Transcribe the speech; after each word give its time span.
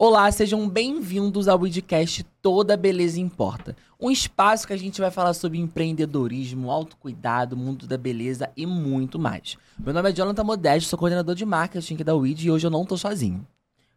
Olá, 0.00 0.30
sejam 0.30 0.68
bem-vindos 0.68 1.48
ao 1.48 1.58
Widcast 1.58 2.24
Toda 2.40 2.76
Beleza 2.76 3.18
Importa. 3.18 3.76
Um 4.00 4.12
espaço 4.12 4.64
que 4.64 4.72
a 4.72 4.76
gente 4.76 5.00
vai 5.00 5.10
falar 5.10 5.34
sobre 5.34 5.58
empreendedorismo, 5.58 6.70
autocuidado, 6.70 7.56
mundo 7.56 7.84
da 7.84 7.98
beleza 7.98 8.48
e 8.56 8.64
muito 8.64 9.18
mais. 9.18 9.56
Meu 9.76 9.92
nome 9.92 10.08
é 10.08 10.12
Jonathan 10.12 10.44
Modesto, 10.44 10.88
sou 10.88 10.96
coordenador 10.96 11.34
de 11.34 11.44
marketing 11.44 11.94
aqui 11.94 12.04
da 12.04 12.14
WID 12.14 12.46
e 12.46 12.50
hoje 12.52 12.64
eu 12.64 12.70
não 12.70 12.86
tô 12.86 12.96
sozinho. 12.96 13.44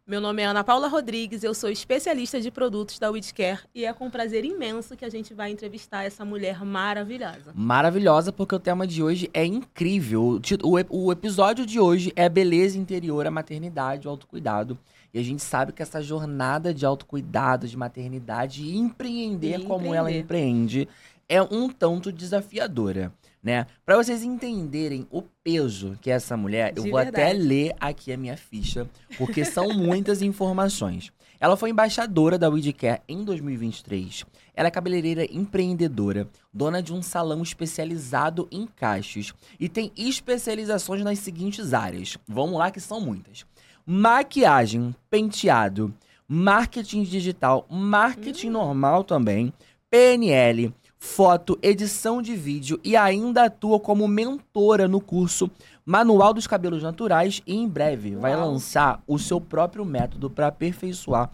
Meu 0.04 0.20
nome 0.20 0.42
é 0.42 0.46
Ana 0.46 0.64
Paula 0.64 0.88
Rodrigues, 0.88 1.44
eu 1.44 1.54
sou 1.54 1.70
especialista 1.70 2.40
de 2.40 2.50
produtos 2.50 2.98
da 2.98 3.08
WeedCare 3.08 3.60
e 3.72 3.84
é 3.84 3.92
com 3.92 4.10
prazer 4.10 4.44
imenso 4.44 4.96
que 4.96 5.04
a 5.04 5.08
gente 5.08 5.32
vai 5.32 5.52
entrevistar 5.52 6.02
essa 6.02 6.24
mulher 6.24 6.64
maravilhosa. 6.64 7.52
Maravilhosa, 7.54 8.32
porque 8.32 8.56
o 8.56 8.58
tema 8.58 8.88
de 8.88 9.00
hoje 9.00 9.30
é 9.32 9.46
incrível. 9.46 10.40
O, 10.64 10.68
o, 10.68 11.06
o 11.06 11.12
episódio 11.12 11.64
de 11.64 11.78
hoje 11.78 12.12
é 12.16 12.28
beleza 12.28 12.76
interior, 12.76 13.24
a 13.24 13.30
maternidade, 13.30 14.08
o 14.08 14.10
autocuidado. 14.10 14.76
E 15.12 15.18
a 15.18 15.22
gente 15.22 15.42
sabe 15.42 15.72
que 15.72 15.82
essa 15.82 16.00
jornada 16.00 16.72
de 16.72 16.86
autocuidado, 16.86 17.68
de 17.68 17.76
maternidade 17.76 18.62
e 18.62 18.76
empreender 18.76 19.60
E 19.60 19.64
como 19.64 19.94
ela 19.94 20.10
empreender. 20.10 20.20
empreende 20.20 20.88
é 21.28 21.40
um 21.42 21.68
tanto 21.68 22.10
desafiadora, 22.12 23.12
né? 23.42 23.66
Para 23.84 23.96
vocês 23.96 24.22
entenderem 24.22 25.06
o 25.10 25.22
peso 25.22 25.96
que 26.00 26.10
é 26.10 26.14
essa 26.14 26.36
mulher, 26.36 26.72
eu 26.76 26.82
De 26.84 26.90
vou 26.90 26.98
até 26.98 27.26
verdade. 27.26 27.38
ler 27.46 27.74
aqui 27.80 28.12
a 28.12 28.16
minha 28.16 28.36
ficha, 28.36 28.88
porque 29.16 29.44
são 29.44 29.68
muitas 29.72 30.20
informações. 30.22 31.12
Ela 31.40 31.56
foi 31.56 31.70
embaixadora 31.70 32.38
da 32.38 32.48
WeedCare 32.48 33.02
em 33.08 33.24
2023. 33.24 34.24
Ela 34.54 34.68
é 34.68 34.70
cabeleireira 34.70 35.24
empreendedora, 35.34 36.28
dona 36.52 36.80
de 36.82 36.92
um 36.92 37.02
salão 37.02 37.42
especializado 37.42 38.46
em 38.50 38.64
cachos 38.66 39.34
e 39.58 39.68
tem 39.68 39.90
especializações 39.96 41.02
nas 41.02 41.18
seguintes 41.18 41.72
áreas. 41.74 42.16
Vamos 42.28 42.58
lá 42.58 42.70
que 42.70 42.78
são 42.80 43.00
muitas. 43.00 43.44
Maquiagem, 43.84 44.94
penteado, 45.10 45.92
marketing 46.28 47.02
digital, 47.02 47.66
marketing 47.68 48.50
normal 48.50 49.02
também, 49.02 49.52
PNL, 49.90 50.72
foto, 50.98 51.58
edição 51.60 52.22
de 52.22 52.36
vídeo 52.36 52.78
e 52.84 52.96
ainda 52.96 53.44
atua 53.46 53.80
como 53.80 54.06
mentora 54.06 54.86
no 54.86 55.00
curso 55.00 55.50
Manual 55.84 56.32
dos 56.32 56.46
Cabelos 56.46 56.82
Naturais 56.82 57.42
e 57.44 57.56
em 57.56 57.68
breve 57.68 58.14
vai 58.14 58.36
Uau. 58.36 58.52
lançar 58.52 59.02
o 59.04 59.18
seu 59.18 59.40
próprio 59.40 59.84
método 59.84 60.30
para 60.30 60.46
aperfeiçoar 60.46 61.28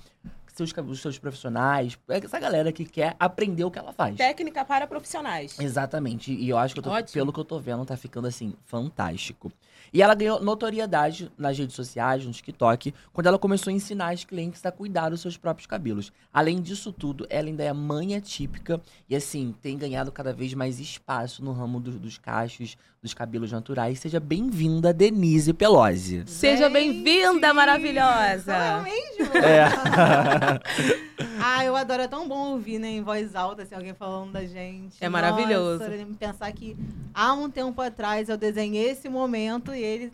seus, 0.54 0.72
os 0.88 1.00
seus 1.00 1.18
profissionais, 1.18 1.96
essa 2.08 2.40
galera 2.40 2.72
que 2.72 2.84
quer 2.84 3.14
aprender 3.20 3.62
o 3.62 3.70
que 3.70 3.78
ela 3.78 3.92
faz. 3.92 4.16
Técnica 4.16 4.64
para 4.64 4.86
profissionais. 4.88 5.56
Exatamente. 5.60 6.32
E 6.32 6.48
eu 6.48 6.58
acho 6.58 6.74
que 6.74 6.80
eu 6.80 6.82
tô- 6.82 7.12
pelo 7.12 7.32
que 7.32 7.38
eu 7.38 7.44
tô 7.44 7.60
vendo, 7.60 7.84
tá 7.84 7.96
ficando 7.96 8.26
assim, 8.26 8.54
fantástico. 8.64 9.52
E 9.92 10.02
ela 10.02 10.14
ganhou 10.14 10.42
notoriedade 10.42 11.30
nas 11.38 11.58
redes 11.58 11.74
sociais, 11.74 12.24
no 12.24 12.32
TikTok, 12.32 12.92
quando 13.12 13.26
ela 13.26 13.38
começou 13.38 13.70
a 13.70 13.74
ensinar 13.74 14.12
as 14.12 14.24
clientes 14.24 14.64
a 14.64 14.72
cuidar 14.72 15.08
dos 15.10 15.20
seus 15.20 15.36
próprios 15.36 15.66
cabelos. 15.66 16.12
Além 16.32 16.60
disso 16.60 16.92
tudo, 16.92 17.26
ela 17.30 17.48
ainda 17.48 17.64
é 17.64 17.72
mãe 17.72 18.14
atípica 18.14 18.80
e, 19.08 19.16
assim, 19.16 19.54
tem 19.60 19.76
ganhado 19.78 20.12
cada 20.12 20.32
vez 20.32 20.52
mais 20.54 20.78
espaço 20.78 21.44
no 21.44 21.52
ramo 21.52 21.80
do- 21.80 21.98
dos 21.98 22.18
cachos, 22.18 22.76
dos 23.08 23.14
cabelos 23.14 23.50
naturais. 23.50 23.98
Seja 23.98 24.20
bem-vinda, 24.20 24.92
Denise 24.92 25.54
Pelosi. 25.54 26.24
Seja 26.26 26.68
bem-vinda, 26.68 27.40
Sou 27.40 27.48
eu 27.48 27.54
maravilhosa. 27.54 28.82
mesmo? 28.82 29.36
É. 29.38 29.64
ah, 31.42 31.64
eu 31.64 31.74
adoro, 31.74 32.02
é 32.02 32.08
tão 32.08 32.28
bom 32.28 32.52
ouvir, 32.52 32.78
né, 32.78 32.88
em 32.88 33.02
voz 33.02 33.34
alta, 33.34 33.62
assim, 33.62 33.74
alguém 33.74 33.94
falando 33.94 34.32
da 34.32 34.44
gente. 34.44 35.02
É 35.02 35.08
maravilhoso. 35.08 35.88
Nossa, 35.88 36.06
pensar 36.18 36.52
que 36.52 36.76
há 37.14 37.32
um 37.32 37.50
tempo 37.50 37.80
atrás 37.80 38.28
eu 38.28 38.36
desenhei 38.36 38.90
esse 38.90 39.08
momento 39.08 39.74
e 39.74 39.82
ele 39.82 40.12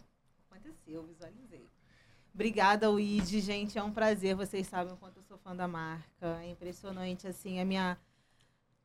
aconteceu, 0.49 0.95
eu 0.95 1.03
visualizei. 1.03 1.67
Obrigada, 2.33 2.89
Luigi, 2.89 3.41
gente, 3.41 3.77
é 3.77 3.83
um 3.83 3.91
prazer, 3.91 4.37
vocês 4.37 4.69
sabem 4.69 4.93
o 4.93 4.97
quanto 4.97 5.17
eu 5.17 5.23
sou 5.25 5.37
fã 5.39 5.55
da 5.55 5.67
marca. 5.67 6.39
É 6.43 6.49
impressionante, 6.49 7.27
assim, 7.27 7.61
a 7.61 7.65
minha 7.65 7.99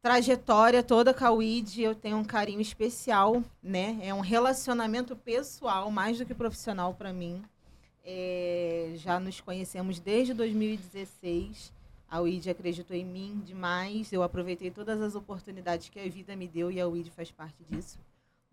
trajetória 0.02 0.82
toda 0.82 1.14
com 1.14 1.26
a 1.26 1.32
WID, 1.32 1.82
eu 1.82 1.96
tenho 1.96 2.18
um 2.18 2.24
carinho 2.24 2.62
especial, 2.62 3.44
né? 3.62 4.00
É 4.02 4.14
um 4.14 4.22
relacionamento 4.22 5.16
pessoal, 5.16 5.92
mais 5.92 6.18
do 6.18 6.26
que 6.26 6.34
profissional 6.34 6.94
para 6.94 7.12
mim. 7.12 7.44
É, 8.04 8.94
já 8.96 9.20
nos 9.20 9.42
conhecemos 9.42 10.00
desde 10.00 10.34
2016. 10.34 11.74
A 12.10 12.22
WID 12.22 12.50
acreditou 12.50 12.96
em 12.96 13.06
mim 13.06 13.42
demais. 13.46 14.12
Eu 14.12 14.24
aproveitei 14.24 14.72
todas 14.72 15.02
as 15.02 15.16
oportunidades 15.16 15.90
que 15.90 16.00
a 16.00 16.10
vida 16.10 16.36
me 16.36 16.48
deu 16.48 16.72
e 16.72 16.80
a 16.80 16.88
WID 16.88 17.12
faz 17.12 17.30
parte 17.32 17.64
disso. 17.70 18.00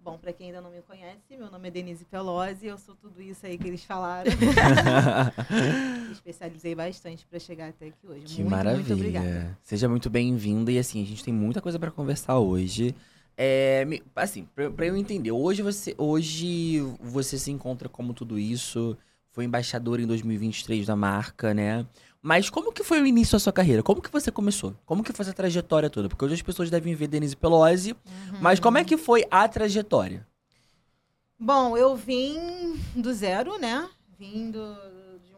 Bom, 0.06 0.16
para 0.16 0.32
quem 0.32 0.46
ainda 0.46 0.60
não 0.60 0.70
me 0.70 0.80
conhece, 0.82 1.36
meu 1.36 1.50
nome 1.50 1.66
é 1.66 1.70
Denise 1.72 2.04
Pelosi, 2.04 2.64
eu 2.64 2.78
sou 2.78 2.94
tudo 2.94 3.20
isso 3.20 3.44
aí 3.44 3.58
que 3.58 3.66
eles 3.66 3.82
falaram. 3.82 4.30
Especializei 6.12 6.76
bastante 6.76 7.26
para 7.26 7.40
chegar 7.40 7.70
até 7.70 7.86
aqui 7.86 8.06
hoje. 8.06 8.24
Que 8.24 8.36
muito, 8.36 8.50
maravilha. 8.52 8.86
muito 8.86 8.92
obrigada. 8.92 9.58
Seja 9.64 9.88
muito 9.88 10.08
bem-vinda. 10.08 10.70
E 10.70 10.78
assim, 10.78 11.02
a 11.02 11.04
gente 11.04 11.24
tem 11.24 11.34
muita 11.34 11.60
coisa 11.60 11.76
pra 11.76 11.90
conversar 11.90 12.38
hoje. 12.38 12.94
É, 13.36 13.84
assim, 14.14 14.46
pra, 14.54 14.70
pra 14.70 14.86
eu 14.86 14.96
entender, 14.96 15.32
hoje 15.32 15.60
você, 15.60 15.92
hoje 15.98 16.78
você 17.00 17.36
se 17.36 17.50
encontra 17.50 17.88
como 17.88 18.14
tudo 18.14 18.38
isso, 18.38 18.96
foi 19.32 19.44
embaixadora 19.44 20.00
em 20.00 20.06
2023 20.06 20.86
da 20.86 20.94
marca, 20.94 21.52
né? 21.52 21.84
Mas 22.26 22.50
como 22.50 22.72
que 22.72 22.82
foi 22.82 23.00
o 23.00 23.06
início 23.06 23.34
da 23.34 23.38
sua 23.38 23.52
carreira? 23.52 23.84
Como 23.84 24.02
que 24.02 24.10
você 24.10 24.32
começou? 24.32 24.74
Como 24.84 25.04
que 25.04 25.12
foi 25.12 25.22
essa 25.24 25.32
trajetória 25.32 25.88
toda? 25.88 26.08
Porque 26.08 26.24
hoje 26.24 26.34
as 26.34 26.42
pessoas 26.42 26.68
devem 26.68 26.92
ver 26.92 27.06
Denise 27.06 27.36
Pelosi, 27.36 27.94
mas 28.40 28.58
como 28.58 28.78
é 28.78 28.84
que 28.84 28.96
foi 28.96 29.24
a 29.30 29.46
trajetória? 29.46 30.26
Bom, 31.38 31.76
eu 31.76 31.94
vim 31.94 32.80
do 32.96 33.14
zero, 33.14 33.56
né? 33.60 33.88
Vim 34.18 34.50
do- 34.50 34.58
de 35.20 35.34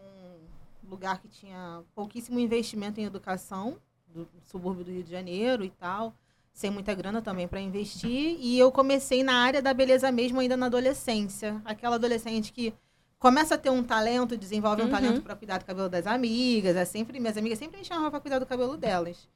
um 0.87 0.89
lugar 0.89 1.19
que 1.21 1.29
tinha 1.29 1.83
pouquíssimo 1.95 2.41
investimento 2.41 2.99
em 2.99 3.05
educação, 3.05 3.77
do 4.07 4.27
subúrbio 4.51 4.83
do 4.83 4.91
Rio 4.91 5.03
de 5.05 5.11
Janeiro 5.11 5.63
e 5.63 5.69
tal, 5.69 6.15
sem 6.55 6.71
muita 6.71 6.95
grana 6.95 7.21
também 7.21 7.47
para 7.47 7.61
investir. 7.61 8.39
E 8.41 8.59
eu 8.59 8.73
comecei 8.73 9.23
na 9.23 9.35
área 9.35 9.61
da 9.61 9.75
beleza 9.75 10.11
mesmo 10.11 10.41
ainda 10.41 10.57
na 10.57 10.67
adolescência. 10.67 11.61
Aquela 11.67 11.97
adolescente 11.97 12.51
que 12.51 12.73
começa 13.19 13.55
a 13.55 13.59
ter 13.59 13.71
um 13.71 13.83
talento, 13.83 14.37
desenvolve 14.37 14.83
um 14.83 14.87
Uhum. 14.87 14.91
talento 14.91 15.23
para 15.23 15.35
cuidar 15.35 15.59
do 15.59 15.65
cabelo 15.65 15.89
das 15.89 16.07
amigas. 16.07 16.77
É 16.77 16.85
sempre, 16.85 17.19
minhas 17.21 17.37
amigas 17.37 17.59
sempre 17.59 17.79
me 17.79 17.85
chamavam 17.85 18.11
para 18.11 18.21
cuidar 18.21 18.39
do 18.39 18.47
cabelo 18.47 18.77
delas. 18.77 19.29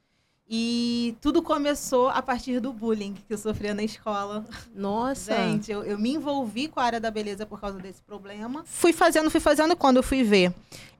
E 0.55 1.17
tudo 1.21 1.41
começou 1.41 2.09
a 2.11 2.21
partir 2.21 2.61
do 2.61 2.73
bullying 2.73 3.15
que 3.27 3.33
eu 3.33 3.39
sofria 3.39 3.73
na 3.73 3.83
escola. 3.83 4.45
Nossa. 4.75 5.35
Gente, 5.35 5.71
eu, 5.73 5.83
eu 5.83 5.99
me 5.99 6.13
envolvi 6.13 6.69
com 6.69 6.79
a 6.79 6.85
área 6.85 7.01
da 7.01 7.11
beleza 7.11 7.47
por 7.47 7.59
causa 7.61 7.79
desse 7.79 8.03
problema. 8.03 8.63
Fui 8.67 8.93
fazendo, 8.93 9.31
fui 9.31 9.41
fazendo 9.41 9.75
quando 9.77 9.97
eu 9.99 10.03
fui 10.03 10.23
ver. 10.23 10.53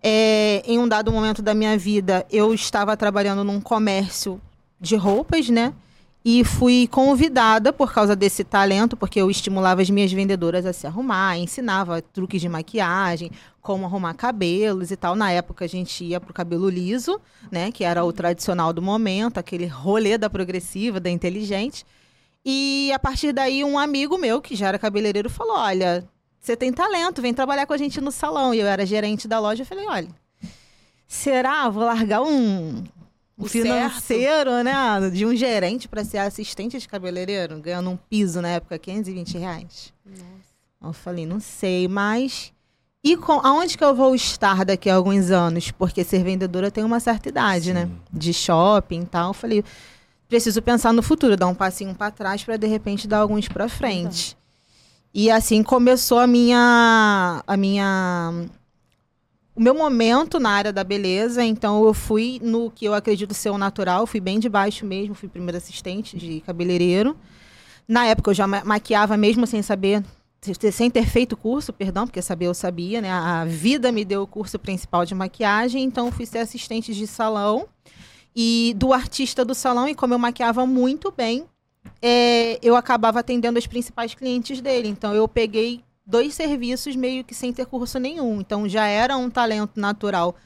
é, 0.03 0.63
em 0.65 0.79
um 0.79 0.89
dado 0.89 1.13
momento 1.13 1.43
da 1.43 1.53
minha 1.55 1.77
vida, 1.77 2.25
eu 2.31 2.55
estava 2.55 2.97
trabalhando 2.97 3.45
num 3.45 3.61
comércio 3.61 4.41
de 4.81 4.97
roupas, 4.97 5.49
né? 5.51 5.75
E 6.25 6.45
fui 6.45 6.87
convidada 6.87 7.73
por 7.73 7.93
causa 7.93 8.15
desse 8.15 8.45
talento, 8.45 8.97
porque 8.97 9.21
eu 9.21 9.29
estimulava 9.29 9.83
as 9.83 9.91
minhas 9.91 10.13
vendedoras 10.13 10.65
a 10.65 10.73
se 10.73 10.87
arrumar, 10.87 11.37
ensinava 11.37 12.01
truques 12.01 12.41
de 12.41 12.49
maquiagem, 12.49 13.31
como 13.61 13.87
arrumar 13.87 14.15
cabelos 14.15 14.93
e 14.93 14.97
tal. 14.97 15.17
Na 15.17 15.33
época 15.33 15.65
a 15.65 15.69
gente 15.69 16.05
ia 16.05 16.21
pro 16.21 16.33
cabelo 16.33 16.69
liso, 16.69 17.21
né? 17.51 17.73
Que 17.73 17.83
era 17.83 18.05
o 18.05 18.13
tradicional 18.13 18.73
do 18.73 18.81
momento, 18.81 19.39
aquele 19.39 19.67
rolê 19.67 20.17
da 20.17 20.31
progressiva, 20.31 21.01
da 21.01 21.11
inteligente. 21.11 21.85
E 22.45 22.93
a 22.93 22.99
partir 23.01 23.33
daí, 23.33 23.65
um 23.65 23.79
amigo 23.79 24.17
meu, 24.17 24.41
que 24.41 24.55
já 24.55 24.69
era 24.69 24.79
cabeleireiro, 24.79 25.29
falou: 25.29 25.57
Olha, 25.57 26.05
você 26.41 26.57
tem 26.57 26.73
talento, 26.73 27.23
vem 27.23 27.35
trabalhar 27.35 27.67
com 27.67 27.73
a 27.73 27.79
gente 27.79 28.01
no 28.01 28.13
salão. 28.13 28.55
E 28.55 28.61
eu 28.61 28.67
era 28.67 28.87
gerente 28.87 29.27
da 29.27 29.41
loja. 29.41 29.63
Eu 29.63 29.67
falei: 29.67 29.87
Olha, 29.89 30.09
será? 31.07 31.69
Vou 31.69 31.85
largar 31.85 32.23
um, 32.23 32.83
O 33.45 33.49
financeiro, 33.49 34.63
né? 34.63 35.11
De 35.11 35.27
um 35.27 35.35
gerente 35.35 35.89
para 35.89 36.05
ser 36.05 36.19
assistente 36.19 36.79
de 36.79 36.89
cabeleireiro, 36.89 37.61
ganhando 37.61 37.91
um 37.91 37.97
piso 37.97 38.41
na 38.41 38.49
época, 38.49 38.79
520 38.79 39.39
reais. 39.39 39.93
Eu 40.83 40.93
falei: 40.93 41.27
Não 41.27 41.41
sei, 41.41 41.89
mas. 41.89 42.53
E 43.05 43.17
com, 43.17 43.41
aonde 43.45 43.77
que 43.77 43.83
eu 43.83 43.95
vou 43.95 44.15
estar 44.15 44.65
daqui 44.65 44.89
a 44.89 44.95
alguns 44.95 45.31
anos? 45.31 45.73
Porque 45.73 46.05
ser 46.05 46.23
vendedora 46.23 46.71
tem 46.71 46.85
uma 46.85 47.01
certa 47.01 47.29
idade, 47.29 47.73
né? 47.73 47.87
Sim. 47.87 47.99
De 48.13 48.33
shopping 48.33 49.01
e 49.01 49.07
tal. 49.07 49.31
Eu 49.31 49.35
falei, 49.35 49.65
preciso 50.29 50.63
pensar 50.63 50.93
no 50.93 51.03
futuro, 51.03 51.37
dar 51.37 51.49
um 51.49 51.55
passinho 51.55 51.95
para 51.97 52.13
trás 52.13 52.45
para 52.45 52.57
de 52.57 52.67
repente 52.69 53.09
dar 53.09 53.19
alguns 53.19 53.49
para 53.49 53.69
frente. 53.69 54.37
E 55.13 55.31
assim 55.31 55.63
começou 55.63 56.19
a 56.19 56.27
minha 56.27 57.43
a 57.47 57.57
minha 57.57 58.47
o 59.55 59.61
meu 59.61 59.75
momento 59.75 60.41
na 60.41 60.51
área 60.51 60.73
da 60.73 60.83
beleza, 60.83 61.45
então 61.45 61.85
eu 61.85 61.93
fui 61.93 62.41
no 62.43 62.71
que 62.71 62.85
eu 62.85 62.95
acredito 62.95 63.35
ser 63.35 63.51
o 63.51 63.59
natural, 63.59 64.07
fui 64.07 64.21
bem 64.21 64.39
de 64.39 64.49
baixo 64.49 64.87
mesmo, 64.87 65.15
fui 65.15 65.29
primeiro 65.29 65.59
assistente 65.59 66.17
de 66.17 66.41
cabeleireiro. 66.41 67.17
Na 67.87 68.07
época 68.07 68.31
eu 68.31 68.35
já 68.35 68.47
ma- 68.47 68.65
maquiava 68.65 69.17
mesmo 69.17 69.47
sem 69.47 69.63
saber 69.63 70.03
sem 70.73 70.91
ter 70.91 71.07
feito 71.07 71.37
curso, 71.37 71.73
perdão, 71.73 72.05
porque 72.05 72.21
saber 72.21 72.47
eu 72.47 72.55
sabia, 72.55 73.01
né? 73.01 73.09
A 73.13 73.45
vida 73.45 73.93
me 73.93 74.05
deu 74.05 74.23
o 74.23 74.27
curso 74.27 74.59
principal 74.59 75.05
de 75.05 75.15
maquiagem, 75.15 75.85
então 75.85 76.11
fui 76.11 76.27
ser 76.27 76.39
assistente 76.39 76.93
de 76.93 77.07
salão 77.07 77.69
e 78.35 78.75
do 78.77 78.93
artista 78.93 79.45
do 79.45 79.55
salão, 79.55 79.89
e 79.89 79.95
como 79.95 80.15
eu 80.15 80.19
maquiava 80.19 80.67
muito 80.67 81.13
bem, 81.17 81.45
é, 82.01 82.59
eu 82.61 82.75
acabava 82.75 83.21
atendendo 83.21 83.57
os 83.57 83.69
principais 83.69 84.15
clientes 84.15 84.61
dele. 84.61 84.89
Então 84.89 85.15
eu 85.15 85.29
peguei 85.29 85.81
dois 86.05 86.35
serviços 86.35 86.97
meio 86.97 87.25
que 87.25 87.35
sem 87.35 87.53
ter 87.53 87.67
curso 87.67 87.99
nenhum. 87.99 88.41
Então 88.41 88.69
já 88.69 88.87
era 88.87 89.17
um 89.17 89.31
talento 89.31 89.81
natural 89.81 90.37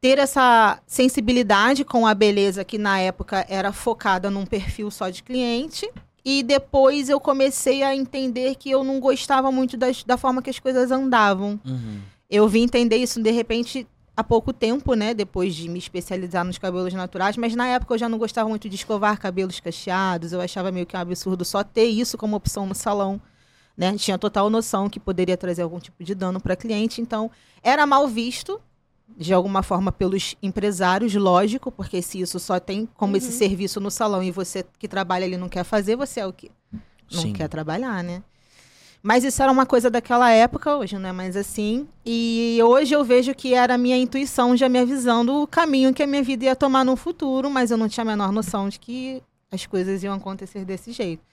ter 0.00 0.18
essa 0.18 0.80
sensibilidade 0.86 1.84
com 1.84 2.06
a 2.06 2.14
beleza 2.14 2.64
que 2.64 2.78
na 2.78 2.98
época 2.98 3.44
era 3.48 3.72
focada 3.72 4.30
num 4.30 4.46
perfil 4.46 4.90
só 4.90 5.10
de 5.10 5.22
cliente. 5.22 5.90
E 6.24 6.42
depois 6.42 7.08
eu 7.08 7.18
comecei 7.18 7.82
a 7.82 7.94
entender 7.94 8.54
que 8.54 8.70
eu 8.70 8.84
não 8.84 9.00
gostava 9.00 9.50
muito 9.50 9.76
das, 9.76 10.04
da 10.04 10.16
forma 10.16 10.42
que 10.42 10.50
as 10.50 10.58
coisas 10.58 10.90
andavam. 10.90 11.58
Uhum. 11.64 12.00
Eu 12.28 12.48
vim 12.48 12.62
entender 12.62 12.96
isso 12.96 13.22
de 13.22 13.30
repente 13.30 13.86
há 14.16 14.22
pouco 14.22 14.52
tempo, 14.52 14.94
né? 14.94 15.14
Depois 15.14 15.54
de 15.54 15.68
me 15.68 15.78
especializar 15.78 16.44
nos 16.44 16.58
cabelos 16.58 16.92
naturais, 16.92 17.36
mas 17.36 17.54
na 17.56 17.66
época 17.68 17.94
eu 17.94 17.98
já 17.98 18.08
não 18.08 18.18
gostava 18.18 18.48
muito 18.48 18.68
de 18.68 18.76
escovar 18.76 19.18
cabelos 19.18 19.60
cacheados. 19.60 20.32
Eu 20.32 20.40
achava 20.40 20.70
meio 20.70 20.86
que 20.86 20.96
um 20.96 21.00
absurdo 21.00 21.44
só 21.44 21.64
ter 21.64 21.86
isso 21.86 22.18
como 22.18 22.36
opção 22.36 22.66
no 22.66 22.74
salão. 22.74 23.20
Né? 23.80 23.96
Tinha 23.96 24.18
total 24.18 24.50
noção 24.50 24.90
que 24.90 25.00
poderia 25.00 25.38
trazer 25.38 25.62
algum 25.62 25.80
tipo 25.80 26.04
de 26.04 26.14
dano 26.14 26.38
para 26.38 26.54
cliente, 26.54 27.00
então 27.00 27.30
era 27.62 27.86
mal 27.86 28.06
visto 28.06 28.60
de 29.16 29.32
alguma 29.32 29.62
forma 29.62 29.90
pelos 29.90 30.36
empresários, 30.42 31.14
lógico, 31.14 31.72
porque 31.72 32.02
se 32.02 32.20
isso 32.20 32.38
só 32.38 32.60
tem 32.60 32.86
como 32.94 33.16
esse 33.16 33.28
Uhum. 33.28 33.38
serviço 33.38 33.80
no 33.80 33.90
salão 33.90 34.22
e 34.22 34.30
você 34.30 34.66
que 34.78 34.86
trabalha 34.86 35.24
ali 35.24 35.38
não 35.38 35.48
quer 35.48 35.64
fazer, 35.64 35.96
você 35.96 36.20
é 36.20 36.26
o 36.26 36.32
quê? 36.32 36.50
Não 37.10 37.22
Sim. 37.22 37.32
quer 37.32 37.48
trabalhar, 37.48 38.04
né? 38.04 38.22
Mas 39.02 39.24
isso 39.24 39.42
era 39.42 39.50
uma 39.50 39.64
coisa 39.64 39.88
daquela 39.88 40.30
época, 40.30 40.76
hoje 40.76 40.98
não 40.98 41.08
é 41.08 41.12
mais 41.12 41.34
assim. 41.34 41.88
E 42.04 42.58
hoje 42.62 42.94
eu 42.94 43.02
vejo 43.02 43.34
que 43.34 43.54
era 43.54 43.76
a 43.76 43.78
minha 43.78 43.96
intuição 43.96 44.54
já 44.54 44.68
me 44.68 44.78
avisando 44.78 45.40
o 45.42 45.46
caminho 45.46 45.94
que 45.94 46.02
a 46.02 46.06
minha 46.06 46.22
vida 46.22 46.44
ia 46.44 46.54
tomar 46.54 46.84
no 46.84 46.96
futuro, 46.96 47.48
mas 47.50 47.70
eu 47.70 47.78
não 47.78 47.88
tinha 47.88 48.02
a 48.02 48.06
menor 48.06 48.30
noção 48.30 48.68
de 48.68 48.78
que 48.78 49.22
as 49.50 49.64
coisas 49.64 50.02
iam 50.02 50.12
acontecer 50.14 50.66
desse 50.66 50.92
jeito. 50.92 51.29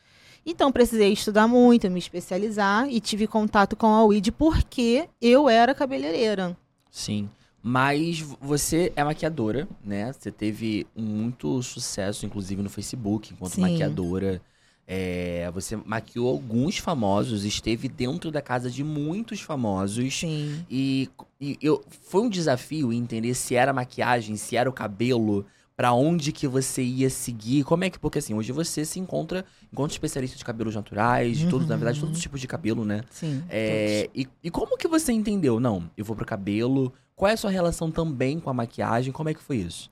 Então 0.50 0.72
precisei 0.72 1.12
estudar 1.12 1.46
muito, 1.46 1.92
me 1.92 2.00
especializar 2.00 2.88
e 2.90 3.02
tive 3.02 3.28
contato 3.28 3.76
com 3.76 3.88
a 3.88 4.06
UID 4.06 4.32
porque 4.32 5.10
eu 5.22 5.50
era 5.50 5.76
cabeleireira. 5.76 6.56
Sim. 6.90 7.30
Mas 7.62 8.22
você 8.40 8.94
é 8.96 9.04
maquiadora, 9.04 9.68
né? 9.84 10.14
Você 10.14 10.32
teve 10.32 10.88
muito 10.96 11.62
sucesso, 11.62 12.26
inclusive, 12.26 12.62
no 12.62 12.70
Facebook, 12.70 13.34
enquanto 13.34 13.56
Sim. 13.56 13.62
maquiadora. 13.62 14.42
É, 14.88 15.52
você 15.54 15.76
maquiou 15.76 16.30
alguns 16.30 16.78
famosos, 16.78 17.44
esteve 17.44 17.90
dentro 17.90 18.32
da 18.32 18.42
casa 18.42 18.72
de 18.72 18.86
muitos 18.86 19.42
famosos. 19.42 20.20
Sim. 20.20 20.66
E, 20.72 21.10
e 21.42 21.58
eu, 21.62 21.84
foi 22.04 22.22
um 22.22 22.30
desafio 22.30 22.94
entender 22.94 23.34
se 23.34 23.54
era 23.54 23.74
maquiagem, 23.74 24.38
se 24.38 24.56
era 24.56 24.70
o 24.70 24.74
cabelo, 24.74 25.46
pra 25.78 25.94
onde 25.94 26.32
que 26.32 26.48
você 26.48 26.82
ia 26.82 27.08
seguir. 27.08 27.64
Como 27.64 27.84
é 27.84 27.90
que. 27.92 28.00
Porque 28.00 28.18
assim, 28.18 28.34
hoje 28.34 28.52
você 28.52 28.84
se 28.84 29.00
encontra 29.00 29.46
enquanto 29.72 29.92
especialista 29.92 30.36
de 30.36 30.44
cabelos 30.44 30.76
naturais, 30.76 31.38
de 31.38 31.48
todos, 31.48 31.68
na 31.68 31.76
verdade, 31.78 32.00
todos 32.00 32.18
os 32.18 32.22
tipos 32.22 32.42
de 32.42 32.48
cabelo, 32.48 32.84
né? 32.84 33.04
Sim. 33.12 33.44
É, 33.48 34.10
e, 34.14 34.28
e 34.44 34.50
como 34.50 34.76
que 34.76 34.88
você 34.88 35.14
entendeu? 35.14 35.60
Não, 35.60 35.90
eu 35.96 36.04
vou 36.04 36.16
pro 36.16 36.26
cabelo. 36.26 36.92
Qual 37.16 37.30
é 37.30 37.34
a 37.34 37.38
sua 37.38 37.52
relação 37.52 37.92
também 37.92 38.40
com 38.40 38.50
a 38.50 38.54
maquiagem? 38.54 39.14
Como 39.14 39.30
é 39.30 39.34
que 39.36 39.42
foi 39.42 39.58
isso? 39.58 39.90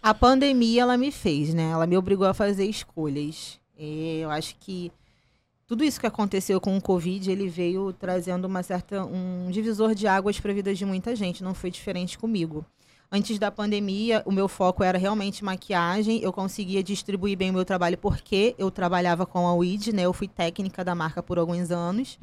A 0.00 0.14
pandemia, 0.14 0.82
ela 0.82 0.96
me 0.96 1.10
fez, 1.10 1.52
né? 1.52 1.70
Ela 1.70 1.86
me 1.86 1.96
obrigou 1.96 2.26
a 2.26 2.34
fazer 2.34 2.66
escolhas. 2.66 3.58
E 3.76 4.20
eu 4.20 4.30
acho 4.30 4.54
que 4.60 4.92
tudo 5.66 5.82
isso 5.82 5.98
que 5.98 6.06
aconteceu 6.06 6.60
com 6.60 6.76
o 6.76 6.80
Covid, 6.80 7.28
ele 7.30 7.48
veio 7.48 7.92
trazendo 7.92 8.44
uma 8.44 8.62
certa, 8.62 9.04
um 9.04 9.50
divisor 9.50 9.94
de 9.94 10.06
águas 10.06 10.38
para 10.38 10.52
a 10.52 10.54
vida 10.54 10.74
de 10.74 10.84
muita 10.84 11.16
gente. 11.16 11.42
Não 11.42 11.54
foi 11.54 11.70
diferente 11.70 12.18
comigo. 12.18 12.64
Antes 13.14 13.38
da 13.38 13.48
pandemia, 13.48 14.24
o 14.26 14.32
meu 14.32 14.48
foco 14.48 14.82
era 14.82 14.98
realmente 14.98 15.44
maquiagem. 15.44 16.20
Eu 16.20 16.32
conseguia 16.32 16.82
distribuir 16.82 17.38
bem 17.38 17.50
o 17.50 17.52
meu 17.52 17.64
trabalho 17.64 17.96
porque 17.96 18.56
eu 18.58 18.72
trabalhava 18.72 19.24
com 19.24 19.46
a 19.46 19.54
WID, 19.54 19.92
né? 19.92 20.02
Eu 20.02 20.12
fui 20.12 20.26
técnica 20.26 20.84
da 20.84 20.96
marca 20.96 21.22
por 21.22 21.38
alguns 21.38 21.70
anos. 21.70 22.18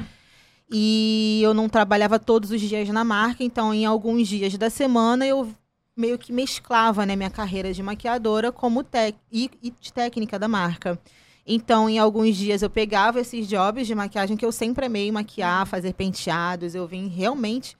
E 0.70 1.40
eu 1.42 1.54
não 1.54 1.70
trabalhava 1.70 2.20
todos 2.20 2.52
os 2.52 2.60
dias 2.60 2.90
na 2.90 3.06
marca, 3.06 3.42
então 3.42 3.74
em 3.74 3.86
alguns 3.86 4.28
dias 4.28 4.58
da 4.58 4.70
semana 4.70 5.26
eu 5.26 5.50
meio 5.96 6.20
que 6.20 6.34
mesclava 6.34 7.06
né, 7.06 7.16
minha 7.16 7.30
carreira 7.30 7.74
de 7.74 7.82
maquiadora 7.82 8.52
como 8.52 8.86
e, 9.32 9.50
e 9.64 9.72
de 9.72 9.94
técnica 9.94 10.38
da 10.38 10.50
marca. 10.50 11.00
Então, 11.48 11.90
em 11.90 12.00
alguns 12.00 12.36
dias 12.36 12.62
eu 12.62 12.70
pegava 12.70 13.22
esses 13.22 13.48
jobs 13.48 13.88
de 13.88 13.96
maquiagem 13.96 14.36
que 14.36 14.46
eu 14.46 14.52
sempre 14.52 14.88
amei 14.88 15.10
maquiar, 15.10 15.66
fazer 15.66 15.94
penteados. 15.94 16.76
Eu 16.76 16.86
vim 16.86 17.08
realmente. 17.08 17.78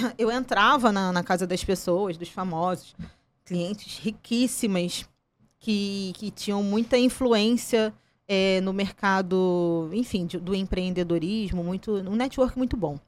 Eu 0.18 0.30
entrava 0.30 0.90
na, 0.92 1.12
na 1.12 1.22
casa 1.22 1.46
das 1.46 1.62
pessoas, 1.64 2.16
dos 2.16 2.28
famosos, 2.28 2.94
clientes 3.44 3.98
riquíssimas 3.98 5.06
que, 5.58 6.12
que 6.16 6.30
tinham 6.30 6.62
muita 6.62 6.96
influência 6.98 7.92
eh, 8.28 8.60
no 8.60 8.72
mercado, 8.72 9.88
enfim, 9.92 10.26
de- 10.26 10.38
do 10.38 10.54
empreendedorismo, 10.54 11.64
muito, 11.64 11.92
um 11.92 12.14
network 12.16 12.56
muito 12.56 12.76
bom. 12.76 12.98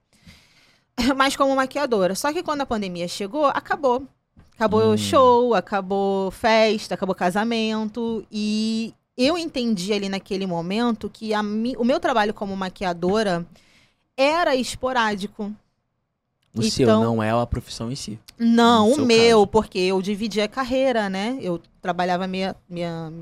Mas 1.17 1.37
como 1.37 1.55
maquiadora. 1.55 2.15
Só 2.15 2.33
que 2.33 2.43
quando 2.43 2.63
a 2.63 2.67
pandemia 2.67 3.07
chegou, 3.09 3.47
acabou. 3.47 4.07
Acabou 4.55 4.93
Hum. 4.93 4.97
show, 4.99 5.55
acabou 5.55 6.31
festa, 6.31 6.95
acabou 6.95 7.15
casamento. 7.15 8.27
E 8.31 8.93
eu 9.17 9.39
entendi 9.39 9.93
ali 9.93 10.09
naquele 10.09 10.47
momento 10.47 11.09
que 11.09 11.33
a 11.33 11.41
o 11.41 11.85
meu 11.85 11.99
trabalho 11.99 12.35
como 12.35 12.55
maquiadora 12.57 13.47
era 14.17 14.55
esporádico. 14.55 15.55
O 16.55 16.63
seu 16.63 16.85
Então- 16.85 17.03
não 17.05 17.23
é 17.23 17.31
a 17.31 17.47
profissão 17.47 17.91
em 17.93 17.95
si. 17.95 18.19
Não, 18.39 18.91
o 18.91 18.95
seu 18.97 19.07
meu, 19.07 19.39
caso. 19.39 19.47
porque 19.47 19.79
eu 19.79 20.03
dividi 20.03 20.41
a 20.41 20.49
carreira, 20.49 21.09
né? 21.09 21.39
Eu 21.41 21.61
trabalhava 21.81 22.27
meia, 22.27 22.57
meia, 22.69 23.13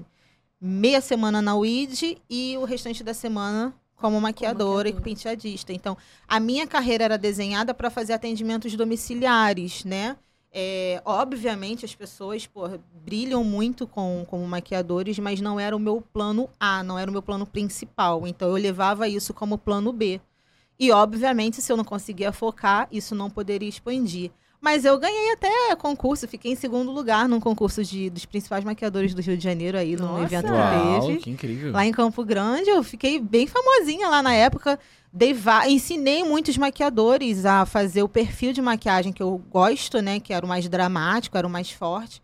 meia 0.61 1.01
semana 1.01 1.43
na 1.43 1.55
WID 1.55 2.19
e 2.29 2.57
o 2.57 2.65
restante 2.65 3.05
da 3.05 3.13
semana 3.13 3.75
como 3.97 4.21
maquiadora 4.21 4.89
e 4.89 4.93
maquiadora. 4.93 5.03
penteadista. 5.03 5.73
Então, 5.73 5.97
a 6.27 6.41
minha 6.41 6.67
carreira 6.67 7.05
era 7.05 7.19
desenhada 7.19 7.75
para 7.75 7.91
fazer 7.91 8.13
atendimentos 8.15 8.75
domiciliares, 8.77 9.85
né? 9.85 10.17
É, 10.51 11.03
obviamente, 11.05 11.85
as 11.85 11.95
pessoas 11.95 12.47
porra, 12.47 12.81
brilham 13.05 13.45
muito 13.45 13.87
com, 13.87 14.25
como 14.27 14.47
maquiadores, 14.49 15.19
mas 15.19 15.41
não 15.41 15.61
era 15.61 15.77
o 15.77 15.79
meu 15.79 16.01
plano 16.13 16.49
A, 16.59 16.83
não 16.83 16.99
era 16.99 17.11
o 17.11 17.13
meu 17.13 17.21
plano 17.23 17.45
principal. 17.47 18.27
Então, 18.27 18.49
eu 18.49 18.55
levava 18.55 19.07
isso 19.09 19.35
como 19.35 19.59
plano 19.59 19.93
B. 19.93 20.21
E, 20.79 20.93
obviamente, 20.93 21.61
se 21.61 21.73
eu 21.73 21.77
não 21.77 21.85
conseguia 21.85 22.33
focar, 22.33 22.89
isso 22.93 23.15
não 23.15 23.29
poderia 23.29 23.69
expandir. 23.69 24.31
Mas 24.61 24.85
eu 24.85 24.99
ganhei 24.99 25.33
até 25.33 25.75
concurso, 25.77 26.27
fiquei 26.27 26.53
em 26.53 26.57
segundo 26.57 26.91
lugar 26.91 27.29
num 27.29 27.39
concurso 27.39 27.85
de, 27.85 28.11
dos 28.11 28.25
principais 28.25 28.65
maquiadores 28.65 29.15
do 29.15 29.23
Rio 29.23 29.37
de 29.37 29.45
Janeiro 29.45 29.79
aí, 29.79 29.95
num 29.95 30.07
Nossa! 30.07 30.25
evento 30.25 30.53
Uau, 30.53 31.01
que 31.01 31.07
teve. 31.07 31.19
que 31.21 31.31
incrível. 31.31 31.73
Lá 31.73 31.87
em 31.87 31.93
Campo 31.93 32.25
Grande, 32.25 32.69
eu 32.69 32.83
fiquei 32.83 33.21
bem 33.21 33.47
famosinha 33.47 34.09
lá 34.09 34.21
na 34.21 34.35
época. 34.35 34.79
Dei 35.13 35.35
ensinei 35.69 36.25
muitos 36.25 36.59
maquiadores 36.59 37.47
a 37.47 37.65
fazer 37.65 38.03
o 38.03 38.09
perfil 38.09 38.53
de 38.53 38.61
maquiagem 38.61 39.13
que 39.13 39.23
eu 39.23 39.41
gosto, 39.51 40.03
né? 40.03 40.21
Que 40.21 40.33
era 40.33 40.45
o 40.45 40.49
mais 40.49 40.69
dramático, 40.69 41.39
era 41.39 41.47
o 41.47 41.51
mais 41.51 41.71
forte. 41.71 42.21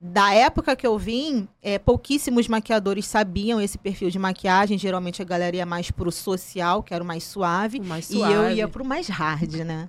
Da 0.00 0.32
época 0.32 0.76
que 0.76 0.86
eu 0.86 0.96
vim, 0.96 1.48
é, 1.60 1.76
pouquíssimos 1.78 2.46
maquiadores 2.46 3.04
sabiam 3.06 3.60
esse 3.60 3.76
perfil 3.76 4.10
de 4.10 4.18
maquiagem. 4.18 4.78
Geralmente 4.78 5.20
a 5.20 5.24
galera 5.24 5.56
ia 5.56 5.66
mais 5.66 5.90
pro 5.90 6.12
social, 6.12 6.82
que 6.84 6.94
era 6.94 7.02
o 7.02 7.06
mais 7.06 7.24
suave. 7.24 7.80
O 7.80 7.84
mais 7.84 8.08
E 8.10 8.14
eu 8.14 8.20
suave. 8.20 8.54
ia 8.54 8.68
pro 8.68 8.84
mais 8.84 9.08
hard, 9.08 9.54
né? 9.56 9.88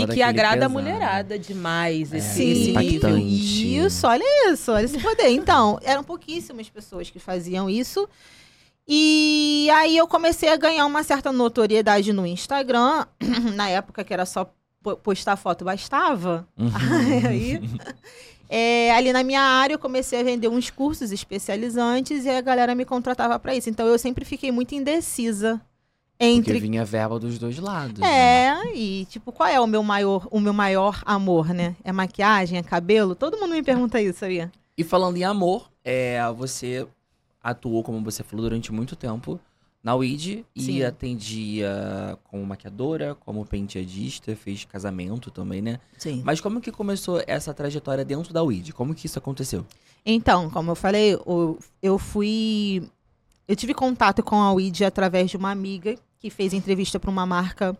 E 0.00 0.06
que 0.08 0.22
agrada 0.22 0.66
a 0.66 0.68
pesado. 0.68 0.72
mulherada 0.72 1.38
demais. 1.38 2.12
É, 2.12 2.16
Esse, 2.18 2.34
Sim, 2.34 2.50
esse 2.50 2.76
nível. 2.78 3.18
Isso, 3.18 4.06
olha 4.06 4.50
isso, 4.50 4.72
olha 4.72 4.84
esse 4.84 4.98
poder. 4.98 5.28
Então, 5.28 5.78
eram 5.82 6.02
pouquíssimas 6.02 6.68
pessoas 6.68 7.10
que 7.10 7.18
faziam 7.20 7.68
isso. 7.70 8.08
E 8.88 9.68
aí 9.74 9.96
eu 9.96 10.08
comecei 10.08 10.48
a 10.48 10.56
ganhar 10.56 10.84
uma 10.86 11.02
certa 11.04 11.30
notoriedade 11.30 12.12
no 12.12 12.26
Instagram. 12.26 13.06
Na 13.54 13.68
época 13.68 14.02
que 14.02 14.12
era 14.12 14.26
só 14.26 14.50
po- 14.82 14.96
postar 14.96 15.36
foto 15.36 15.64
bastava. 15.64 16.48
Uhum. 16.58 16.70
aí, 17.28 17.60
é, 18.48 18.92
ali 18.92 19.12
na 19.12 19.22
minha 19.22 19.40
área 19.40 19.74
eu 19.74 19.78
comecei 19.78 20.20
a 20.20 20.22
vender 20.22 20.48
uns 20.48 20.70
cursos 20.70 21.12
especializantes 21.12 22.24
e 22.24 22.30
a 22.30 22.40
galera 22.40 22.74
me 22.74 22.84
contratava 22.84 23.38
para 23.38 23.54
isso. 23.54 23.70
Então 23.70 23.86
eu 23.86 23.98
sempre 23.98 24.24
fiquei 24.24 24.50
muito 24.52 24.74
indecisa 24.74 25.60
Porque 26.18 26.24
entre 26.24 26.60
vinha 26.60 26.84
verba 26.84 27.18
dos 27.18 27.38
dois 27.38 27.58
lados. 27.58 27.98
né? 28.00 28.08
é, 28.08 28.76
e 28.76 29.06
tipo, 29.06 29.32
qual 29.32 29.48
é 29.48 29.60
o 29.60 29.66
meu 29.66 29.82
maior, 29.82 30.28
o 30.30 30.38
meu 30.38 30.52
maior 30.52 31.02
amor, 31.04 31.52
né? 31.54 31.74
É 31.82 31.92
maquiagem, 31.92 32.58
é 32.58 32.62
cabelo? 32.62 33.14
Todo 33.14 33.38
mundo 33.38 33.54
me 33.54 33.62
pergunta 33.62 34.00
isso, 34.00 34.20
sabia? 34.20 34.50
E 34.76 34.84
falando 34.84 35.16
em 35.16 35.24
amor, 35.24 35.70
é, 35.84 36.20
você 36.36 36.86
atuou, 37.42 37.82
como 37.82 38.02
você 38.02 38.22
falou, 38.22 38.44
durante 38.44 38.72
muito 38.72 38.94
tempo 38.94 39.40
na 39.82 39.94
WID 39.96 40.44
e 40.54 40.62
Sim. 40.62 40.82
atendia 40.84 42.18
como 42.24 42.44
maquiadora, 42.46 43.14
como 43.16 43.44
penteadista, 43.44 44.34
fez 44.36 44.64
casamento 44.64 45.30
também, 45.30 45.60
né? 45.60 45.80
Sim. 45.98 46.22
Mas 46.24 46.40
como 46.40 46.60
que 46.60 46.70
começou 46.70 47.22
essa 47.26 47.52
trajetória 47.52 48.04
dentro 48.04 48.32
da 48.32 48.42
WID? 48.42 48.72
Como 48.72 48.94
que 48.94 49.06
isso 49.06 49.18
aconteceu? 49.18 49.66
Então, 50.06 50.48
como 50.50 50.70
eu 50.70 50.74
falei, 50.76 51.16
o- 51.26 51.58
eu 51.82 51.98
fui. 51.98 52.88
Eu 53.46 53.56
tive 53.56 53.74
contato 53.74 54.22
com 54.22 54.36
a 54.40 54.52
WID 54.52 54.84
através 54.84 55.30
de 55.30 55.36
uma 55.36 55.50
amiga 55.50 55.96
que 56.18 56.30
fez 56.30 56.52
entrevista 56.52 56.98
para 57.00 57.10
uma 57.10 57.26
marca 57.26 57.76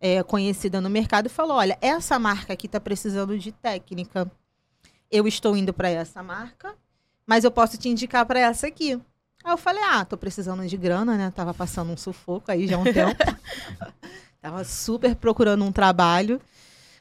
é, 0.00 0.22
conhecida 0.24 0.80
no 0.80 0.90
mercado 0.90 1.26
e 1.26 1.30
falou: 1.30 1.56
olha, 1.56 1.78
essa 1.80 2.18
marca 2.18 2.52
aqui 2.52 2.66
está 2.66 2.80
precisando 2.80 3.38
de 3.38 3.52
técnica. 3.52 4.30
Eu 5.10 5.28
estou 5.28 5.56
indo 5.56 5.72
para 5.72 5.88
essa 5.88 6.20
marca, 6.22 6.74
mas 7.26 7.44
eu 7.44 7.50
posso 7.50 7.78
te 7.78 7.88
indicar 7.88 8.26
para 8.26 8.40
essa 8.40 8.66
aqui. 8.66 9.00
Aí 9.44 9.52
eu 9.52 9.58
falei: 9.58 9.82
ah, 9.84 10.04
tô 10.04 10.16
precisando 10.16 10.66
de 10.66 10.76
grana, 10.76 11.16
né? 11.18 11.30
Tava 11.30 11.52
passando 11.52 11.92
um 11.92 11.96
sufoco 11.96 12.50
aí 12.50 12.66
já 12.66 12.76
há 12.76 12.78
um 12.78 12.84
tempo. 12.90 13.22
Tava 14.40 14.64
super 14.64 15.14
procurando 15.14 15.62
um 15.64 15.70
trabalho. 15.70 16.40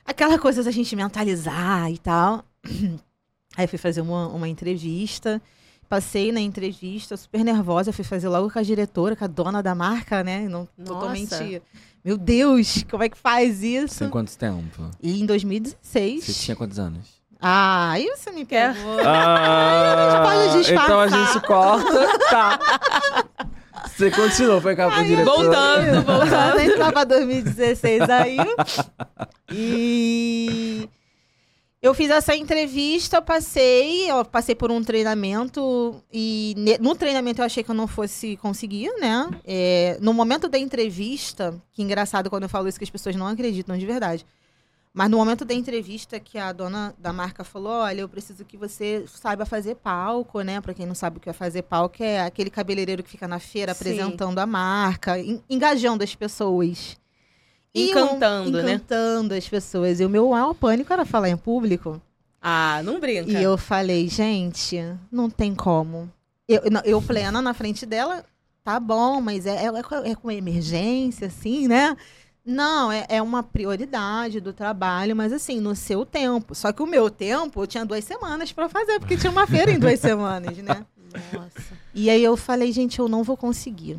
Aquela 0.05 0.37
coisa 0.37 0.61
da 0.61 0.69
gente 0.69 0.95
mentalizar 0.95 1.89
e 1.89 1.97
tal. 1.97 2.43
Aí 3.55 3.67
fui 3.67 3.77
fazer 3.77 4.01
uma, 4.01 4.27
uma 4.27 4.47
entrevista. 4.49 5.41
Passei 5.87 6.31
na 6.31 6.41
entrevista, 6.41 7.15
super 7.15 7.43
nervosa. 7.43 7.93
Fui 7.93 8.03
fazer 8.03 8.27
logo 8.27 8.49
com 8.49 8.59
a 8.59 8.63
diretora, 8.63 9.15
com 9.15 9.23
a 9.23 9.27
dona 9.27 9.61
da 9.61 9.75
marca, 9.75 10.23
né? 10.23 10.47
Não 10.49 10.67
Nossa. 10.77 10.93
totalmente. 10.93 11.61
Meu 12.03 12.17
Deus, 12.17 12.83
como 12.89 13.03
é 13.03 13.09
que 13.09 13.17
faz 13.17 13.61
isso? 13.61 13.99
Tem 13.99 14.09
quanto 14.09 14.35
tempo? 14.37 14.89
E 15.01 15.21
em 15.21 15.25
2016. 15.25 16.23
Você 16.23 16.33
tinha 16.33 16.55
quantos 16.55 16.79
anos? 16.79 17.21
Ah, 17.45 17.91
aí 17.91 18.07
você 18.07 18.31
me 18.31 18.45
Quer? 18.45 18.73
pegou. 18.73 18.99
Ah, 19.05 20.21
pode 20.23 20.59
disfarçar. 20.59 20.85
então 20.85 20.99
a 21.01 21.07
gente 21.07 21.45
corta. 21.45 22.17
Tá. 22.29 22.59
Você 23.85 24.09
continuou, 24.09 24.61
foi 24.61 24.75
com 24.77 24.83
a 24.83 25.03
diretora. 25.03 25.25
Voltando, 25.25 26.01
voltando. 26.07 26.93
Pra 26.93 27.03
2016 27.03 28.09
aí. 28.09 28.37
E 29.51 30.89
eu 31.81 31.93
fiz 31.93 32.09
essa 32.09 32.33
entrevista, 32.33 33.17
eu 33.17 33.21
passei, 33.21 34.09
eu 34.09 34.23
passei 34.23 34.55
por 34.55 34.71
um 34.71 34.81
treinamento 34.81 36.01
e 36.13 36.55
no 36.79 36.95
treinamento 36.95 37.41
eu 37.41 37.45
achei 37.45 37.61
que 37.61 37.69
eu 37.69 37.75
não 37.75 37.87
fosse 37.87 38.37
conseguir, 38.37 38.89
né? 39.01 39.29
É, 39.45 39.97
no 39.99 40.13
momento 40.13 40.47
da 40.47 40.57
entrevista, 40.57 41.53
que 41.73 41.83
engraçado 41.83 42.29
quando 42.29 42.43
eu 42.43 42.49
falo 42.49 42.69
isso 42.69 42.77
que 42.77 42.85
as 42.85 42.89
pessoas 42.89 43.17
não 43.17 43.27
acreditam 43.27 43.77
de 43.77 43.85
verdade. 43.85 44.25
Mas 44.93 45.09
no 45.09 45.17
momento 45.17 45.43
da 45.43 45.55
entrevista 45.55 46.19
que 46.19 46.37
a 46.37 46.51
dona 46.51 46.93
da 46.99 47.11
marca 47.11 47.43
falou, 47.43 47.71
olha, 47.71 48.01
eu 48.01 48.09
preciso 48.09 48.45
que 48.45 48.55
você 48.55 49.03
saiba 49.07 49.43
fazer 49.43 49.75
palco, 49.75 50.41
né? 50.41 50.61
Pra 50.61 50.71
quem 50.73 50.85
não 50.85 50.93
sabe 50.93 51.17
o 51.17 51.19
que 51.19 51.29
é 51.29 51.33
fazer 51.33 51.63
palco, 51.63 52.03
é 52.03 52.21
aquele 52.21 52.51
cabeleireiro 52.51 53.01
que 53.01 53.09
fica 53.09 53.27
na 53.27 53.39
feira 53.39 53.73
Sim. 53.73 53.79
apresentando 53.81 54.37
a 54.37 54.45
marca, 54.45 55.17
en- 55.17 55.41
engajando 55.49 56.03
as 56.03 56.13
pessoas. 56.13 56.95
E 57.73 57.89
Encantando, 57.89 58.61
né? 58.61 58.73
Encantando 58.73 59.33
as 59.33 59.49
pessoas. 59.49 59.99
E 59.99 60.05
o 60.05 60.09
meu 60.09 60.29
maior 60.29 60.53
pânico 60.53 60.93
era 60.93 61.05
falar 61.05 61.29
em 61.29 61.37
público. 61.37 61.99
Ah, 62.39 62.79
não 62.83 62.99
brinca. 62.99 63.31
E 63.31 63.41
eu 63.41 63.57
falei, 63.57 64.07
gente, 64.07 64.77
não 65.11 65.27
tem 65.27 65.55
como. 65.55 66.11
Eu, 66.47 66.61
eu 66.85 67.01
plena 67.01 67.41
na 67.41 67.53
frente 67.55 67.83
dela, 67.83 68.23
tá 68.63 68.79
bom, 68.79 69.19
mas 69.19 69.47
é, 69.47 69.65
é, 69.65 69.81
com- 69.81 69.95
é 70.05 70.13
com 70.13 70.29
emergência, 70.29 71.27
assim, 71.27 71.67
né? 71.67 71.97
Não, 72.45 72.91
é, 72.91 73.05
é 73.07 73.21
uma 73.21 73.41
prioridade 73.41 74.41
do 74.41 74.51
trabalho, 74.51 75.15
mas 75.15 75.31
assim, 75.31 75.59
no 75.61 75.75
seu 75.75 76.05
tempo. 76.05 76.53
Só 76.53 76.71
que 76.73 76.83
o 76.83 76.87
meu 76.87 77.09
tempo, 77.09 77.61
eu 77.63 77.67
tinha 77.67 77.85
duas 77.85 78.03
semanas 78.03 78.51
pra 78.51 78.67
fazer, 78.67 78.99
porque 78.99 79.15
tinha 79.15 79.31
uma 79.31 79.47
feira 79.47 79.71
em 79.71 79.79
duas 79.79 79.99
semanas, 80.01 80.57
né? 80.57 80.85
Nossa. 81.31 81.77
E 81.93 82.09
aí 82.09 82.23
eu 82.23 82.35
falei, 82.35 82.71
gente, 82.71 82.99
eu 82.99 83.07
não 83.07 83.23
vou 83.23 83.37
conseguir. 83.37 83.97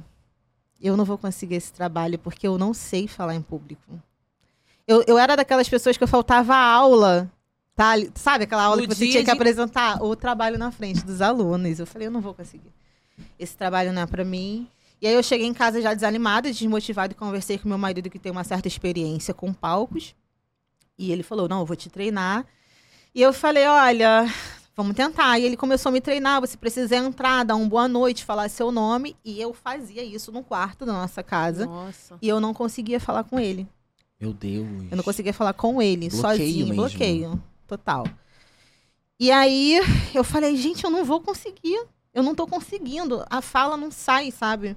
Eu 0.82 0.96
não 0.96 1.04
vou 1.06 1.16
conseguir 1.16 1.54
esse 1.54 1.72
trabalho 1.72 2.18
porque 2.18 2.46
eu 2.46 2.58
não 2.58 2.74
sei 2.74 3.08
falar 3.08 3.34
em 3.34 3.40
público. 3.40 3.98
Eu, 4.86 5.02
eu 5.06 5.16
era 5.16 5.34
daquelas 5.36 5.66
pessoas 5.68 5.96
que 5.96 6.04
eu 6.04 6.08
faltava 6.08 6.54
aula, 6.54 7.30
tá? 7.74 7.92
Sabe 8.14 8.44
aquela 8.44 8.64
aula 8.64 8.82
No 8.82 8.88
que 8.88 8.94
você 8.94 9.04
dia 9.04 9.12
tinha 9.12 9.24
que 9.24 9.30
de- 9.30 9.36
apresentar 9.36 10.02
o 10.02 10.14
trabalho 10.14 10.58
na 10.58 10.70
frente 10.70 11.02
dos 11.02 11.22
alunos. 11.22 11.78
Eu 11.78 11.86
falei, 11.86 12.08
eu 12.08 12.12
não 12.12 12.20
vou 12.20 12.34
conseguir. 12.34 12.70
Esse 13.38 13.56
trabalho 13.56 13.92
não 13.94 14.02
é 14.02 14.06
pra 14.06 14.24
mim. 14.24 14.68
E 15.04 15.06
aí 15.06 15.12
eu 15.12 15.22
cheguei 15.22 15.46
em 15.46 15.52
casa 15.52 15.82
já 15.82 15.92
desanimada, 15.92 16.50
desmotivada 16.50 17.12
e 17.12 17.14
conversei 17.14 17.58
com 17.58 17.68
meu 17.68 17.76
marido 17.76 18.08
que 18.08 18.18
tem 18.18 18.32
uma 18.32 18.42
certa 18.42 18.68
experiência 18.68 19.34
com 19.34 19.52
palcos. 19.52 20.14
E 20.98 21.12
ele 21.12 21.22
falou, 21.22 21.46
não, 21.46 21.60
eu 21.60 21.66
vou 21.66 21.76
te 21.76 21.90
treinar. 21.90 22.46
E 23.14 23.20
eu 23.20 23.30
falei, 23.30 23.66
olha, 23.66 24.26
vamos 24.74 24.96
tentar. 24.96 25.38
E 25.38 25.44
ele 25.44 25.58
começou 25.58 25.90
a 25.90 25.92
me 25.92 26.00
treinar. 26.00 26.40
Você 26.40 26.56
precisa 26.56 26.96
entrar, 26.96 27.44
dar 27.44 27.54
um 27.54 27.68
boa 27.68 27.86
noite, 27.86 28.24
falar 28.24 28.48
seu 28.48 28.72
nome. 28.72 29.14
E 29.22 29.38
eu 29.38 29.52
fazia 29.52 30.02
isso 30.02 30.32
no 30.32 30.42
quarto 30.42 30.86
da 30.86 30.94
nossa 30.94 31.22
casa. 31.22 31.66
Nossa. 31.66 32.16
E 32.22 32.26
eu 32.26 32.40
não 32.40 32.54
conseguia 32.54 32.98
falar 32.98 33.24
com 33.24 33.38
ele. 33.38 33.68
Meu 34.18 34.32
Deus. 34.32 34.66
Eu 34.90 34.96
não 34.96 35.04
conseguia 35.04 35.34
falar 35.34 35.52
com 35.52 35.82
ele, 35.82 36.08
Bloqueio 36.08 36.38
sozinho. 36.38 36.66
mesmo. 36.68 36.76
Bloqueio. 36.76 37.42
Total. 37.66 38.06
E 39.20 39.30
aí 39.30 39.82
eu 40.14 40.24
falei, 40.24 40.56
gente, 40.56 40.82
eu 40.82 40.90
não 40.90 41.04
vou 41.04 41.20
conseguir. 41.20 41.78
Eu 42.14 42.22
não 42.22 42.34
tô 42.34 42.46
conseguindo. 42.46 43.24
A 43.28 43.42
fala 43.42 43.76
não 43.76 43.90
sai, 43.90 44.30
sabe? 44.30 44.76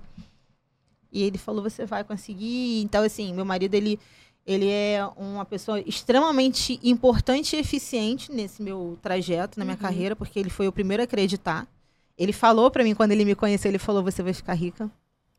E 1.11 1.23
ele 1.23 1.37
falou, 1.37 1.61
você 1.63 1.85
vai 1.85 2.03
conseguir. 2.03 2.81
Então, 2.81 3.03
assim, 3.03 3.33
meu 3.33 3.45
marido, 3.45 3.75
ele, 3.75 3.99
ele 4.45 4.67
é 4.67 5.07
uma 5.15 5.45
pessoa 5.45 5.79
extremamente 5.81 6.79
importante 6.83 7.55
e 7.55 7.59
eficiente 7.59 8.31
nesse 8.31 8.61
meu 8.61 8.97
trajeto, 9.01 9.57
na 9.59 9.63
minha 9.65 9.75
Uhum. 9.75 9.81
carreira, 9.81 10.15
porque 10.15 10.39
ele 10.39 10.49
foi 10.49 10.67
o 10.67 10.71
primeiro 10.71 11.01
a 11.01 11.05
acreditar. 11.05 11.67
Ele 12.17 12.33
falou 12.33 12.71
pra 12.71 12.83
mim, 12.83 12.95
quando 12.95 13.11
ele 13.11 13.23
me 13.23 13.35
conheceu, 13.35 13.69
ele 13.69 13.77
falou, 13.77 14.03
você 14.03 14.23
vai 14.23 14.33
ficar 14.33 14.53
rica. 14.55 14.89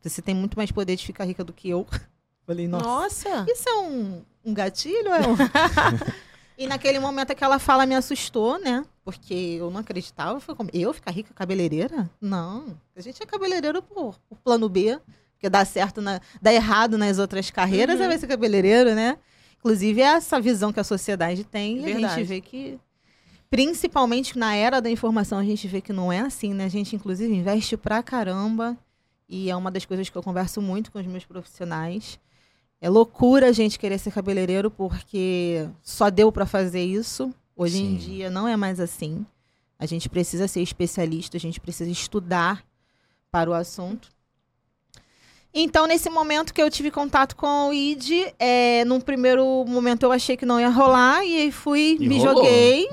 Você 0.01 0.21
tem 0.21 0.33
muito 0.33 0.55
mais 0.57 0.71
poder 0.71 0.95
de 0.95 1.05
ficar 1.05 1.25
rica 1.25 1.43
do 1.43 1.51
que 1.51 1.69
eu. 1.69 1.85
Falei, 2.47 2.67
nossa. 2.67 2.85
Nossa. 3.29 3.45
Isso 3.51 3.67
é 3.69 3.79
um, 3.81 4.21
um 4.45 4.53
gatilho? 4.53 5.09
É 5.09 5.27
um... 5.27 5.35
e 6.57 6.65
naquele 6.65 6.97
momento 6.97 7.31
aquela 7.31 7.59
fala 7.59 7.85
me 7.85 7.93
assustou, 7.93 8.57
né? 8.57 8.83
Porque 9.17 9.57
eu 9.59 9.69
não 9.71 9.79
acreditava. 9.81 10.39
Foi 10.39 10.55
como, 10.55 10.69
eu 10.73 10.93
ficar 10.93 11.11
rica 11.11 11.33
cabeleireira? 11.33 12.09
Não. 12.21 12.77
A 12.95 13.01
gente 13.01 13.21
é 13.21 13.25
cabeleireiro 13.25 13.81
por, 13.81 14.17
por 14.29 14.37
plano 14.39 14.67
B. 14.69 14.99
Porque 15.33 15.49
dá 15.49 15.63
certo, 15.63 16.01
na, 16.01 16.19
dá 16.41 16.51
errado 16.53 16.97
nas 16.97 17.17
outras 17.17 17.49
carreiras, 17.49 17.95
Uhum. 17.95 18.01
aí 18.03 18.07
vai 18.09 18.17
ser 18.17 18.27
cabeleireiro, 18.27 18.93
né? 18.93 19.17
Inclusive, 19.57 20.01
é 20.01 20.05
essa 20.05 20.39
visão 20.39 20.73
que 20.73 20.79
a 20.81 20.83
sociedade 20.83 21.45
tem. 21.45 21.79
E 21.79 21.93
a 21.93 22.09
gente 22.09 22.23
vê 22.25 22.41
que, 22.41 22.77
principalmente 23.49 24.37
na 24.37 24.55
era 24.55 24.81
da 24.81 24.89
informação, 24.89 25.39
a 25.39 25.43
gente 25.43 25.67
vê 25.67 25.81
que 25.81 25.93
não 25.93 26.11
é 26.11 26.19
assim, 26.19 26.53
né? 26.53 26.65
A 26.65 26.69
gente, 26.69 26.95
inclusive, 26.95 27.33
investe 27.33 27.75
pra 27.77 28.03
caramba. 28.03 28.77
E 29.27 29.49
é 29.49 29.55
uma 29.55 29.71
das 29.71 29.85
coisas 29.85 30.09
que 30.09 30.17
eu 30.17 30.23
converso 30.23 30.61
muito 30.61 30.91
com 30.91 30.99
os 30.99 31.05
meus 31.07 31.23
profissionais. 31.25 32.19
É 32.81 32.89
loucura 32.89 33.47
a 33.49 33.51
gente 33.51 33.77
querer 33.77 33.97
ser 33.97 34.11
cabeleireiro 34.11 34.71
porque 34.71 35.67
só 35.81 36.09
deu 36.09 36.31
pra 36.31 36.45
fazer 36.45 36.83
isso. 36.83 37.33
Hoje 37.61 37.77
em 37.77 37.99
Sim. 37.99 38.05
dia 38.15 38.29
não 38.29 38.47
é 38.47 38.55
mais 38.55 38.79
assim. 38.79 39.25
A 39.77 39.85
gente 39.85 40.07
precisa 40.09 40.47
ser 40.47 40.61
especialista, 40.61 41.35
a 41.35 41.39
gente 41.39 41.59
precisa 41.59 41.89
estudar 41.91 42.63
para 43.29 43.49
o 43.49 43.53
assunto. 43.53 44.07
Então, 45.53 45.85
nesse 45.85 46.09
momento 46.09 46.53
que 46.53 46.61
eu 46.61 46.69
tive 46.69 46.89
contato 46.89 47.35
com 47.35 47.67
o 47.69 47.73
ID, 47.73 48.31
é, 48.39 48.85
num 48.85 49.01
primeiro 49.01 49.65
momento 49.67 50.03
eu 50.03 50.11
achei 50.11 50.37
que 50.37 50.45
não 50.45 50.59
ia 50.59 50.69
rolar, 50.69 51.25
e 51.25 51.51
fui, 51.51 51.97
E 51.99 52.07
me 52.07 52.17
rolou. 52.19 52.43
joguei 52.45 52.87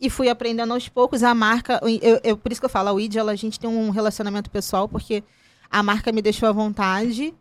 e 0.00 0.08
fui 0.10 0.28
aprendendo 0.28 0.72
aos 0.72 0.88
poucos. 0.88 1.22
A 1.22 1.32
marca, 1.34 1.78
eu, 2.02 2.20
eu- 2.24 2.36
por 2.36 2.50
isso 2.50 2.60
que 2.60 2.64
eu 2.64 2.70
falo, 2.70 2.88
a 2.96 3.00
ID, 3.02 3.16
ela, 3.16 3.32
a 3.32 3.36
gente 3.36 3.60
tem 3.60 3.68
um 3.70 3.90
relacionamento 3.90 4.50
pessoal, 4.50 4.88
porque 4.88 5.22
a 5.70 5.82
marca 5.82 6.10
me 6.10 6.22
deixou 6.22 6.48
à 6.48 6.52
vontade 6.52 7.32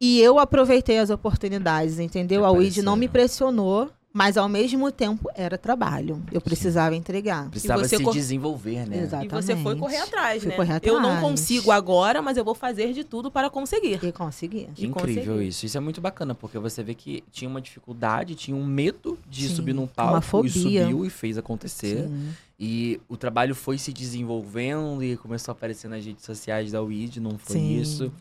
e 0.00 0.18
eu 0.20 0.38
aproveitei 0.38 0.98
as 0.98 1.10
oportunidades, 1.10 1.98
entendeu? 1.98 2.44
A 2.44 2.50
WID 2.50 2.82
não 2.82 2.96
me 2.96 3.06
pressionou, 3.08 3.90
mas 4.18 4.36
ao 4.36 4.48
mesmo 4.48 4.90
tempo 4.90 5.30
era 5.32 5.56
trabalho. 5.56 6.20
Eu 6.32 6.40
precisava 6.40 6.96
entregar. 6.96 7.48
Precisava 7.50 7.84
você 7.84 7.98
se 7.98 8.02
cor- 8.02 8.12
desenvolver, 8.12 8.84
né? 8.84 9.02
Exato. 9.04 9.24
E 9.26 9.28
você 9.28 9.52
foi 9.54 9.74
Exatamente. 9.74 9.78
correr 9.78 9.96
atrás, 9.98 10.42
né? 10.42 10.56
correr 10.56 10.80
Eu 10.82 10.94
não 11.00 11.10
atrás. 11.12 11.20
consigo 11.30 11.70
agora, 11.70 12.20
mas 12.20 12.36
eu 12.36 12.44
vou 12.44 12.52
fazer 12.54 12.92
de 12.92 13.04
tudo 13.04 13.30
para 13.30 13.48
conseguir. 13.48 14.00
E 14.04 14.10
consegui. 14.10 14.68
Que 14.74 14.82
E 14.84 14.88
incrível 14.88 15.22
conseguiu. 15.24 15.42
isso. 15.42 15.64
Isso 15.66 15.76
é 15.76 15.80
muito 15.80 16.00
bacana, 16.00 16.34
porque 16.34 16.58
você 16.58 16.82
vê 16.82 16.94
que 16.94 17.22
tinha 17.30 17.48
uma 17.48 17.60
dificuldade, 17.60 18.34
tinha 18.34 18.56
um 18.56 18.64
medo 18.66 19.16
de 19.30 19.46
Sim, 19.48 19.54
subir 19.54 19.72
num 19.72 19.82
uma 19.82 19.88
palco 19.88 20.18
e 20.18 20.50
fobia. 20.50 20.82
subiu 20.82 21.06
e 21.06 21.10
fez 21.10 21.38
acontecer. 21.38 22.08
Sim. 22.08 22.28
E 22.58 23.00
o 23.08 23.16
trabalho 23.16 23.54
foi 23.54 23.78
se 23.78 23.92
desenvolvendo 23.92 25.00
e 25.04 25.16
começou 25.16 25.52
a 25.52 25.54
aparecer 25.56 25.86
nas 25.86 26.04
redes 26.04 26.24
sociais 26.24 26.72
da 26.72 26.82
WID, 26.82 27.20
não 27.20 27.38
foi 27.38 27.54
Sim. 27.56 27.80
isso. 27.80 28.12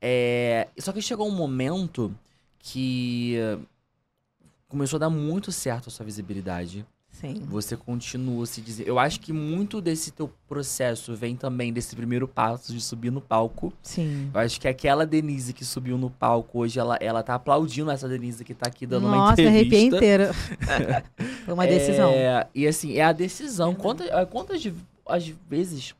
É, 0.00 0.68
Só 0.78 0.92
que 0.92 1.02
chegou 1.02 1.28
um 1.28 1.34
momento 1.36 2.10
que 2.58 3.36
começou 4.72 4.96
a 4.96 5.00
dar 5.00 5.10
muito 5.10 5.52
certo 5.52 5.88
a 5.88 5.92
sua 5.92 6.04
visibilidade. 6.04 6.84
Sim. 7.10 7.42
Você 7.46 7.76
continua 7.76 8.46
se 8.46 8.62
dizer. 8.62 8.88
Eu 8.88 8.98
acho 8.98 9.20
que 9.20 9.34
muito 9.34 9.82
desse 9.82 10.10
teu 10.10 10.32
processo 10.48 11.14
vem 11.14 11.36
também 11.36 11.70
desse 11.70 11.94
primeiro 11.94 12.26
passo 12.26 12.72
de 12.72 12.80
subir 12.80 13.12
no 13.12 13.20
palco. 13.20 13.70
Sim. 13.82 14.30
Eu 14.32 14.40
acho 14.40 14.58
que 14.58 14.66
aquela 14.66 15.04
Denise 15.04 15.52
que 15.52 15.62
subiu 15.62 15.98
no 15.98 16.08
palco 16.08 16.60
hoje, 16.60 16.80
ela, 16.80 16.96
ela 17.02 17.22
tá 17.22 17.34
aplaudindo 17.34 17.90
essa 17.90 18.08
Denise 18.08 18.42
que 18.42 18.54
tá 18.54 18.66
aqui 18.66 18.86
dando 18.86 19.06
uma 19.06 19.16
Nossa, 19.16 19.42
me 19.42 19.46
entrevista. 19.46 19.76
arrepiei 19.76 19.86
inteira. 19.86 20.32
Foi 21.44 21.52
uma 21.52 21.66
decisão. 21.66 22.10
É, 22.10 22.48
e 22.54 22.66
assim, 22.66 22.94
é 22.94 23.04
a 23.04 23.12
decisão. 23.12 23.74
Quantas, 23.74 24.08
quantas 24.30 24.62
às 25.06 25.28
vezes 25.48 25.94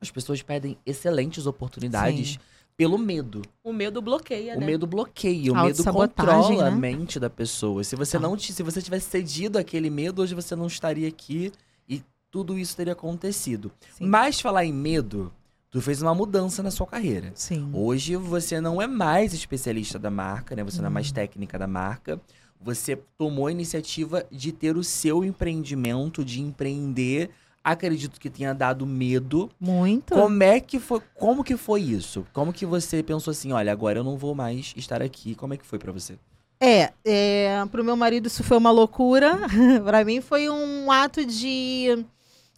as 0.00 0.10
pessoas 0.10 0.40
perdem 0.40 0.78
excelentes 0.86 1.46
oportunidades 1.46 2.34
Sim. 2.34 2.38
Pelo 2.78 2.96
medo. 2.96 3.42
O 3.62 3.72
medo 3.72 4.00
bloqueia, 4.00 4.56
O 4.56 4.60
né? 4.60 4.64
medo 4.66 4.86
bloqueia, 4.86 5.52
o 5.52 5.56
medo 5.64 5.82
controla 5.84 6.68
a 6.68 6.70
né? 6.70 6.76
mente 6.76 7.18
da 7.18 7.28
pessoa. 7.28 7.82
Se 7.82 7.96
você 7.96 8.20
não 8.20 8.36
ti- 8.36 8.52
se 8.52 8.62
você 8.62 8.80
tivesse 8.80 9.10
cedido 9.10 9.58
aquele 9.58 9.90
medo, 9.90 10.22
hoje 10.22 10.32
você 10.32 10.54
não 10.54 10.68
estaria 10.68 11.08
aqui 11.08 11.50
e 11.88 12.00
tudo 12.30 12.56
isso 12.56 12.76
teria 12.76 12.92
acontecido. 12.92 13.72
Sim. 13.98 14.06
Mas 14.06 14.40
falar 14.40 14.64
em 14.64 14.72
medo, 14.72 15.32
tu 15.72 15.82
fez 15.82 16.00
uma 16.00 16.14
mudança 16.14 16.62
na 16.62 16.70
sua 16.70 16.86
carreira. 16.86 17.32
Sim. 17.34 17.68
Hoje 17.72 18.14
você 18.14 18.60
não 18.60 18.80
é 18.80 18.86
mais 18.86 19.34
especialista 19.34 19.98
da 19.98 20.08
marca, 20.10 20.54
né? 20.54 20.62
Você 20.62 20.80
não 20.80 20.86
é 20.86 20.90
mais 20.90 21.08
Uhum. 21.08 21.14
técnica 21.14 21.58
da 21.58 21.66
marca. 21.66 22.20
Você 22.60 22.94
tomou 23.16 23.48
a 23.48 23.52
iniciativa 23.52 24.24
de 24.30 24.52
ter 24.52 24.76
o 24.76 24.84
seu 24.84 25.24
empreendimento, 25.24 26.24
de 26.24 26.40
empreender. 26.40 27.30
Acredito 27.62 28.20
que 28.20 28.30
tenha 28.30 28.54
dado 28.54 28.86
medo. 28.86 29.50
Muito. 29.60 30.14
Como 30.14 30.42
é 30.42 30.60
que 30.60 30.78
foi? 30.78 31.02
Como 31.14 31.44
que 31.44 31.56
foi 31.56 31.82
isso? 31.82 32.26
Como 32.32 32.52
que 32.52 32.64
você 32.64 33.02
pensou 33.02 33.30
assim, 33.30 33.52
olha, 33.52 33.70
agora 33.70 33.98
eu 33.98 34.04
não 34.04 34.16
vou 34.16 34.34
mais 34.34 34.72
estar 34.76 35.02
aqui? 35.02 35.34
Como 35.34 35.54
é 35.54 35.56
que 35.56 35.66
foi 35.66 35.78
pra 35.78 35.92
você? 35.92 36.18
É, 36.60 36.92
é, 37.04 37.64
pro 37.70 37.84
meu 37.84 37.96
marido 37.96 38.26
isso 38.26 38.42
foi 38.42 38.56
uma 38.56 38.70
loucura. 38.70 39.38
Pra 39.84 40.04
mim 40.04 40.20
foi 40.20 40.48
um 40.50 40.90
ato 40.90 41.24
de 41.24 42.04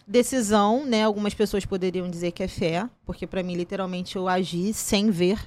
decisão, 0.07 0.85
né? 0.87 1.05
Algumas 1.05 1.35
pessoas 1.35 1.65
poderiam 1.67 2.09
dizer 2.09 2.33
que 2.33 2.43
é 2.43 2.49
fé, 2.49 2.89
porque 3.05 3.27
pra 3.27 3.43
mim 3.43 3.55
literalmente 3.55 4.17
eu 4.17 4.27
agi 4.27 4.73
sem 4.73 5.11
ver. 5.11 5.39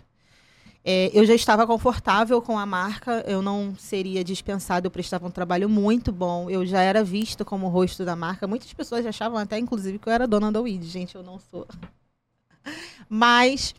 É, 0.85 1.09
eu 1.13 1.25
já 1.25 1.33
estava 1.33 1.65
confortável 1.65 2.41
com 2.41 2.59
a 2.59 2.65
marca, 2.65 3.23
eu 3.25 3.41
não 3.41 3.73
seria 3.77 4.23
dispensado, 4.23 4.85
eu 4.87 4.91
prestava 4.91 5.25
um 5.27 5.31
trabalho 5.31 5.69
muito 5.69 6.11
bom, 6.11 6.49
eu 6.49 6.65
já 6.65 6.81
era 6.81 7.03
vista 7.03 7.45
como 7.45 7.67
o 7.67 7.69
rosto 7.69 8.03
da 8.03 8.15
marca. 8.15 8.47
Muitas 8.47 8.73
pessoas 8.73 9.05
achavam 9.05 9.37
até, 9.37 9.57
inclusive, 9.57 9.97
que 9.97 10.09
eu 10.09 10.13
era 10.13 10.27
dona 10.27 10.51
da 10.51 10.59
Weed, 10.61 10.83
gente, 10.85 11.15
eu 11.15 11.23
não 11.23 11.39
sou. 11.39 11.65
Mas 13.09 13.73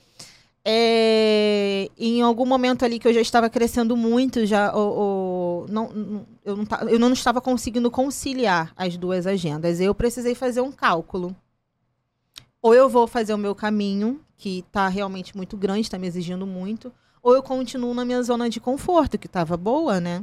é, 0.65 1.91
em 1.99 2.23
algum 2.23 2.47
momento 2.47 2.85
ali 2.85 2.99
que 2.99 3.09
eu 3.09 3.13
já 3.15 3.21
estava 3.21 3.51
crescendo 3.51 3.97
muito, 3.97 4.47
já 4.47 4.75
o, 4.77 5.65
o- 5.65 5.67
não, 5.69 5.91
não- 5.93 6.27
eu, 6.45 6.57
não, 6.57 6.67
eu 6.89 6.99
não 6.99 7.13
estava 7.13 7.41
conseguindo 7.41 7.91
conciliar 7.91 8.73
as 8.77 8.97
duas 8.97 9.27
agendas. 9.27 9.81
Eu 9.81 9.95
precisei 9.95 10.35
fazer 10.35 10.61
um 10.61 10.73
cálculo. 10.73 11.35
Ou 12.63 12.75
eu 12.75 12.89
vou 12.89 13.07
fazer 13.07 13.35
o 13.35 13.39
meu 13.39 13.55
caminho, 13.55 14.21
que 14.45 14.59
está 14.59 14.89
realmente 14.89 15.35
muito 15.35 15.57
grande, 15.57 15.81
está 15.81 15.99
me 15.99 16.07
exigindo 16.07 16.47
muito, 16.47 16.93
ou 17.23 17.35
eu 17.35 17.43
continuo 17.43 17.95
na 17.95 18.05
minha 18.05 18.23
zona 18.23 18.51
de 18.51 18.61
conforto, 18.61 19.17
que 19.17 19.27
estava 19.27 19.57
boa, 19.57 19.99
né? 19.99 20.23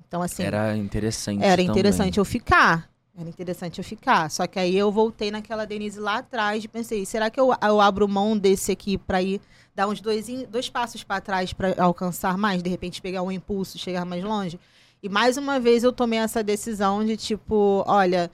Então, 0.00 0.22
assim. 0.22 0.42
Era 0.42 0.74
interessante. 0.74 1.44
Era 1.44 1.56
também. 1.56 1.66
interessante 1.66 2.16
eu 2.16 2.24
ficar. 2.24 2.90
Era 3.14 3.28
interessante 3.28 3.76
eu 3.76 3.84
ficar. 3.84 4.30
Só 4.30 4.46
que 4.46 4.58
aí 4.58 4.74
eu 4.74 4.90
voltei 4.90 5.30
naquela 5.30 5.66
Denise 5.66 6.00
lá 6.00 6.16
atrás 6.16 6.64
e 6.64 6.68
pensei, 6.68 7.04
será 7.04 7.28
que 7.28 7.38
eu, 7.38 7.50
eu 7.62 7.78
abro 7.78 8.08
mão 8.08 8.38
desse 8.38 8.72
aqui 8.72 8.96
pra 8.96 9.20
ir 9.20 9.38
dar 9.74 9.86
uns 9.86 10.00
dois, 10.00 10.26
dois 10.48 10.70
passos 10.70 11.04
pra 11.04 11.20
trás 11.20 11.52
pra 11.52 11.74
alcançar 11.76 12.38
mais, 12.38 12.62
de 12.62 12.70
repente 12.70 13.02
pegar 13.02 13.22
um 13.22 13.30
impulso, 13.30 13.76
chegar 13.76 14.06
mais 14.06 14.24
longe? 14.24 14.58
E 15.02 15.10
mais 15.10 15.36
uma 15.36 15.60
vez 15.60 15.84
eu 15.84 15.92
tomei 15.92 16.20
essa 16.20 16.42
decisão 16.42 17.04
de 17.04 17.18
tipo, 17.18 17.84
olha, 17.86 18.30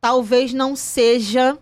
talvez 0.00 0.52
não 0.52 0.74
seja 0.74 1.56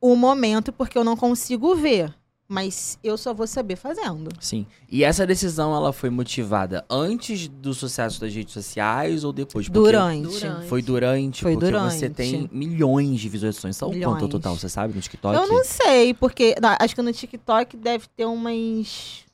o 0.00 0.16
momento 0.16 0.72
porque 0.72 0.96
eu 0.96 1.04
não 1.04 1.14
consigo 1.14 1.74
ver, 1.74 2.14
mas 2.52 2.98
eu 3.02 3.16
só 3.16 3.32
vou 3.32 3.46
saber 3.46 3.76
fazendo. 3.76 4.28
Sim. 4.38 4.66
E 4.90 5.02
essa 5.02 5.26
decisão, 5.26 5.74
ela 5.74 5.90
foi 5.90 6.10
motivada 6.10 6.84
antes 6.90 7.48
do 7.48 7.72
sucesso 7.72 8.20
das 8.20 8.34
redes 8.34 8.52
sociais 8.52 9.24
ou 9.24 9.32
depois? 9.32 9.66
Porque 9.70 9.80
Durante. 9.80 10.28
Durante. 10.38 10.68
Foi 10.68 10.82
durante, 10.82 11.42
Foi 11.42 11.52
porque 11.54 11.70
durante. 11.70 11.94
você 11.94 12.10
tem 12.10 12.50
milhões 12.52 13.18
de 13.20 13.28
visualizações. 13.30 13.74
São 13.74 13.88
quanto 13.88 13.96
Milhões. 13.96 14.22
ao 14.22 14.28
total, 14.28 14.54
você 14.58 14.68
sabe, 14.68 14.94
no 14.94 15.00
TikTok? 15.00 15.34
Eu 15.34 15.48
não 15.48 15.64
sei, 15.64 16.12
porque 16.12 16.54
não, 16.60 16.76
acho 16.78 16.94
que 16.94 17.00
no 17.00 17.12
TikTok 17.12 17.74
deve 17.78 18.06
ter 18.14 18.26
umas 18.26 19.24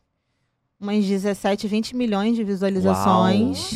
umas 0.80 1.04
17, 1.04 1.66
20 1.66 1.96
milhões 1.96 2.36
de 2.36 2.44
visualizações. 2.44 3.72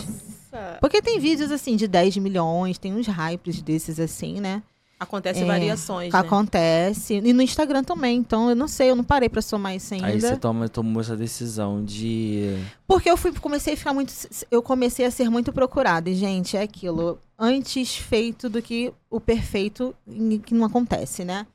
Nossa. 0.53 0.79
Porque 0.81 1.03
tem 1.03 1.19
vídeos 1.19 1.51
assim 1.51 1.75
de 1.75 1.89
10 1.89 2.19
milhões, 2.19 2.79
tem 2.79 2.95
uns 2.95 3.09
hypes 3.09 3.61
desses 3.61 3.99
assim, 3.99 4.41
né? 4.41 4.63
Acontece 5.03 5.41
É, 5.43 5.45
variações, 5.45 6.13
né? 6.13 6.19
acontece. 6.19 7.15
E 7.25 7.33
no 7.33 7.43
Instagram 7.43 7.83
também, 7.85 8.19
então 8.19 8.49
eu 8.51 8.57
não 8.57 8.69
sei, 8.69 8.91
eu 8.91 8.97
não 8.97 9.05
parei 9.05 9.29
pra 9.29 9.43
somar 9.43 9.75
isso 9.75 9.95
ainda. 9.95 10.07
Aí 10.07 10.21
você 10.21 10.37
toma, 10.37 10.69
tomou 10.69 11.01
essa 11.01 11.17
decisão 11.17 11.85
de. 11.85 12.57
Porque 12.87 13.11
eu 13.11 13.17
fui, 13.17 13.33
comecei 13.33 13.75
a 13.75 13.77
ficar 13.77 13.93
muito. 13.93 14.13
Eu 14.51 14.63
comecei 14.63 15.05
a 15.05 15.11
ser 15.11 15.29
muito 15.31 15.53
procurada. 15.53 16.09
E, 16.11 16.15
gente, 16.15 16.57
é 16.57 16.63
aquilo. 16.63 17.19
Antes 17.39 17.97
feito 17.97 18.49
do 18.49 18.63
que 18.63 18.93
o 19.11 19.21
perfeito, 19.21 19.95
em- 20.07 20.39
que 20.39 20.55
não 20.55 20.65
acontece, 20.65 21.25
né? 21.25 21.47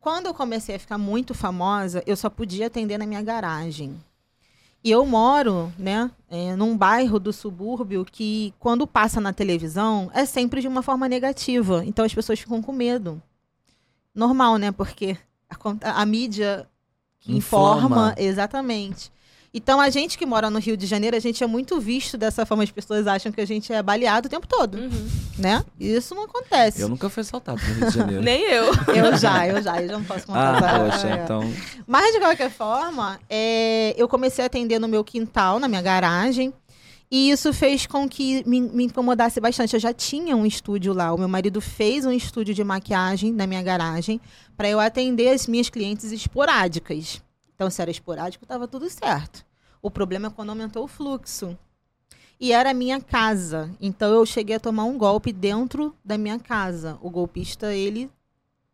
Quando 0.00 0.26
eu 0.26 0.34
comecei 0.34 0.74
a 0.74 0.78
ficar 0.78 0.98
muito 0.98 1.32
famosa, 1.32 2.02
eu 2.06 2.14
só 2.14 2.28
podia 2.28 2.66
atender 2.66 2.98
na 2.98 3.06
minha 3.06 3.22
garagem. 3.22 3.94
E 4.84 4.90
eu 4.90 5.06
moro, 5.06 5.72
né, 5.78 6.10
é, 6.28 6.54
num 6.54 6.76
bairro 6.76 7.18
do 7.18 7.32
subúrbio 7.32 8.04
que, 8.04 8.52
quando 8.58 8.86
passa 8.86 9.18
na 9.18 9.32
televisão, 9.32 10.10
é 10.12 10.26
sempre 10.26 10.60
de 10.60 10.68
uma 10.68 10.82
forma 10.82 11.08
negativa. 11.08 11.82
Então 11.86 12.04
as 12.04 12.12
pessoas 12.12 12.38
ficam 12.38 12.60
com 12.60 12.70
medo. 12.70 13.20
Normal, 14.14 14.58
né? 14.58 14.70
Porque 14.70 15.16
a, 15.48 16.02
a 16.02 16.04
mídia 16.04 16.68
Inflama. 17.26 17.76
informa 17.78 18.14
exatamente. 18.18 19.10
Então 19.56 19.80
a 19.80 19.88
gente 19.88 20.18
que 20.18 20.26
mora 20.26 20.50
no 20.50 20.58
Rio 20.58 20.76
de 20.76 20.84
Janeiro, 20.84 21.16
a 21.16 21.20
gente 21.20 21.44
é 21.44 21.46
muito 21.46 21.78
visto 21.80 22.18
dessa 22.18 22.44
forma, 22.44 22.64
as 22.64 22.72
pessoas 22.72 23.06
acham 23.06 23.30
que 23.30 23.40
a 23.40 23.46
gente 23.46 23.72
é 23.72 23.80
baleado 23.80 24.26
o 24.26 24.30
tempo 24.30 24.48
todo, 24.48 24.76
Uhum. 24.76 25.08
né? 25.38 25.64
E 25.78 25.94
Isso 25.94 26.12
não 26.14 26.24
acontece. 26.24 26.80
Eu 26.80 26.88
nunca 26.88 27.08
fui 27.08 27.20
assaltado 27.20 27.60
no 27.62 27.74
Rio 27.74 27.86
de 27.88 27.94
Janeiro. 27.96 28.22
Nem 28.24 28.42
eu. 28.50 28.64
Eu 28.94 29.16
já, 29.16 29.46
eu 29.46 29.62
já, 29.62 29.80
eu 29.80 29.86
já 29.88 29.92
não 29.92 30.02
posso 30.04 30.26
contar. 30.26 30.58
ah, 30.58 30.90
poxa, 30.90 31.08
é. 31.08 31.22
então. 31.22 31.40
Mas 31.86 32.12
de 32.12 32.18
qualquer 32.18 32.50
forma, 32.50 33.20
é, 33.30 33.94
eu 33.96 34.08
comecei 34.08 34.42
a 34.42 34.46
atender 34.46 34.80
no 34.80 34.88
meu 34.88 35.04
quintal, 35.04 35.60
na 35.60 35.68
minha 35.68 35.80
garagem. 35.82 36.52
E 37.10 37.30
isso 37.30 37.52
fez 37.52 37.86
com 37.86 38.08
que 38.08 38.42
me, 38.48 38.60
me 38.60 38.84
incomodasse 38.86 39.38
bastante. 39.38 39.74
Eu 39.74 39.78
já 39.80 39.92
tinha 39.92 40.34
um 40.36 40.44
estúdio 40.44 40.92
lá. 40.92 41.12
O 41.12 41.18
meu 41.18 41.28
marido 41.28 41.60
fez 41.60 42.04
um 42.04 42.10
estúdio 42.10 42.52
de 42.52 42.64
maquiagem 42.64 43.32
na 43.32 43.46
minha 43.46 43.62
garagem 43.62 44.20
para 44.56 44.68
eu 44.68 44.80
atender 44.80 45.28
as 45.28 45.46
minhas 45.46 45.68
clientes 45.70 46.10
esporádicas. 46.10 47.22
Então, 47.54 47.70
se 47.70 47.80
era 47.80 47.90
esporádico, 47.90 48.44
estava 48.44 48.66
tudo 48.66 48.88
certo. 48.90 49.44
O 49.80 49.90
problema 49.90 50.28
é 50.28 50.30
quando 50.30 50.50
aumentou 50.50 50.84
o 50.84 50.88
fluxo. 50.88 51.56
E 52.40 52.52
era 52.52 52.70
a 52.70 52.74
minha 52.74 53.00
casa. 53.00 53.70
Então, 53.80 54.12
eu 54.12 54.26
cheguei 54.26 54.56
a 54.56 54.60
tomar 54.60 54.84
um 54.84 54.98
golpe 54.98 55.32
dentro 55.32 55.94
da 56.04 56.18
minha 56.18 56.38
casa. 56.38 56.98
O 57.00 57.08
golpista, 57.10 57.72
ele 57.72 58.10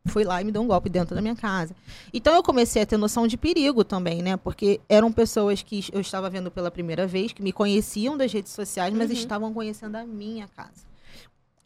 foi 0.07 0.25
lá 0.25 0.41
e 0.41 0.45
me 0.45 0.51
deu 0.51 0.63
um 0.63 0.67
golpe 0.67 0.89
dentro 0.89 1.15
da 1.15 1.21
minha 1.21 1.37
casa. 1.37 1.77
Então 2.13 2.35
eu 2.35 2.43
comecei 2.43 2.81
a 2.81 2.87
ter 2.87 2.97
noção 2.97 3.27
de 3.27 3.37
perigo 3.37 3.85
também, 3.85 4.23
né? 4.23 4.35
Porque 4.37 4.81
eram 4.89 5.13
pessoas 5.13 5.63
que 5.63 5.85
eu 5.93 6.01
estava 6.01 6.31
vendo 6.31 6.51
pela 6.51 6.71
primeira 6.71 7.07
vez, 7.07 7.33
que 7.35 7.43
me 7.43 7.53
conheciam 7.53 8.17
das 8.17 8.33
redes 8.33 8.51
sociais, 8.53 8.95
mas 8.95 9.11
Uhum. 9.11 9.17
estavam 9.17 9.53
conhecendo 9.53 9.97
a 9.97 10.07
minha 10.07 10.49
casa. 10.49 10.87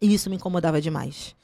E 0.00 0.12
isso 0.12 0.28
me 0.28 0.34
incomodava 0.36 0.80
demais. 0.80 1.36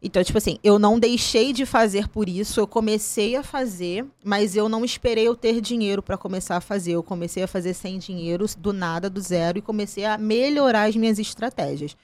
Então, 0.00 0.22
tipo 0.22 0.38
assim, 0.38 0.58
eu 0.62 0.78
não 0.78 0.98
deixei 0.98 1.52
de 1.52 1.66
fazer 1.66 2.08
por 2.08 2.28
isso, 2.28 2.60
eu 2.60 2.68
comecei 2.68 3.34
a 3.34 3.42
fazer, 3.42 4.06
mas 4.24 4.54
eu 4.54 4.68
não 4.68 4.84
esperei 4.84 5.26
eu 5.26 5.34
ter 5.34 5.60
dinheiro 5.60 6.00
para 6.00 6.16
começar 6.16 6.56
a 6.56 6.60
fazer. 6.60 6.92
Eu 6.92 7.02
comecei 7.02 7.42
a 7.42 7.48
fazer 7.48 7.74
sem 7.74 7.98
dinheiro, 7.98 8.46
do 8.56 8.72
nada, 8.72 9.10
do 9.10 9.20
zero, 9.20 9.58
e 9.58 9.62
comecei 9.62 10.04
a 10.04 10.16
melhorar 10.16 10.88
as 10.88 10.94
minhas 10.94 11.18
estratégias. 11.18 11.96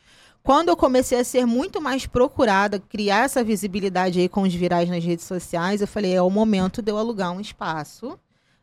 Quando 0.42 0.68
eu 0.68 0.76
comecei 0.76 1.18
a 1.18 1.24
ser 1.24 1.46
muito 1.46 1.80
mais 1.80 2.04
procurada, 2.04 2.78
criar 2.78 3.24
essa 3.24 3.42
visibilidade 3.42 4.20
aí 4.20 4.28
com 4.28 4.42
os 4.42 4.52
virais 4.52 4.90
nas 4.90 5.02
redes 5.02 5.24
sociais, 5.24 5.80
eu 5.80 5.87
falei, 5.87 6.14
é 6.14 6.20
o 6.20 6.28
momento 6.28 6.83
de 6.83 6.90
eu 6.90 6.98
alugar 6.98 7.33
um 7.33 7.40
espaço, 7.40 8.18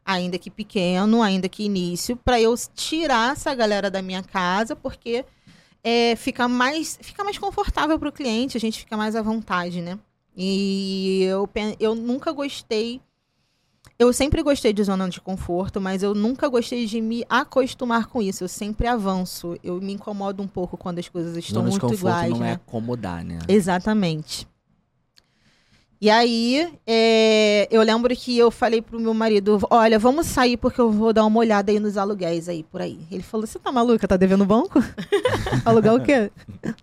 ainda 0.05 0.37
que 0.37 0.51
pequeno, 0.51 1.23
ainda 1.23 1.49
que 1.49 1.63
início, 1.63 2.15
para 2.17 2.39
eu 2.39 2.53
tirar 2.75 3.31
essa 3.31 3.55
galera 3.55 3.89
da 3.89 4.01
minha 4.01 4.21
casa, 4.21 4.75
porque 4.75 5.25
é, 5.83 6.15
fica, 6.15 6.47
mais, 6.47 6.97
fica 7.01 7.23
mais 7.23 7.37
confortável 7.37 7.97
para 7.97 8.09
o 8.09 8.11
cliente, 8.11 8.57
a 8.57 8.59
gente 8.59 8.79
fica 8.79 8.95
mais 8.95 9.15
à 9.15 9.21
vontade, 9.21 9.81
né? 9.81 9.97
E 10.35 11.23
eu, 11.23 11.49
eu 11.79 11.95
nunca 11.95 12.31
gostei. 12.31 13.01
Eu 13.97 14.11
sempre 14.11 14.41
gostei 14.41 14.73
de 14.73 14.83
zona 14.83 15.07
de 15.09 15.21
conforto, 15.21 15.79
mas 15.79 16.01
eu 16.01 16.15
nunca 16.15 16.47
gostei 16.47 16.85
de 16.85 16.99
me 16.99 17.23
acostumar 17.29 18.07
com 18.07 18.21
isso. 18.21 18.43
Eu 18.43 18.47
sempre 18.47 18.87
avanço. 18.87 19.57
Eu 19.63 19.79
me 19.79 19.93
incomodo 19.93 20.41
um 20.41 20.47
pouco 20.47 20.75
quando 20.77 20.99
as 20.99 21.07
coisas 21.07 21.35
estão 21.37 21.61
Zona 21.61 21.65
de 21.65 21.71
muito 21.71 21.81
conforto 21.81 21.99
iguais, 21.99 22.31
não 22.31 22.39
né? 22.39 22.49
é 22.49 22.53
acomodar, 22.53 23.23
né? 23.23 23.39
Exatamente. 23.47 24.47
E 26.03 26.09
aí, 26.09 26.67
é, 26.87 27.67
eu 27.69 27.79
lembro 27.83 28.15
que 28.15 28.35
eu 28.35 28.49
falei 28.49 28.81
pro 28.81 28.99
meu 28.99 29.13
marido, 29.13 29.59
olha, 29.69 29.99
vamos 29.99 30.25
sair 30.25 30.57
porque 30.57 30.81
eu 30.81 30.89
vou 30.91 31.13
dar 31.13 31.23
uma 31.23 31.39
olhada 31.39 31.71
aí 31.71 31.79
nos 31.79 31.95
aluguéis 31.95 32.49
aí, 32.49 32.63
por 32.63 32.81
aí. 32.81 32.99
Ele 33.11 33.21
falou, 33.21 33.45
você 33.45 33.59
tá 33.59 33.71
maluca? 33.71 34.07
Tá 34.07 34.17
devendo 34.17 34.43
banco? 34.43 34.79
Alugar 35.63 35.93
o 35.93 36.03
quê? 36.03 36.31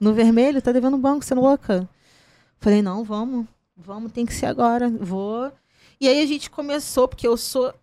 No 0.00 0.14
vermelho? 0.14 0.62
Tá 0.62 0.70
devendo 0.70 0.96
banco, 0.96 1.24
você 1.24 1.32
é 1.32 1.36
louca? 1.36 1.88
Falei, 2.60 2.80
não, 2.80 3.02
vamos. 3.02 3.44
Vamos, 3.76 4.12
tem 4.12 4.24
que 4.24 4.32
ser 4.32 4.46
agora. 4.46 4.88
Vou. 4.88 5.50
E 6.00 6.08
aí 6.08 6.22
a 6.22 6.26
gente 6.26 6.48
começou, 6.48 7.08
porque 7.08 7.26
eu 7.26 7.36
sou 7.36 7.74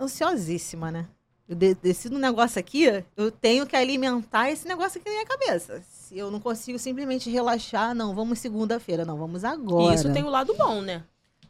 ansiosíssima, 0.00 0.90
né? 0.90 1.06
Eu 1.48 1.54
de- 1.54 1.74
decido 1.74 2.16
um 2.16 2.20
negócio 2.20 2.58
aqui, 2.58 3.04
eu 3.16 3.30
tenho 3.30 3.66
que 3.66 3.76
alimentar 3.76 4.50
esse 4.50 4.66
negócio 4.66 5.00
aqui 5.00 5.08
na 5.08 5.14
minha 5.14 5.26
cabeça. 5.26 5.80
Eu 6.12 6.30
não 6.30 6.40
consigo 6.40 6.78
simplesmente 6.78 7.30
relaxar, 7.30 7.94
não, 7.94 8.14
vamos 8.14 8.38
segunda-feira, 8.38 9.04
não, 9.04 9.16
vamos 9.16 9.44
agora. 9.44 9.92
E 9.92 9.96
isso 9.96 10.12
tem 10.12 10.22
o 10.24 10.28
lado 10.30 10.54
bom, 10.54 10.80
né? 10.80 11.02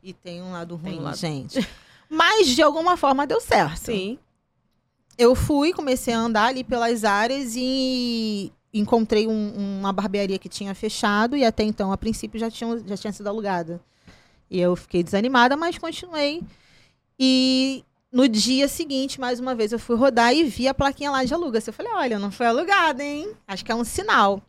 E 0.03 0.13
tem 0.13 0.43
um 0.43 0.53
lado 0.53 0.77
ruim, 0.77 0.99
um 0.99 1.03
lado- 1.03 1.17
gente. 1.17 1.67
Mas, 2.09 2.49
de 2.49 2.63
alguma 2.63 2.97
forma, 2.97 3.27
deu 3.27 3.41
certo. 3.41 3.79
Sim. 3.87 4.19
Eu 5.17 5.35
fui, 5.35 5.73
comecei 5.73 6.13
a 6.15 6.19
andar 6.19 6.47
ali 6.47 6.65
pelas 6.65 7.05
áreas 7.05 7.53
e 7.57 8.53
encontrei 8.73 9.27
um- 9.29 9.79
uma 9.81 9.93
barbearia 9.93 10.39
que 10.39 10.49
tinha 10.49 10.75
fechado 10.75 11.37
e 11.37 11.45
até 11.45 11.63
então, 11.63 11.93
a 11.93 11.97
princípio, 11.99 12.39
já 12.41 12.51
tinha, 12.51 12.79
já 12.87 12.97
tinha 12.97 13.13
sido 13.13 13.27
alugada. 13.29 13.81
E 14.51 14.59
eu 14.61 14.75
fiquei 14.75 15.03
desanimada, 15.03 15.57
mas 15.57 15.79
continuei. 15.79 16.43
E 17.19 17.85
no 18.11 18.29
dia 18.29 18.67
seguinte, 18.67 19.21
mais 19.21 19.39
uma 19.39 19.55
vez, 19.55 19.71
eu 19.73 19.79
fui 19.79 19.95
rodar 19.97 20.35
e 20.35 20.45
vi 20.45 20.67
a 20.67 20.75
plaquinha 20.75 21.11
lá 21.11 21.23
de 21.25 21.33
aluga. 21.33 21.63
Eu 21.65 21.73
falei, 21.73 21.93
olha, 21.93 22.19
não 22.19 22.31
foi 22.33 22.47
alugada, 22.47 23.05
hein? 23.05 23.33
Acho 23.47 23.65
que 23.65 23.71
é 23.71 23.75
um 23.75 23.85
sinal. 23.85 24.43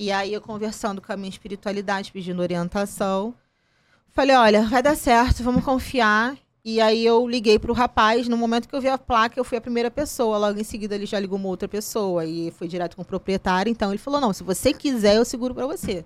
E 0.00 0.12
aí, 0.12 0.32
eu 0.32 0.40
conversando 0.40 1.02
com 1.02 1.12
a 1.12 1.16
minha 1.16 1.28
espiritualidade, 1.28 2.12
pedindo 2.12 2.40
orientação, 2.40 3.34
falei, 4.10 4.36
olha, 4.36 4.62
vai 4.62 4.80
dar 4.80 4.96
certo, 4.96 5.42
vamos 5.42 5.64
confiar. 5.64 6.36
E 6.64 6.80
aí 6.80 7.04
eu 7.04 7.26
liguei 7.26 7.58
pro 7.58 7.72
rapaz, 7.72 8.28
no 8.28 8.36
momento 8.36 8.68
que 8.68 8.76
eu 8.76 8.80
vi 8.80 8.88
a 8.88 8.96
placa, 8.96 9.40
eu 9.40 9.42
fui 9.42 9.58
a 9.58 9.60
primeira 9.60 9.90
pessoa. 9.90 10.38
Logo 10.38 10.60
em 10.60 10.62
seguida 10.62 10.94
ele 10.94 11.04
já 11.04 11.18
ligou 11.18 11.36
uma 11.36 11.48
outra 11.48 11.66
pessoa 11.66 12.24
e 12.24 12.52
foi 12.52 12.68
direto 12.68 12.94
com 12.94 13.02
o 13.02 13.04
proprietário. 13.04 13.70
Então 13.70 13.90
ele 13.90 13.98
falou: 13.98 14.20
"Não, 14.20 14.32
se 14.32 14.44
você 14.44 14.72
quiser, 14.72 15.16
eu 15.16 15.24
seguro 15.24 15.52
para 15.52 15.66
você". 15.66 16.04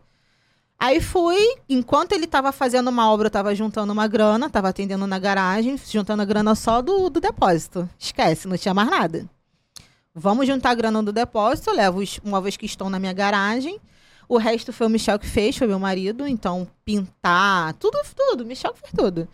Aí 0.78 1.00
fui, 1.00 1.38
enquanto 1.68 2.12
ele 2.12 2.24
estava 2.24 2.50
fazendo 2.50 2.88
uma 2.88 3.10
obra, 3.10 3.26
eu 3.26 3.28
estava 3.28 3.54
juntando 3.54 3.92
uma 3.92 4.08
grana, 4.08 4.46
estava 4.46 4.70
atendendo 4.70 5.06
na 5.06 5.18
garagem, 5.18 5.76
juntando 5.76 6.22
a 6.22 6.24
grana 6.24 6.54
só 6.54 6.80
do, 6.80 7.10
do 7.10 7.20
depósito. 7.20 7.88
Esquece, 7.98 8.48
não 8.48 8.56
tinha 8.56 8.72
mais 8.74 8.88
nada. 8.88 9.28
Vamos 10.14 10.46
juntar 10.46 10.70
a 10.70 10.74
grana 10.74 11.02
do 11.02 11.12
depósito, 11.12 11.70
eu 11.70 11.74
levo 11.76 12.00
os 12.00 12.20
móveis 12.22 12.56
que 12.56 12.66
estão 12.66 12.90
na 12.90 12.98
minha 12.98 13.12
garagem. 13.12 13.80
O 14.28 14.36
resto 14.38 14.72
foi 14.72 14.86
o 14.86 14.90
Michel 14.90 15.18
que 15.18 15.26
fez, 15.26 15.56
foi 15.56 15.66
meu 15.66 15.78
marido. 15.78 16.26
Então, 16.26 16.68
pintar, 16.84 17.72
tudo, 17.74 17.98
tudo. 18.14 18.44
Michel 18.44 18.72
que 18.74 18.80
fez 18.80 18.92
tudo. 18.96 19.26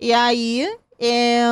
E 0.00 0.12
aí, 0.12 0.66
é, 0.98 1.42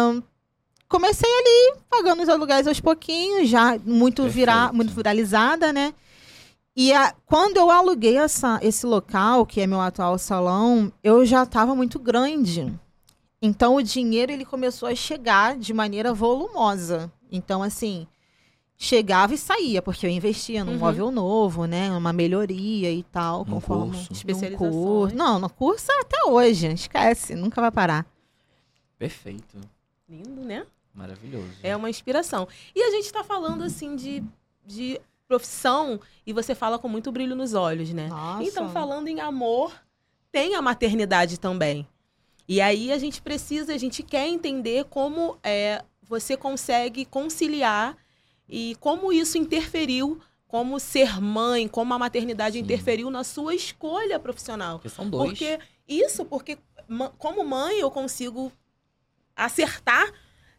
comecei 0.88 1.30
ali, 1.30 1.78
pagando 1.88 2.22
os 2.22 2.28
aluguéis 2.28 2.66
aos 2.66 2.80
pouquinhos, 2.80 3.48
já 3.48 3.78
muito, 3.84 4.26
vira, 4.28 4.72
muito 4.72 4.92
viralizada, 4.92 5.72
né? 5.72 5.94
E 6.74 6.92
a- 6.92 7.14
quando 7.26 7.58
eu 7.58 7.70
aluguei 7.70 8.16
essa, 8.16 8.58
esse 8.62 8.86
local, 8.86 9.44
que 9.44 9.60
é 9.60 9.66
meu 9.66 9.80
atual 9.80 10.18
salão, 10.18 10.90
eu 11.04 11.24
já 11.24 11.42
estava 11.42 11.74
muito 11.74 11.98
grande. 11.98 12.72
Então 13.40 13.74
o 13.76 13.82
dinheiro 13.82 14.32
ele 14.32 14.44
começou 14.44 14.88
a 14.88 14.94
chegar 14.94 15.56
de 15.56 15.72
maneira 15.74 16.14
volumosa. 16.14 17.12
Então, 17.30 17.62
assim, 17.62 18.06
chegava 18.84 19.32
e 19.32 19.38
saía, 19.38 19.80
porque 19.80 20.04
eu 20.04 20.10
investia 20.10 20.64
num 20.64 20.72
Uhum. 20.72 20.78
móvel 20.78 21.10
novo, 21.12 21.66
né? 21.66 21.90
Uma 21.92 22.12
melhoria 22.12 22.90
e 22.90 23.04
tal, 23.04 23.44
Num 23.44 23.54
conforme 23.54 23.92
curso. 23.92 24.08
num 24.10 24.16
Especializações. 24.16 24.74
curso. 24.74 25.16
Não, 25.16 25.38
no 25.38 25.48
curso 25.48 25.86
até 26.00 26.24
hoje. 26.26 26.66
Esquece, 26.66 27.36
nunca 27.36 27.60
vai 27.60 27.70
parar. 27.70 28.04
Perfeito. 28.98 29.58
Lindo, 30.08 30.42
né? 30.42 30.66
Maravilhoso. 30.94 31.46
É 31.62 31.76
uma 31.76 31.88
inspiração. 31.88 32.46
E 32.74 32.82
a 32.82 32.90
gente 32.90 33.12
tá 33.12 33.22
falando, 33.24 33.62
assim, 33.62 33.94
de, 33.96 34.22
de 34.66 35.00
profissão 35.28 36.00
e 36.26 36.32
você 36.32 36.54
fala 36.54 36.78
com 36.78 36.88
muito 36.88 37.10
brilho 37.12 37.34
nos 37.36 37.54
olhos, 37.54 37.92
né? 37.92 38.08
Nossa. 38.08 38.42
Então, 38.42 38.68
falando 38.68 39.06
em 39.08 39.20
amor, 39.20 39.72
tem 40.30 40.54
a 40.56 40.60
maternidade 40.62 41.38
também. 41.38 41.86
E 42.48 42.60
aí 42.60 42.92
a 42.92 42.98
gente 42.98 43.22
precisa, 43.22 43.72
a 43.72 43.78
gente 43.78 44.02
quer 44.02 44.26
entender 44.26 44.84
como 44.86 45.38
é, 45.42 45.82
você 46.02 46.36
consegue 46.36 47.04
conciliar 47.04 47.96
e 48.52 48.74
como 48.80 49.10
isso 49.10 49.38
interferiu, 49.38 50.20
como 50.46 50.78
ser 50.78 51.18
mãe, 51.18 51.66
como 51.66 51.94
a 51.94 51.98
maternidade 51.98 52.58
Sim. 52.58 52.62
interferiu 52.62 53.10
na 53.10 53.24
sua 53.24 53.54
escolha 53.54 54.20
profissional. 54.20 54.78
Porque 54.78 54.90
são 54.90 55.08
dois. 55.08 55.30
Porque 55.30 55.58
isso, 55.88 56.22
porque 56.26 56.58
como 57.16 57.42
mãe 57.42 57.80
eu 57.80 57.90
consigo 57.90 58.52
acertar 59.34 60.12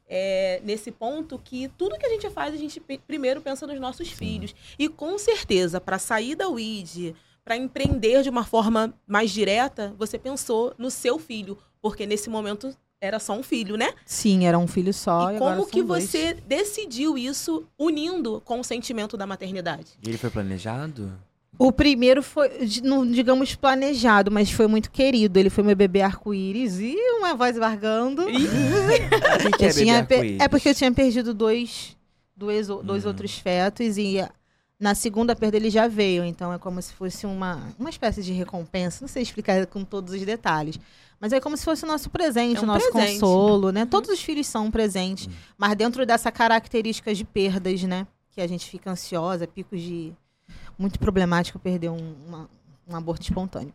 é, 0.08 0.60
nesse 0.64 0.92
ponto 0.92 1.38
que 1.38 1.68
tudo 1.78 2.00
que 2.00 2.06
a 2.08 2.10
gente 2.10 2.28
faz, 2.32 2.56
a 2.56 2.58
gente 2.58 2.80
primeiro 3.06 3.44
pensa 3.44 3.68
nos 3.68 3.80
nossos 3.80 4.10
filhos. 4.10 4.56
E 4.80 4.90
com 4.90 5.16
certeza, 5.20 5.80
para 5.80 6.00
sair 6.00 6.34
da 6.34 6.50
WID, 6.50 7.14
para 7.46 7.56
empreender 7.56 8.24
de 8.24 8.30
uma 8.30 8.44
forma 8.44 8.92
mais 9.06 9.30
direta, 9.30 9.94
você 10.00 10.18
pensou 10.18 10.74
no 10.80 10.90
seu 10.90 11.20
filho. 11.20 11.60
Porque 11.80 12.08
nesse 12.08 12.28
momento 12.28 12.76
era 13.04 13.20
só 13.20 13.34
um 13.38 13.44
filho, 13.44 13.76
né? 13.76 13.92
Sim, 14.06 14.46
era 14.46 14.58
um 14.58 14.66
filho 14.68 14.94
só. 14.94 15.32
e 15.32 15.36
agora 15.36 15.56
como 15.58 15.64
são 15.64 15.72
que 15.72 15.84
dois. 15.84 16.06
você 16.06 16.34
decidiu 16.48 17.18
isso 17.18 17.66
unindo 17.78 18.42
com 18.46 18.60
o 18.62 18.64
sentimento 18.64 19.18
da 19.18 19.28
maternidade? 19.28 19.88
E 20.02 20.08
ele 20.10 20.18
foi 20.18 20.30
planejado? 20.30 21.12
O 21.60 21.72
primeiro 21.72 22.24
foi, 22.24 22.50
não 22.84 23.06
digamos 23.06 23.54
planejado, 23.56 24.32
mas 24.32 24.50
foi 24.50 24.66
muito 24.68 24.90
querido. 24.90 25.38
Ele 25.38 25.50
foi 25.52 25.64
meu 25.64 25.76
bebê 25.76 26.02
arco-íris 26.02 26.80
e 26.80 26.96
uma 27.20 27.36
voz 27.36 27.58
vargando. 27.58 28.24
O 29.44 29.52
que, 29.52 29.58
que 29.58 29.66
é 29.66 29.70
Eu 29.70 29.74
tinha 29.74 30.08
é 30.40 30.48
porque 30.48 30.70
eu 30.70 30.74
tinha 30.76 30.92
perdido 30.92 31.34
dois, 31.34 31.96
dois, 32.36 32.68
dois 32.68 33.04
Uhum. 33.04 33.10
outros 33.10 33.38
fetos 33.38 33.98
e 33.98 34.18
na 34.84 34.94
segunda 34.94 35.36
perda 35.36 35.56
ele 35.58 35.70
já 35.70 35.88
veio. 35.88 36.24
Então 36.26 36.52
é 36.54 36.58
como 36.60 36.82
se 36.82 36.94
fosse 36.94 37.26
uma, 37.26 37.64
uma 37.80 37.90
espécie 37.90 38.22
de 38.22 38.34
recompensa. 38.34 39.00
Não 39.02 39.08
sei 39.08 39.24
explicar 39.24 39.66
com 39.68 39.84
todos 39.84 40.14
os 40.14 40.22
detalhes. 40.24 40.80
Mas 41.20 41.32
é 41.32 41.40
como 41.40 41.56
se 41.56 41.64
fosse 41.64 41.86
o 41.86 41.88
nosso 41.88 42.10
presente, 42.10 42.58
É 42.58 42.60
o 42.60 42.64
um 42.64 42.66
nosso 42.68 42.92
presente. 42.92 43.20
consolo, 43.22 43.72
né? 43.72 43.86
Todos 43.86 44.10
os 44.10 44.22
filhos 44.22 44.46
são 44.46 44.66
um 44.66 44.72
presente. 44.72 45.28
Uhum. 45.28 45.34
Mas 45.58 45.76
dentro 45.76 46.06
dessa 46.06 46.30
característica 46.32 47.16
de 47.16 47.24
perdas, 47.24 47.82
né? 47.84 48.06
Que 48.32 48.42
a 48.42 48.48
gente 48.48 48.70
fica 48.70 48.92
ansiosa, 48.92 49.48
picos 49.48 49.82
de. 49.82 50.12
Muito 50.78 51.00
problemático 51.00 51.58
perder 51.60 51.90
um, 51.90 52.16
uma- 52.28 52.50
um 52.90 52.96
aborto 52.96 53.22
espontâneo. 53.24 53.74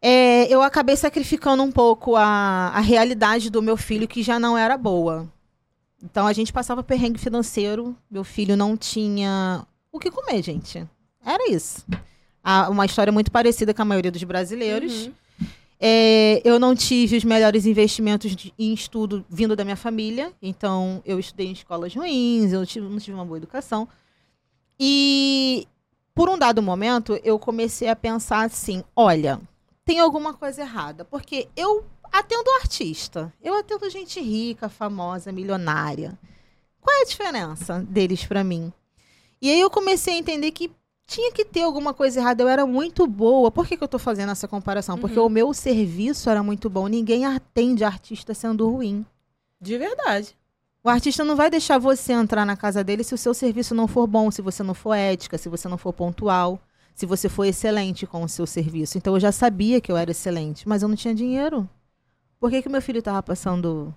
É, 0.00 0.46
eu 0.52 0.62
acabei 0.62 0.96
sacrificando 0.96 1.62
um 1.62 1.72
pouco 1.72 2.14
a, 2.16 2.68
a 2.74 2.80
realidade 2.80 3.50
do 3.50 3.60
meu 3.60 3.76
filho, 3.76 4.06
que 4.08 4.22
já 4.22 4.38
não 4.38 4.56
era 4.56 4.78
boa. 4.78 5.28
Então 6.02 6.26
a 6.26 6.32
gente 6.32 6.52
passava 6.52 6.82
perrengue 6.82 7.18
financeiro, 7.18 7.96
meu 8.10 8.22
filho 8.22 8.56
não 8.56 8.76
tinha 8.76 9.66
o 9.98 10.00
que 10.00 10.10
comer, 10.10 10.42
gente. 10.42 10.86
Era 11.24 11.50
isso. 11.50 11.84
Ah, 12.42 12.68
uma 12.70 12.86
história 12.86 13.12
muito 13.12 13.30
parecida 13.30 13.74
com 13.74 13.82
a 13.82 13.84
maioria 13.84 14.10
dos 14.10 14.22
brasileiros. 14.24 15.06
Uhum. 15.06 15.12
É, 15.80 16.40
eu 16.44 16.58
não 16.58 16.74
tive 16.74 17.16
os 17.16 17.24
melhores 17.24 17.64
investimentos 17.66 18.34
de- 18.34 18.52
em 18.58 18.72
estudo 18.72 19.24
vindo 19.28 19.54
da 19.54 19.64
minha 19.64 19.76
família. 19.76 20.32
Então, 20.42 21.00
eu 21.04 21.18
estudei 21.20 21.46
em 21.48 21.52
escolas 21.52 21.94
ruins, 21.94 22.52
eu 22.52 22.64
tive- 22.66 22.88
não 22.88 22.98
tive 22.98 23.14
uma 23.14 23.24
boa 23.24 23.36
educação. 23.36 23.86
E, 24.80 25.66
por 26.14 26.28
um 26.28 26.38
dado 26.38 26.62
momento, 26.62 27.18
eu 27.22 27.38
comecei 27.38 27.88
a 27.88 27.96
pensar 27.96 28.44
assim: 28.46 28.82
olha, 28.96 29.40
tem 29.84 30.00
alguma 30.00 30.34
coisa 30.34 30.62
errada. 30.62 31.04
Porque 31.04 31.48
eu 31.56 31.84
atendo 32.12 32.50
artista, 32.60 33.32
eu 33.42 33.54
atendo 33.56 33.88
gente 33.90 34.20
rica, 34.20 34.68
famosa, 34.68 35.30
milionária. 35.30 36.18
Qual 36.80 36.96
é 36.96 37.02
a 37.02 37.06
diferença 37.06 37.80
deles 37.88 38.24
para 38.24 38.42
mim? 38.42 38.72
E 39.40 39.50
aí 39.50 39.60
eu 39.60 39.70
comecei 39.70 40.14
a 40.14 40.18
entender 40.18 40.50
que 40.50 40.70
tinha 41.06 41.32
que 41.32 41.44
ter 41.44 41.62
alguma 41.62 41.94
coisa 41.94 42.20
errada. 42.20 42.42
Eu 42.42 42.48
era 42.48 42.66
muito 42.66 43.06
boa. 43.06 43.50
Por 43.50 43.66
que, 43.66 43.76
que 43.76 43.82
eu 43.84 43.88
tô 43.88 43.98
fazendo 43.98 44.30
essa 44.30 44.46
comparação? 44.46 44.98
Porque 44.98 45.18
Uhum. 45.18 45.26
o 45.26 45.30
meu 45.30 45.54
serviço 45.54 46.28
era 46.28 46.42
muito 46.42 46.68
bom. 46.68 46.86
Ninguém 46.86 47.24
atende 47.24 47.84
artista 47.84 48.34
sendo 48.34 48.68
ruim. 48.68 49.06
De 49.60 49.78
verdade. 49.78 50.36
O 50.84 50.88
artista 50.88 51.24
não 51.24 51.34
vai 51.34 51.50
deixar 51.50 51.78
você 51.78 52.12
entrar 52.12 52.44
na 52.44 52.56
casa 52.56 52.84
dele 52.84 53.02
se 53.04 53.14
o 53.14 53.18
seu 53.18 53.34
serviço 53.34 53.74
não 53.74 53.88
for 53.88 54.06
bom, 54.06 54.30
se 54.30 54.40
você 54.42 54.62
não 54.62 54.74
for 54.74 54.94
ética, 54.94 55.36
se 55.38 55.48
você 55.48 55.66
não 55.68 55.76
for 55.76 55.92
pontual, 55.92 56.60
se 56.94 57.04
você 57.06 57.28
for 57.28 57.44
excelente 57.44 58.06
com 58.06 58.22
o 58.22 58.28
seu 58.28 58.46
serviço. 58.46 58.96
Então 58.96 59.14
eu 59.14 59.20
já 59.20 59.32
sabia 59.32 59.80
que 59.80 59.90
eu 59.90 59.96
era 59.96 60.10
excelente, 60.12 60.68
mas 60.68 60.82
eu 60.82 60.88
não 60.88 60.96
tinha 60.96 61.14
dinheiro. 61.14 61.68
Por 62.38 62.50
que 62.50 62.62
que 62.62 62.68
meu 62.68 62.80
filho 62.80 63.02
tava 63.02 63.22
passando 63.22 63.92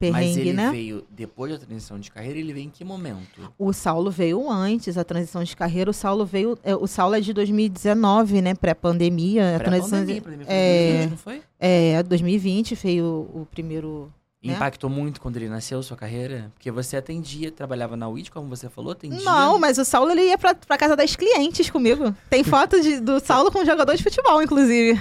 Mas 0.00 0.12
perrengue, 0.12 0.40
ele 0.40 0.52
né? 0.52 0.70
veio 0.70 1.04
depois 1.10 1.52
da 1.52 1.58
transição 1.58 1.98
de 1.98 2.10
carreira, 2.10 2.38
ele 2.38 2.52
veio 2.52 2.66
em 2.66 2.70
que 2.70 2.84
momento? 2.84 3.52
O 3.58 3.72
Saulo 3.72 4.10
veio 4.10 4.48
antes, 4.48 4.96
a 4.96 5.04
transição 5.04 5.42
de 5.42 5.56
carreira. 5.56 5.90
O 5.90 5.94
Saulo 5.94 6.24
veio. 6.24 6.56
é, 6.62 6.76
o 6.76 6.86
Saulo 6.86 7.16
é 7.16 7.20
de 7.20 7.32
2019, 7.32 8.40
né? 8.40 8.54
Pré-pandemia. 8.54 9.56
A 9.56 9.60
transição 9.60 9.98
pandemia 9.98 10.22
foi 10.22 10.34
é. 10.46 11.08
2020, 11.08 11.10
não 11.10 11.16
foi? 11.16 11.42
é, 11.58 12.02
2020 12.04 12.74
veio 12.76 13.04
o, 13.04 13.42
o 13.42 13.46
primeiro. 13.46 14.12
Né? 14.42 14.54
Impactou 14.54 14.88
muito 14.88 15.20
quando 15.20 15.36
ele 15.36 15.48
nasceu, 15.48 15.82
sua 15.82 15.96
carreira? 15.96 16.52
Porque 16.54 16.70
você 16.70 16.96
atendia, 16.96 17.50
trabalhava 17.50 17.96
na 17.96 18.08
UIT, 18.08 18.30
como 18.30 18.48
você 18.48 18.68
falou, 18.68 18.92
atendia... 18.92 19.20
Não, 19.24 19.58
mas 19.58 19.78
o 19.78 19.84
Saulo 19.84 20.12
ele 20.12 20.22
ia 20.26 20.38
pra, 20.38 20.54
pra 20.54 20.78
casa 20.78 20.94
das 20.94 21.16
clientes 21.16 21.68
comigo. 21.68 22.14
Tem 22.30 22.44
foto 22.44 22.80
de- 22.80 23.00
do 23.00 23.18
Saulo 23.24 23.50
com 23.50 23.64
jogador 23.64 23.96
de 23.96 24.02
futebol, 24.02 24.40
inclusive. 24.40 25.00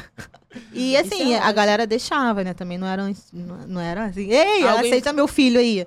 E 0.74 0.96
Isso 0.96 1.14
assim, 1.14 1.34
é 1.34 1.40
a 1.40 1.52
galera 1.52 1.86
deixava, 1.86 2.44
né? 2.44 2.54
Também 2.56 2.80
não 2.80 2.88
era, 2.88 3.04
não 3.32 3.58
não 3.68 3.82
era 3.82 4.06
assim, 4.06 4.32
ei, 4.32 4.64
Alguém- 4.68 4.90
aceita 4.92 5.14
meu 5.14 5.28
filho 5.28 5.60
aí. 5.60 5.86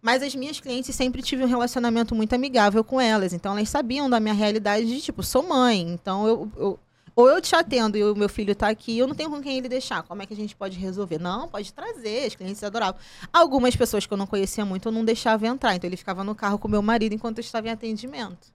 Mas 0.00 0.22
as 0.22 0.34
minhas 0.34 0.60
clientes 0.60 0.94
sempre 0.94 1.22
tive 1.22 1.42
um 1.44 1.48
relacionamento 1.48 2.14
muito 2.14 2.34
amigável 2.34 2.82
com 2.84 3.00
elas. 3.00 3.32
Então 3.32 3.52
elas 3.56 3.68
sabiam 3.68 4.08
da 4.10 4.18
minha 4.20 4.34
realidade 4.34 4.86
de, 4.86 5.00
tipo, 5.00 5.22
sou 5.24 5.42
mãe. 5.42 5.80
Então 5.80 6.26
eu. 6.26 6.52
eu- 6.56 6.78
ou 7.14 7.28
eu 7.28 7.40
te 7.40 7.54
atendo 7.54 7.96
e 7.96 8.04
o 8.04 8.14
meu 8.14 8.28
filho 8.28 8.54
tá 8.54 8.68
aqui, 8.68 8.98
eu 8.98 9.06
não 9.06 9.14
tenho 9.14 9.30
com 9.30 9.40
quem 9.40 9.58
ele 9.58 9.68
deixar. 9.68 10.02
Como 10.02 10.22
é 10.22 10.26
que 10.26 10.32
a 10.32 10.36
gente 10.36 10.56
pode 10.56 10.78
resolver? 10.78 11.18
Não, 11.18 11.48
pode 11.48 11.72
trazer, 11.72 12.26
as 12.26 12.34
clientes 12.34 12.62
adoravam. 12.62 13.00
Algumas 13.32 13.76
pessoas 13.76 14.06
que 14.06 14.12
eu 14.12 14.16
não 14.16 14.26
conhecia 14.26 14.64
muito, 14.64 14.88
eu 14.88 14.92
não 14.92 15.04
deixava 15.04 15.46
entrar. 15.46 15.74
Então 15.74 15.88
ele 15.88 15.96
ficava 15.96 16.24
no 16.24 16.34
carro 16.34 16.58
com 16.58 16.68
meu 16.68 16.82
marido 16.82 17.14
enquanto 17.14 17.38
eu 17.38 17.42
estava 17.42 17.68
em 17.68 17.70
atendimento. 17.70 18.52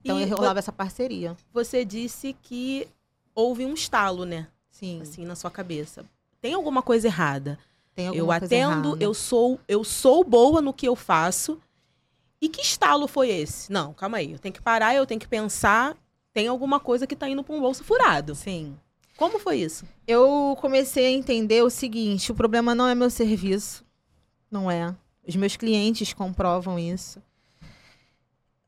Então 0.00 0.20
E 0.20 0.22
eu 0.22 0.28
rolava 0.36 0.58
essa 0.58 0.72
parceria. 0.72 1.36
Você 1.52 1.84
disse 1.84 2.34
que 2.42 2.88
houve 3.34 3.64
um 3.64 3.74
estalo, 3.74 4.24
né? 4.24 4.46
Sim. 4.70 5.00
Assim, 5.02 5.24
na 5.24 5.34
sua 5.34 5.50
cabeça. 5.50 6.04
Tem 6.40 6.54
alguma 6.54 6.82
coisa 6.82 7.08
errada? 7.08 7.58
Tem 7.94 8.06
eu 8.06 8.12
alguma 8.12 8.38
coisa 8.38 8.54
atendo, 8.54 8.88
errada. 8.90 9.04
eu 9.04 9.14
sou, 9.14 9.58
eu 9.66 9.82
sou 9.82 10.22
boa 10.22 10.60
no 10.60 10.72
que 10.72 10.86
eu 10.86 10.94
faço. 10.94 11.58
E 12.40 12.48
que 12.48 12.60
estalo 12.60 13.08
foi 13.08 13.30
esse? 13.30 13.72
Não, 13.72 13.94
calma 13.94 14.18
aí. 14.18 14.32
Eu 14.32 14.38
tenho 14.38 14.52
que 14.52 14.60
parar, 14.62 14.94
eu 14.94 15.06
tenho 15.06 15.18
que 15.18 15.26
pensar. 15.26 15.96
Tem 16.36 16.48
alguma 16.48 16.78
coisa 16.78 17.06
que 17.06 17.16
tá 17.16 17.26
indo 17.26 17.42
para 17.42 17.54
um 17.54 17.62
bolso 17.62 17.82
furado. 17.82 18.34
Sim. 18.34 18.76
Como 19.16 19.38
foi 19.38 19.56
isso? 19.56 19.86
Eu 20.06 20.54
comecei 20.60 21.06
a 21.06 21.10
entender 21.10 21.62
o 21.62 21.70
seguinte: 21.70 22.30
o 22.30 22.34
problema 22.34 22.74
não 22.74 22.86
é 22.86 22.94
meu 22.94 23.08
serviço. 23.08 23.82
Não 24.50 24.70
é. 24.70 24.94
Os 25.26 25.34
meus 25.34 25.56
clientes 25.56 26.12
comprovam 26.12 26.78
isso. 26.78 27.22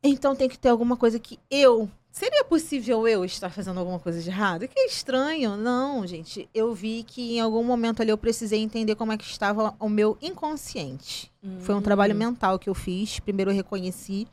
Então 0.02 0.34
tem 0.34 0.48
que 0.48 0.58
ter 0.58 0.70
alguma 0.70 0.96
coisa 0.96 1.18
que 1.18 1.38
eu. 1.50 1.90
Seria 2.10 2.42
possível 2.42 3.06
eu 3.06 3.22
estar 3.22 3.50
fazendo 3.50 3.78
alguma 3.80 3.98
coisa 3.98 4.22
de 4.22 4.30
errado? 4.30 4.66
Que 4.66 4.80
estranho. 4.86 5.54
Não, 5.54 6.06
gente. 6.06 6.48
Eu 6.54 6.72
vi 6.72 7.02
que 7.06 7.36
em 7.36 7.40
algum 7.40 7.62
momento 7.62 8.00
ali 8.00 8.10
eu 8.10 8.16
precisei 8.16 8.60
entender 8.62 8.94
como 8.94 9.12
é 9.12 9.18
que 9.18 9.24
estava 9.24 9.74
o 9.78 9.90
meu 9.90 10.16
inconsciente. 10.22 11.30
Foi 11.60 11.74
um 11.74 11.82
trabalho 11.82 12.14
Hum. 12.14 12.18
mental 12.18 12.58
que 12.58 12.70
eu 12.70 12.74
fiz. 12.74 13.20
Primeiro 13.20 13.50
eu 13.50 13.54
reconheci 13.54 14.26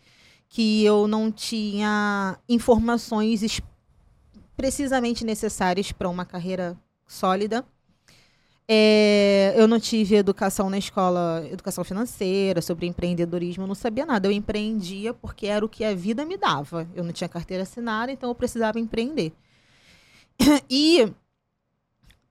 que 0.50 0.84
eu 0.86 1.08
não 1.08 1.32
tinha 1.32 2.38
informações 2.48 3.44
es- 3.44 3.62
precisamente 4.56 5.26
necessárias 5.26 5.92
para 5.92 6.10
uma 6.10 6.26
carreira 6.26 6.78
sólida. 7.08 7.66
É, 8.68 9.54
eu 9.56 9.68
não 9.68 9.80
tive 9.80 10.16
educação 10.16 10.70
na 10.72 10.78
escola, 10.78 11.46
educação 11.52 11.84
financeira, 11.84 12.62
sobre 12.62 12.88
empreendedorismo, 12.88 13.64
eu 13.64 13.68
não 13.68 13.76
sabia 13.76 14.06
nada. 14.06 14.28
Eu 14.28 14.32
empreendia 14.32 15.14
porque 15.14 15.46
era 15.46 15.64
o 15.64 15.70
que 15.70 15.84
a 15.84 15.94
vida 15.94 16.26
me 16.26 16.36
dava. 16.38 16.88
Eu 16.96 17.04
não 17.04 17.12
tinha 17.12 17.30
carteira 17.30 17.64
assinada, 17.64 18.12
então 18.12 18.30
eu 18.30 18.36
precisava 18.36 18.80
empreender. 18.80 19.34
E 20.70 21.12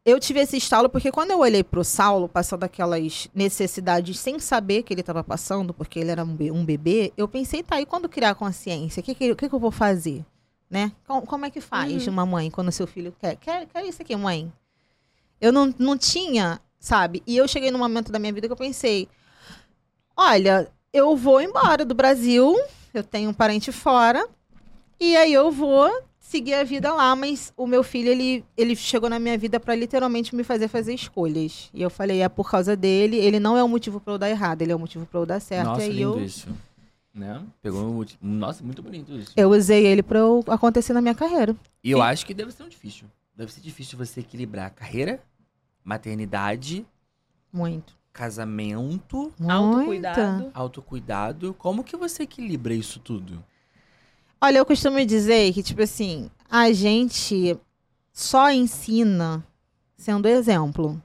eu 0.04 0.20
tive 0.20 0.40
esse 0.40 0.56
estalo 0.56 0.88
porque 0.88 1.10
quando 1.10 1.30
eu 1.30 1.38
olhei 1.38 1.64
para 1.64 1.80
o 1.80 1.84
Saulo, 1.84 2.28
passando 2.28 2.64
aquelas 2.64 3.28
necessidades 3.34 4.18
sem 4.18 4.38
saber 4.38 4.82
que 4.82 4.92
ele 4.92 5.00
estava 5.00 5.24
passando, 5.24 5.72
porque 5.72 5.98
ele 5.98 6.10
era 6.10 6.22
um 6.24 6.34
be- 6.34 6.50
bebê, 6.50 7.12
eu 7.16 7.26
pensei, 7.26 7.62
tá, 7.62 7.80
e 7.80 7.86
quando 7.86 8.08
criar 8.08 8.34
consciência, 8.34 9.00
o 9.00 9.04
que, 9.04 9.14
que, 9.14 9.34
que, 9.34 9.48
que 9.48 9.54
eu 9.54 9.58
vou 9.58 9.70
fazer? 9.70 10.24
Né? 10.70 10.92
Como, 11.06 11.22
como 11.26 11.46
é 11.46 11.50
que 11.50 11.60
faz 11.60 12.06
Uhum. 12.06 12.12
uma 12.12 12.26
mãe 12.26 12.50
quando 12.50 12.70
seu 12.72 12.86
filho 12.86 13.14
quer? 13.18 13.36
Quer, 13.36 13.66
quer 13.66 13.84
isso 13.86 14.02
aqui, 14.02 14.14
mãe? 14.16 14.52
Eu 15.40 15.52
não, 15.52 15.72
não 15.78 15.96
tinha, 15.96 16.60
sabe? 16.78 17.22
E 17.26 17.36
eu 17.36 17.46
cheguei 17.46 17.70
num 17.70 17.78
momento 17.78 18.10
da 18.10 18.18
minha 18.18 18.32
vida 18.32 18.46
que 18.46 18.52
eu 18.52 18.56
pensei: 18.56 19.08
olha, 20.16 20.70
eu 20.92 21.16
vou 21.16 21.40
embora 21.40 21.84
do 21.84 21.94
Brasil, 21.94 22.56
eu 22.92 23.02
tenho 23.02 23.30
um 23.30 23.34
parente 23.34 23.70
fora, 23.72 24.26
e 24.98 25.16
aí 25.16 25.32
eu 25.32 25.50
vou 25.50 25.90
seguir 26.24 26.54
a 26.54 26.64
vida 26.64 26.92
lá, 26.92 27.14
mas 27.14 27.52
o 27.56 27.66
meu 27.66 27.84
filho, 27.84 28.08
ele, 28.08 28.44
ele 28.56 28.74
chegou 28.74 29.10
na 29.10 29.18
minha 29.18 29.36
vida 29.36 29.60
para 29.60 29.74
literalmente 29.74 30.34
me 30.34 30.42
fazer 30.42 30.68
fazer 30.68 30.94
escolhas. 30.94 31.70
E 31.72 31.82
eu 31.82 31.90
falei, 31.90 32.22
é 32.22 32.28
por 32.28 32.50
causa 32.50 32.74
dele, 32.74 33.16
ele 33.18 33.38
não 33.38 33.56
é 33.56 33.62
o 33.62 33.68
motivo 33.68 34.00
para 34.00 34.14
eu 34.14 34.18
dar 34.18 34.30
errado, 34.30 34.62
ele 34.62 34.72
é 34.72 34.74
o 34.74 34.78
motivo 34.78 35.04
para 35.06 35.20
eu 35.20 35.26
dar 35.26 35.38
certo. 35.38 35.66
Nossa, 35.66 35.82
e 35.82 35.84
aí 35.84 35.92
lindo 35.92 36.18
eu, 36.18 36.24
isso. 36.24 36.48
Né? 37.14 37.40
Pegou 37.62 37.84
um 37.84 38.04
Nossa, 38.20 38.64
muito 38.64 38.82
bonito 38.82 39.12
isso. 39.12 39.32
eu 39.36 39.50
usei 39.50 39.86
ele 39.86 40.02
para 40.02 40.18
eu 40.18 40.42
acontecer 40.48 40.92
na 40.94 41.00
minha 41.00 41.14
carreira. 41.14 41.54
E 41.84 41.90
eu 41.90 42.02
acho 42.02 42.26
que 42.26 42.34
deve 42.34 42.50
ser 42.50 42.64
um 42.64 42.68
difícil. 42.68 43.06
Deve 43.36 43.52
ser 43.52 43.60
difícil 43.60 43.98
você 43.98 44.20
equilibrar 44.20 44.70
carreira, 44.70 45.22
maternidade, 45.84 46.86
Muito. 47.52 47.94
casamento, 48.12 49.32
Autocuidado. 49.46 50.42
Muita. 50.42 50.58
autocuidado. 50.58 51.54
Como 51.54 51.84
que 51.84 51.96
você 51.96 52.22
equilibra 52.22 52.72
isso 52.74 52.98
tudo? 52.98 53.44
Olha, 54.44 54.58
eu 54.58 54.66
costumo 54.66 55.02
dizer 55.06 55.54
que, 55.54 55.62
tipo 55.62 55.80
assim, 55.80 56.30
a 56.50 56.70
gente 56.70 57.58
só 58.12 58.50
ensina 58.50 59.42
sendo 59.96 60.28
exemplo. 60.28 61.02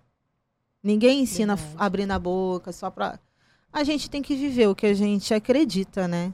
Ninguém 0.84 1.21
ensina 1.21 1.58
abrindo 1.78 2.12
a 2.12 2.19
boca 2.19 2.73
só 2.73 2.91
pra. 2.91 3.17
A 3.71 3.82
gente 3.86 4.10
tem 4.10 4.21
que 4.21 4.36
viver 4.36 4.67
o 4.67 4.75
que 4.75 4.88
a 4.88 4.93
gente 4.93 5.34
acredita, 5.34 6.06
né? 6.06 6.34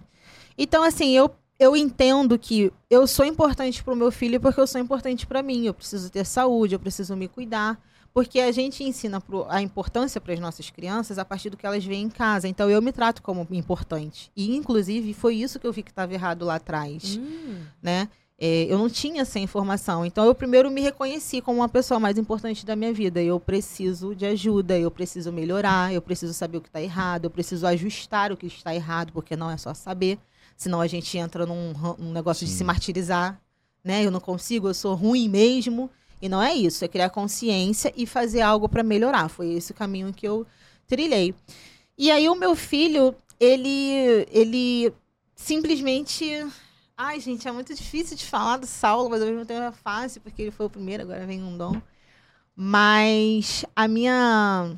Então, 0.57 0.81
assim, 0.81 1.15
eu, 1.15 1.29
eu 1.59 1.77
entendo 1.77 2.39
que 2.39 2.73
eu 2.89 3.05
sou 3.05 3.23
importante 3.23 3.83
pro 3.83 3.95
meu 3.95 4.11
filho 4.11 4.41
porque 4.41 4.59
eu 4.59 4.65
sou 4.65 4.81
importante 4.81 5.27
pra 5.27 5.43
mim. 5.43 5.63
Eu 5.67 5.75
preciso 5.75 6.09
ter 6.09 6.25
saúde, 6.25 6.73
eu 6.73 6.79
preciso 6.79 7.15
me 7.15 7.27
cuidar. 7.27 7.79
Porque 8.15 8.39
a 8.39 8.49
gente 8.49 8.81
ensina 8.81 9.19
pro- 9.19 9.45
a 9.49 9.61
importância 9.61 10.21
para 10.21 10.33
as 10.33 10.39
nossas 10.39 10.69
crianças 10.69 11.19
a 11.19 11.25
partir 11.25 11.49
do 11.49 11.57
que 11.57 11.65
elas 11.67 11.83
veem 11.83 12.03
em 12.05 12.09
casa. 12.09 12.47
Então, 12.47 12.69
eu 12.69 12.81
me 12.81 12.93
trato 12.93 13.21
como 13.21 13.45
importante. 13.51 14.31
E, 14.33 14.55
inclusive, 14.55 15.13
foi 15.13 15.35
isso 15.35 15.59
que 15.59 15.67
eu 15.67 15.73
vi 15.73 15.83
que 15.83 15.91
estava 15.91 16.13
errado 16.13 16.45
lá 16.45 16.55
atrás 16.55 17.17
Hum. 17.17 17.57
né? 17.83 18.07
É, 18.39 18.63
eu 18.69 18.77
não 18.77 18.89
tinha 18.89 19.21
essa 19.21 19.37
informação. 19.37 20.05
Então, 20.05 20.23
eu 20.25 20.33
primeiro 20.33 20.71
me 20.71 20.79
reconheci 20.79 21.41
como 21.41 21.59
uma 21.59 21.67
pessoa 21.67 21.99
mais 21.99 22.17
importante 22.17 22.65
da 22.65 22.73
minha 22.73 22.93
vida. 22.93 23.21
Eu 23.21 23.37
preciso 23.37 24.15
de 24.15 24.25
ajuda, 24.25 24.79
eu 24.79 24.89
preciso 24.89 25.29
melhorar, 25.31 25.93
eu 25.93 26.01
preciso 26.01 26.33
saber 26.33 26.57
o 26.57 26.61
que 26.61 26.69
está 26.69 26.81
errado, 26.81 27.25
eu 27.25 27.29
preciso 27.29 27.67
ajustar 27.67 28.31
o 28.31 28.37
que 28.37 28.45
está 28.47 28.73
errado, 28.73 29.11
porque 29.11 29.35
não 29.35 29.51
é 29.51 29.57
só 29.57 29.73
saber. 29.73 30.17
Senão 30.55 30.79
a 30.79 30.87
gente 30.87 31.17
entra 31.17 31.45
num, 31.45 31.73
num 31.97 32.13
negócio 32.13 32.45
de 32.45 32.51
Sim. 32.51 32.59
se 32.59 32.63
martirizar, 32.63 33.41
né? 33.83 34.05
Eu 34.05 34.11
não 34.11 34.21
consigo, 34.21 34.69
eu 34.69 34.73
sou 34.73 34.95
ruim 34.95 35.27
mesmo. 35.29 35.89
E 36.21 36.29
não 36.29 36.41
é 36.41 36.53
isso, 36.53 36.83
é 36.83 36.87
criar 36.87 37.09
consciência 37.09 37.93
e 37.95 38.05
fazer 38.05 38.41
algo 38.41 38.67
para 38.69 38.83
melhorar. 38.83 39.29
Foi 39.29 39.53
esse 39.53 39.71
o 39.71 39.75
caminho 39.75 40.13
que 40.13 40.27
eu 40.27 40.45
trilhei. 40.87 41.33
E 41.97 42.11
aí 42.11 42.27
o 42.29 42.35
meu 42.35 42.55
filho, 42.55 43.15
ele 43.39 44.27
ele 44.31 44.93
simplesmente 45.35 46.45
Ai, 46.97 47.19
gente, 47.19 47.45
é 47.45 47.51
muito 47.51 47.75
difícil 47.75 48.15
de 48.15 48.25
falar 48.25 48.55
do 48.57 48.65
Saulo, 48.65 49.09
mas 49.09 49.21
ao 49.21 49.27
mesmo 49.27 49.45
tempo 49.45 49.61
é 49.61 49.71
fácil, 49.71 50.21
porque 50.21 50.41
ele 50.43 50.51
foi 50.51 50.65
o 50.65 50.69
primeiro, 50.69 51.03
agora 51.03 51.25
vem 51.25 51.43
um 51.43 51.57
dom. 51.57 51.81
Mas 52.55 53.65
a 53.75 53.85
minha. 53.85 54.77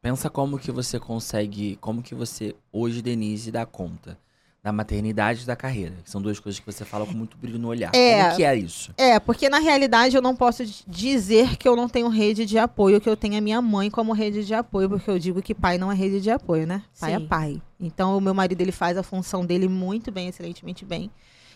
Pensa 0.00 0.30
como 0.30 0.58
que 0.58 0.70
você 0.70 1.00
consegue, 1.00 1.76
como 1.80 2.00
que 2.00 2.14
você 2.14 2.54
hoje, 2.70 3.02
Denise, 3.02 3.50
dá 3.50 3.66
conta 3.66 4.16
da 4.64 4.72
maternidade 4.72 5.42
e 5.42 5.46
da 5.46 5.54
carreira. 5.54 5.94
Que 6.02 6.10
são 6.10 6.22
duas 6.22 6.40
coisas 6.40 6.58
que 6.58 6.64
você 6.64 6.86
fala 6.86 7.04
com 7.04 7.12
muito 7.12 7.36
brilho 7.36 7.58
no 7.58 7.68
olhar. 7.68 7.94
É. 7.94 8.22
Como 8.22 8.36
que 8.36 8.44
é 8.44 8.56
isso? 8.56 8.94
É, 8.96 9.20
porque 9.20 9.50
na 9.50 9.58
realidade 9.58 10.16
eu 10.16 10.22
não 10.22 10.34
posso 10.34 10.64
dizer 10.86 11.58
que 11.58 11.68
eu 11.68 11.76
não 11.76 11.86
tenho 11.86 12.08
rede 12.08 12.46
de 12.46 12.56
apoio, 12.56 12.98
que 12.98 13.08
eu 13.08 13.14
tenho 13.14 13.36
a 13.36 13.42
minha 13.42 13.60
mãe 13.60 13.90
como 13.90 14.14
rede 14.14 14.42
de 14.42 14.54
apoio, 14.54 14.88
porque 14.88 15.10
eu 15.10 15.18
digo 15.18 15.42
que 15.42 15.54
pai 15.54 15.76
não 15.76 15.92
é 15.92 15.94
rede 15.94 16.18
de 16.18 16.30
apoio, 16.30 16.66
né? 16.66 16.82
Pai 16.98 17.12
é 17.12 17.18
Sim. 17.18 17.26
pai. 17.26 17.62
Então 17.78 18.16
o 18.16 18.20
meu 18.22 18.32
marido 18.32 18.58
ele 18.62 18.72
faz 18.72 18.96
a 18.96 19.02
função 19.02 19.44
dele 19.44 19.68
muito 19.68 20.10
bem, 20.10 20.28
excelentemente 20.28 20.82
bem. 20.82 21.10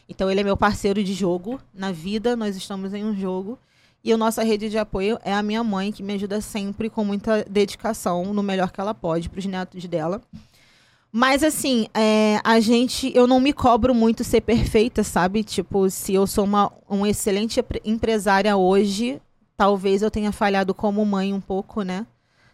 Então 0.07 0.31
ele 0.31 0.41
é 0.41 0.45
meu 0.45 0.57
parceiro 0.57 1.03
de 1.03 1.15
jogo 1.15 1.59
na 1.73 1.91
vida, 1.91 2.37
nós 2.37 2.57
estamos 2.57 2.93
em 2.93 3.03
um 3.07 3.17
jogo. 3.17 3.59
E 4.05 4.13
a 4.13 4.17
nossa 4.17 4.45
rede 4.45 4.69
de 4.69 4.79
apoio 4.79 5.19
é 5.25 5.33
a 5.33 5.43
minha 5.43 5.65
mãe, 5.65 5.91
que 5.91 6.03
me 6.03 6.13
ajuda 6.13 6.41
sempre 6.41 6.89
com 6.89 7.05
muita 7.05 7.45
dedicação, 7.49 8.33
no 8.35 8.43
melhor 8.43 8.71
que 8.71 8.81
ela 8.81 8.95
pode, 8.95 9.29
para 9.29 9.39
os 9.39 9.47
netos 9.47 9.85
dela. 9.87 10.21
Mas 11.11 11.43
assim, 11.43 11.87
é, 11.95 12.39
a 12.45 12.61
gente, 12.61 13.11
eu 13.17 13.27
não 13.27 13.41
me 13.41 13.53
cobro 13.53 13.95
muito 13.95 14.23
ser 14.23 14.43
perfeita, 14.43 15.03
sabe? 15.03 15.43
Tipo, 15.43 15.89
se 15.89 16.13
eu 16.15 16.27
sou 16.27 16.45
uma, 16.45 16.71
uma 16.89 17.09
excelente 17.09 17.59
empre- 17.61 17.81
empresária 17.85 18.57
hoje, 18.57 19.21
talvez 19.57 20.03
eu 20.03 20.11
tenha 20.11 20.31
falhado 20.33 20.75
como 20.75 21.05
mãe 21.07 21.33
um 21.33 21.41
pouco, 21.41 21.83
né? 21.83 22.07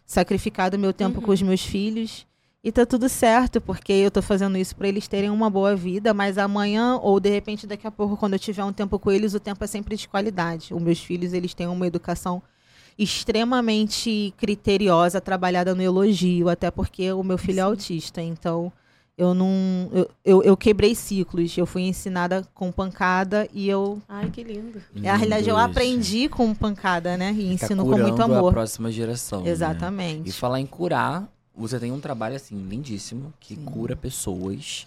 Sacrificado 0.06 0.78
meu 0.78 0.92
tempo 0.92 1.18
Uhum. 1.18 1.26
com 1.26 1.32
os 1.32 1.42
meus 1.42 1.62
filhos. 1.64 2.26
E 2.62 2.72
tá 2.72 2.86
tudo 2.86 3.08
certo, 3.10 3.60
porque 3.60 3.92
eu 3.92 4.10
tô 4.10 4.22
fazendo 4.22 4.56
isso 4.56 4.74
para 4.74 4.88
eles 4.88 5.06
terem 5.06 5.28
uma 5.28 5.50
boa 5.50 5.76
vida, 5.76 6.14
mas 6.14 6.38
amanhã 6.38 6.98
ou 7.02 7.20
de 7.20 7.28
repente 7.28 7.66
daqui 7.66 7.86
a 7.86 7.90
pouco, 7.90 8.16
quando 8.16 8.34
eu 8.34 8.38
tiver 8.38 8.64
um 8.64 8.72
tempo 8.72 8.98
com 8.98 9.10
eles, 9.10 9.34
o 9.34 9.40
tempo 9.40 9.62
é 9.62 9.66
sempre 9.66 9.96
de 9.96 10.08
qualidade. 10.08 10.72
Os 10.72 10.80
meus 10.80 10.98
filhos, 10.98 11.34
eles 11.34 11.52
têm 11.52 11.66
uma 11.66 11.86
educação 11.86 12.42
extremamente 12.98 14.32
criteriosa, 14.36 15.20
trabalhada 15.20 15.74
no 15.74 15.82
elogio, 15.82 16.48
até 16.48 16.70
porque 16.70 17.12
o 17.12 17.22
meu 17.22 17.36
filho 17.38 17.58
é 17.58 17.62
Sim. 17.62 17.68
autista, 17.68 18.22
então 18.22 18.72
eu 19.16 19.32
não 19.32 19.88
eu, 19.92 20.10
eu, 20.24 20.42
eu 20.42 20.56
quebrei 20.56 20.94
ciclos, 20.94 21.56
eu 21.56 21.66
fui 21.66 21.82
ensinada 21.82 22.44
com 22.54 22.72
pancada 22.72 23.48
e 23.52 23.68
eu 23.68 24.00
Ai, 24.08 24.28
que 24.30 24.42
lindo. 24.42 24.82
na 24.94 25.14
realidade 25.16 25.48
eu 25.48 25.56
Lindo 25.56 25.68
isso. 25.70 25.70
aprendi 25.70 26.28
com 26.28 26.54
pancada, 26.54 27.16
né? 27.16 27.32
E 27.32 27.56
Tá 27.56 27.66
ensino 27.66 27.84
com 27.84 27.90
muito 27.90 28.14
curando 28.14 28.34
a 28.34 28.38
amor. 28.38 28.52
próxima 28.52 28.90
geração. 28.90 29.42
né? 29.42 29.50
Exatamente. 29.50 30.28
E 30.28 30.32
falar 30.32 30.60
em 30.60 30.66
curar, 30.66 31.28
você 31.56 31.78
tem 31.78 31.92
um 31.92 32.00
trabalho 32.00 32.34
assim 32.36 32.56
lindíssimo 32.68 33.32
que 33.38 33.54
Sim. 33.54 33.64
cura 33.64 33.94
pessoas. 33.94 34.86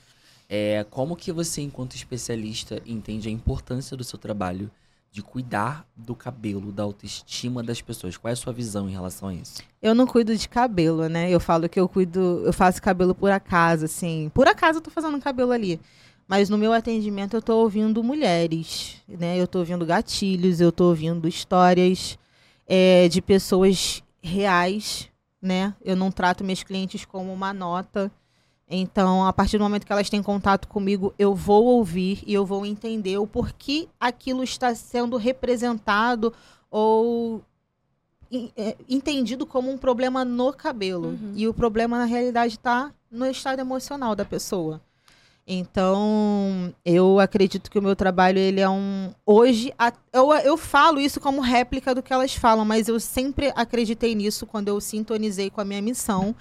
É, 0.49 0.85
como 0.89 1.15
que 1.15 1.31
você, 1.31 1.61
enquanto 1.61 1.95
especialista, 1.95 2.81
entende 2.85 3.27
a 3.27 3.31
importância 3.31 3.95
do 3.97 4.03
seu 4.03 4.17
trabalho 4.17 4.69
de 5.11 5.21
cuidar 5.21 5.87
do 5.95 6.15
cabelo, 6.15 6.71
da 6.71 6.83
autoestima 6.83 7.63
das 7.63 7.81
pessoas? 7.81 8.17
Qual 8.17 8.29
é 8.29 8.33
a 8.33 8.35
sua 8.35 8.53
visão 8.53 8.87
em 8.87 8.91
relação 8.91 9.29
a 9.29 9.33
isso? 9.33 9.61
Eu 9.81 9.95
não 9.95 10.05
cuido 10.05 10.35
de 10.35 10.47
cabelo, 10.47 11.07
né? 11.07 11.29
Eu 11.29 11.39
falo 11.39 11.67
que 11.67 11.79
eu 11.79 11.87
cuido, 11.87 12.43
eu 12.45 12.53
faço 12.53 12.81
cabelo 12.81 13.15
por 13.15 13.31
acaso, 13.31 13.85
assim. 13.85 14.31
Por 14.33 14.47
acaso 14.47 14.77
eu 14.77 14.81
tô 14.81 14.91
fazendo 14.91 15.19
cabelo 15.19 15.51
ali. 15.51 15.79
Mas 16.27 16.49
no 16.49 16.57
meu 16.57 16.73
atendimento 16.73 17.37
eu 17.37 17.41
tô 17.41 17.55
ouvindo 17.57 18.03
mulheres, 18.03 19.01
né? 19.07 19.37
Eu 19.37 19.47
tô 19.47 19.59
ouvindo 19.59 19.85
gatilhos, 19.85 20.59
eu 20.59 20.71
tô 20.71 20.89
ouvindo 20.89 21.27
histórias 21.27 22.19
é, 22.67 23.07
de 23.07 23.21
pessoas 23.21 24.03
reais, 24.21 25.09
né? 25.41 25.73
Eu 25.81 25.95
não 25.95 26.11
trato 26.11 26.43
meus 26.43 26.63
clientes 26.63 27.05
como 27.05 27.31
uma 27.31 27.53
nota. 27.53 28.11
Então, 28.69 29.25
a 29.25 29.31
partir 29.31 29.57
do 29.57 29.63
momento 29.63 29.85
que 29.85 29.93
elas 29.93 30.09
têm 30.09 30.21
contato 30.21 30.67
comigo, 30.67 31.13
eu 31.17 31.33
vou 31.33 31.65
ouvir 31.65 32.21
e 32.27 32.33
eu 32.33 32.45
vou 32.45 32.65
entender 32.65 33.17
o 33.17 33.25
porquê 33.25 33.87
aquilo 33.97 34.43
está 34.43 34.75
sendo 34.75 35.15
representado 35.15 36.33
ou 36.69 37.41
é, 38.57 38.75
entendido 38.89 39.45
como 39.45 39.71
um 39.71 39.77
problema 39.77 40.25
no 40.25 40.51
cabelo. 40.51 41.09
Uhum. 41.09 41.31
E 41.33 41.47
o 41.47 41.53
problema, 41.53 41.97
na 41.97 42.05
realidade, 42.05 42.55
está 42.55 42.91
no 43.09 43.25
estado 43.25 43.59
emocional 43.59 44.13
da 44.15 44.25
pessoa. 44.25 44.81
Então, 45.49 46.73
eu 46.83 47.21
acredito 47.21 47.71
que 47.71 47.79
o 47.79 47.81
meu 47.81 47.95
trabalho, 47.95 48.37
ele 48.37 48.59
é 48.59 48.67
um... 48.69 49.13
Hoje, 49.25 49.73
a- 49.79 49.93
eu, 50.11 50.33
eu 50.33 50.57
falo 50.57 50.99
isso 50.99 51.21
como 51.21 51.39
réplica 51.39 51.95
do 51.95 52.03
que 52.03 52.11
elas 52.11 52.35
falam, 52.35 52.65
mas 52.65 52.89
eu 52.89 52.99
sempre 52.99 53.53
acreditei 53.55 54.13
nisso 54.13 54.45
quando 54.45 54.67
eu 54.67 54.81
sintonizei 54.81 55.49
com 55.49 55.61
a 55.61 55.65
minha 55.65 55.81
missão. 55.81 56.35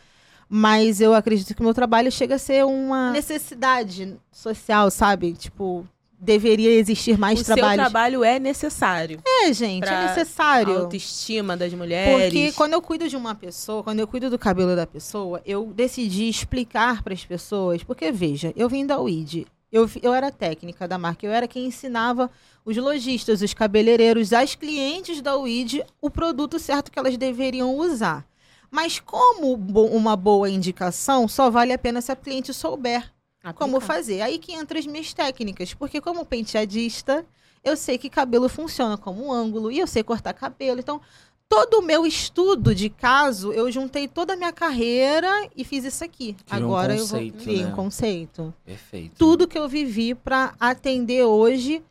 Mas 0.49 1.01
eu 1.01 1.13
acredito 1.15 1.55
que 1.55 1.61
o 1.61 1.65
meu 1.65 1.75
trabalho 1.75 2.11
chega 2.11 2.37
a 2.37 2.39
ser 2.39 2.65
uma 2.65 3.11
necessidade 3.11 4.17
social, 4.31 4.91
sabe? 4.91 5.33
Tipo, 5.33 5.87
deveria 6.19 6.71
existir 6.71 7.19
mais 7.19 7.41
o 7.41 7.45
seu 7.45 7.57
trabalho 7.57 8.25
é 8.25 8.39
necessário. 8.39 9.21
É, 9.27 9.53
gente, 9.53 9.85
é 9.85 9.87
pra 9.87 10.07
necessário. 10.07 10.79
Autoestima 10.79 11.57
das 11.57 11.73
mulheres. 11.75 12.33
Porque 12.33 12.53
quando 12.53 12.73
eu 12.75 12.83
cuido 12.83 13.09
de 13.09 13.17
uma 13.17 13.35
pessoa, 13.35 13.83
quando 13.83 14.01
eu 14.01 14.07
cuido 14.07 14.31
do 14.31 14.39
cabelo 14.39 14.75
da 14.75 14.87
pessoa, 14.87 15.43
eu 15.45 15.73
decidi 15.75 16.29
explicar 16.29 17.03
para 17.03 17.13
as 17.15 17.25
pessoas. 17.25 17.83
Porque, 17.83 18.11
veja, 18.11 18.53
eu 18.57 18.69
vim 18.69 18.87
da 18.87 19.01
UID. 19.01 19.47
Eu, 19.71 19.91
eu 20.01 20.15
era 20.15 20.31
técnica 20.31 20.87
da 20.87 20.97
marca, 20.97 21.27
eu 21.27 21.33
era 21.33 21.49
quem 21.49 21.67
ensinava 21.67 22.31
os 22.65 22.77
lojistas, 22.77 23.43
os 23.43 23.53
cabeleireiros, 23.53 24.33
as 24.33 24.55
clientes 24.55 25.21
da 25.21 25.37
UID 25.37 25.85
o 26.01 26.09
produto 26.09 26.59
certo 26.59 26.91
que 26.91 26.99
elas 26.99 27.17
deveriam 27.17 27.77
usar. 27.77 28.25
Mas 28.71 28.99
como 29.01 29.57
bo- 29.57 29.87
uma 29.87 30.17
boa 30.17 30.49
indicação, 30.51 31.27
só 31.29 31.51
vale 31.51 31.73
a 31.73 31.79
pena 31.79 32.01
se 32.01 32.11
a 32.13 32.17
cliente 32.17 32.53
souber 32.53 33.13
como 33.55 33.77
Aplicar. 33.77 33.95
fazer. 33.95 34.21
Aí 34.23 34.39
que 34.39 34.53
entra 34.53 34.79
as 34.79 34.87
minhas 34.87 35.13
técnicas, 35.15 35.73
porque 35.75 36.01
como 36.01 36.25
penteadista, 36.27 37.25
eu 37.63 37.77
sei 37.77 37.97
que 37.99 38.11
cabelo 38.11 38.49
funciona 38.49 38.97
como 38.97 39.27
um 39.27 39.33
ângulo 39.33 39.71
e 39.71 39.79
eu 39.79 39.87
sei 39.87 40.03
cortar 40.03 40.33
cabelo. 40.33 40.81
Então, 40.81 41.01
todo 41.49 41.75
o 41.79 41.83
meu 41.83 42.05
estudo 42.05 42.75
de 42.75 42.89
caso, 42.91 43.53
eu 43.53 43.71
juntei 43.71 44.09
toda 44.09 44.33
a 44.33 44.37
minha 44.37 44.53
carreira 44.53 45.31
e 45.57 45.63
fiz 45.65 45.85
isso 45.85 46.03
aqui. 46.03 46.35
Criou 46.45 46.63
um 46.63 46.75
Agora 46.75 46.93
eu 46.97 47.07
vou 47.07 47.19
conceito, 47.21 47.39
criar 47.45 47.67
né? 47.67 47.73
um 47.73 47.77
conceito. 47.77 48.55
Perfeito. 48.65 49.15
Tudo 49.17 49.47
que 49.47 49.57
eu 49.59 49.69
vivi 49.69 50.13
para 50.15 50.55
atender 50.59 51.23
hoje 51.25 51.83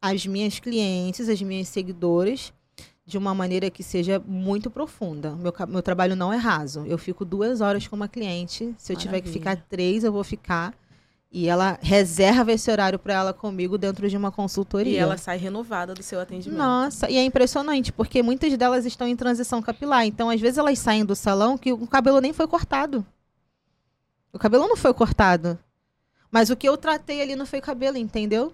as 0.00 0.24
minhas 0.26 0.58
clientes, 0.60 1.28
as 1.28 1.42
minhas 1.42 1.66
seguidoras, 1.68 2.52
de 3.10 3.18
uma 3.18 3.34
maneira 3.34 3.68
que 3.68 3.82
seja 3.82 4.22
muito 4.24 4.70
profunda. 4.70 5.32
Meu, 5.32 5.52
meu 5.68 5.82
trabalho 5.82 6.14
não 6.14 6.32
é 6.32 6.36
raso. 6.36 6.84
Eu 6.86 6.96
fico 6.96 7.24
duas 7.24 7.60
horas 7.60 7.86
com 7.86 7.96
uma 7.96 8.08
cliente. 8.08 8.72
Se 8.78 8.92
eu 8.92 8.96
tiver 8.96 9.20
que 9.20 9.28
Maravilha. 9.28 9.52
ficar 9.52 9.66
três, 9.68 10.04
eu 10.04 10.12
vou 10.12 10.22
ficar. 10.22 10.72
E 11.32 11.48
ela 11.48 11.78
reserva 11.82 12.52
esse 12.52 12.70
horário 12.70 12.98
para 12.98 13.14
ela 13.14 13.32
comigo 13.32 13.76
dentro 13.76 14.08
de 14.08 14.16
uma 14.16 14.32
consultoria. 14.32 14.92
E 14.92 14.96
ela 14.96 15.16
sai 15.16 15.36
renovada 15.36 15.92
do 15.92 16.02
seu 16.02 16.20
atendimento. 16.20 16.58
Nossa, 16.58 17.10
e 17.10 17.16
é 17.16 17.24
impressionante, 17.24 17.92
porque 17.92 18.22
muitas 18.22 18.56
delas 18.56 18.86
estão 18.86 19.06
em 19.06 19.14
transição 19.14 19.60
capilar. 19.60 20.06
Então, 20.06 20.30
às 20.30 20.40
vezes, 20.40 20.58
elas 20.58 20.78
saem 20.78 21.04
do 21.04 21.14
salão 21.14 21.58
que 21.58 21.72
o 21.72 21.86
cabelo 21.86 22.20
nem 22.20 22.32
foi 22.32 22.46
cortado. 22.46 23.04
O 24.32 24.38
cabelo 24.38 24.66
não 24.66 24.76
foi 24.76 24.94
cortado. 24.94 25.58
Mas 26.30 26.50
o 26.50 26.56
que 26.56 26.68
eu 26.68 26.76
tratei 26.76 27.20
ali 27.20 27.34
não 27.34 27.46
foi 27.46 27.60
cabelo, 27.60 27.96
entendeu? 27.96 28.52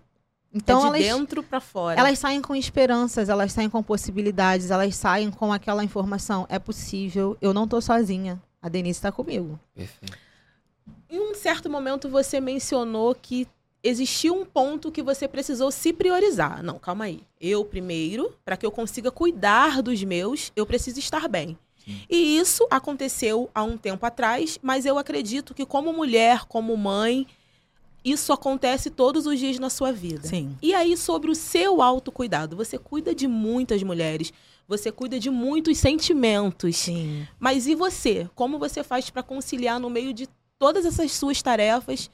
Então, 0.53 0.79
é 0.95 0.99
de 0.99 1.05
elas, 1.05 1.19
dentro 1.19 1.43
pra 1.43 1.61
fora. 1.61 1.99
elas 2.01 2.19
saem 2.19 2.41
com 2.41 2.55
esperanças, 2.55 3.29
elas 3.29 3.53
saem 3.53 3.69
com 3.69 3.83
possibilidades, 3.83 4.71
elas 4.71 4.97
saem 4.97 5.31
com 5.31 5.53
aquela 5.53 5.85
informação. 5.85 6.47
É 6.49 6.59
possível, 6.59 7.37
eu 7.41 7.53
não 7.53 7.69
tô 7.69 7.81
sozinha. 7.81 8.41
A 8.63 8.69
Denise 8.69 9.01
tá 9.01 9.13
comigo. 9.13 9.61
Perfeito. 9.75 10.19
Em 11.11 11.21
um 11.21 11.35
certo 11.35 11.71
momento 11.71 12.09
você 12.09 12.41
mencionou 12.41 13.15
que 13.15 13.47
existiu 13.83 14.35
um 14.35 14.45
ponto 14.45 14.91
que 14.91 15.03
você 15.03 15.29
precisou 15.29 15.71
se 15.71 15.93
priorizar. 15.93 16.63
Não, 16.63 16.79
calma 16.79 17.05
aí. 17.05 17.23
Eu 17.41 17.65
primeiro, 17.65 18.35
para 18.45 18.57
que 18.57 18.67
eu 18.67 18.71
consiga 18.71 19.11
cuidar 19.11 19.83
dos 19.83 20.03
meus, 20.03 20.53
eu 20.57 20.67
preciso 20.67 20.99
estar 20.99 21.29
bem. 21.29 21.57
Sim. 21.85 22.01
E 22.11 22.39
isso 22.39 22.67
aconteceu 22.71 23.49
há 23.55 23.63
um 23.63 23.79
tempo 23.79 24.05
atrás, 24.05 24.59
mas 24.61 24.85
eu 24.85 24.99
acredito 24.99 25.55
que 25.55 25.65
como 25.65 25.93
mulher, 25.93 26.45
como 26.47 26.77
mãe, 26.77 27.27
isso 28.07 28.33
acontece 28.33 28.89
todos 28.89 29.27
os 29.27 29.37
dias 29.37 29.59
na 29.59 29.69
sua 29.69 29.91
vida. 29.91 30.29
Sim. 30.29 30.57
E 30.63 30.73
aí, 30.73 30.97
sobre 30.97 31.29
o 31.29 31.35
seu 31.35 31.83
autocuidado, 31.83 32.57
você 32.57 32.79
cuida 32.79 33.13
de 33.13 33.27
muitas 33.27 33.83
mulheres, 33.83 34.33
você 34.69 34.93
cuida 34.93 35.19
de 35.19 35.29
muitos 35.29 35.77
sentimentos. 35.79 36.77
Sim. 36.77 37.27
Mas 37.37 37.67
e 37.67 37.75
você? 37.75 38.31
Como 38.35 38.61
você 38.61 38.85
faz 38.85 39.11
para 39.11 39.25
conciliar 39.25 39.81
no 39.81 39.91
meio 39.91 40.15
de 40.15 40.29
todas 40.57 40.87
essas 40.87 41.11
suas 41.13 41.43
tarefas 41.43 42.09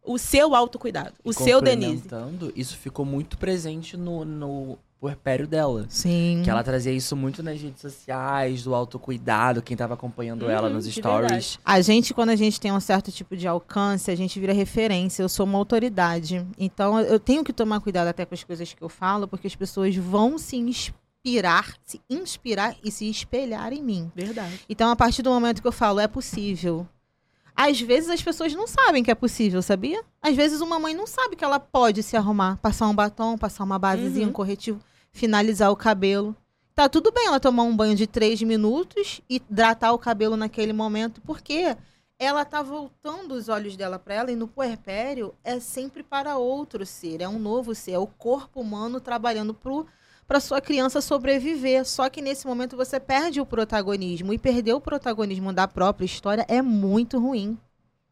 o 0.00 0.16
seu 0.16 0.54
autocuidado, 0.54 1.14
o 1.24 1.32
seu 1.32 1.60
Denise? 1.60 2.02
Complementando, 2.02 2.52
Isso 2.54 2.76
ficou 2.76 3.04
muito 3.04 3.36
presente 3.36 3.96
no, 3.96 4.24
no 4.24 4.78
puerpério 5.00 5.46
dela. 5.46 5.86
Sim. 5.88 6.40
Que 6.44 6.50
ela 6.50 6.62
trazia 6.62 6.92
isso 6.92 7.14
muito 7.16 7.42
nas 7.42 7.60
redes 7.60 7.80
sociais, 7.80 8.64
do 8.64 8.74
autocuidado, 8.74 9.62
quem 9.62 9.76
tava 9.76 9.94
acompanhando 9.94 10.48
ela 10.50 10.68
Uhum, 10.68 10.74
nos 10.74 10.84
de 10.84 10.92
stories. 10.92 11.58
A 11.64 11.80
gente, 11.80 12.12
quando 12.12 12.30
a 12.30 12.36
gente 12.36 12.60
tem 12.60 12.72
um 12.72 12.80
certo 12.80 13.12
tipo 13.12 13.36
de 13.36 13.46
alcance, 13.46 14.10
a 14.10 14.16
gente 14.16 14.38
vira 14.40 14.52
referência. 14.52 15.22
Eu 15.22 15.28
sou 15.28 15.46
uma 15.46 15.58
autoridade. 15.58 16.44
Então, 16.58 17.00
eu 17.00 17.20
tenho 17.20 17.44
que 17.44 17.52
tomar 17.52 17.80
cuidado 17.80 18.08
até 18.08 18.24
com 18.24 18.34
as 18.34 18.42
coisas 18.44 18.72
que 18.72 18.82
eu 18.82 18.88
falo, 18.88 19.28
porque 19.28 19.46
as 19.46 19.54
pessoas 19.54 19.94
vão 19.96 20.36
se 20.36 20.56
inspirar, 20.56 21.74
se 21.84 22.00
inspirar 22.10 22.74
e 22.82 22.90
se 22.90 23.08
espelhar 23.08 23.72
em 23.72 23.82
mim. 23.82 24.10
Verdade. 24.14 24.60
Então, 24.68 24.90
a 24.90 24.96
partir 24.96 25.22
do 25.22 25.30
momento 25.30 25.62
que 25.62 25.68
eu 25.68 25.72
falo, 25.72 26.00
é 26.00 26.08
possível. 26.08 26.86
Às 27.60 27.80
vezes 27.80 28.08
as 28.08 28.22
pessoas 28.22 28.54
não 28.54 28.68
sabem 28.68 29.02
que 29.02 29.10
é 29.10 29.14
possível, 29.16 29.60
sabia? 29.60 30.00
Às 30.22 30.36
vezes 30.36 30.60
uma 30.60 30.78
mãe 30.78 30.94
não 30.94 31.08
sabe 31.08 31.34
que 31.34 31.42
ela 31.44 31.58
pode 31.58 32.04
se 32.04 32.16
arrumar, 32.16 32.56
passar 32.58 32.86
um 32.86 32.94
batom, 32.94 33.36
passar 33.36 33.64
uma 33.64 33.80
basezinha, 33.80 34.26
Uhum. 34.26 34.30
um 34.30 34.32
corretivo, 34.32 34.80
finalizar 35.10 35.68
o 35.72 35.76
cabelo. 35.76 36.36
Tá 36.72 36.88
tudo 36.88 37.10
bem 37.10 37.26
ela 37.26 37.40
tomar 37.40 37.64
um 37.64 37.76
banho 37.76 37.96
de 37.96 38.06
três 38.06 38.40
minutos 38.42 39.20
e 39.28 39.36
hidratar 39.50 39.92
o 39.92 39.98
cabelo 39.98 40.36
naquele 40.36 40.72
momento, 40.72 41.20
porque 41.22 41.76
ela 42.16 42.44
tá 42.44 42.62
voltando 42.62 43.32
os 43.32 43.48
olhos 43.48 43.76
dela 43.76 43.98
para 43.98 44.14
ela 44.14 44.30
e 44.30 44.36
no 44.36 44.46
puerpério 44.46 45.34
é 45.42 45.58
sempre 45.58 46.04
para 46.04 46.36
outro 46.38 46.86
ser, 46.86 47.20
é 47.20 47.28
um 47.28 47.40
novo 47.40 47.74
ser, 47.74 47.92
é 47.92 47.98
o 47.98 48.06
corpo 48.06 48.60
humano 48.60 49.00
trabalhando 49.00 49.52
pro 49.52 49.84
para 50.28 50.38
sua 50.40 50.60
criança 50.60 51.00
sobreviver. 51.00 51.84
Só 51.86 52.08
que 52.10 52.20
nesse 52.22 52.46
momento 52.46 52.76
você 52.76 53.00
perde 53.00 53.40
o 53.40 53.46
protagonismo 53.46 54.32
e 54.32 54.38
perder 54.38 54.74
o 54.74 54.80
protagonismo 54.80 55.52
da 55.52 55.66
própria 55.66 56.04
história 56.06 56.44
é 56.46 56.60
muito 56.62 57.18
ruim. 57.18 57.58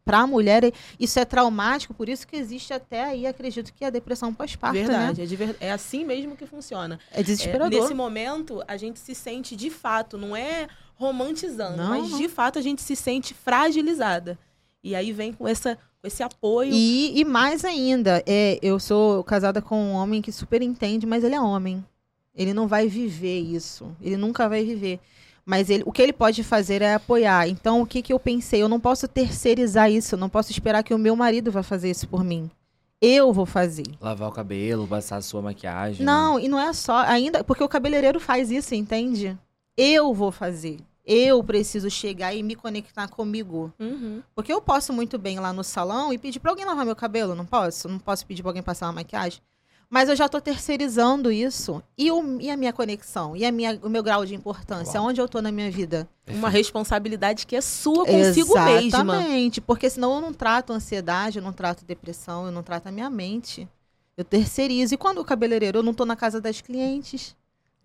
Para 0.04 0.20
a 0.20 0.26
mulher, 0.26 0.72
isso 1.00 1.18
é 1.18 1.24
traumático, 1.24 1.92
por 1.92 2.08
isso 2.08 2.26
que 2.28 2.36
existe 2.36 2.72
até 2.72 3.02
aí, 3.02 3.26
acredito 3.26 3.72
que 3.74 3.84
a 3.84 3.90
depressão 3.90 4.32
pós-parto, 4.32 4.78
né? 4.78 4.84
Verdade. 4.86 5.22
É, 5.22 5.26
de 5.26 5.34
ver- 5.36 5.56
é 5.60 5.72
assim 5.72 6.04
mesmo 6.04 6.36
que 6.36 6.46
funciona. 6.46 6.98
É 7.12 7.20
É, 7.20 7.22
desesperador. 7.24 7.68
nesse 7.80 7.92
momento, 7.92 8.62
a 8.68 8.76
gente 8.76 9.00
se 9.00 9.16
sente 9.16 9.56
de 9.56 9.68
fato, 9.68 10.16
não 10.16 10.36
é 10.36 10.68
romantizando, 10.94 11.76
Não, 11.76 11.88
mas 11.90 12.08
não. 12.10 12.18
de 12.18 12.28
fato 12.28 12.56
a 12.56 12.62
gente 12.62 12.82
se 12.82 12.94
sente 12.94 13.34
fragilizada. 13.34 14.38
E 14.82 14.94
aí 14.94 15.12
vem 15.12 15.32
com, 15.32 15.46
essa, 15.48 15.76
esse 16.04 16.22
apoio. 16.22 16.72
E, 16.72 17.18
e 17.20 17.24
mais 17.24 17.64
ainda, 17.64 18.22
é, 18.26 18.60
eu 18.62 18.78
sou 18.78 19.24
casada 19.24 19.60
com 19.60 19.76
um 19.76 19.92
homem 19.92 20.22
que 20.22 20.30
super 20.30 20.62
entende, 20.62 21.04
mas 21.04 21.24
ele 21.24 21.34
é 21.34 21.40
homem. 21.40 21.84
Ele 22.36 22.52
não 22.52 22.68
vai 22.68 22.86
viver 22.86 23.40
isso. 23.40 23.90
Ele 24.00 24.16
nunca 24.16 24.48
vai 24.48 24.64
viver. 24.64 25.00
Mas 25.44 25.70
ele, 25.70 25.82
o 25.86 25.92
que 25.92 26.02
ele 26.02 26.12
pode 26.12 26.42
fazer 26.44 26.82
é 26.82 26.94
apoiar. 26.94 27.48
Então, 27.48 27.80
o 27.80 27.86
que, 27.86 28.02
que 28.02 28.12
eu 28.12 28.18
pensei? 28.18 28.60
Eu 28.62 28.68
não 28.68 28.80
posso 28.80 29.06
terceirizar 29.08 29.90
isso. 29.90 30.14
Eu 30.14 30.18
não 30.18 30.28
posso 30.28 30.50
esperar 30.50 30.82
que 30.82 30.92
o 30.92 30.98
meu 30.98 31.14
marido 31.16 31.50
vá 31.50 31.62
fazer 31.62 31.88
isso 31.90 32.06
por 32.08 32.22
mim. 32.24 32.50
Eu 33.00 33.32
vou 33.32 33.46
fazer. 33.46 33.86
Lavar 34.00 34.28
o 34.28 34.32
cabelo, 34.32 34.86
passar 34.88 35.16
a 35.16 35.22
sua 35.22 35.40
maquiagem. 35.40 36.04
né? 36.04 36.12
Não, 36.12 36.40
e 36.40 36.48
não 36.48 36.58
é 36.58 36.72
só. 36.72 36.98
Ainda. 36.98 37.44
Porque 37.44 37.62
o 37.62 37.68
cabeleireiro 37.68 38.18
faz 38.18 38.50
isso, 38.50 38.74
entende? 38.74 39.38
Eu 39.76 40.12
vou 40.12 40.32
fazer. 40.32 40.78
Eu 41.04 41.44
preciso 41.44 41.88
chegar 41.88 42.34
e 42.34 42.42
me 42.42 42.56
conectar 42.56 43.06
comigo. 43.06 43.72
Uhum. 43.78 44.20
Porque 44.34 44.52
eu 44.52 44.60
posso 44.60 44.92
muito 44.92 45.16
bem 45.16 45.36
ir 45.36 45.40
lá 45.40 45.52
no 45.52 45.62
salão 45.62 46.12
e 46.12 46.18
pedir 46.18 46.40
pra 46.40 46.50
alguém 46.50 46.64
lavar 46.64 46.84
meu 46.84 46.96
cabelo, 46.96 47.36
não 47.36 47.46
posso? 47.46 47.88
Não 47.88 48.00
posso 48.00 48.26
pedir 48.26 48.42
pra 48.42 48.50
alguém 48.50 48.62
passar 48.62 48.86
uma 48.86 48.94
maquiagem. 48.94 49.40
Mas 49.88 50.08
eu 50.08 50.16
já 50.16 50.28
tô 50.28 50.40
terceirizando 50.40 51.30
isso. 51.30 51.82
E, 51.96 52.10
o- 52.10 52.40
e 52.40 52.50
a 52.50 52.56
minha 52.56 52.72
conexão? 52.72 53.36
E 53.36 53.44
a 53.44 53.52
minha, 53.52 53.78
o 53.82 53.88
meu 53.88 54.02
grau 54.02 54.26
de 54.26 54.34
importância? 54.34 55.00
Uau. 55.00 55.10
Onde 55.10 55.20
eu 55.20 55.28
tô 55.28 55.40
na 55.40 55.52
minha 55.52 55.70
vida? 55.70 56.08
Uma 56.28 56.48
responsabilidade 56.48 57.46
que 57.46 57.54
é 57.54 57.60
sua 57.60 58.04
consigo 58.04 58.54
mesma. 58.54 58.80
Exatamente. 58.82 59.60
Porque 59.60 59.88
senão 59.88 60.16
eu 60.16 60.20
não 60.20 60.32
trato 60.32 60.72
ansiedade, 60.72 61.38
eu 61.38 61.42
não 61.44 61.52
trato 61.52 61.84
depressão, 61.84 62.46
eu 62.46 62.52
não 62.52 62.62
trato 62.64 62.88
a 62.88 62.90
minha 62.90 63.08
mente. 63.08 63.68
Eu 64.16 64.24
terceirizo. 64.24 64.94
E 64.94 64.96
quando 64.96 65.18
o 65.18 65.24
cabeleireiro, 65.24 65.78
eu 65.78 65.82
não 65.84 65.94
tô 65.94 66.04
na 66.04 66.16
casa 66.16 66.40
das 66.40 66.60
clientes. 66.60 67.36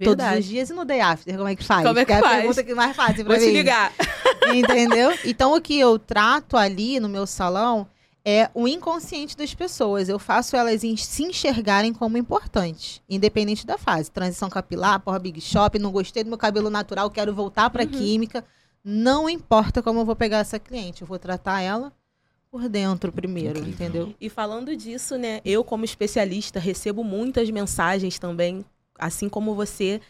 Todos 0.03 0.13
os 0.13 0.17
Verdade. 0.31 0.47
dias 0.47 0.69
e 0.71 0.73
no 0.73 0.83
day 0.83 0.99
after, 0.99 1.35
como 1.37 1.47
é 1.47 1.55
que 1.55 1.63
faz? 1.63 1.85
Como 1.85 1.99
é 1.99 2.03
que 2.05 2.11
é 2.11 2.15
a 2.17 2.21
faz? 2.21 2.37
pergunta 2.37 2.63
que 2.63 2.73
mais 2.73 2.95
fácil 2.95 3.23
pra 3.23 3.35
Vou 3.35 3.43
te 3.43 3.45
mim. 3.51 3.57
ligar. 3.57 3.93
Entendeu? 4.51 5.11
Então, 5.23 5.53
o 5.55 5.61
que 5.61 5.77
eu 5.79 5.99
trato 5.99 6.57
ali 6.57 6.99
no 6.99 7.07
meu 7.07 7.27
salão 7.27 7.85
é 8.23 8.49
o 8.53 8.67
inconsciente 8.67 9.35
das 9.35 9.53
pessoas. 9.53 10.07
Eu 10.09 10.19
faço 10.19 10.55
elas 10.55 10.81
se 10.81 11.23
enxergarem 11.23 11.93
como 11.93 12.17
importantes, 12.17 13.01
independente 13.09 13.65
da 13.65 13.77
fase. 13.77 14.11
Transição 14.11 14.49
capilar, 14.49 14.99
porra, 14.99 15.19
big 15.19 15.41
shop, 15.41 15.77
não 15.79 15.91
gostei 15.91 16.23
do 16.23 16.29
meu 16.29 16.37
cabelo 16.37 16.69
natural, 16.69 17.09
quero 17.09 17.33
voltar 17.33 17.69
pra 17.69 17.83
Uhum. 17.83 17.89
química. 17.89 18.43
Não 18.83 19.29
importa 19.29 19.81
como 19.81 19.99
eu 19.99 20.05
vou 20.05 20.15
pegar 20.15 20.39
essa 20.39 20.59
cliente, 20.59 21.01
eu 21.01 21.07
vou 21.07 21.19
tratar 21.19 21.61
ela 21.61 21.91
por 22.49 22.67
dentro 22.67 23.11
primeiro, 23.11 23.59
Incrível. 23.59 23.71
entendeu? 23.71 24.15
E 24.19 24.29
falando 24.29 24.75
disso, 24.75 25.17
né, 25.17 25.39
eu 25.45 25.63
como 25.63 25.85
especialista 25.85 26.59
recebo 26.59 27.03
muitas 27.03 27.49
mensagens 27.49 28.19
também, 28.19 28.65
assim 28.99 29.29
como 29.29 29.55
você, 29.55 30.01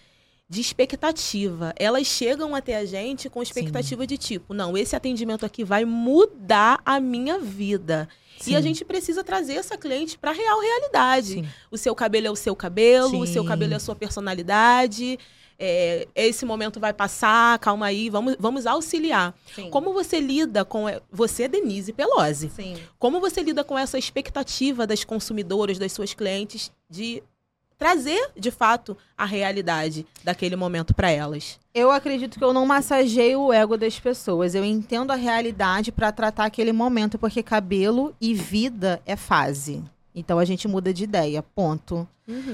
de 0.51 0.59
expectativa. 0.59 1.73
Elas 1.77 2.05
chegam 2.05 2.53
até 2.53 2.75
a 2.75 2.83
gente 2.83 3.29
com 3.29 3.41
expectativa 3.41 4.05
de 4.05 4.17
tipo, 4.17 4.53
não, 4.53 4.77
esse 4.77 4.93
atendimento 4.93 5.45
aqui 5.45 5.63
vai 5.63 5.85
mudar 5.85 6.81
a 6.85 6.99
minha 6.99 7.39
vida. 7.39 8.09
E 8.45 8.53
a 8.53 8.57
Sim. 8.57 8.63
gente 8.67 8.83
precisa 8.83 9.23
trazer 9.23 9.53
essa 9.53 9.77
cliente 9.77 10.17
para 10.17 10.33
real 10.33 10.59
realidade. 10.59 11.35
Sim. 11.35 11.47
O 11.71 11.77
seu 11.77 11.95
cabelo 11.95 12.27
é 12.27 12.29
o 12.29 12.35
seu 12.35 12.53
cabelo, 12.53 13.21
o 13.21 13.25
seu 13.25 13.43
Sim. 13.43 13.47
cabelo 13.47 13.71
é 13.71 13.75
a 13.77 13.79
sua 13.79 13.95
personalidade. 13.95 15.17
é, 15.57 16.07
esse 16.15 16.43
momento 16.43 16.81
vai 16.81 16.91
passar, 16.91 17.57
calma 17.59 17.85
aí, 17.85 18.09
vamos, 18.09 18.35
vamos 18.37 18.65
auxiliar. 18.65 19.33
Sim. 19.55 19.69
Como 19.69 19.93
você 19.93 20.19
lida 20.19 20.65
com. 20.65 20.87
Você, 21.09 21.47
Denise 21.47 21.93
Pelosi. 21.93 22.51
Sim. 22.53 22.75
Como 22.99 23.21
você 23.21 23.41
lida 23.41 23.63
com 23.63 23.77
essa 23.77 23.97
expectativa 23.97 24.85
das 24.85 25.05
consumidoras, 25.05 25.77
das 25.77 25.93
suas 25.93 26.13
clientes, 26.13 26.73
de 26.89 27.23
trazer, 27.81 28.29
de 28.37 28.51
fato, 28.51 28.95
a 29.17 29.25
realidade 29.25 30.05
daquele 30.23 30.55
momento 30.55 30.93
para 30.93 31.09
elas? 31.09 31.59
Eu 31.73 31.89
acredito 31.89 32.37
que 32.37 32.43
eu 32.45 32.53
não 32.53 32.63
massageio 32.63 33.41
o 33.41 33.51
ego 33.51 33.75
das 33.75 33.99
pessoas. 33.99 34.53
Eu 34.53 34.63
entendo 34.63 35.09
a 35.09 35.15
realidade 35.15 35.91
para 35.91 36.11
tratar 36.11 36.45
aquele 36.45 36.71
momento, 36.71 37.17
porque 37.17 37.41
cabelo 37.41 38.15
e 38.21 38.35
vida 38.35 39.01
é 39.03 39.15
fase. 39.15 39.83
Então 40.13 40.37
a 40.37 40.45
gente 40.45 40.67
muda 40.67 40.93
de 40.93 41.05
ideia, 41.05 41.41
ponto. 41.41 42.07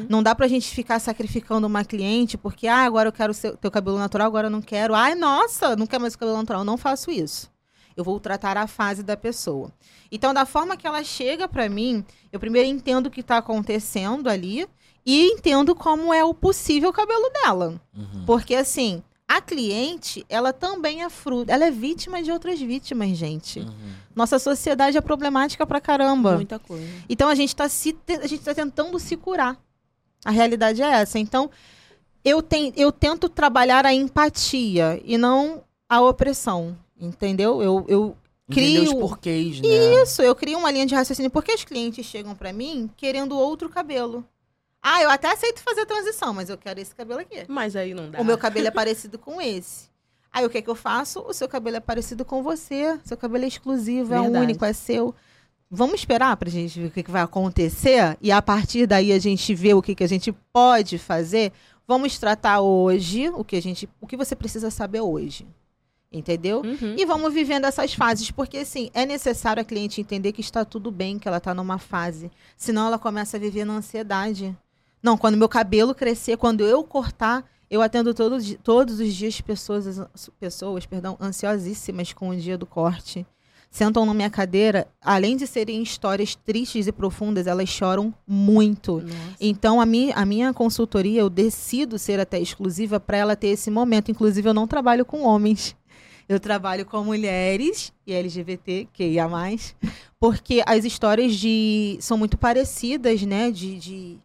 Não 0.08 0.24
dá 0.24 0.34
pra 0.34 0.48
gente 0.48 0.70
ficar 0.70 0.98
sacrificando 0.98 1.68
uma 1.68 1.84
cliente 1.84 2.38
porque, 2.38 2.66
ah, 2.66 2.86
agora 2.86 3.10
eu 3.10 3.14
quero 3.14 3.34
o 3.34 3.58
teu 3.58 3.70
cabelo 3.70 3.98
natural, 3.98 4.28
agora 4.28 4.48
eu 4.48 4.52
não 4.52 4.62
quero. 4.62 4.96
Ai, 4.96 5.14
nossa, 5.14 5.76
não 5.76 5.86
quero 5.86 6.04
mais 6.04 6.14
o 6.14 6.18
cabelo 6.18 6.38
natural. 6.38 6.62
Eu 6.62 6.66
não 6.66 6.78
faço 6.78 7.12
isso. 7.12 7.52
Eu 7.98 8.04
vou 8.04 8.18
tratar 8.18 8.56
a 8.56 8.66
fase 8.66 9.04
da 9.04 9.18
pessoa. 9.18 9.74
Então, 10.10 10.34
da 10.34 10.46
forma 10.46 10.78
que 10.78 10.88
ela 10.88 11.04
chega 11.04 11.50
pra 11.50 11.68
mim, 11.68 12.06
eu 12.32 12.40
primeiro 12.40 12.70
entendo 12.70 13.08
o 13.08 13.12
que 13.12 13.22
tá 13.22 13.38
acontecendo 13.38 14.30
ali 14.30 14.66
e 15.10 15.28
entendo 15.32 15.74
como 15.74 16.14
é 16.14 16.24
o 16.26 16.34
possível 16.34 16.92
cabelo 16.92 17.30
dela. 17.42 17.80
Uhum. 17.98 18.26
Porque, 18.26 18.54
assim, 18.54 19.02
a 19.28 19.40
cliente, 19.42 20.26
ela 20.28 20.52
também 20.52 21.02
é 21.04 21.10
fruto. 21.10 21.50
Ela 21.50 21.66
é 21.66 21.72
vítima 21.72 22.22
de 22.22 22.30
outras 22.32 22.60
vítimas, 22.60 23.18
gente. 23.18 23.60
Uhum. 23.62 23.94
Nossa 24.14 24.38
sociedade 24.38 24.98
é 24.98 25.02
problemática 25.02 25.66
pra 25.66 25.80
caramba. 25.80 26.36
Muita 26.36 26.60
coisa. 26.60 26.86
Então 27.08 27.30
a 27.30 27.36
gente 27.36 27.50
está 27.50 27.70
se 27.70 27.94
te- 27.94 28.20
a 28.22 28.28
gente 28.28 28.44
tá 28.44 28.54
tentando 28.54 29.00
se 29.00 29.16
curar. 29.16 29.58
A 30.26 30.32
realidade 30.32 30.82
é 30.82 30.86
essa. 30.92 31.18
Então 31.20 31.50
eu, 32.26 32.42
ten, 32.42 32.74
eu 32.76 32.92
tento 32.92 33.30
trabalhar 33.30 33.86
a 33.86 33.94
empatia 33.94 35.02
e 35.06 35.18
não 35.18 35.64
a 35.88 36.02
opressão. 36.02 36.76
Entendeu? 37.00 37.62
Eu, 37.62 37.86
eu 37.88 38.18
Entender 38.50 38.80
os 38.80 38.88
crio- 38.90 39.00
porquês, 39.00 39.62
né? 39.62 39.68
isso, 40.04 40.22
eu 40.22 40.34
crio 40.36 40.58
uma 40.58 40.72
linha 40.72 40.86
de 40.86 40.96
raciocínio. 40.96 41.30
Porque 41.32 41.54
os 41.54 41.64
clientes 41.64 42.06
chegam 42.06 42.34
pra 42.36 42.52
mim 42.52 42.90
querendo 42.98 43.38
outro 43.38 43.70
cabelo. 43.70 44.26
Ah, 44.90 45.04
eu 45.04 45.10
até 45.10 45.30
aceito 45.30 45.62
fazer 45.62 45.82
a 45.82 45.86
transição, 45.86 46.34
mas 46.34 46.50
eu 46.50 46.58
quero 46.58 46.80
esse 46.80 46.96
cabelo 46.96 47.20
aqui. 47.20 47.44
Mas 47.50 47.76
aí 47.76 47.94
não 47.94 48.10
dá. 48.10 48.22
O 48.22 48.24
meu 48.24 48.38
cabelo 48.38 48.68
é 48.68 48.72
parecido 48.72 49.20
com 49.20 49.42
esse. 49.42 49.90
Aí 50.32 50.46
o 50.46 50.50
que, 50.50 50.62
que 50.62 50.70
eu 50.70 50.76
faço? 50.76 51.20
O 51.28 51.34
seu 51.34 51.50
cabelo 51.50 51.76
é 51.76 51.80
parecido 51.82 52.24
com 52.24 52.42
você. 52.42 52.98
Seu 53.04 53.18
cabelo 53.18 53.44
é 53.44 53.50
exclusivo, 53.50 54.14
é 54.14 54.22
Verdade. 54.22 54.46
único, 54.46 54.64
é 54.64 54.72
seu. 54.72 55.14
Vamos 55.70 55.96
esperar 55.96 56.38
pra 56.38 56.50
gente 56.50 56.80
ver 56.80 56.88
o 56.88 56.92
que, 56.92 57.04
que 57.04 57.12
vai 57.12 57.22
acontecer 57.22 58.18
e 58.22 58.32
a 58.32 58.42
partir 58.42 58.88
daí 58.88 59.12
a 59.12 59.20
gente 59.20 59.54
vê 59.54 59.74
o 59.74 59.82
que, 59.82 59.94
que 59.94 60.06
a 60.06 60.08
gente 60.08 60.32
pode 60.54 60.98
fazer. 60.98 61.52
Vamos 61.86 62.18
tratar 62.18 62.62
hoje 62.62 63.28
o 63.28 63.44
que 63.44 63.58
a 63.58 63.62
gente, 63.62 63.90
o 64.00 64.08
que 64.08 64.16
você 64.16 64.38
precisa 64.38 64.72
saber 64.72 65.02
hoje. 65.02 65.46
Entendeu? 66.10 66.62
Uhum. 66.62 66.96
E 66.98 67.06
vamos 67.06 67.34
vivendo 67.34 67.66
essas 67.66 67.94
fases, 67.94 68.32
porque 68.32 68.60
assim, 68.60 68.90
é 68.94 69.06
necessário 69.06 69.62
a 69.62 69.66
cliente 69.66 70.00
entender 70.00 70.32
que 70.32 70.40
está 70.40 70.64
tudo 70.64 70.90
bem, 70.90 71.20
que 71.20 71.28
ela 71.28 71.38
está 71.38 71.54
numa 71.54 71.78
fase. 71.78 72.32
Senão 72.56 72.88
ela 72.88 72.98
começa 72.98 73.36
a 73.36 73.40
viver 73.40 73.66
na 73.66 73.74
ansiedade. 73.74 74.56
Não, 75.02 75.18
quando 75.18 75.38
meu 75.38 75.50
cabelo 75.50 75.94
crescer, 75.94 76.38
quando 76.38 76.64
eu 76.64 76.84
cortar, 76.84 77.46
eu 77.70 77.82
atendo 77.82 78.14
todos, 78.14 78.56
todos 78.64 79.00
os 79.00 79.14
dias 79.14 79.40
pessoas, 79.42 80.00
pessoas 80.40 80.86
perdão, 80.86 81.18
ansiosíssimas 81.20 82.14
com 82.14 82.30
o 82.30 82.36
dia 82.36 82.58
do 82.58 82.66
corte. 82.66 83.26
Sentam 83.70 84.06
na 84.06 84.14
minha 84.14 84.30
cadeira, 84.30 84.88
além 85.02 85.36
de 85.36 85.46
serem 85.46 85.84
histórias 85.84 86.36
tristes 86.36 86.88
e 86.88 86.92
profundas, 86.92 87.48
elas 87.48 87.68
choram 87.68 88.14
muito. 88.26 89.02
Nossa. 89.02 89.36
Então, 89.40 89.82
a 89.82 89.86
minha, 89.86 90.16
a 90.16 90.26
minha 90.26 90.54
consultoria, 90.54 91.20
eu 91.20 91.30
decido 91.30 92.00
ser 92.00 92.20
até 92.20 92.40
exclusiva 92.40 93.00
para 93.00 93.18
ela 93.18 93.36
ter 93.36 93.50
esse 93.50 93.70
momento. 93.70 94.10
Inclusive, 94.10 94.48
eu 94.48 94.54
não 94.54 94.68
trabalho 94.68 95.06
com 95.06 95.24
homens. 95.24 95.76
Eu 96.30 96.40
trabalho 96.40 96.86
com 96.86 97.04
mulheres 97.04 97.94
e 98.06 98.14
LGBTQIA+, 98.14 99.30
porque 100.20 100.62
as 100.66 100.84
histórias 100.84 101.36
de 101.36 101.98
são 102.02 102.18
muito 102.18 102.38
parecidas, 102.38 103.22
né? 103.22 103.50
De, 103.50 103.78
de, 103.78 104.18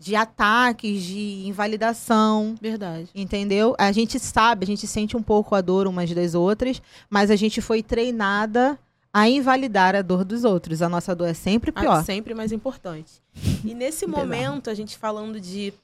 de 0.00 0.16
ataques, 0.16 1.02
de 1.02 1.46
invalidação, 1.46 2.54
Verdade. 2.58 3.10
entendeu? 3.14 3.76
A 3.78 3.92
gente 3.92 4.18
sabe, 4.18 4.64
a 4.64 4.66
gente 4.66 4.86
sente 4.86 5.14
um 5.14 5.22
pouco 5.22 5.54
a 5.54 5.60
dor 5.60 5.86
umas 5.86 6.10
das 6.14 6.34
outras, 6.34 6.80
mas 7.10 7.30
a 7.30 7.36
gente 7.36 7.60
foi 7.60 7.82
treinada 7.82 8.78
a 9.12 9.28
invalidar 9.28 9.94
a 9.94 10.00
dor 10.00 10.24
dos 10.24 10.42
outros. 10.42 10.80
A 10.80 10.88
nossa 10.88 11.14
dor 11.14 11.28
é 11.28 11.34
sempre 11.34 11.70
pior. 11.70 12.02
sempre 12.02 12.32
mais 12.32 12.50
importante. 12.50 13.20
E 13.62 13.74
nesse 13.74 14.06
momento, 14.06 14.70
a 14.70 14.74
gente 14.74 14.96
falando 14.96 15.38
de. 15.38 15.74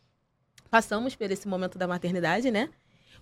Passamos 0.70 1.14
por 1.14 1.30
esse 1.30 1.46
momento 1.46 1.76
da 1.76 1.86
maternidade, 1.86 2.50
né? 2.50 2.70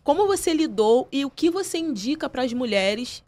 Como 0.04 0.28
você 0.28 0.54
lidou 0.54 1.08
e 1.10 1.24
o 1.24 1.30
que 1.30 1.50
você 1.50 1.78
indica 1.78 2.28
para 2.28 2.44
as 2.44 2.52
mulheres 2.52 3.20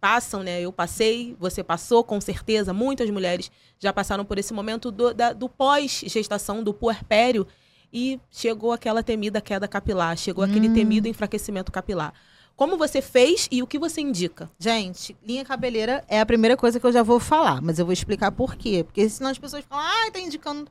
passam, 0.00 0.42
né? 0.42 0.60
Eu 0.60 0.72
passei, 0.72 1.36
você 1.38 1.62
passou, 1.62 2.02
com 2.02 2.20
certeza. 2.20 2.72
Muitas 2.72 3.08
mulheres 3.10 3.50
já 3.78 3.92
passaram 3.92 4.24
por 4.24 4.38
esse 4.38 4.52
momento 4.54 4.90
do, 4.90 5.12
da- 5.12 5.32
do 5.32 5.48
pós-gestação, 5.48 6.62
do 6.62 6.72
puerpério. 6.72 7.46
E 7.92 8.20
chegou 8.30 8.72
aquela 8.72 9.02
temida 9.02 9.40
queda 9.40 9.66
capilar, 9.66 10.16
chegou 10.16 10.44
aquele 10.44 10.68
Hum. 10.68 10.74
temido 10.74 11.08
enfraquecimento 11.08 11.72
capilar. 11.72 12.14
Como 12.56 12.76
você 12.76 13.00
fez 13.02 13.48
e 13.50 13.62
o 13.62 13.66
que 13.66 13.78
você 13.78 14.00
indica? 14.00 14.48
Gente, 14.58 15.16
linha 15.24 15.44
cabeleira 15.44 16.04
é 16.06 16.20
a 16.20 16.26
primeira 16.26 16.56
coisa 16.56 16.78
que 16.78 16.86
eu 16.86 16.92
já 16.92 17.02
vou 17.02 17.18
falar, 17.18 17.60
mas 17.60 17.78
eu 17.78 17.84
vou 17.86 17.92
explicar 17.92 18.30
por 18.30 18.54
quê. 18.54 18.84
Porque 18.84 19.08
senão 19.08 19.30
as 19.30 19.38
pessoas 19.38 19.64
falam, 19.68 19.84
ah, 19.84 20.10
tá 20.12 20.20
indicando. 20.20 20.70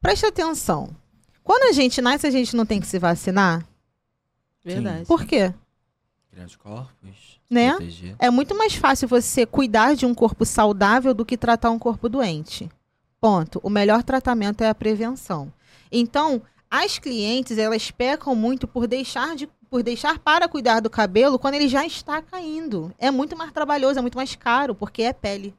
Preste 0.00 0.26
atenção. 0.26 0.90
Quando 1.44 1.64
a 1.68 1.72
gente 1.72 2.00
nasce, 2.02 2.26
a 2.26 2.30
gente 2.30 2.56
não 2.56 2.66
tem 2.66 2.80
que 2.80 2.86
se 2.86 2.98
vacinar? 2.98 3.64
Verdade. 4.64 5.06
Por 5.06 5.24
quê? 5.24 5.52
Criar 6.30 6.44
os 6.46 6.56
corpos, 6.56 7.40
Né? 7.50 7.70
proteger. 7.70 8.16
É 8.18 8.30
muito 8.30 8.54
mais 8.56 8.74
fácil 8.74 9.08
você 9.08 9.46
cuidar 9.46 9.94
de 9.94 10.04
um 10.06 10.14
corpo 10.14 10.44
saudável 10.44 11.14
do 11.14 11.24
que 11.24 11.36
tratar 11.36 11.70
um 11.70 11.78
corpo 11.78 12.08
doente. 12.08 12.68
Ponto. 13.20 13.60
O 13.62 13.70
melhor 13.70 14.02
tratamento 14.02 14.62
é 14.62 14.68
a 14.68 14.74
prevenção. 14.74 15.52
Então, 15.90 16.42
as 16.70 16.98
clientes, 16.98 17.58
elas 17.58 17.90
pecam 17.90 18.34
muito 18.34 18.68
por 18.68 18.86
deixar 18.86 19.34
de 19.34 19.48
por 19.70 19.82
deixar 19.82 20.18
para 20.18 20.48
cuidar 20.48 20.80
do 20.80 20.88
cabelo 20.88 21.38
quando 21.38 21.52
ele 21.54 21.68
já 21.68 21.84
está 21.84 22.22
caindo. 22.22 22.90
É 22.98 23.10
muito 23.10 23.36
mais 23.36 23.52
trabalhoso, 23.52 23.98
é 23.98 24.02
muito 24.02 24.16
mais 24.16 24.34
caro, 24.34 24.74
porque 24.74 25.02
é 25.02 25.12
pele. 25.12 25.54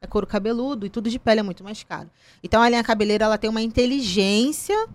É 0.00 0.06
couro 0.06 0.26
cabeludo 0.26 0.86
e 0.86 0.88
tudo 0.88 1.10
de 1.10 1.18
pele 1.18 1.40
é 1.40 1.42
muito 1.42 1.62
mais 1.62 1.82
caro. 1.82 2.08
Então, 2.42 2.62
a 2.62 2.68
linha 2.70 2.82
cabeleira, 2.82 3.26
ela 3.26 3.36
tem 3.36 3.50
uma 3.50 3.60
inteligência 3.60 4.88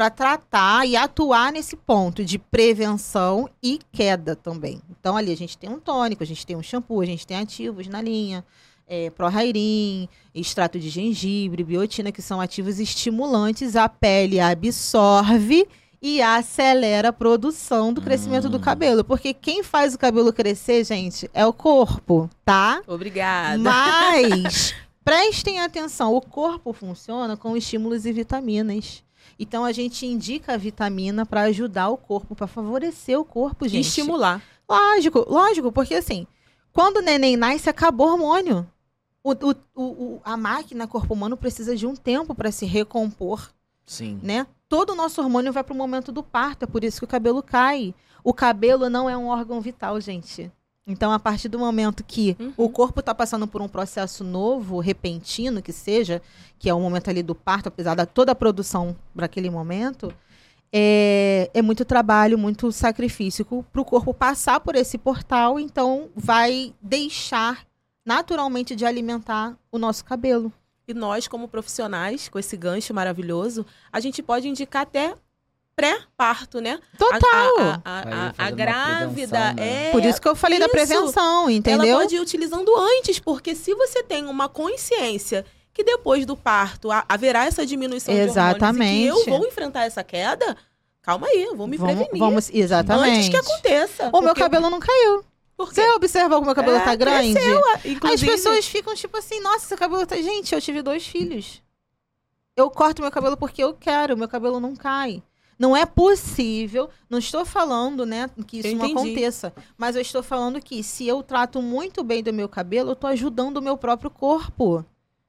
para 0.00 0.08
tratar 0.08 0.86
e 0.88 0.96
atuar 0.96 1.52
nesse 1.52 1.76
ponto 1.76 2.24
de 2.24 2.38
prevenção 2.38 3.50
e 3.62 3.78
queda 3.92 4.34
também. 4.34 4.80
Então, 4.88 5.14
ali 5.14 5.30
a 5.30 5.36
gente 5.36 5.58
tem 5.58 5.68
um 5.68 5.78
tônico, 5.78 6.22
a 6.22 6.26
gente 6.26 6.46
tem 6.46 6.56
um 6.56 6.62
shampoo, 6.62 7.02
a 7.02 7.04
gente 7.04 7.26
tem 7.26 7.36
ativos 7.36 7.86
na 7.86 8.00
linha, 8.00 8.42
é, 8.88 9.10
Prohairin, 9.10 10.08
extrato 10.34 10.78
de 10.80 10.88
gengibre, 10.88 11.62
biotina, 11.62 12.10
que 12.10 12.22
são 12.22 12.40
ativos 12.40 12.80
estimulantes. 12.80 13.76
A 13.76 13.90
pele 13.90 14.40
absorve 14.40 15.68
e 16.00 16.22
acelera 16.22 17.10
a 17.10 17.12
produção 17.12 17.92
do 17.92 18.00
crescimento 18.00 18.48
do 18.48 18.56
Hum. 18.56 18.60
cabelo. 18.60 19.04
Porque 19.04 19.34
quem 19.34 19.62
faz 19.62 19.94
o 19.94 19.98
cabelo 19.98 20.32
crescer, 20.32 20.82
gente, 20.82 21.30
é 21.34 21.44
o 21.44 21.52
corpo, 21.52 22.30
tá? 22.42 22.80
Obrigada. 22.86 23.58
Mas 23.58 24.74
prestem 25.04 25.60
atenção, 25.60 26.14
o 26.14 26.22
corpo 26.22 26.72
funciona 26.72 27.36
com 27.36 27.54
estímulos 27.54 28.06
e 28.06 28.12
vitaminas. 28.14 29.04
Então 29.42 29.64
a 29.64 29.72
gente 29.72 30.04
indica 30.06 30.52
a 30.52 30.56
vitamina 30.58 31.24
para 31.24 31.40
ajudar 31.44 31.88
o 31.88 31.96
corpo, 31.96 32.36
para 32.36 32.46
favorecer 32.46 33.18
o 33.18 33.24
corpo, 33.24 33.66
gente. 33.66 33.88
Estimular. 33.88 34.42
Lógico, 34.68 35.24
lógico, 35.26 35.72
porque 35.72 35.94
assim, 35.94 36.26
quando 36.72 36.98
o 36.98 37.02
neném 37.02 37.38
nasce, 37.38 37.70
acabou 37.70 38.08
o 38.08 38.12
hormônio. 38.12 38.66
O, 39.24 39.32
o, 39.32 39.54
o, 39.74 39.82
o- 39.82 40.20
a 40.24 40.36
máquina 40.36 40.86
corpo 40.86 41.14
humano 41.14 41.36
precisa 41.38 41.74
de 41.74 41.86
um 41.86 41.96
tempo 41.96 42.34
para 42.34 42.52
se 42.52 42.66
recompor 42.66 43.50
Sim. 43.86 44.20
né? 44.22 44.46
Todo 44.68 44.90
o 44.90 44.94
nosso 44.94 45.20
hormônio 45.20 45.52
vai 45.52 45.64
para 45.64 45.74
o 45.74 45.76
momento 45.76 46.12
do 46.12 46.22
parto, 46.22 46.62
é 46.64 46.66
por 46.66 46.84
isso 46.84 46.98
que 47.00 47.04
o 47.04 47.08
cabelo 47.08 47.42
cai. 47.42 47.94
O 48.22 48.32
cabelo 48.34 48.88
não 48.90 49.08
é 49.10 49.16
um 49.16 49.26
órgão 49.28 49.60
vital, 49.60 50.00
gente. 50.00 50.52
Então, 50.86 51.12
a 51.12 51.18
partir 51.18 51.48
do 51.48 51.58
momento 51.58 52.02
que 52.02 52.36
Uhum. 52.38 52.52
o 52.56 52.68
corpo 52.68 53.00
está 53.00 53.14
passando 53.14 53.46
por 53.46 53.62
um 53.62 53.68
processo 53.68 54.24
novo, 54.24 54.80
repentino 54.80 55.62
que 55.62 55.72
seja, 55.72 56.20
que 56.58 56.68
é 56.68 56.74
o 56.74 56.80
momento 56.80 57.08
ali 57.08 57.22
do 57.22 57.34
parto, 57.34 57.68
apesar 57.68 57.94
da 57.94 58.06
toda 58.06 58.32
a 58.32 58.34
produção 58.34 58.96
para 59.14 59.26
aquele 59.26 59.50
momento, 59.50 60.12
é, 60.72 61.50
é 61.52 61.62
muito 61.62 61.84
trabalho, 61.84 62.38
muito 62.38 62.70
sacrifício 62.72 63.44
para 63.44 63.80
o 63.80 63.84
corpo 63.84 64.14
passar 64.14 64.60
por 64.60 64.74
esse 64.74 64.96
portal, 64.96 65.58
então 65.58 66.08
vai 66.14 66.72
deixar 66.80 67.66
naturalmente 68.04 68.74
de 68.74 68.84
alimentar 68.86 69.56
o 69.70 69.78
nosso 69.78 70.04
cabelo. 70.04 70.52
E 70.88 70.94
nós, 70.94 71.28
como 71.28 71.46
profissionais, 71.46 72.28
com 72.28 72.38
esse 72.38 72.56
gancho 72.56 72.92
maravilhoso, 72.94 73.64
a 73.92 74.00
gente 74.00 74.22
pode 74.22 74.48
indicar 74.48 74.82
até 74.82 75.14
pré-parto, 75.80 76.60
né? 76.60 76.78
Total! 76.98 77.58
A, 77.58 77.80
a- 77.84 78.34
a- 78.38 78.46
a- 78.46 78.50
grávida 78.50 79.54
né? 79.54 79.88
é. 79.88 79.90
Por 79.90 80.04
isso 80.04 80.20
que 80.20 80.28
eu 80.28 80.36
falei 80.36 80.58
da 80.58 80.66
isso. 80.66 80.72
prevenção, 80.74 81.48
entendeu? 81.50 81.88
Ela 81.88 82.00
pode 82.00 82.16
ir 82.16 82.20
utilizando 82.20 82.70
antes, 82.76 83.18
porque 83.18 83.54
se 83.54 83.74
você 83.74 84.02
tem 84.02 84.26
uma 84.26 84.48
consciência 84.48 85.44
que 85.72 85.82
depois 85.82 86.26
do 86.26 86.36
parto 86.36 86.90
ha- 86.90 87.04
haverá 87.08 87.46
essa 87.46 87.64
diminuição 87.64 88.12
de 88.12 88.20
hormônios 88.20 88.36
e 88.36 88.40
Exatamente. 88.50 89.24
que 89.24 89.30
eu 89.30 89.38
vou 89.38 89.46
enfrentar 89.46 89.84
essa 89.84 90.04
queda, 90.04 90.56
Calma 91.02 91.28
aí, 91.28 91.44
eu 91.44 91.56
vou 91.56 91.66
me 91.66 91.78
vamos, 91.78 91.94
prevenir. 91.94 92.18
vamos- 92.20 92.50
exatamente. 92.52 93.16
Antes 93.16 93.28
que 93.30 93.36
aconteça. 93.36 94.10
O 94.12 94.20
meu 94.20 94.34
cabelo 94.34 94.68
não 94.68 94.78
caiu. 94.78 95.24
Você 95.56 95.82
observa 95.92 96.34
como 96.34 96.44
meu 96.46 96.54
cabelo 96.54 96.76
É, 96.76 96.80
tá 96.84 96.94
grande? 96.94 97.38
As 97.38 97.84
Inclusive, 97.86 98.30
pessoas 98.32 98.66
ficam 98.66 98.94
tipo 98.94 99.16
assim, 99.16 99.40
nossa, 99.40 99.66
seu 99.66 99.78
cabelo 99.78 100.04
tá. 100.06 100.16
Gente, 100.16 100.54
eu 100.54 100.60
tive 100.60 100.82
dois 100.82 101.06
filhos. 101.06 101.62
Eu 102.54 102.70
corto 102.70 103.00
meu 103.00 103.10
cabelo 103.10 103.34
porque 103.36 103.64
eu 103.64 103.72
quero, 103.72 104.14
meu 104.16 104.28
cabelo 104.28 104.60
não 104.60 104.76
cai. 104.76 105.22
Não 105.60 105.76
é 105.76 105.84
possível, 105.84 106.88
não 107.10 107.18
estou 107.18 107.44
falando, 107.44 108.06
né, 108.06 108.30
que 108.46 108.60
isso 108.60 108.68
Eu 108.68 108.76
não 108.76 108.86
entendi. 108.86 109.10
aconteça, 109.10 109.52
mas 109.76 109.94
eu 109.94 110.00
estou 110.00 110.22
falando 110.22 110.58
que 110.58 110.82
se 110.82 111.06
eu 111.06 111.22
trato 111.22 111.60
muito 111.60 112.02
bem 112.02 112.22
do 112.22 112.32
meu 112.32 112.48
cabelo, 112.48 112.92
eu 112.92 112.96
tô 112.96 113.06
ajudando 113.06 113.58
o 113.58 113.62
meu 113.62 113.76
próprio 113.76 114.10
corpo. 114.10 114.82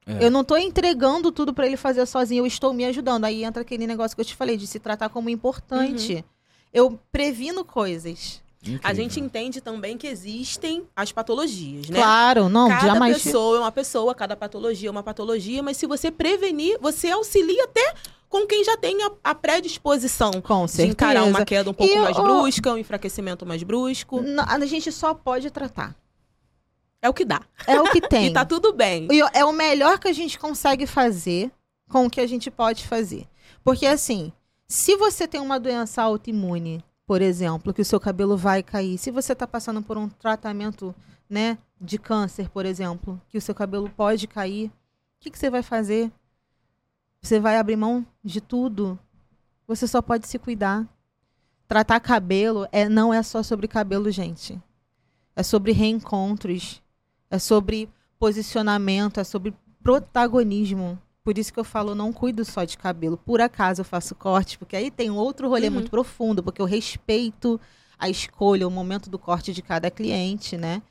É. 0.05 0.25
Eu 0.25 0.31
não 0.31 0.41
tô 0.41 0.55
entregando 0.55 1.33
tudo 1.33 1.53
pra 1.53 1.67
ele 1.67 1.75
fazer 1.75 2.05
sozinho, 2.05 2.43
eu 2.43 2.47
estou 2.47 2.73
me 2.73 2.85
ajudando. 2.85 3.25
Aí 3.25 3.43
entra 3.43 3.61
aquele 3.61 3.85
negócio 3.85 4.15
que 4.15 4.21
eu 4.21 4.25
te 4.25 4.33
falei 4.33 4.55
de 4.55 4.65
se 4.65 4.79
tratar 4.79 5.09
como 5.09 5.29
importante. 5.29 6.13
Uhum. 6.15 6.23
Eu 6.73 6.99
previno 7.11 7.65
coisas. 7.65 8.41
a 8.65 8.69
Incrível. 8.69 8.95
gente 8.95 9.19
entende 9.19 9.59
também 9.59 9.97
que 9.97 10.07
existem 10.07 10.87
as 10.95 11.11
patologias, 11.11 11.89
né? 11.89 11.99
Claro, 11.99 12.47
não, 12.47 12.69
cada 12.69 12.87
jamais. 12.87 13.21
pessoa 13.21 13.57
é 13.57 13.59
uma 13.59 13.71
pessoa, 13.71 14.15
cada 14.15 14.37
patologia 14.37 14.87
é 14.87 14.91
uma 14.91 15.03
patologia, 15.03 15.61
mas 15.61 15.75
se 15.75 15.85
você 15.85 16.09
prevenir, 16.09 16.77
você 16.79 17.09
auxilia 17.11 17.65
até 17.65 17.93
com 18.31 18.47
quem 18.47 18.63
já 18.63 18.77
tem 18.77 19.03
a, 19.03 19.11
a 19.25 19.35
predisposição 19.35 20.31
Com 20.41 20.65
de 20.65 20.71
certeza. 20.71 20.91
encarar 20.93 21.25
uma 21.25 21.43
queda 21.43 21.69
um 21.69 21.73
pouco 21.73 21.93
E, 21.93 21.99
mais 21.99 22.17
ó, 22.17 22.23
brusca, 22.23 22.71
um 22.71 22.77
enfraquecimento 22.77 23.45
mais 23.45 23.61
brusco. 23.61 24.21
A 24.47 24.65
gente 24.65 24.89
só 24.89 25.13
pode 25.13 25.51
tratar. 25.51 25.93
É 27.01 27.09
o 27.09 27.13
que 27.13 27.25
dá. 27.25 27.41
É 27.67 27.79
o 27.81 27.91
que 27.91 27.99
tem. 28.07 28.27
E 28.27 28.33
tá 28.33 28.45
tudo 28.45 28.71
bem. 28.71 29.09
E 29.11 29.19
é 29.33 29.43
o 29.43 29.51
melhor 29.51 29.99
que 29.99 30.07
a 30.07 30.13
gente 30.13 30.39
consegue 30.39 30.87
fazer 30.87 31.51
com 31.89 32.05
o 32.05 32.09
que 32.09 32.21
a 32.21 32.25
gente 32.25 32.49
pode 32.49 32.87
fazer. 32.87 33.27
Porque, 33.65 33.85
assim, 33.85 34.31
se 34.65 34.95
você 34.95 35.27
tem 35.27 35.41
uma 35.41 35.59
doença 35.59 36.01
autoimune, 36.01 36.81
por 37.05 37.21
exemplo, 37.21 37.73
que 37.73 37.81
o 37.81 37.85
seu 37.85 37.99
cabelo 37.99 38.37
vai 38.37 38.63
cair, 38.63 38.97
se 38.97 39.11
você 39.11 39.33
está 39.33 39.45
passando 39.45 39.81
por 39.81 39.97
um 39.97 40.07
tratamento, 40.07 40.95
né, 41.29 41.57
de 41.81 41.97
câncer, 41.97 42.47
por 42.49 42.65
exemplo, 42.65 43.19
que 43.27 43.37
o 43.37 43.41
seu 43.41 43.53
cabelo 43.53 43.89
pode 43.89 44.25
cair, 44.25 44.67
o 44.67 44.71
que, 45.19 45.29
que 45.29 45.37
você 45.37 45.49
vai 45.49 45.61
fazer? 45.61 46.09
Você 47.21 47.39
vai 47.39 47.57
abrir 47.57 47.75
mão 47.75 48.05
de 48.23 48.41
tudo? 48.41 48.97
Você 49.67 49.87
só 49.87 50.01
pode 50.01 50.27
se 50.27 50.39
cuidar. 50.39 50.87
Tratar 51.67 51.99
cabelo 51.99 52.67
é, 52.71 52.89
não 52.89 53.13
é 53.13 53.21
só 53.21 53.43
sobre 53.43 53.67
cabelo, 53.67 54.09
gente. 54.09 54.59
É 55.35 55.43
sobre 55.43 55.71
reencontros. 55.71 56.81
É 57.29 57.37
sobre 57.37 57.87
posicionamento, 58.19 59.19
é 59.19 59.23
sobre 59.23 59.53
protagonismo. 59.83 60.99
Por 61.23 61.37
isso 61.37 61.53
que 61.53 61.59
eu 61.59 61.63
falo, 61.63 61.93
não 61.93 62.11
cuido 62.11 62.43
só 62.43 62.63
de 62.63 62.75
cabelo. 62.77 63.15
Por 63.15 63.39
acaso 63.39 63.81
eu 63.81 63.85
faço 63.85 64.15
corte, 64.15 64.57
porque 64.57 64.75
aí 64.75 64.89
tem 64.89 65.11
outro 65.11 65.47
rolê 65.47 65.67
Uhum. 65.67 65.75
muito 65.75 65.91
profundo, 65.91 66.41
porque 66.43 66.61
eu 66.61 66.65
respeito 66.65 67.61
a 67.99 68.09
escolha, 68.09 68.67
o 68.67 68.71
momento 68.71 69.09
do 69.11 69.19
corte 69.19 69.53
de 69.53 69.61
cada 69.61 69.91
cliente, 69.91 70.57
né? 70.57 70.81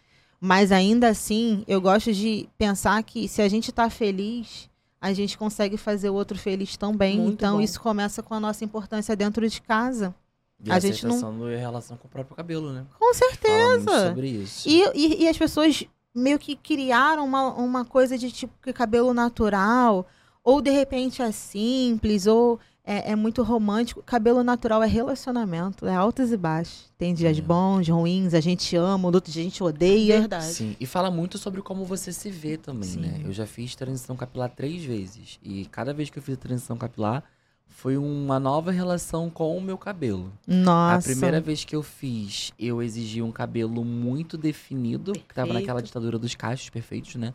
Mas 0.41 0.71
ainda 0.71 1.09
assim, 1.09 1.65
eu 1.67 1.81
gosto 1.81 2.13
de 2.13 2.49
pensar 2.57 3.03
que 3.03 3.27
se 3.29 3.43
a 3.43 3.49
gente 3.49 3.73
tá 3.73 3.91
feliz, 3.91 4.70
a 5.01 5.13
gente 5.13 5.39
consegue 5.39 5.77
fazer 5.77 6.11
o 6.11 6.15
outro 6.15 6.39
feliz 6.39 6.77
também. 6.77 7.19
Muito 7.19 7.33
então 7.35 7.57
bom. 7.57 7.61
isso 7.61 7.81
começa 7.81 8.23
com 8.23 8.35
a 8.35 8.41
nossa 8.41 8.65
importância 8.65 9.17
dentro 9.17 9.49
de 9.49 9.61
casa. 9.63 10.15
E 10.63 10.71
a 10.71 10.75
a, 10.75 10.79
gente 10.79 11.07
não- 11.07 11.51
em 11.51 11.57
relação 11.57 11.97
com 11.97 12.07
o 12.07 12.11
próprio 12.11 12.37
cabelo, 12.37 12.71
né? 12.73 12.85
Com 12.99 13.15
certeza. 13.15 14.09
sobre 14.09 14.29
isso. 14.29 14.69
E, 14.69 14.83
e, 14.95 15.23
e 15.23 15.29
as 15.29 15.39
pessoas 15.39 15.85
meio 16.15 16.39
que 16.39 16.55
criaram 16.55 17.25
uma, 17.25 17.55
uma 17.55 17.85
coisa 17.85 18.19
de 18.19 18.31
tipo 18.31 18.53
que 18.63 18.73
cabelo 18.73 19.15
natural, 19.15 20.07
ou 20.45 20.61
de 20.61 20.71
repente 20.71 21.23
é 21.23 21.33
simples, 21.33 22.27
ou 22.27 22.61
é, 22.85 23.13
é 23.13 23.17
muito 23.17 23.43
romântico. 23.43 24.03
Cabelo 24.03 24.43
natural 24.43 24.83
é 24.83 24.87
relacionamento, 24.87 25.87
é 25.87 25.95
altos 25.95 26.33
e 26.33 26.37
baixos. 26.37 26.91
Tem 26.99 27.15
dias 27.15 27.39
É. 27.39 27.41
bons, 27.41 27.89
ruins, 27.89 28.35
a 28.35 28.41
gente 28.41 28.75
ama, 28.77 29.09
outros 29.09 29.33
dia 29.33 29.43
a 29.43 29.45
gente 29.45 29.63
odeia. 29.63 30.21
Verdade. 30.21 30.47
Sim, 30.47 30.77
e 30.81 30.87
fala 30.87 31.11
muito 31.11 31.39
sobre 31.39 31.63
como 31.63 31.85
você 31.85 32.13
se 32.13 32.31
vê 32.31 32.57
também, 32.57 32.89
Sim. 32.89 33.01
né? 33.01 33.21
Eu 33.25 33.33
já 33.33 33.47
fiz 33.47 33.75
transição 33.75 34.17
capilar 34.17 34.51
três 34.51 34.85
vezes. 34.85 35.39
E 35.43 35.67
cada 35.67 35.93
vez 35.95 36.11
que 36.11 36.19
eu 36.19 36.23
fiz 36.23 36.35
a 36.35 36.39
transição 36.39 36.77
capilar, 36.77 37.23
foi 37.73 37.97
uma 37.97 38.41
nova 38.41 38.71
relação 38.73 39.31
com 39.31 39.57
o 39.57 39.61
meu 39.61 39.79
cabelo. 39.79 40.33
Nossa. 40.47 40.99
A 40.99 41.13
primeira 41.13 41.41
vez 41.41 41.65
que 41.65 41.75
eu 41.75 41.83
fiz, 41.83 42.53
eu 42.59 42.83
exigi 42.83 43.23
um 43.23 43.31
cabelo 43.31 43.85
muito 43.85 44.37
definido, 44.37 45.13
que 45.13 45.21
tava 45.35 45.47
Perfeito. 45.47 45.55
naquela 45.55 45.81
ditadura 45.81 46.19
dos 46.19 46.35
cachos 46.35 46.69
perfeitos, 46.69 47.15
né? 47.15 47.33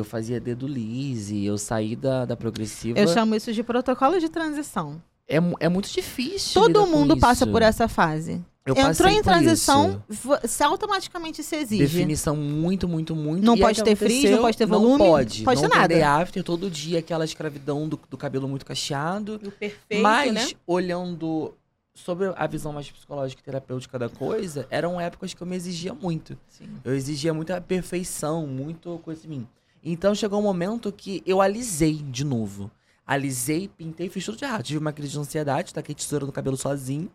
Eu 0.00 0.04
fazia 0.04 0.40
dedo 0.40 0.66
lise, 0.66 1.44
eu 1.44 1.58
saí 1.58 1.96
da, 1.96 2.24
da 2.24 2.36
progressiva. 2.36 2.98
Eu 2.98 3.08
chamo 3.08 3.34
isso 3.34 3.52
de 3.52 3.62
protocolo 3.62 4.18
de 4.18 4.28
transição. 4.28 5.02
É, 5.26 5.36
é 5.60 5.68
muito 5.68 5.90
difícil. 5.90 6.60
Todo 6.60 6.80
com 6.80 6.86
mundo 6.86 7.18
passa 7.18 7.44
isso. 7.44 7.52
por 7.52 7.60
essa 7.62 7.86
fase. 7.86 8.42
Eu 8.64 8.76
Entrou 8.76 9.10
em 9.10 9.22
transição, 9.22 10.02
se 10.44 10.62
automaticamente 10.62 11.42
se 11.42 11.56
exige. 11.56 11.82
Definição 11.82 12.36
muito, 12.36 12.86
muito, 12.86 13.16
muito. 13.16 13.42
Não 13.42 13.56
E 13.56 13.60
pode 13.60 13.82
ter 13.82 13.96
frizz, 13.96 14.30
não 14.30 14.42
pode 14.42 14.58
ter 14.58 14.66
volume, 14.66 14.98
Não 14.98 15.06
pode. 15.06 15.42
pode 15.42 15.62
não 15.62 15.70
ter 15.70 15.76
nada. 15.78 16.10
After, 16.16 16.42
todo 16.44 16.68
dia 16.70 16.98
aquela 16.98 17.24
escravidão 17.24 17.88
do, 17.88 17.98
do 18.10 18.16
cabelo 18.18 18.46
muito 18.46 18.66
cacheado. 18.66 19.40
E 19.42 19.48
o 19.48 19.50
perfeito, 19.50 20.02
Mas, 20.02 20.32
né? 20.34 20.48
olhando 20.66 21.54
sobre 21.94 22.30
a 22.36 22.46
visão 22.46 22.72
mais 22.72 22.90
psicológica 22.90 23.40
e 23.40 23.44
terapêutica 23.44 23.98
da 23.98 24.10
coisa, 24.10 24.66
eram 24.70 25.00
épocas 25.00 25.32
que 25.32 25.42
eu 25.42 25.46
me 25.46 25.56
exigia 25.56 25.94
muito. 25.94 26.36
Sim. 26.48 26.68
Eu 26.84 26.94
exigia 26.94 27.32
muita 27.32 27.58
perfeição, 27.62 28.46
muito 28.46 28.98
coisa 29.02 29.26
em 29.26 29.30
mim. 29.30 29.48
Então 29.82 30.14
chegou 30.14 30.38
um 30.38 30.42
momento 30.42 30.90
que 30.92 31.22
eu 31.26 31.40
alisei 31.40 31.94
de 31.94 32.24
novo. 32.24 32.70
Alisei, 33.06 33.68
pintei, 33.68 34.08
fiz 34.08 34.24
tudo 34.24 34.36
de 34.36 34.44
errado. 34.44 34.62
Tive 34.62 34.78
uma 34.78 34.92
crise 34.92 35.12
de 35.12 35.18
ansiedade, 35.18 35.72
taquei 35.72 35.94
tesoura 35.94 36.26
no 36.26 36.32
cabelo 36.32 36.56
sozinho. 36.56 37.10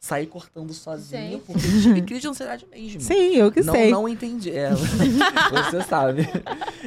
Saí 0.00 0.26
cortando 0.26 0.72
sozinho, 0.74 1.22
Gente. 1.32 1.44
porque 1.46 1.66
eu 1.66 1.80
tive 1.82 2.02
crise 2.02 2.20
de 2.22 2.28
ansiedade 2.28 2.66
mesmo. 2.70 3.00
Sim, 3.02 3.36
eu 3.36 3.50
que 3.50 3.62
não, 3.62 3.72
sei. 3.72 3.90
não 3.90 4.08
entendi. 4.08 4.50
É, 4.50 4.70
você 4.74 5.82
sabe. 5.82 6.28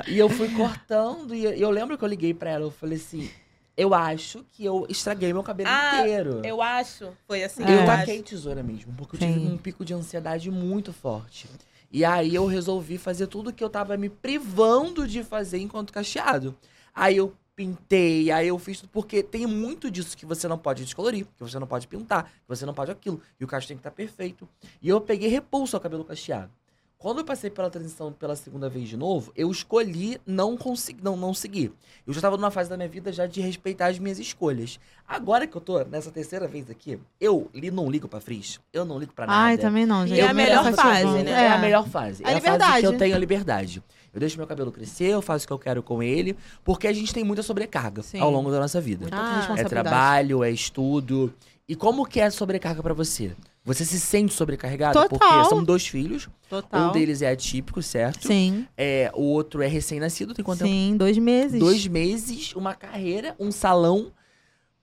E 0.08 0.18
eu 0.20 0.30
fui 0.30 0.50
cortando, 0.50 1.34
e 1.34 1.44
eu 1.60 1.70
lembro 1.72 1.98
que 1.98 2.04
eu 2.04 2.08
liguei 2.08 2.32
pra 2.34 2.52
ela, 2.52 2.66
eu 2.66 2.72
falei 2.72 2.98
assim, 2.98 3.28
eu 3.76 3.94
acho 3.94 4.46
que 4.54 4.64
eu 4.64 4.86
estraguei 4.88 5.34
meu 5.34 5.42
cabelo 5.44 5.70
Ah, 5.72 6.02
inteiro. 6.02 6.42
Eu 6.44 6.62
acho. 6.62 7.10
Foi 7.28 7.44
assim. 7.44 7.64
É. 7.64 7.74
Eu 7.74 7.80
eu 7.80 7.86
taquei 7.88 8.22
tesoura 8.22 8.62
mesmo, 8.62 8.94
porque 8.94 9.16
eu 9.16 9.20
Sim. 9.20 9.34
tive 9.34 9.48
um 9.48 9.58
pico 9.58 9.84
de 9.84 9.94
ansiedade 9.96 10.52
muito 10.52 10.94
forte. 10.94 11.48
E 11.92 12.04
aí 12.04 12.36
eu 12.36 12.46
resolvi 12.46 12.98
fazer 12.98 13.28
tudo 13.28 13.54
que 13.54 13.64
eu 13.64 13.70
tava 13.70 13.96
me 13.98 14.10
privando 14.10 15.08
de 15.08 15.24
fazer 15.24 15.60
enquanto 15.60 15.94
cacheado. 15.94 16.56
Aí 16.94 17.18
eu 17.18 17.34
pintei, 17.56 18.30
aí 18.30 18.48
eu 18.48 18.60
fiz 18.60 18.82
tudo, 18.82 18.90
porque 18.90 19.24
tem 19.24 19.48
muito 19.48 19.90
disso 19.90 20.16
que 20.16 20.26
você 20.26 20.48
não 20.48 20.58
pode 20.58 20.84
descolorir, 20.84 21.26
que 21.26 21.44
você 21.44 21.58
não 21.58 21.66
pode 21.66 21.88
pintar, 21.88 22.26
que 22.26 22.48
você 22.48 22.66
não 22.66 22.74
pode 22.74 22.92
aquilo. 22.92 23.20
E 23.40 23.44
o 23.44 23.48
cacho 23.48 23.68
tem 23.68 23.78
que 23.78 23.82
estar 23.82 23.92
perfeito. 23.92 24.48
E 24.82 24.88
eu 24.88 25.02
peguei 25.02 25.30
repulso 25.30 25.76
ao 25.76 25.82
cabelo 25.82 26.06
cacheado. 26.06 26.52
Quando 27.00 27.20
eu 27.20 27.24
passei 27.26 27.52
pela 27.52 27.70
transição 27.70 28.12
pela 28.12 28.36
segunda 28.36 28.68
vez 28.68 28.90
de 28.90 28.98
novo, 28.98 29.32
eu 29.36 29.52
escolhi 29.52 30.20
não 30.26 30.58
conseguir, 30.58 31.04
não, 31.04 31.16
não 31.16 31.32
seguir. 31.32 31.72
Eu 32.08 32.12
já 32.12 32.18
estava 32.18 32.38
numa 32.38 32.50
fase 32.50 32.72
da 32.72 32.76
minha 32.76 32.90
vida 32.90 33.12
já 33.12 33.28
de 33.28 33.40
respeitar 33.40 33.86
as 33.88 34.00
minhas 34.00 34.18
escolhas. 34.18 34.80
Agora 35.08 35.46
que 35.46 35.56
eu 35.56 35.62
tô 35.62 35.80
nessa 35.84 36.10
terceira 36.10 36.48
vez 36.48 36.72
aqui, 36.72 37.00
eu 37.22 37.52
li, 37.54 37.70
não 37.70 37.88
ligo 37.88 38.08
pra 38.08 38.20
frizz, 38.20 38.60
eu 38.74 38.84
não 38.84 38.98
ligo 38.98 39.14
pra 39.14 39.28
nada. 39.28 39.40
Ai, 39.40 39.58
também 39.60 39.86
não, 39.86 40.06
E 40.06 40.08
gente. 40.10 40.22
é 40.22 40.28
a 40.28 40.34
me 40.34 40.42
melhor 40.44 40.74
fase, 40.74 41.24
né? 41.24 41.32
É. 41.32 41.48
a 41.52 41.58
melhor 41.60 41.88
fase. 41.88 42.24
A 42.26 42.32
É 42.32 42.34
a 42.38 42.42
fase 42.42 42.42
que 42.42 42.50
liberdade. 42.52 42.86
eu 42.86 42.98
tenho 42.98 43.16
a 43.16 43.20
liberdade. 43.20 43.84
Eu 44.12 44.20
deixo 44.20 44.36
meu 44.36 44.48
cabelo 44.48 44.72
crescer, 44.72 45.10
eu 45.10 45.22
faço 45.22 45.46
o 45.46 45.48
que 45.48 45.54
eu 45.54 45.60
quero 45.60 45.84
com 45.84 46.02
ele, 46.02 46.36
porque 46.64 46.88
a 46.88 46.94
gente 46.94 47.14
tem 47.14 47.24
muita 47.24 47.44
sobrecarga 47.44 48.02
Sim. 48.02 48.20
ao 48.20 48.32
longo 48.32 48.50
da 48.50 48.60
nossa 48.60 48.82
vida. 48.82 49.02
Muita 49.02 49.18
Ah, 49.18 49.56
é 49.56 49.62
É 49.62 49.64
trabalho, 49.66 50.44
é 50.44 50.50
estudo. 50.50 51.32
E 51.70 51.76
como 51.76 52.06
que 52.08 52.20
é 52.20 52.30
sobrecarga 52.32 52.82
pra 52.82 52.94
você? 52.94 53.36
Você 53.68 53.84
se 53.84 54.00
sente 54.00 54.34
sobrecarregado? 54.34 54.94
Total. 54.94 55.20
Porque 55.20 55.50
são 55.50 55.62
dois 55.62 55.86
filhos. 55.86 56.30
Total. 56.50 56.88
Um 56.90 56.94
deles 56.94 57.22
é 57.22 57.30
atípico, 57.30 57.84
certo? 57.84 58.26
Sim, 58.26 58.66
É, 58.78 59.12
o 59.14 59.24
outro 59.24 59.62
é 59.62 59.68
recém-nascido, 59.68 60.34
tem 60.34 60.46
quanto 60.46 60.60
tempo? 60.60 60.72
sim, 60.72 60.96
dois 60.96 61.18
meses. 61.18 61.60
Dois 61.60 61.86
meses, 61.86 62.56
uma 62.56 62.74
carreira, 62.74 63.36
um 63.38 63.52
salão, 63.52 64.10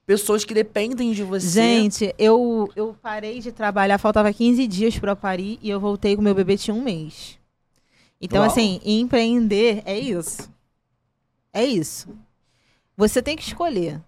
pessoas 0.05 0.45
que 0.45 0.53
dependem 0.53 1.13
de 1.13 1.23
você. 1.23 1.49
Gente, 1.49 2.13
eu, 2.19 2.71
eu 2.75 2.95
parei 3.01 3.39
de 3.39 3.51
trabalhar, 3.51 3.97
faltava 3.97 4.31
15 4.31 4.67
dias 4.67 4.99
eu 5.01 5.15
parir 5.15 5.57
e 5.63 5.69
eu 5.71 5.79
voltei 5.79 6.15
com 6.15 6.21
meu 6.21 6.35
bebê 6.35 6.55
tinha 6.55 6.75
um 6.75 6.83
mês. 6.83 7.39
Então, 8.21 8.41
Uau. 8.41 8.51
assim, 8.51 8.79
empreender 8.85 9.81
é 9.83 9.97
isso. 9.97 10.47
É 11.51 11.65
isso. 11.65 12.07
Você 12.95 13.19
tem 13.19 13.35
que 13.35 13.41
escolher, 13.41 13.99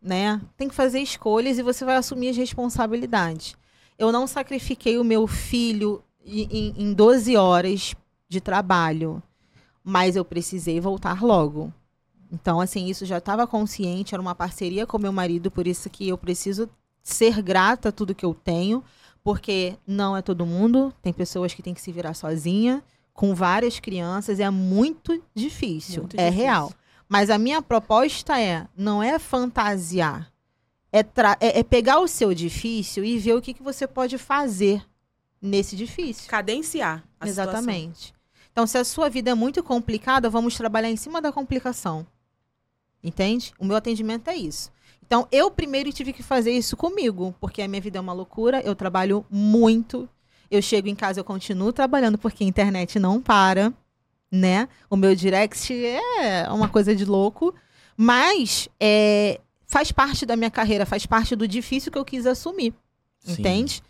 né? 0.00 0.40
Tem 0.56 0.68
que 0.68 0.74
fazer 0.74 1.00
escolhas 1.00 1.58
e 1.58 1.64
você 1.64 1.84
vai 1.84 1.96
assumir 1.96 2.28
as 2.28 2.36
responsabilidades. 2.36 3.58
Eu 4.00 4.10
não 4.10 4.26
sacrifiquei 4.26 4.98
o 4.98 5.04
meu 5.04 5.26
filho 5.26 6.02
em, 6.24 6.48
em- 6.50 6.74
em 6.84 6.92
12 6.94 7.36
horas 7.36 7.94
de 8.28 8.40
trabalho, 8.40 9.22
mas 9.84 10.16
eu 10.16 10.24
precisei 10.24 10.80
voltar 10.80 11.22
logo. 11.22 11.72
Então, 12.32 12.60
assim, 12.60 12.86
isso 12.86 13.04
já 13.04 13.18
estava 13.18 13.46
consciente, 13.46 14.14
era 14.14 14.22
uma 14.22 14.34
parceria 14.34 14.86
com 14.86 14.98
meu 14.98 15.12
marido, 15.12 15.50
por 15.50 15.66
isso 15.66 15.90
que 15.90 16.08
eu 16.08 16.16
preciso 16.16 16.68
ser 17.02 17.42
grata 17.42 17.90
a 17.90 17.92
tudo 17.92 18.14
que 18.14 18.24
eu 18.24 18.32
tenho, 18.32 18.82
porque 19.22 19.76
não 19.86 20.16
é 20.16 20.22
todo 20.22 20.46
mundo, 20.46 20.94
tem 21.02 21.12
pessoas 21.12 21.52
que 21.52 21.62
têm 21.62 21.74
que 21.74 21.80
se 21.80 21.92
virar 21.92 22.14
sozinha, 22.14 22.82
com 23.12 23.34
várias 23.34 23.78
crianças, 23.80 24.40
é 24.40 24.48
muito 24.48 25.20
difícil, 25.34 26.02
Muito 26.02 26.14
é 26.18 26.24
difícil. 26.30 26.42
real. 26.46 26.72
Mas 27.08 27.28
a 27.28 27.36
minha 27.36 27.60
proposta 27.60 28.40
é, 28.40 28.66
não 28.76 29.02
é 29.02 29.18
fantasiar, 29.18 30.29
é, 30.92 31.00
é- 31.40 31.58
é 31.60 31.62
pegar 31.62 32.00
o 32.00 32.08
seu 32.08 32.34
difícil 32.34 33.04
e 33.04 33.18
ver 33.18 33.34
o 33.34 33.42
que, 33.42 33.54
que 33.54 33.62
você 33.62 33.86
pode 33.86 34.18
fazer 34.18 34.84
nesse 35.40 35.76
difícil. 35.76 36.28
Cadenciar 36.28 37.04
a 37.18 37.26
situação. 37.26 37.52
Exatamente. 37.54 38.14
Então, 38.52 38.66
se 38.66 38.76
a 38.76 38.84
sua 38.84 39.08
vida 39.08 39.30
é 39.30 39.34
muito 39.34 39.62
complicada, 39.62 40.28
vamos 40.28 40.56
trabalhar 40.56 40.90
em 40.90 40.96
cima 40.96 41.20
da 41.20 41.32
complicação. 41.32 42.06
Entende? 43.02 43.52
O 43.58 43.64
meu 43.64 43.76
atendimento 43.76 44.28
é 44.28 44.36
isso. 44.36 44.70
Então, 45.06 45.26
eu 45.32 45.50
primeiro 45.50 45.92
tive 45.92 46.12
que 46.12 46.22
fazer 46.22 46.52
isso 46.52 46.76
comigo, 46.76 47.34
porque 47.40 47.62
a 47.62 47.68
minha 47.68 47.80
vida 47.80 47.98
é 47.98 48.00
uma 48.00 48.12
loucura, 48.12 48.60
eu 48.60 48.74
trabalho 48.74 49.24
muito. 49.30 50.08
Eu 50.50 50.60
chego 50.60 50.88
em 50.88 50.94
casa, 50.94 51.20
eu 51.20 51.24
continuo 51.24 51.72
trabalhando, 51.72 52.18
porque 52.18 52.44
a 52.44 52.46
internet 52.46 52.98
não 52.98 53.20
para, 53.22 53.72
né? 54.30 54.68
O 54.90 54.96
meu 54.96 55.14
direct 55.14 55.72
é 55.72 56.48
uma 56.50 56.68
coisa 56.68 56.94
de 56.94 57.04
louco, 57.04 57.54
mas 57.96 58.68
é, 58.78 59.40
faz 59.70 59.92
parte 59.92 60.26
da 60.26 60.34
minha 60.34 60.50
carreira, 60.50 60.84
faz 60.84 61.06
parte 61.06 61.36
do 61.36 61.46
difícil 61.46 61.92
que 61.92 61.96
eu 61.98 62.04
quis 62.04 62.26
assumir, 62.26 62.74
Sim. 63.20 63.34
entende? 63.34 63.80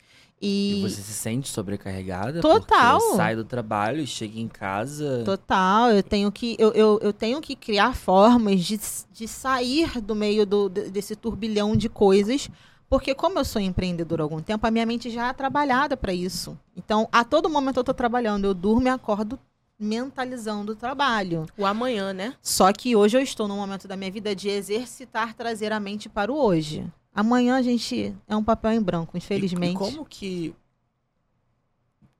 E 0.42 0.80
você 0.82 1.00
se 1.00 1.12
sente 1.12 1.48
sobrecarregada? 1.48 2.40
Total. 2.40 2.98
Porque 2.98 3.16
sai 3.16 3.34
do 3.34 3.44
trabalho, 3.44 4.06
chega 4.06 4.38
em 4.38 4.46
casa. 4.48 5.22
Total, 5.24 5.90
eu 5.90 6.02
tenho 6.02 6.30
que, 6.30 6.54
eu, 6.58 6.70
eu, 6.72 6.98
eu 7.02 7.12
tenho 7.14 7.40
que 7.40 7.56
criar 7.56 7.94
formas 7.94 8.62
de, 8.64 8.78
de 9.10 9.26
sair 9.26 10.00
do 10.02 10.14
meio 10.14 10.46
do, 10.46 10.68
de- 10.68 10.90
desse 10.90 11.16
turbilhão 11.16 11.74
de 11.74 11.88
coisas, 11.88 12.48
porque 12.88 13.14
como 13.14 13.38
eu 13.38 13.44
sou 13.44 13.60
empreendedora 13.60 14.22
há 14.22 14.24
algum 14.24 14.40
tempo, 14.40 14.66
a 14.66 14.70
minha 14.70 14.84
mente 14.86 15.08
já 15.10 15.28
é 15.28 15.32
trabalhada 15.32 15.96
para 15.96 16.12
isso. 16.12 16.58
Então, 16.76 17.08
a 17.10 17.24
todo 17.24 17.48
momento 17.48 17.76
eu 17.78 17.82
estou 17.82 17.94
trabalhando, 17.94 18.44
eu 18.46 18.54
durmo 18.54 18.86
e 18.86 18.90
acordo 18.90 19.38
mentalizando 19.80 20.72
o 20.72 20.76
trabalho. 20.76 21.46
O 21.56 21.64
amanhã, 21.64 22.12
né? 22.12 22.34
Só 22.42 22.70
que 22.72 22.94
hoje 22.94 23.16
eu 23.16 23.22
estou 23.22 23.48
num 23.48 23.56
momento 23.56 23.88
da 23.88 23.96
minha 23.96 24.10
vida 24.10 24.36
de 24.36 24.48
exercitar 24.50 25.32
trazer 25.34 25.72
a 25.72 25.80
mente 25.80 26.08
para 26.08 26.30
o 26.30 26.36
hoje. 26.36 26.86
Amanhã 27.14 27.56
a 27.56 27.62
gente 27.62 28.14
é 28.28 28.36
um 28.36 28.44
papel 28.44 28.72
em 28.72 28.82
branco, 28.82 29.16
E- 29.16 29.18
infelizmente. 29.18 29.72
E, 29.74 29.78
como 29.78 30.04
que. 30.04 30.54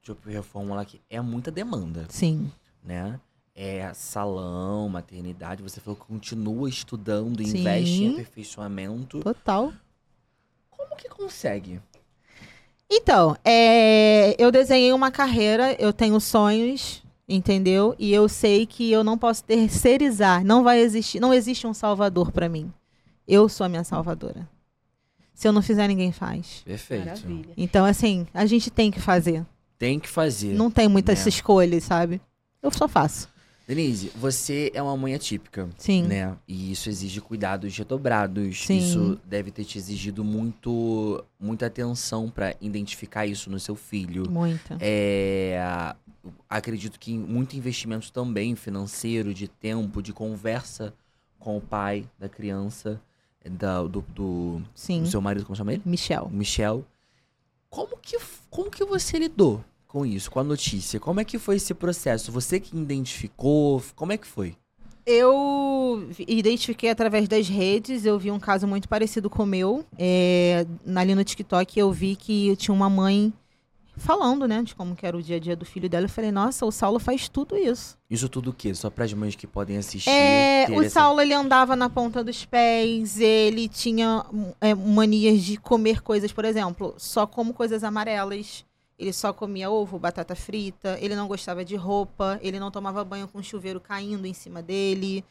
Deixa 0.03 0.13
eu 0.27 0.33
reformular 0.33 0.81
aqui. 0.83 1.01
É 1.11 1.21
muita 1.21 1.51
demanda, 1.51 2.07
Sim. 2.09 2.51
né? 2.83 3.21
É 3.55 3.93
salão, 3.93 4.89
maternidade. 4.89 5.63
Você 5.63 5.81
falou 5.81 5.97
que 6.01 6.07
continua 6.07 6.69
estudando, 6.69 7.45
Sim. 7.45 7.59
investe 7.59 8.05
em 8.05 8.13
aperfeiçoamento. 8.15 9.21
Total. 9.21 9.71
Como 10.71 10.97
que 10.97 11.09
consegue? 11.11 11.79
Então, 12.91 13.37
é, 13.45 14.35
eu 14.43 14.51
desenhei 14.51 14.93
uma 14.93 15.11
carreira, 15.11 15.75
eu 15.75 15.93
tenho 15.93 16.19
sonhos, 16.21 17.03
entendeu? 17.31 17.95
E 17.99 18.13
eu 18.13 18.29
sei 18.29 18.67
que 18.67 18.91
eu 18.91 19.05
não 19.05 19.17
posso 19.17 19.45
terceirizar, 19.45 20.45
não 20.45 20.65
vai 20.65 20.81
existir, 20.81 21.21
não 21.21 21.33
existe 21.33 21.67
um 21.67 21.73
salvador 21.73 22.33
pra 22.33 22.49
mim. 22.49 22.73
Eu 23.27 23.49
sou 23.49 23.65
a 23.65 23.69
minha 23.69 23.85
salvadora. 23.85 24.49
Se 25.33 25.47
eu 25.47 25.53
não 25.53 25.63
fizer, 25.63 25.87
ninguém 25.87 26.11
faz. 26.11 26.63
Perfeito. 26.65 27.07
Maravilha. 27.07 27.55
Então, 27.57 27.85
assim, 27.85 28.27
a 28.35 28.45
gente 28.45 28.71
tem 28.71 28.91
que 28.91 29.01
fazer. 29.01 29.47
Tem 29.79 29.99
que 29.99 30.09
fazer. 30.09 30.53
Não 30.53 30.71
tem 30.71 30.89
muitas 30.89 31.25
né? 31.25 31.29
escolhas, 31.29 31.85
sabe? 31.85 32.21
Eu 32.61 32.71
só 32.71 32.87
faço. 32.87 33.29
Denise, 33.67 34.11
você 34.17 34.71
é 34.75 34.83
uma 34.83 34.97
mãe 34.97 35.15
atípica. 35.15 35.69
Sim. 35.79 36.03
né? 36.03 36.37
E 36.47 36.73
isso 36.73 36.91
exige 36.91 37.21
cuidados 37.21 37.75
redobrados. 37.79 38.67
Sim. 38.67 38.79
Isso 38.79 39.19
deve 39.25 39.53
ter 39.53 39.65
te 39.65 39.79
exigido 39.79 40.25
muito, 40.25 41.25
muita 41.39 41.67
atenção 41.67 42.29
pra 42.29 42.55
identificar 42.61 43.27
isso 43.27 43.49
no 43.49 43.61
seu 43.61 43.77
filho. 43.77 44.29
Muita. 44.29 44.77
É, 44.81 45.95
acredito 46.49 46.99
que 46.99 47.17
muito 47.17 47.57
investimento 47.57 48.13
também 48.13 48.55
financeiro, 48.57 49.33
de 49.35 49.49
tempo, 49.49 50.03
de 50.03 50.13
conversa 50.13 50.93
com 51.39 51.57
o 51.57 51.61
pai 51.61 52.07
da 52.19 52.29
criança, 52.29 53.01
da- 53.45 53.83
do, 53.83 54.05
do, 54.15 54.63
Sim. 54.75 55.03
do 55.03 55.09
seu 55.09 55.21
marido, 55.21 55.47
como 55.47 55.57
chama 55.57 55.73
ele? 55.73 55.83
Michel. 55.85 56.29
Michel. 56.31 56.85
Como 57.71 57.97
que, 58.03 58.19
como 58.51 58.71
que 58.71 58.85
você 58.85 59.19
lidou 59.19 59.65
com 59.87 60.05
isso, 60.05 60.31
com 60.31 60.41
a 60.41 60.45
notícia? 60.45 60.99
Como 61.01 61.21
é 61.21 61.25
que 61.25 61.39
foi 61.39 61.57
esse 61.57 61.73
processo? 61.73 62.31
Você 62.33 62.59
que 62.61 62.77
identificou? 62.77 63.83
Como 63.95 64.13
é 64.13 64.17
que 64.19 64.27
foi? 64.27 64.57
Eu 65.07 66.09
identifiquei 66.29 66.91
através 66.91 67.27
das 67.27 67.49
redes, 67.49 68.05
eu 68.05 68.19
vi 68.19 68.31
um 68.31 68.39
caso 68.39 68.67
muito 68.67 68.89
parecido 68.89 69.31
com 69.31 69.43
o 69.45 69.47
meu. 69.47 69.85
É, 69.99 70.67
ali 70.95 71.15
no 71.15 71.25
TikTok 71.25 71.79
eu 71.79 71.91
vi 71.91 72.15
que 72.15 72.55
tinha 72.57 72.75
uma 72.75 72.91
mãe 72.91 73.33
falando, 74.01 74.49
né, 74.49 74.63
de 74.63 74.75
como 74.75 74.97
que 74.97 75.07
era 75.07 75.17
o 75.17 75.23
dia 75.23 75.37
a 75.37 75.39
dia 75.39 75.55
do 75.55 75.65
filho 75.65 75.89
dela. 75.89 76.07
Eu 76.07 76.11
falei, 76.11 76.33
nossa, 76.33 76.67
o 76.67 76.73
Saulo 76.73 76.99
faz 76.99 77.29
tudo 77.29 77.57
isso. 77.57 77.97
Isso 78.11 78.29
tudo 78.29 78.51
o 78.51 78.53
quê? 78.53 78.75
Só 78.75 78.91
para 78.91 79.05
as 79.05 79.13
mães 79.13 79.37
que 79.37 79.47
podem 79.47 79.77
assistir? 79.77 80.11
É, 80.11 80.67
o 80.71 80.83
essa- 80.83 81.01
Saulo, 81.01 81.21
ele 81.21 81.35
andava 81.35 81.77
na 81.77 81.89
ponta 81.89 82.25
dos 82.25 82.45
pés, 82.45 83.21
ele 83.21 83.69
tinha 83.69 84.25
é, 84.61 84.75
manias 84.75 85.43
de 85.43 85.57
comer 85.57 86.03
coisas, 86.03 86.33
por 86.33 86.45
exemplo, 86.45 86.95
só 86.99 87.27
como 87.27 87.55
coisas 87.55 87.85
amarelas. 87.85 88.65
Ele 88.99 89.13
só 89.15 89.33
comia 89.33 89.71
ovo, 89.71 89.99
batata 89.99 90.35
frita, 90.35 90.99
ele 91.01 91.17
não 91.17 91.27
gostava 91.27 91.65
de 91.65 91.75
roupa, 91.75 92.39
ele 92.43 92.61
não 92.61 92.71
tomava 92.71 93.03
banho 93.03 93.27
com 93.27 93.43
chuveiro 93.43 93.81
caindo 93.81 94.27
em 94.27 94.35
cima 94.35 94.61
dele. 94.63 95.25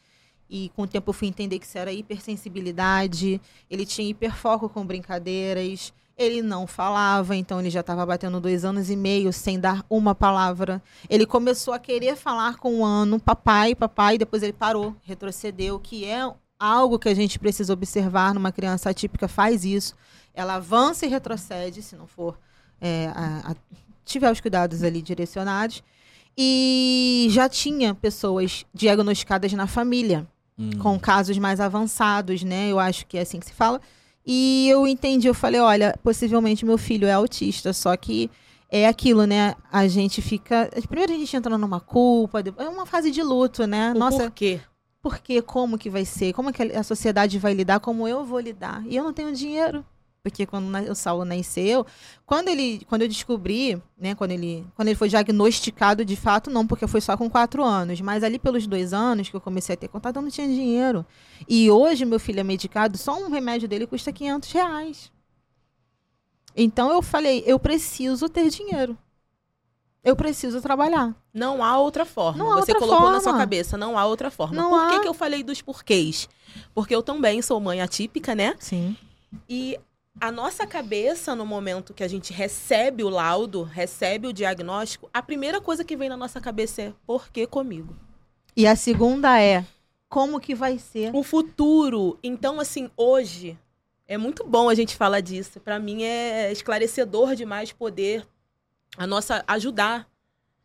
E 0.50 0.72
com 0.76 0.82
o 0.82 0.88
tempo 0.88 1.12
eu 1.12 1.14
fui 1.14 1.28
entender 1.28 1.60
que 1.60 1.66
isso 1.68 1.78
era 1.78 1.94
hipersensibilidade. 1.94 3.40
Ele 3.70 3.86
tinha 3.86 4.10
hiperfoco 4.10 4.68
com 4.70 4.84
brincadeiras. 4.86 5.94
Ele 6.20 6.42
não 6.42 6.68
falava, 6.68 7.34
então 7.34 7.62
ele 7.62 7.70
já 7.70 7.80
estava 7.80 8.06
batendo 8.06 8.42
dois 8.42 8.66
anos 8.66 8.90
e 8.90 8.96
meio 8.98 9.32
sem 9.32 9.58
dar 9.58 9.86
uma 9.90 10.14
palavra. 10.14 10.84
Ele 11.10 11.26
começou 11.26 11.74
a 11.74 11.80
querer 11.80 12.18
falar 12.18 12.58
com 12.58 12.80
um 12.80 12.86
ano, 12.86 13.20
papai, 13.22 13.74
papai, 13.74 14.18
depois 14.18 14.44
ele 14.44 14.52
parou, 14.52 14.94
retrocedeu, 15.04 15.80
que 15.80 16.04
é 16.04 16.30
algo 16.60 17.00
que 17.00 17.08
a 17.08 17.14
gente 17.16 17.40
precisa 17.40 17.72
observar 17.72 18.34
numa 18.34 18.52
criança 18.52 18.90
atípica, 18.90 19.30
faz 19.30 19.64
isso. 19.64 19.96
Ela 20.34 20.56
avança 20.56 21.06
e 21.06 21.10
retrocede, 21.10 21.82
se 21.82 21.96
não 21.96 22.06
for 22.06 22.38
é, 22.82 23.08
a- 23.16 23.52
a- 23.52 23.56
tiver 24.06 24.32
os 24.32 24.42
cuidados 24.42 24.84
ali 24.84 25.02
direcionados. 25.02 25.82
E 26.38 27.28
já 27.30 27.48
tinha 27.50 27.94
pessoas 27.94 28.66
diagnosticadas 28.74 29.52
na 29.54 29.68
família 29.68 30.26
Hum. 30.58 30.72
com 30.80 31.00
casos 31.00 31.38
mais 31.38 31.60
avançados, 31.62 32.44
né? 32.44 32.70
Eu 32.70 32.80
acho 32.80 33.06
que 33.06 33.18
é 33.18 33.22
assim 33.22 33.40
que 33.40 33.46
se 33.46 33.54
fala. 33.54 33.80
E 34.32 34.70
eu 34.70 34.86
entendi, 34.86 35.28
eu 35.28 35.34
falei, 35.34 35.60
olha, 35.60 35.98
possivelmente 36.04 36.64
meu 36.64 36.78
filho 36.78 37.08
é 37.08 37.14
autista, 37.14 37.74
só 37.74 37.98
que 37.98 38.30
é 38.70 38.88
aquilo, 38.88 39.26
né? 39.26 39.56
A 39.72 39.88
gente 39.88 40.22
fica. 40.22 40.70
Primeiro 40.88 41.12
a 41.12 41.16
gente 41.18 41.36
entra 41.36 41.58
numa 41.58 41.80
culpa, 41.80 42.44
depois- 42.44 42.68
é 42.68 42.70
uma 42.70 42.86
fase 42.86 43.10
de 43.10 43.24
luto, 43.24 43.66
né? 43.66 43.92
O 43.96 43.98
Nossa, 43.98 44.30
por 45.02 45.18
quê? 45.18 45.42
Como 45.42 45.80
que 45.80 45.90
vai 45.90 46.06
ser? 46.06 46.32
Como 46.34 46.54
que 46.54 46.62
a 46.62 46.84
sociedade 46.84 47.40
vai 47.40 47.56
lidar? 47.56 47.80
Como 47.80 48.08
eu 48.08 48.24
vou 48.24 48.40
lidar? 48.40 48.84
E 48.86 48.96
eu 48.96 49.04
não 49.04 49.12
tenho 49.14 49.34
dinheiro. 49.34 49.84
Porque 50.22 50.46
quando 50.46 50.66
na- 50.68 50.82
o 50.82 50.96
Saulo 50.96 51.24
nasceu, 51.24 51.86
quando 52.26 52.50
ele, 52.50 52.86
quando 52.90 53.04
eu 53.04 53.08
descobri, 53.08 53.82
né, 53.98 54.14
quando 54.16 54.32
ele, 54.32 54.68
quando 54.76 54.90
ele 54.90 54.98
foi 54.98 55.08
diagnosticado 55.08 56.04
de 56.04 56.16
fato, 56.18 56.50
não, 56.50 56.68
porque 56.68 56.86
foi 56.88 57.00
só 57.00 57.16
com 57.16 57.30
quatro 57.30 57.64
anos, 57.64 58.02
mas 58.02 58.22
ali 58.24 58.38
pelos 58.38 58.68
dois 58.68 58.92
anos 58.94 59.30
que 59.30 59.36
eu 59.36 59.40
comecei 59.42 59.76
a 59.76 59.78
ter 59.78 59.88
contato, 59.88 60.18
eu 60.18 60.22
não 60.22 60.30
tinha 60.30 60.48
dinheiro. 60.48 61.06
E 61.48 61.72
hoje 61.72 62.04
meu 62.04 62.20
filho 62.20 62.42
é 62.42 62.44
medicado, 62.44 62.98
só 62.98 63.18
um 63.18 63.30
remédio 63.32 63.68
dele 63.68 63.88
custa 63.88 64.12
500 64.12 64.52
reais. 64.52 65.12
Então 66.56 66.92
eu 66.92 67.02
falei, 67.02 67.44
eu 67.46 67.58
preciso 67.60 68.28
ter 68.28 68.50
dinheiro. 68.50 68.98
Eu 70.04 70.16
preciso 70.16 70.62
trabalhar. 70.62 71.14
Não 71.34 71.64
há 71.64 71.78
outra 71.78 72.06
forma. 72.06 72.38
Não 72.44 72.52
há 72.52 72.56
Você 72.56 72.72
outra 72.72 72.80
colocou 72.80 73.00
na 73.06 73.06
forma. 73.16 73.22
sua 73.22 73.38
cabeça, 73.38 73.78
não 73.78 73.98
há 73.98 74.06
outra 74.06 74.32
forma. 74.32 74.56
Não 74.56 74.70
Por 74.70 74.90
que, 74.90 74.96
há. 74.96 75.00
que 75.02 75.08
eu 75.08 75.14
falei 75.14 75.44
dos 75.44 75.62
porquês? 75.62 76.28
Porque 76.74 76.96
eu 76.96 77.04
também 77.04 77.42
sou 77.42 77.60
mãe 77.60 77.82
atípica, 77.82 78.34
né? 78.34 78.56
Sim. 78.60 78.96
E 79.48 79.78
a 80.20 80.32
nossa 80.32 80.68
cabeça, 80.68 81.36
no 81.36 81.46
momento 81.46 81.94
que 81.94 82.04
a 82.04 82.08
gente 82.08 82.34
recebe 82.34 83.04
o 83.04 83.10
laudo, 83.10 83.64
recebe 83.64 84.28
o 84.28 84.34
diagnóstico, 84.34 85.10
a 85.14 85.22
primeira 85.22 85.62
coisa 85.62 85.84
que 85.84 85.96
vem 85.96 86.10
na 86.10 86.18
nossa 86.18 86.42
cabeça 86.42 86.82
é 86.82 86.94
por 87.06 87.30
que 87.30 87.48
comigo? 87.48 87.96
E 88.56 88.68
a 88.68 88.76
segunda 88.76 89.42
é 89.42 89.66
como 90.10 90.40
que 90.40 90.56
vai 90.56 90.80
ser? 90.80 91.16
O 91.16 91.24
futuro. 91.24 92.18
Então, 92.24 92.60
assim, 92.60 92.90
hoje 92.98 93.58
é 94.08 94.18
muito 94.18 94.44
bom 94.44 94.68
a 94.68 94.76
gente 94.76 94.96
falar 94.96 95.22
disso. 95.22 95.60
Pra 95.60 95.80
mim 95.80 96.04
é 96.04 96.52
esclarecedor 96.52 97.36
demais 97.36 97.72
poder 97.72 98.28
a 98.98 99.06
nossa 99.06 99.44
ajudar. 99.48 100.10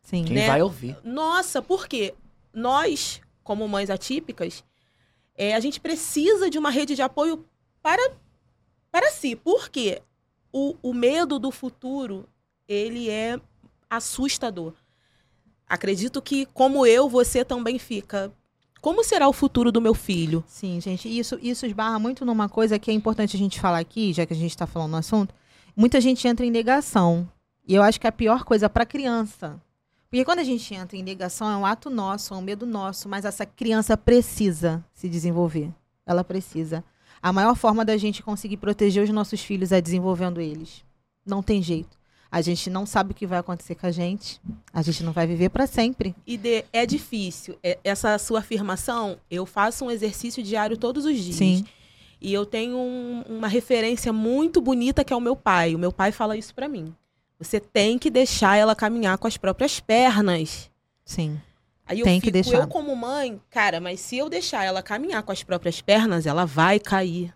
Sim. 0.01 0.23
Quem 0.25 0.35
né? 0.35 0.47
vai 0.47 0.61
ouvir? 0.61 0.97
Nossa, 1.03 1.61
por 1.61 1.87
quê? 1.87 2.15
Nós, 2.51 3.21
como 3.43 3.67
mães 3.67 3.89
atípicas, 3.89 4.63
é, 5.35 5.53
a 5.53 5.59
gente 5.59 5.79
precisa 5.79 6.49
de 6.49 6.57
uma 6.57 6.71
rede 6.71 6.95
de 6.95 7.01
apoio 7.01 7.45
para, 7.83 8.13
para 8.95 9.11
si. 9.11 9.35
Por 9.35 9.67
quê? 9.67 10.01
O, 10.53 10.73
o 10.81 10.93
medo 10.93 11.37
do 11.37 11.51
futuro, 11.51 12.29
ele 12.65 13.09
é 13.09 13.37
assustador. 13.89 14.71
Acredito 15.67 16.21
que, 16.21 16.45
como 16.45 16.85
eu, 16.85 17.09
você 17.09 17.43
também 17.43 17.77
fica. 17.77 18.31
Como 18.79 19.03
será 19.03 19.27
o 19.27 19.33
futuro 19.33 19.69
do 19.69 19.81
meu 19.81 19.93
filho? 19.93 20.45
Sim, 20.47 20.79
gente, 20.79 21.09
isso, 21.09 21.37
isso 21.41 21.65
esbarra 21.65 21.99
muito 21.99 22.23
numa 22.23 22.47
coisa 22.47 22.79
que 22.79 22.89
é 22.89 22.93
importante 22.93 23.35
a 23.35 23.39
gente 23.39 23.59
falar 23.59 23.79
aqui, 23.79 24.13
já 24.13 24.25
que 24.25 24.31
a 24.31 24.35
gente 24.35 24.51
está 24.51 24.65
falando 24.65 24.91
no 24.91 24.97
assunto. 24.97 25.35
Muita 25.75 25.99
gente 25.99 26.25
entra 26.25 26.45
em 26.45 26.51
negação. 26.51 27.29
E 27.67 27.75
eu 27.75 27.83
acho 27.83 27.99
que 27.99 28.07
é 28.07 28.09
a 28.09 28.13
pior 28.13 28.45
coisa 28.45 28.69
para 28.69 28.85
criança. 28.85 29.61
Porque 30.09 30.23
quando 30.23 30.39
a 30.39 30.43
gente 30.45 30.73
entra 30.73 30.95
em 30.95 31.03
negação, 31.03 31.51
é 31.51 31.57
um 31.57 31.65
ato 31.65 31.89
nosso, 31.89 32.33
é 32.33 32.37
um 32.37 32.41
medo 32.41 32.65
nosso, 32.65 33.09
mas 33.09 33.25
essa 33.25 33.45
criança 33.45 33.97
precisa 33.97 34.81
se 34.93 35.09
desenvolver. 35.09 35.69
Ela 36.05 36.23
precisa. 36.23 36.81
A 37.25 37.33
maior 37.33 37.55
forma 37.55 37.83
da 37.83 37.97
gente 37.97 38.21
conseguir 38.21 38.57
proteger 38.57 39.03
os 39.03 39.09
nossos 39.09 39.41
filhos 39.41 39.71
é 39.71 39.81
desenvolvendo 39.81 40.39
eles. 40.39 40.83
Não 41.25 41.41
tem 41.41 41.59
jeito. 41.59 41.97
A 42.31 42.39
gente 42.39 42.69
não 42.69 42.85
sabe 42.85 43.13
o 43.13 43.15
que 43.15 43.25
vai 43.25 43.39
acontecer 43.39 43.73
com 43.73 43.87
a 43.87 43.91
gente. 43.91 44.39
A 44.71 44.83
gente 44.83 45.03
não 45.03 45.11
vai 45.11 45.25
viver 45.25 45.49
para 45.49 45.65
sempre. 45.65 46.15
E 46.27 46.37
de, 46.37 46.63
é 46.71 46.85
difícil. 46.85 47.57
É- 47.63 47.79
essa 47.83 48.15
sua 48.19 48.41
afirmação, 48.41 49.17
eu 49.31 49.43
faço 49.43 49.85
um 49.85 49.89
exercício 49.89 50.43
diário 50.43 50.77
todos 50.77 51.03
os 51.03 51.17
dias. 51.17 51.37
Sim. 51.37 51.65
E 52.21 52.31
eu 52.31 52.45
tenho 52.45 52.77
um- 52.77 53.23
uma 53.27 53.47
referência 53.47 54.13
muito 54.13 54.61
bonita 54.61 55.03
que 55.03 55.11
é 55.11 55.15
o 55.15 55.19
meu 55.19 55.35
pai. 55.35 55.73
O 55.73 55.79
meu 55.79 55.91
pai 55.91 56.11
fala 56.11 56.37
isso 56.37 56.53
pra 56.53 56.69
mim. 56.69 56.93
Você 57.39 57.59
tem 57.59 57.97
que 57.97 58.11
deixar 58.11 58.55
ela 58.55 58.75
caminhar 58.75 59.17
com 59.17 59.25
as 59.25 59.35
próprias 59.35 59.79
pernas. 59.79 60.69
Sim. 61.03 61.41
Aí 61.85 62.01
Tem 62.01 62.15
eu 62.15 62.21
que 62.21 62.27
fico, 62.27 62.33
deixar. 62.33 62.57
eu 62.57 62.67
como 62.67 62.95
mãe, 62.95 63.39
cara, 63.49 63.79
mas 63.79 63.99
se 63.99 64.17
eu 64.17 64.27
deixar 64.27 64.63
ela 64.63 64.81
caminhar 64.81 65.21
com 65.23 65.31
as 65.31 65.43
próprias 65.43 65.81
pernas, 65.81 66.25
ela 66.25 66.45
vai 66.45 66.79
cair. 66.79 67.33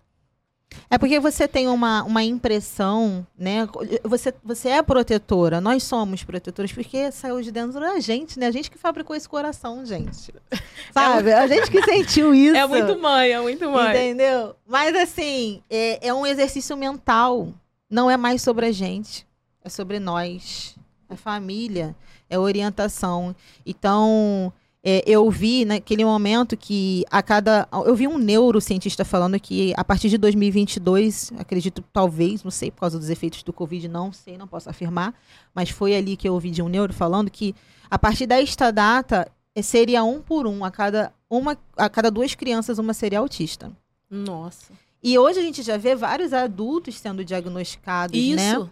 É 0.90 0.98
porque 0.98 1.20
você 1.20 1.48
tem 1.48 1.68
uma, 1.68 2.04
uma 2.04 2.24
impressão, 2.24 3.26
né? 3.38 3.68
Você, 4.04 4.34
você 4.44 4.70
é 4.70 4.82
protetora, 4.82 5.60
nós 5.60 5.84
somos 5.84 6.24
protetoras, 6.24 6.72
porque 6.72 7.12
saiu 7.12 7.42
de 7.42 7.52
dentro 7.52 7.80
da 7.80 8.00
gente, 8.00 8.40
né? 8.40 8.48
A 8.48 8.52
gente 8.52 8.70
que 8.70 8.78
fabricou 8.78 9.16
esse 9.16 9.28
coração, 9.28 9.86
gente. 9.86 10.34
Sabe? 10.94 11.32
A 11.34 11.48
gente 11.48 11.70
que 11.70 11.82
sentiu 11.84 12.34
isso. 12.36 12.56
É 12.56 12.66
muito 12.68 13.00
mãe, 13.00 13.32
é 13.32 13.42
muito 13.42 13.70
mãe. 13.70 13.90
Entendeu? 13.90 14.56
Mas 14.68 14.96
assim, 14.96 15.62
é, 15.70 16.08
é 16.08 16.14
um 16.14 16.26
exercício 16.26 16.76
mental. 16.78 17.54
Não 17.90 18.10
é 18.10 18.18
mais 18.18 18.42
sobre 18.42 18.68
a 18.68 18.72
gente. 18.72 19.28
É 19.64 19.70
sobre 19.70 20.00
nós. 20.00 20.76
É 21.10 21.16
família. 21.16 21.96
É 22.30 22.38
orientação. 22.38 23.36
Então, 23.66 24.54
é, 24.82 25.04
eu 25.06 25.30
vi 25.30 25.66
naquele 25.66 26.06
momento 26.06 26.56
que 26.56 27.04
a 27.12 27.22
cada. 27.22 27.68
Eu 27.86 27.96
vi 27.96 28.08
um 28.08 28.18
neurocientista 28.18 29.04
falando 29.04 29.38
que 29.40 29.74
a 29.76 29.84
partir 29.84 30.10
de 30.10 30.18
2022, 30.18 31.34
acredito, 31.38 31.84
talvez, 31.92 32.44
não 32.44 32.52
sei, 32.52 32.72
por 32.72 32.82
causa 32.82 32.98
dos 32.98 33.10
efeitos 33.10 33.44
do 33.44 33.52
Covid, 33.52 33.88
não 33.90 34.14
sei, 34.14 34.38
não 34.38 34.48
posso 34.48 34.70
afirmar, 34.70 35.14
mas 35.54 35.70
foi 35.70 35.96
ali 35.96 36.16
que 36.16 36.28
eu 36.28 36.34
ouvi 36.34 36.50
de 36.50 36.62
um 36.62 36.70
neuro 36.70 36.94
falando 36.94 37.30
que 37.30 37.54
a 37.92 38.00
partir 38.00 38.26
desta 38.26 38.72
data 38.72 39.30
eh, 39.54 39.62
seria 39.62 40.04
um 40.04 40.22
por 40.22 40.48
um, 40.48 40.64
a 40.64 40.72
cada, 40.72 41.12
uma, 41.30 41.58
a 41.76 41.90
cada 41.90 42.10
duas 42.10 42.34
crianças, 42.34 42.80
uma 42.80 42.94
seria 42.94 43.20
autista. 43.20 43.72
Nossa. 44.10 44.72
E 45.04 45.18
hoje 45.18 45.40
a 45.40 45.42
gente 45.42 45.62
já 45.62 45.76
vê 45.76 45.94
vários 45.94 46.32
adultos 46.32 46.98
sendo 46.98 47.24
diagnosticados, 47.24 48.18
Isso. 48.18 48.36
né? 48.36 48.70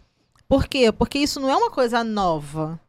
Por 0.47 0.67
quê? 0.67 0.91
Porque 0.93 1.19
isso 1.19 1.41
não 1.41 1.49
é 1.49 1.55
uma 1.55 1.69
coisa 1.69 2.05
nova. 2.05 2.79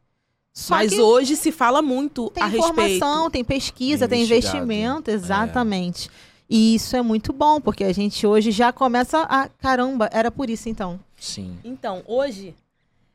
Só 0.59 0.75
Mas 0.75 0.93
que 0.93 1.01
hoje 1.01 1.37
se 1.37 1.53
fala 1.53 1.81
muito 1.81 2.31
tem 2.31 2.43
a 2.43 2.47
respeito. 2.47 2.73
informação, 2.81 3.31
tem 3.31 3.45
pesquisa, 3.45 4.09
Tem 4.09 4.19
tem, 4.19 4.25
investimento, 4.25 5.09
exatamente. 5.09 6.11
E 6.51 6.75
isso 6.75 6.97
é 6.97 7.01
muito 7.01 7.33
bom, 7.33 7.61
porque 7.61 7.85
a 7.85 7.93
gente 7.93 8.27
hoje 8.27 8.51
já 8.51 8.73
começa 8.73 9.21
a. 9.23 9.49
Caramba, 9.49 10.11
era 10.13 10.33
por 10.33 10.51
isso 10.51 10.69
então. 10.69 10.99
Sim. 11.17 11.57
Então, 11.63 12.03
hoje, 12.09 12.57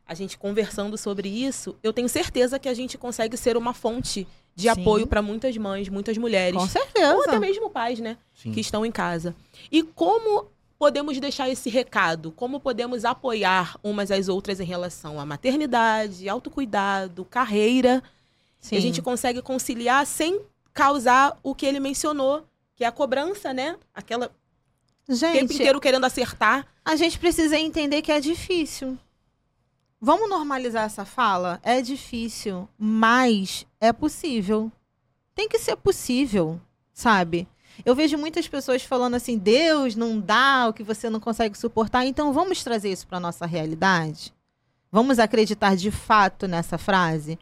a 0.07 0.13
gente 0.13 0.37
conversando 0.37 0.97
sobre 0.97 1.27
isso, 1.27 1.75
eu 1.83 1.91
tenho 1.91 2.07
certeza 2.07 2.57
que 2.57 2.69
a 2.69 2.73
gente 2.73 2.97
consegue 2.97 3.35
ser 3.35 3.57
uma 3.57 3.73
fonte 3.73 4.25
de 4.55 4.63
Sim. 4.63 4.69
apoio 4.69 5.05
para 5.05 5.21
muitas 5.21 5.57
mães, 5.57 5.89
muitas 5.89 6.17
mulheres. 6.17 6.57
Com 6.57 6.65
certeza. 6.65 7.13
Ou 7.13 7.23
até 7.23 7.39
mesmo 7.39 7.69
pais, 7.69 7.99
né? 7.99 8.15
Sim. 8.33 8.53
que 8.53 8.61
estão 8.61 8.85
em 8.85 8.91
casa. 8.91 9.35
E 9.69 9.83
como 9.83 10.45
podemos 10.77 11.19
deixar 11.19 11.49
esse 11.49 11.69
recado? 11.69 12.31
Como 12.31 12.59
podemos 12.59 13.05
apoiar 13.05 13.77
umas 13.83 14.11
às 14.11 14.27
outras 14.27 14.59
em 14.59 14.65
relação 14.65 15.19
à 15.19 15.25
maternidade, 15.25 16.27
autocuidado, 16.27 17.25
carreira? 17.25 18.03
Sim. 18.59 18.75
E 18.75 18.77
a 18.77 18.81
gente 18.81 19.01
consegue 19.01 19.41
conciliar 19.41 20.05
sem 20.05 20.41
causar 20.73 21.37
o 21.43 21.53
que 21.53 21.65
ele 21.65 21.79
mencionou, 21.79 22.47
que 22.75 22.83
é 22.83 22.87
a 22.87 22.91
cobrança, 22.91 23.53
né? 23.53 23.77
Aquela 23.93 24.31
tempo 25.05 25.19
Gente, 25.19 25.53
inteiro 25.55 25.81
querendo 25.81 26.05
acertar. 26.05 26.65
a 26.83 26.95
gente 26.95 27.19
precisa 27.19 27.57
entender 27.57 28.01
que 28.01 28.11
é 28.11 28.19
difícil. 28.19 28.97
Vamos 29.99 30.29
normalizar 30.29 30.85
essa 30.85 31.05
fala? 31.05 31.59
É 31.63 31.81
difícil, 31.81 32.67
mas 32.77 33.65
é 33.79 33.93
possível. 33.93 34.71
Tem 35.33 35.47
que 35.47 35.57
ser 35.59 35.75
possível, 35.77 36.59
sabe? 36.93 37.47
Eu 37.85 37.95
vejo 37.95 38.17
muitas 38.17 38.47
pessoas 38.47 38.83
falando 38.83 39.15
assim: 39.15 39.37
Deus 39.37 39.95
não 39.95 40.19
dá 40.19 40.67
o 40.69 40.73
que 40.73 40.83
você 40.83 41.09
não 41.09 41.19
consegue 41.19 41.57
suportar, 41.57 42.05
então 42.05 42.31
vamos 42.33 42.63
trazer 42.63 42.91
isso 42.91 43.07
para 43.07 43.19
nossa 43.19 43.45
realidade? 43.45 44.33
Vamos 44.91 45.17
acreditar 45.17 45.75
de 45.75 45.89
fato 45.89 46.47
nessa 46.47 46.77
frase? 46.77 47.39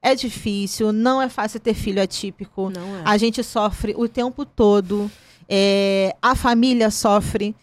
É 0.00 0.14
difícil, 0.14 0.92
não 0.92 1.20
é 1.20 1.28
fácil 1.28 1.60
ter 1.60 1.74
filho 1.74 2.02
atípico. 2.02 2.70
Não 2.70 2.96
é. 2.96 3.02
A 3.04 3.16
gente 3.16 3.42
sofre 3.42 3.94
o 3.96 4.08
tempo 4.08 4.44
todo. 4.44 5.10
é, 5.48 6.14
a 6.20 6.34
família 6.34 6.90
sofre. 6.90 7.54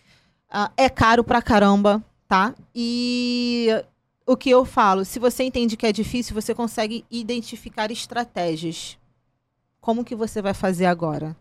é 0.78 0.90
caro 0.90 1.24
pra 1.24 1.42
caramba, 1.42 2.04
tá? 2.28 2.54
E 2.74 3.70
o 4.26 4.38
que 4.38 4.50
eu 4.50 4.64
falo, 4.66 5.04
se 5.04 5.20
você 5.20 5.44
entende 5.44 5.76
que 5.76 5.86
é 5.86 5.92
difícil, 5.92 6.34
você 6.34 6.54
consegue 6.54 7.04
identificar 7.10 7.92
estratégias. 7.92 8.98
Como 9.80 10.06
que 10.06 10.16
você 10.16 10.42
vai 10.42 10.54
fazer 10.54 10.86
agora? 10.86 11.36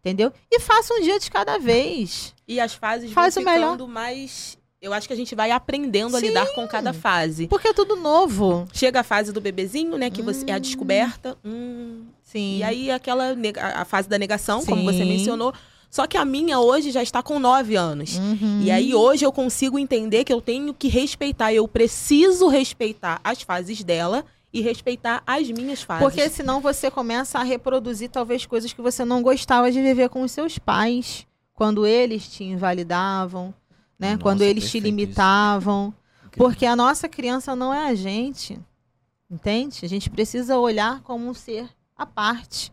Entendeu? 0.00 0.32
E 0.50 0.58
faça 0.60 0.94
um 0.94 1.00
dia 1.02 1.18
de 1.18 1.30
cada 1.30 1.58
vez. 1.58 2.34
E 2.48 2.58
as 2.58 2.74
fases 2.74 3.12
Faz 3.12 3.34
vão 3.34 3.42
o 3.42 3.46
melhor. 3.46 3.72
ficando 3.72 3.86
mais. 3.88 4.58
Eu 4.80 4.94
acho 4.94 5.06
que 5.06 5.12
a 5.12 5.16
gente 5.16 5.34
vai 5.34 5.50
aprendendo 5.50 6.16
a 6.16 6.20
Sim. 6.20 6.28
lidar 6.28 6.46
com 6.54 6.66
cada 6.66 6.94
fase. 6.94 7.46
Porque 7.46 7.68
é 7.68 7.72
tudo 7.74 7.96
novo. 7.96 8.66
Chega 8.72 9.00
a 9.00 9.04
fase 9.04 9.30
do 9.30 9.40
bebezinho, 9.40 9.98
né? 9.98 10.08
Que 10.08 10.22
você 10.22 10.46
é 10.50 10.54
a 10.54 10.58
descoberta. 10.58 11.36
Hum, 11.44 12.06
Sim. 12.22 12.58
E 12.58 12.62
aí 12.62 12.90
aquela 12.90 13.36
a 13.74 13.84
fase 13.84 14.08
da 14.08 14.16
negação, 14.18 14.64
como 14.64 14.82
você 14.82 14.98
Sim. 15.02 15.08
mencionou. 15.08 15.52
Só 15.90 16.06
que 16.06 16.16
a 16.16 16.24
minha 16.24 16.60
hoje 16.60 16.92
já 16.92 17.02
está 17.02 17.22
com 17.22 17.38
nove 17.38 17.76
anos. 17.76 18.16
Uhum. 18.16 18.62
E 18.62 18.70
aí 18.70 18.94
hoje 18.94 19.26
eu 19.26 19.32
consigo 19.32 19.78
entender 19.78 20.24
que 20.24 20.32
eu 20.32 20.40
tenho 20.40 20.72
que 20.72 20.88
respeitar, 20.88 21.52
eu 21.52 21.68
preciso 21.68 22.48
respeitar 22.48 23.20
as 23.22 23.42
fases 23.42 23.82
dela 23.82 24.24
e 24.52 24.60
respeitar 24.60 25.22
as 25.26 25.50
minhas 25.50 25.82
fases. 25.82 26.02
Porque 26.02 26.28
senão 26.28 26.60
você 26.60 26.90
começa 26.90 27.38
a 27.38 27.42
reproduzir 27.42 28.10
talvez 28.10 28.44
coisas 28.46 28.72
que 28.72 28.82
você 28.82 29.04
não 29.04 29.22
gostava 29.22 29.70
de 29.70 29.80
viver 29.80 30.08
com 30.08 30.22
os 30.22 30.32
seus 30.32 30.58
pais, 30.58 31.26
quando 31.54 31.86
eles 31.86 32.28
te 32.28 32.44
invalidavam, 32.44 33.54
né? 33.98 34.12
Nossa, 34.12 34.22
quando 34.22 34.42
eles 34.42 34.70
te 34.70 34.80
limitavam, 34.80 35.94
porque 36.32 36.66
a 36.66 36.74
nossa 36.74 37.08
criança 37.08 37.54
não 37.54 37.72
é 37.72 37.88
a 37.88 37.94
gente. 37.94 38.58
Entende? 39.30 39.84
A 39.84 39.88
gente 39.88 40.10
precisa 40.10 40.58
olhar 40.58 41.02
como 41.02 41.28
um 41.28 41.34
ser 41.34 41.68
à 41.96 42.04
parte. 42.04 42.72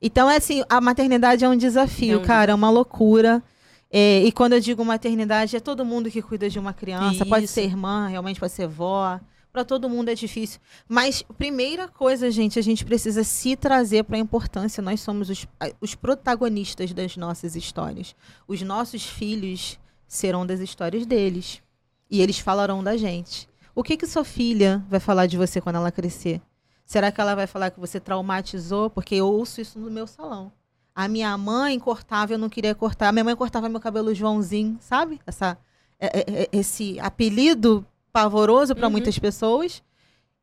Então, 0.00 0.30
é 0.30 0.36
assim, 0.36 0.62
a 0.68 0.80
maternidade 0.80 1.44
é 1.44 1.48
um 1.48 1.56
desafio, 1.56 2.14
É 2.14 2.22
um 2.22 2.22
cara, 2.22 2.52
é 2.52 2.54
uma 2.54 2.70
loucura. 2.70 3.42
É, 3.90 4.22
e 4.24 4.32
quando 4.32 4.54
eu 4.54 4.60
digo 4.60 4.84
maternidade, 4.84 5.56
é 5.56 5.60
todo 5.60 5.84
mundo 5.84 6.10
que 6.10 6.22
cuida 6.22 6.48
de 6.48 6.58
uma 6.58 6.72
criança. 6.72 7.24
Pode 7.26 7.44
Isso. 7.44 7.54
ser 7.54 7.64
irmã, 7.64 8.08
realmente 8.08 8.40
pode 8.40 8.52
ser 8.52 8.66
vó. 8.66 9.20
Para 9.54 9.64
todo 9.64 9.88
mundo 9.88 10.08
é 10.08 10.16
difícil. 10.16 10.58
Mas, 10.88 11.22
primeira 11.38 11.86
coisa, 11.86 12.28
gente, 12.28 12.58
a 12.58 12.62
gente 12.62 12.84
precisa 12.84 13.22
se 13.22 13.54
trazer 13.54 14.02
para 14.02 14.16
a 14.16 14.18
importância. 14.18 14.82
Nós 14.82 15.00
somos 15.00 15.30
os, 15.30 15.46
os 15.80 15.94
protagonistas 15.94 16.92
das 16.92 17.16
nossas 17.16 17.54
histórias. 17.54 18.16
Os 18.48 18.60
nossos 18.62 19.04
filhos 19.06 19.78
serão 20.08 20.44
das 20.44 20.58
histórias 20.58 21.06
deles. 21.06 21.62
E 22.10 22.20
eles 22.20 22.40
falarão 22.40 22.82
da 22.82 22.96
gente. 22.96 23.48
O 23.76 23.84
que 23.84 23.96
que 23.96 24.08
sua 24.08 24.24
filha 24.24 24.84
vai 24.90 24.98
falar 24.98 25.26
de 25.26 25.36
você 25.36 25.60
quando 25.60 25.76
ela 25.76 25.92
crescer? 25.92 26.42
Será 26.84 27.12
que 27.12 27.20
ela 27.20 27.36
vai 27.36 27.46
falar 27.46 27.70
que 27.70 27.78
você 27.78 28.00
traumatizou? 28.00 28.90
Porque 28.90 29.14
eu 29.14 29.28
ouço 29.28 29.60
isso 29.60 29.78
no 29.78 29.88
meu 29.88 30.08
salão. 30.08 30.50
A 30.92 31.06
minha 31.06 31.38
mãe 31.38 31.78
cortava, 31.78 32.32
eu 32.32 32.38
não 32.38 32.48
queria 32.48 32.74
cortar. 32.74 33.06
A 33.06 33.12
minha 33.12 33.24
mãe 33.24 33.36
cortava 33.36 33.68
meu 33.68 33.80
cabelo 33.80 34.12
Joãozinho, 34.12 34.78
sabe? 34.80 35.20
Essa, 35.24 35.56
é- 36.00 36.18
é- 36.18 36.42
é- 36.42 36.48
esse 36.52 36.98
apelido 36.98 37.86
pavoroso 38.14 38.74
para 38.76 38.86
Uhum. 38.86 38.92
muitas 38.92 39.18
pessoas. 39.18 39.82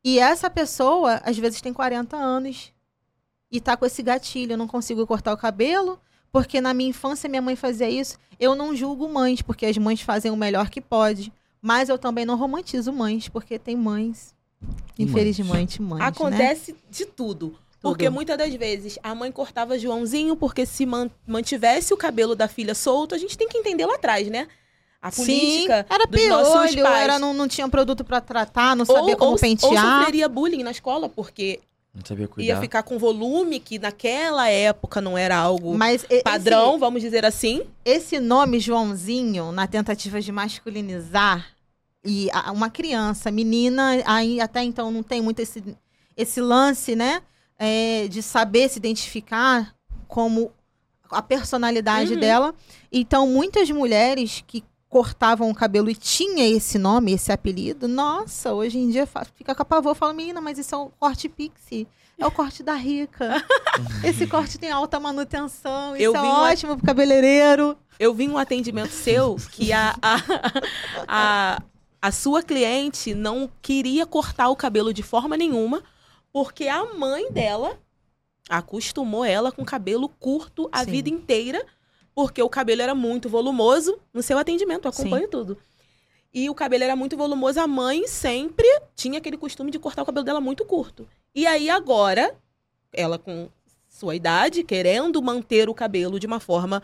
E 0.04 0.18
essa 0.18 0.50
pessoa, 0.50 1.20
às 1.24 1.38
vezes, 1.38 1.60
tem 1.62 1.72
40 1.72 2.16
anos 2.16 2.70
e 3.50 3.60
tá 3.60 3.76
com 3.76 3.86
esse 3.86 4.02
gatilho. 4.02 4.52
Eu 4.52 4.58
não 4.58 4.68
consigo 4.68 5.06
cortar 5.06 5.32
o 5.32 5.36
cabelo, 5.38 5.98
porque 6.30 6.60
na 6.60 6.74
minha 6.74 6.90
infância 6.90 7.28
minha 7.30 7.40
mãe 7.40 7.56
fazia 7.56 7.88
isso. 7.88 8.18
Eu 8.38 8.54
não 8.54 8.76
julgo 8.76 9.08
mães, 9.08 9.40
porque 9.40 9.64
as 9.64 9.78
mães 9.78 10.02
fazem 10.02 10.30
o 10.30 10.36
melhor 10.36 10.68
que 10.68 10.80
pode. 10.82 11.32
Mas 11.62 11.88
eu 11.88 11.96
também 11.98 12.26
não 12.26 12.36
romantizo 12.36 12.92
mães, 12.92 13.28
porque 13.28 13.58
tem 13.58 13.74
mães. 13.76 14.34
E 14.98 15.04
mães. 15.04 15.10
Infelizmente, 15.10 15.80
mães. 15.80 16.00
né? 16.00 16.06
Acontece 16.08 16.76
de 16.90 17.06
tudo. 17.06 17.56
Porque 17.80 18.08
muitas 18.10 18.36
das 18.38 18.54
vezes 18.54 18.96
a 19.02 19.12
mãe 19.14 19.32
cortava 19.32 19.76
Joãozinho 19.78 20.36
porque 20.36 20.64
se 20.66 20.86
man- 20.86 21.10
mantivesse 21.26 21.92
o 21.92 21.96
cabelo 21.96 22.36
da 22.36 22.46
filha 22.46 22.74
solto, 22.76 23.12
a 23.14 23.18
gente 23.18 23.36
tem 23.36 23.48
que 23.48 23.58
entender 23.58 23.86
lá 23.86 23.94
atrás, 23.96 24.28
né? 24.28 24.46
A 25.02 25.10
Sim, 25.10 25.24
política 25.24 25.84
era 25.90 26.06
dos 26.06 26.28
nossos 26.28 26.70
piolho, 26.70 26.82
pais. 26.84 27.02
era, 27.02 27.18
não, 27.18 27.34
não 27.34 27.48
tinha 27.48 27.68
produto 27.68 28.04
pra 28.04 28.20
tratar, 28.20 28.76
não 28.76 28.84
sabia 28.84 29.16
como 29.16 29.32
ou, 29.32 29.36
pentear. 29.38 29.84
ou 29.84 29.98
sofreria 29.98 30.28
bullying 30.28 30.62
na 30.62 30.70
escola, 30.70 31.08
porque 31.08 31.58
Não 31.92 32.04
sabia 32.04 32.22
ia 32.24 32.28
cuidar. 32.28 32.60
ficar 32.60 32.82
com 32.84 32.96
volume 32.98 33.58
que 33.58 33.80
naquela 33.80 34.48
época 34.48 35.00
não 35.00 35.18
era 35.18 35.36
algo 35.36 35.74
Mas 35.76 36.06
padrão, 36.22 36.78
vamos 36.78 37.02
dizer 37.02 37.24
assim. 37.24 37.62
Esse, 37.84 38.14
esse 38.14 38.20
nome 38.20 38.60
Joãozinho, 38.60 39.50
na 39.50 39.66
tentativa 39.66 40.20
de 40.20 40.30
masculinizar, 40.30 41.48
e 42.04 42.28
a- 42.32 42.52
uma 42.52 42.70
criança, 42.70 43.30
menina, 43.30 44.00
aí 44.06 44.40
até 44.40 44.62
então 44.62 44.90
não 44.92 45.02
tem 45.02 45.20
muito 45.20 45.40
esse, 45.40 45.62
esse 46.16 46.40
lance, 46.40 46.94
né? 46.94 47.22
é, 47.64 48.08
de 48.08 48.20
saber 48.22 48.68
se 48.68 48.78
identificar 48.78 49.72
como 50.08 50.50
a 51.08 51.22
personalidade 51.22 52.14
Uhum. 52.14 52.18
dela. 52.18 52.54
Então, 52.90 53.24
muitas 53.28 53.70
mulheres 53.70 54.42
que 54.44 54.64
cortavam 54.92 55.48
o 55.48 55.54
cabelo 55.54 55.88
e 55.88 55.94
tinha 55.94 56.46
esse 56.46 56.78
nome, 56.78 57.14
esse 57.14 57.32
apelido, 57.32 57.88
nossa, 57.88 58.52
hoje 58.52 58.78
em 58.78 58.90
dia 58.90 59.08
fica 59.34 59.54
com 59.54 59.62
a 59.62 59.64
pavor, 59.64 59.94
fala, 59.94 60.12
menina, 60.12 60.38
mas 60.38 60.58
isso 60.58 60.74
é 60.74 60.78
o 60.78 60.90
corte 60.90 61.30
pixie. 61.30 61.88
É 62.18 62.26
o 62.26 62.30
corte 62.30 62.62
da 62.62 62.74
rica. 62.74 63.42
Esse 64.04 64.28
corte 64.28 64.56
tem 64.56 64.70
alta 64.70 65.00
manutenção. 65.00 65.96
Isso 65.96 66.04
Eu 66.04 66.14
é 66.14 66.20
ótimo 66.20 66.76
pro 66.76 66.86
cabeleireiro. 66.86 67.76
Eu 67.98 68.14
vi 68.14 68.28
um 68.28 68.36
atendimento 68.36 68.92
seu 68.92 69.36
que 69.50 69.72
a, 69.72 69.96
a, 70.00 70.16
a, 71.08 71.62
a 72.00 72.12
sua 72.12 72.42
cliente 72.42 73.14
não 73.14 73.50
queria 73.60 74.06
cortar 74.06 74.50
o 74.50 74.56
cabelo 74.56 74.92
de 74.92 75.02
forma 75.02 75.36
nenhuma, 75.36 75.82
porque 76.30 76.68
a 76.68 76.94
mãe 76.94 77.32
dela 77.32 77.76
acostumou 78.48 79.24
ela 79.24 79.50
com 79.50 79.64
cabelo 79.64 80.08
curto 80.08 80.68
a 80.70 80.84
Sim. 80.84 80.90
vida 80.90 81.08
inteira, 81.08 81.64
porque 82.14 82.42
o 82.42 82.48
cabelo 82.48 82.82
era 82.82 82.94
muito 82.94 83.28
volumoso 83.28 83.98
no 84.12 84.22
seu 84.22 84.38
atendimento, 84.38 84.86
eu 84.86 84.90
acompanho 84.90 85.28
tudo. 85.28 85.58
E 86.34 86.48
o 86.48 86.54
cabelo 86.54 86.84
era 86.84 86.96
muito 86.96 87.16
volumoso, 87.16 87.60
a 87.60 87.66
mãe 87.66 88.06
sempre 88.08 88.66
tinha 88.94 89.18
aquele 89.18 89.36
costume 89.36 89.70
de 89.70 89.78
cortar 89.78 90.02
o 90.02 90.06
cabelo 90.06 90.24
dela 90.24 90.40
muito 90.40 90.64
curto. 90.64 91.06
E 91.34 91.46
aí 91.46 91.68
agora, 91.68 92.34
ela 92.92 93.18
com 93.18 93.50
sua 93.88 94.16
idade, 94.16 94.64
querendo 94.64 95.20
manter 95.20 95.68
o 95.68 95.74
cabelo 95.74 96.18
de 96.18 96.26
uma 96.26 96.40
forma 96.40 96.82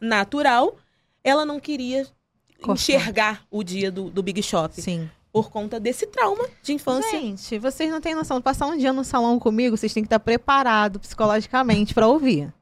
natural, 0.00 0.76
ela 1.22 1.44
não 1.44 1.60
queria 1.60 2.06
Cortar. 2.56 2.72
enxergar 2.72 3.46
o 3.50 3.62
dia 3.62 3.90
do, 3.90 4.10
do 4.10 4.22
Big 4.22 4.42
Shop 4.42 4.80
Sim. 4.80 5.10
por 5.30 5.50
conta 5.50 5.78
desse 5.78 6.06
trauma 6.06 6.48
de 6.62 6.72
infância. 6.72 7.10
Gente, 7.10 7.58
vocês 7.58 7.90
não 7.90 8.00
têm 8.00 8.14
noção. 8.14 8.40
Passar 8.40 8.66
um 8.66 8.76
dia 8.78 8.92
no 8.92 9.04
salão 9.04 9.38
comigo, 9.38 9.76
vocês 9.76 9.92
têm 9.92 10.02
que 10.02 10.06
estar 10.06 10.20
preparado 10.20 10.98
psicologicamente 10.98 11.92
para 11.92 12.08
ouvir. 12.08 12.52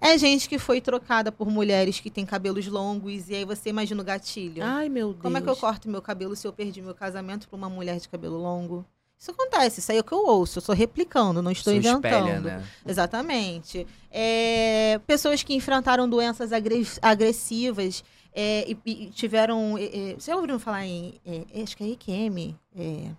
É 0.00 0.16
gente 0.18 0.48
que 0.48 0.58
foi 0.58 0.80
trocada 0.80 1.30
por 1.30 1.48
mulheres 1.50 2.00
que 2.00 2.10
têm 2.10 2.24
cabelos 2.26 2.66
longos 2.66 3.28
e 3.28 3.34
aí 3.34 3.44
você 3.44 3.70
imagina 3.70 4.00
o 4.00 4.04
gatilho. 4.04 4.62
Ai, 4.64 4.88
meu 4.88 5.08
Deus. 5.10 5.22
Como 5.22 5.36
é 5.36 5.40
que 5.40 5.48
eu 5.48 5.56
corto 5.56 5.88
meu 5.88 6.02
cabelo 6.02 6.34
se 6.34 6.46
eu 6.46 6.52
perdi 6.52 6.80
meu 6.82 6.94
casamento 6.94 7.48
por 7.48 7.56
uma 7.56 7.68
mulher 7.68 7.98
de 8.00 8.08
cabelo 8.08 8.36
longo? 8.38 8.84
Isso 9.18 9.30
acontece, 9.30 9.78
isso 9.78 9.92
aí 9.92 9.98
é 9.98 10.00
o 10.00 10.04
que 10.04 10.12
eu 10.12 10.26
ouço, 10.26 10.58
eu 10.58 10.60
estou 10.60 10.74
replicando, 10.74 11.40
não 11.40 11.52
estou 11.52 11.72
Isso 11.72 11.88
inventando. 11.88 12.26
espelha, 12.28 12.40
né? 12.40 12.64
Exatamente. 12.84 13.86
É, 14.10 15.00
pessoas 15.06 15.44
que 15.44 15.54
enfrentaram 15.54 16.08
doenças 16.08 16.52
agre- 16.52 16.84
agressivas 17.00 18.02
é, 18.34 18.68
e, 18.68 18.76
e 18.84 19.06
tiveram. 19.10 19.78
É, 19.78 19.84
é, 19.84 20.14
você 20.14 20.30
já 20.32 20.34
ouviram 20.34 20.58
falar 20.58 20.84
em. 20.86 21.14
é, 21.24 21.62
acho 21.62 21.76
que 21.76 21.84
é 21.84 21.86
IQM? 21.88 22.56
É, 22.74 23.10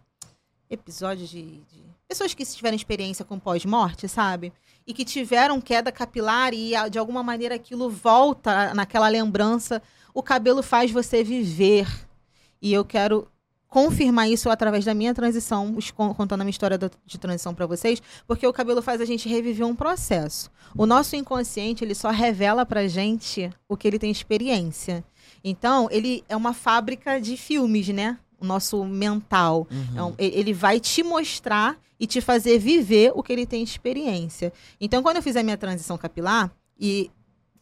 episódios 0.70 1.30
de, 1.30 1.42
de- 1.44 1.84
Pessoas 2.08 2.34
que 2.34 2.46
tiveram 2.46 2.76
experiência 2.76 3.24
com 3.26 3.40
pós-morte, 3.40 4.08
sabe? 4.08 4.52
E 4.86 4.94
que 4.94 5.06
tiveram 5.06 5.62
queda 5.62 5.92
capilar 5.92 6.54
e 6.54 6.74
de 6.90 7.00
alguma 7.00 7.24
maneira 7.24 7.56
aquilo 7.56 7.90
volta 7.90 8.74
naquela 8.74 9.08
lembrança. 9.08 9.82
O 10.14 10.22
cabelo 10.22 10.62
faz 10.62 10.92
você 10.92 11.24
viver. 11.24 11.88
E 12.62 12.72
eu 12.74 12.84
quero 12.86 13.28
confirmar 13.68 14.30
isso 14.30 14.52
através 14.52 14.86
da 14.86 14.94
minha 14.94 15.16
transição, 15.16 15.76
contando 15.96 16.42
a 16.42 16.44
minha 16.44 16.52
história 16.52 16.78
de 16.78 17.18
transição 17.18 17.56
para 17.56 17.66
vocês, 17.66 18.00
porque 18.28 18.46
o 18.46 18.54
cabelo 18.54 18.84
faz 18.84 19.02
a 19.02 19.06
gente 19.06 19.28
reviver 19.28 19.66
um 19.66 19.76
processo. 19.76 20.52
O 20.78 20.86
nosso 20.86 21.16
inconsciente, 21.16 21.84
ele 21.84 21.96
só 21.96 22.12
revela 22.12 22.68
pra 22.68 22.88
gente 22.88 23.50
o 23.68 23.76
que 23.76 23.88
ele 23.88 23.98
tem 23.98 24.12
experiência. 24.12 25.04
Então, 25.44 25.88
ele 25.90 26.24
é 26.30 26.36
uma 26.36 26.54
fábrica 26.54 27.20
de 27.20 27.36
filmes, 27.36 27.88
né? 27.88 28.20
O 28.44 28.46
nosso 28.46 28.84
mental. 28.84 29.66
Uhum. 29.72 29.98
É 29.98 30.04
um- 30.04 30.16
e- 30.20 30.40
ele 30.40 30.54
vai 30.54 30.78
te 30.80 31.02
mostrar 31.02 31.80
e 31.98 32.06
te 32.06 32.20
fazer 32.20 32.60
viver 32.60 33.14
o 33.16 33.24
que 33.24 33.32
ele 33.32 33.46
tem 33.46 33.64
experiência. 33.64 34.52
Então, 34.82 35.02
quando 35.02 35.16
eu 35.16 35.24
fiz 35.24 35.38
a 35.38 35.42
minha 35.44 35.56
transição 35.58 35.98
capilar, 35.98 36.52
e 36.78 37.10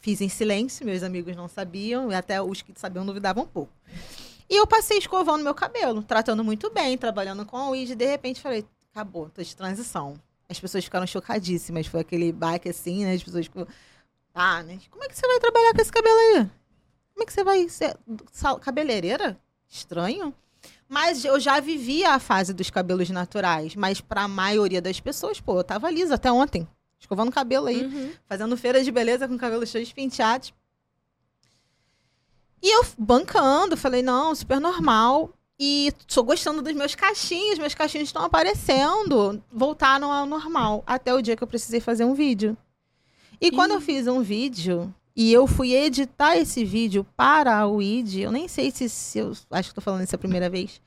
fiz 0.00 0.20
em 0.20 0.28
silêncio, 0.28 0.84
meus 0.84 1.04
amigos 1.04 1.36
não 1.36 1.46
sabiam, 1.46 2.10
e 2.10 2.14
até 2.16 2.42
os 2.42 2.60
que 2.62 2.72
sabiam 2.74 3.06
duvidavam 3.06 3.44
um 3.44 3.46
pouco. 3.46 3.72
E 4.50 4.56
eu 4.56 4.66
passei 4.66 4.98
escovando 4.98 5.44
meu 5.44 5.54
cabelo, 5.54 6.02
tratando 6.02 6.42
muito 6.42 6.68
bem, 6.70 6.98
trabalhando 6.98 7.46
com 7.46 7.56
a 7.56 7.70
weed, 7.70 7.92
e 7.92 7.94
de 7.94 8.04
repente 8.06 8.40
falei, 8.40 8.64
acabou, 8.90 9.30
tô 9.30 9.40
de 9.40 9.54
transição. 9.54 10.14
As 10.48 10.58
pessoas 10.58 10.82
ficaram 10.84 11.06
chocadíssimas, 11.06 11.86
foi 11.86 12.00
aquele 12.00 12.32
baque 12.32 12.68
assim, 12.68 13.04
né? 13.04 13.14
As 13.14 13.22
pessoas 13.22 13.46
ficam, 13.46 13.66
ah, 14.34 14.62
né? 14.64 14.78
Como 14.90 15.04
é 15.04 15.08
que 15.08 15.16
você 15.16 15.26
vai 15.28 15.38
trabalhar 15.38 15.72
com 15.72 15.80
esse 15.80 15.92
cabelo 15.92 16.18
aí? 16.18 16.50
Como 17.14 17.22
é 17.22 17.26
que 17.26 17.32
você 17.32 17.44
vai 17.44 17.68
ser 17.68 17.96
cabeleireira? 18.60 19.38
Estranho. 19.68 20.34
Mas 20.88 21.24
eu 21.24 21.40
já 21.40 21.58
vivia 21.60 22.10
a 22.10 22.18
fase 22.18 22.52
dos 22.52 22.68
cabelos 22.70 23.08
naturais, 23.10 23.74
mas 23.74 24.00
para 24.00 24.22
a 24.22 24.28
maioria 24.28 24.80
das 24.82 25.00
pessoas, 25.00 25.40
pô, 25.40 25.58
eu 25.58 25.64
tava 25.64 25.90
lisa 25.90 26.16
até 26.16 26.30
ontem, 26.30 26.68
escovando 27.00 27.30
o 27.30 27.32
cabelo 27.32 27.66
aí 27.68 27.82
Uhum. 27.82 28.12
fazendo 28.28 28.56
feira 28.56 28.82
de 28.84 28.90
beleza 28.90 29.26
com 29.26 29.38
cabelo 29.38 29.66
cheio 29.66 29.86
de 29.86 29.94
penteados. 29.94 30.52
E 32.62 32.70
eu 32.76 32.84
bancando, 32.96 33.76
falei, 33.76 34.02
não, 34.02 34.34
super 34.34 34.60
normal. 34.60 35.30
E 35.58 35.92
tô 36.12 36.22
gostando 36.22 36.62
dos 36.62 36.72
meus 36.74 36.94
cachinhos, 36.94 37.58
meus 37.58 37.74
cachinhos 37.74 38.08
estão 38.08 38.24
aparecendo, 38.24 39.42
voltaram 39.52 40.12
ao 40.12 40.26
normal. 40.26 40.82
Até 40.86 41.12
o 41.14 41.22
dia 41.22 41.36
que 41.36 41.42
eu 41.42 41.46
precisei 41.48 41.80
fazer 41.80 42.04
um 42.04 42.14
vídeo. 42.14 42.56
E 43.40 43.50
quando 43.50 43.72
eu 43.72 43.80
fiz 43.80 44.06
um 44.06 44.22
vídeo, 44.22 44.94
e 45.14 45.32
eu 45.32 45.46
fui 45.46 45.74
editar 45.74 46.36
esse 46.36 46.64
vídeo 46.64 47.06
para 47.16 47.58
a 47.58 47.66
WID, 47.66 48.22
eu 48.22 48.32
nem 48.32 48.48
sei 48.48 48.70
se, 48.70 48.88
se 48.88 49.18
eu 49.18 49.32
acho 49.50 49.68
que 49.68 49.74
tô 49.74 49.80
falando 49.80 50.04
isso 50.04 50.14
a 50.14 50.18
primeira 50.18 50.48
vez. 50.48 50.80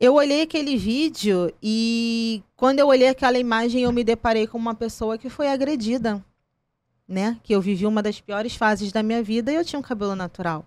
Eu 0.00 0.14
olhei 0.14 0.42
aquele 0.42 0.76
vídeo 0.76 1.52
e 1.62 2.42
quando 2.56 2.78
eu 2.78 2.88
olhei 2.88 3.08
aquela 3.08 3.38
imagem, 3.38 3.82
eu 3.82 3.92
me 3.92 4.02
deparei 4.02 4.46
com 4.46 4.58
uma 4.58 4.74
pessoa 4.74 5.16
que 5.16 5.28
foi 5.28 5.48
agredida, 5.48 6.24
né? 7.06 7.38
Que 7.42 7.54
eu 7.54 7.60
vivi 7.60 7.86
uma 7.86 8.02
das 8.02 8.20
piores 8.20 8.56
fases 8.56 8.90
da 8.92 9.02
minha 9.02 9.22
vida 9.22 9.52
e 9.52 9.54
eu 9.54 9.64
tinha 9.64 9.78
um 9.78 9.82
cabelo 9.82 10.16
natural. 10.16 10.66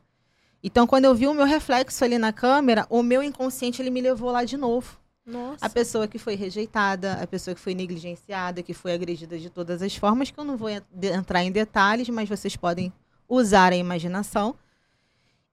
Então, 0.64 0.88
quando 0.88 1.06
eu 1.06 1.16
vi 1.16 1.28
o 1.28 1.34
meu 1.34 1.46
reflexo 1.46 2.04
ali 2.04 2.18
na 2.18 2.34
câmera, 2.34 2.88
o 2.90 3.04
meu 3.04 3.22
inconsciente 3.22 3.82
ele 3.82 3.90
me 3.90 4.02
levou 4.02 4.32
lá 4.32 4.44
de 4.44 4.58
novo. 4.58 5.00
Nossa. 5.28 5.66
A 5.66 5.70
pessoa 5.70 6.08
que 6.08 6.18
foi 6.18 6.36
rejeitada, 6.36 7.22
a 7.22 7.28
pessoa 7.28 7.54
que 7.54 7.60
foi 7.60 7.76
negligenciada, 7.76 8.64
que 8.64 8.74
foi 8.74 8.94
agredida 8.94 9.38
de 9.38 9.50
todas 9.50 9.82
as 9.82 9.94
formas, 9.94 10.32
que 10.32 10.40
eu 10.40 10.46
não 10.46 10.56
vou 10.56 10.70
entrar 10.70 11.44
em 11.44 11.52
detalhes, 11.52 12.08
mas 12.08 12.30
vocês 12.30 12.56
podem 12.56 12.94
usar 13.28 13.74
a 13.74 13.76
imaginação. 13.76 14.56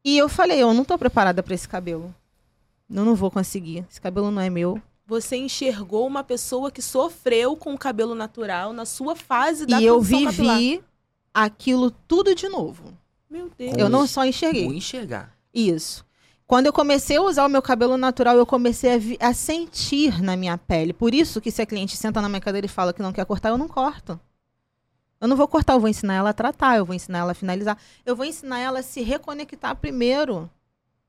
E 0.04 0.16
eu 0.16 0.28
falei, 0.28 0.62
eu 0.62 0.72
não 0.72 0.84
tô 0.84 0.96
preparada 0.96 1.42
para 1.42 1.54
esse 1.54 1.68
cabelo. 1.68 2.14
Eu 2.88 3.04
não 3.04 3.16
vou 3.16 3.32
conseguir. 3.32 3.84
Esse 3.90 4.00
cabelo 4.00 4.30
não 4.30 4.40
é 4.40 4.48
meu. 4.48 4.80
Você 5.06 5.36
enxergou 5.36 6.06
uma 6.06 6.22
pessoa 6.22 6.70
que 6.70 6.80
sofreu 6.80 7.56
com 7.56 7.74
o 7.74 7.78
cabelo 7.78 8.14
natural 8.14 8.72
na 8.72 8.84
sua 8.84 9.16
fase 9.16 9.66
da 9.66 9.80
e 9.80 9.84
eu 9.84 9.96
transição 9.96 10.24
capilar. 10.26 10.58
vivi 10.58 10.84
aquilo 11.32 11.90
tudo 11.90 12.32
de 12.32 12.48
novo. 12.48 12.96
Meu 13.28 13.50
Deus. 13.58 13.74
Eu 13.76 13.88
não 13.88 14.06
só 14.06 14.24
enxerguei. 14.24 14.66
Ou 14.66 14.72
enxergar. 14.72 15.36
Isso. 15.52 16.06
Quando 16.46 16.66
eu 16.66 16.72
comecei 16.72 17.16
a 17.16 17.22
usar 17.22 17.46
o 17.46 17.48
meu 17.48 17.62
cabelo 17.62 17.96
natural, 17.96 18.36
eu 18.36 18.44
comecei 18.44 19.16
a, 19.20 19.28
a 19.28 19.34
sentir 19.34 20.22
na 20.22 20.36
minha 20.36 20.58
pele. 20.58 20.92
Por 20.92 21.14
isso 21.14 21.40
que 21.40 21.50
se 21.50 21.62
a 21.62 21.66
cliente 21.66 21.96
senta 21.96 22.20
na 22.20 22.28
minha 22.28 22.40
cadeira 22.40 22.66
e 22.66 22.68
fala 22.68 22.92
que 22.92 23.02
não 23.02 23.12
quer 23.12 23.24
cortar, 23.24 23.48
eu 23.48 23.58
não 23.58 23.66
corto. 23.66 24.20
Eu 25.20 25.26
não 25.26 25.36
vou 25.36 25.48
cortar, 25.48 25.72
eu 25.72 25.80
vou 25.80 25.88
ensinar 25.88 26.14
ela 26.14 26.30
a 26.30 26.34
tratar, 26.34 26.76
eu 26.76 26.84
vou 26.84 26.94
ensinar 26.94 27.20
ela 27.20 27.32
a 27.32 27.34
finalizar. 27.34 27.78
Eu 28.04 28.14
vou 28.14 28.26
ensinar 28.26 28.58
ela 28.58 28.80
a 28.80 28.82
se 28.82 29.00
reconectar 29.00 29.74
primeiro. 29.76 30.50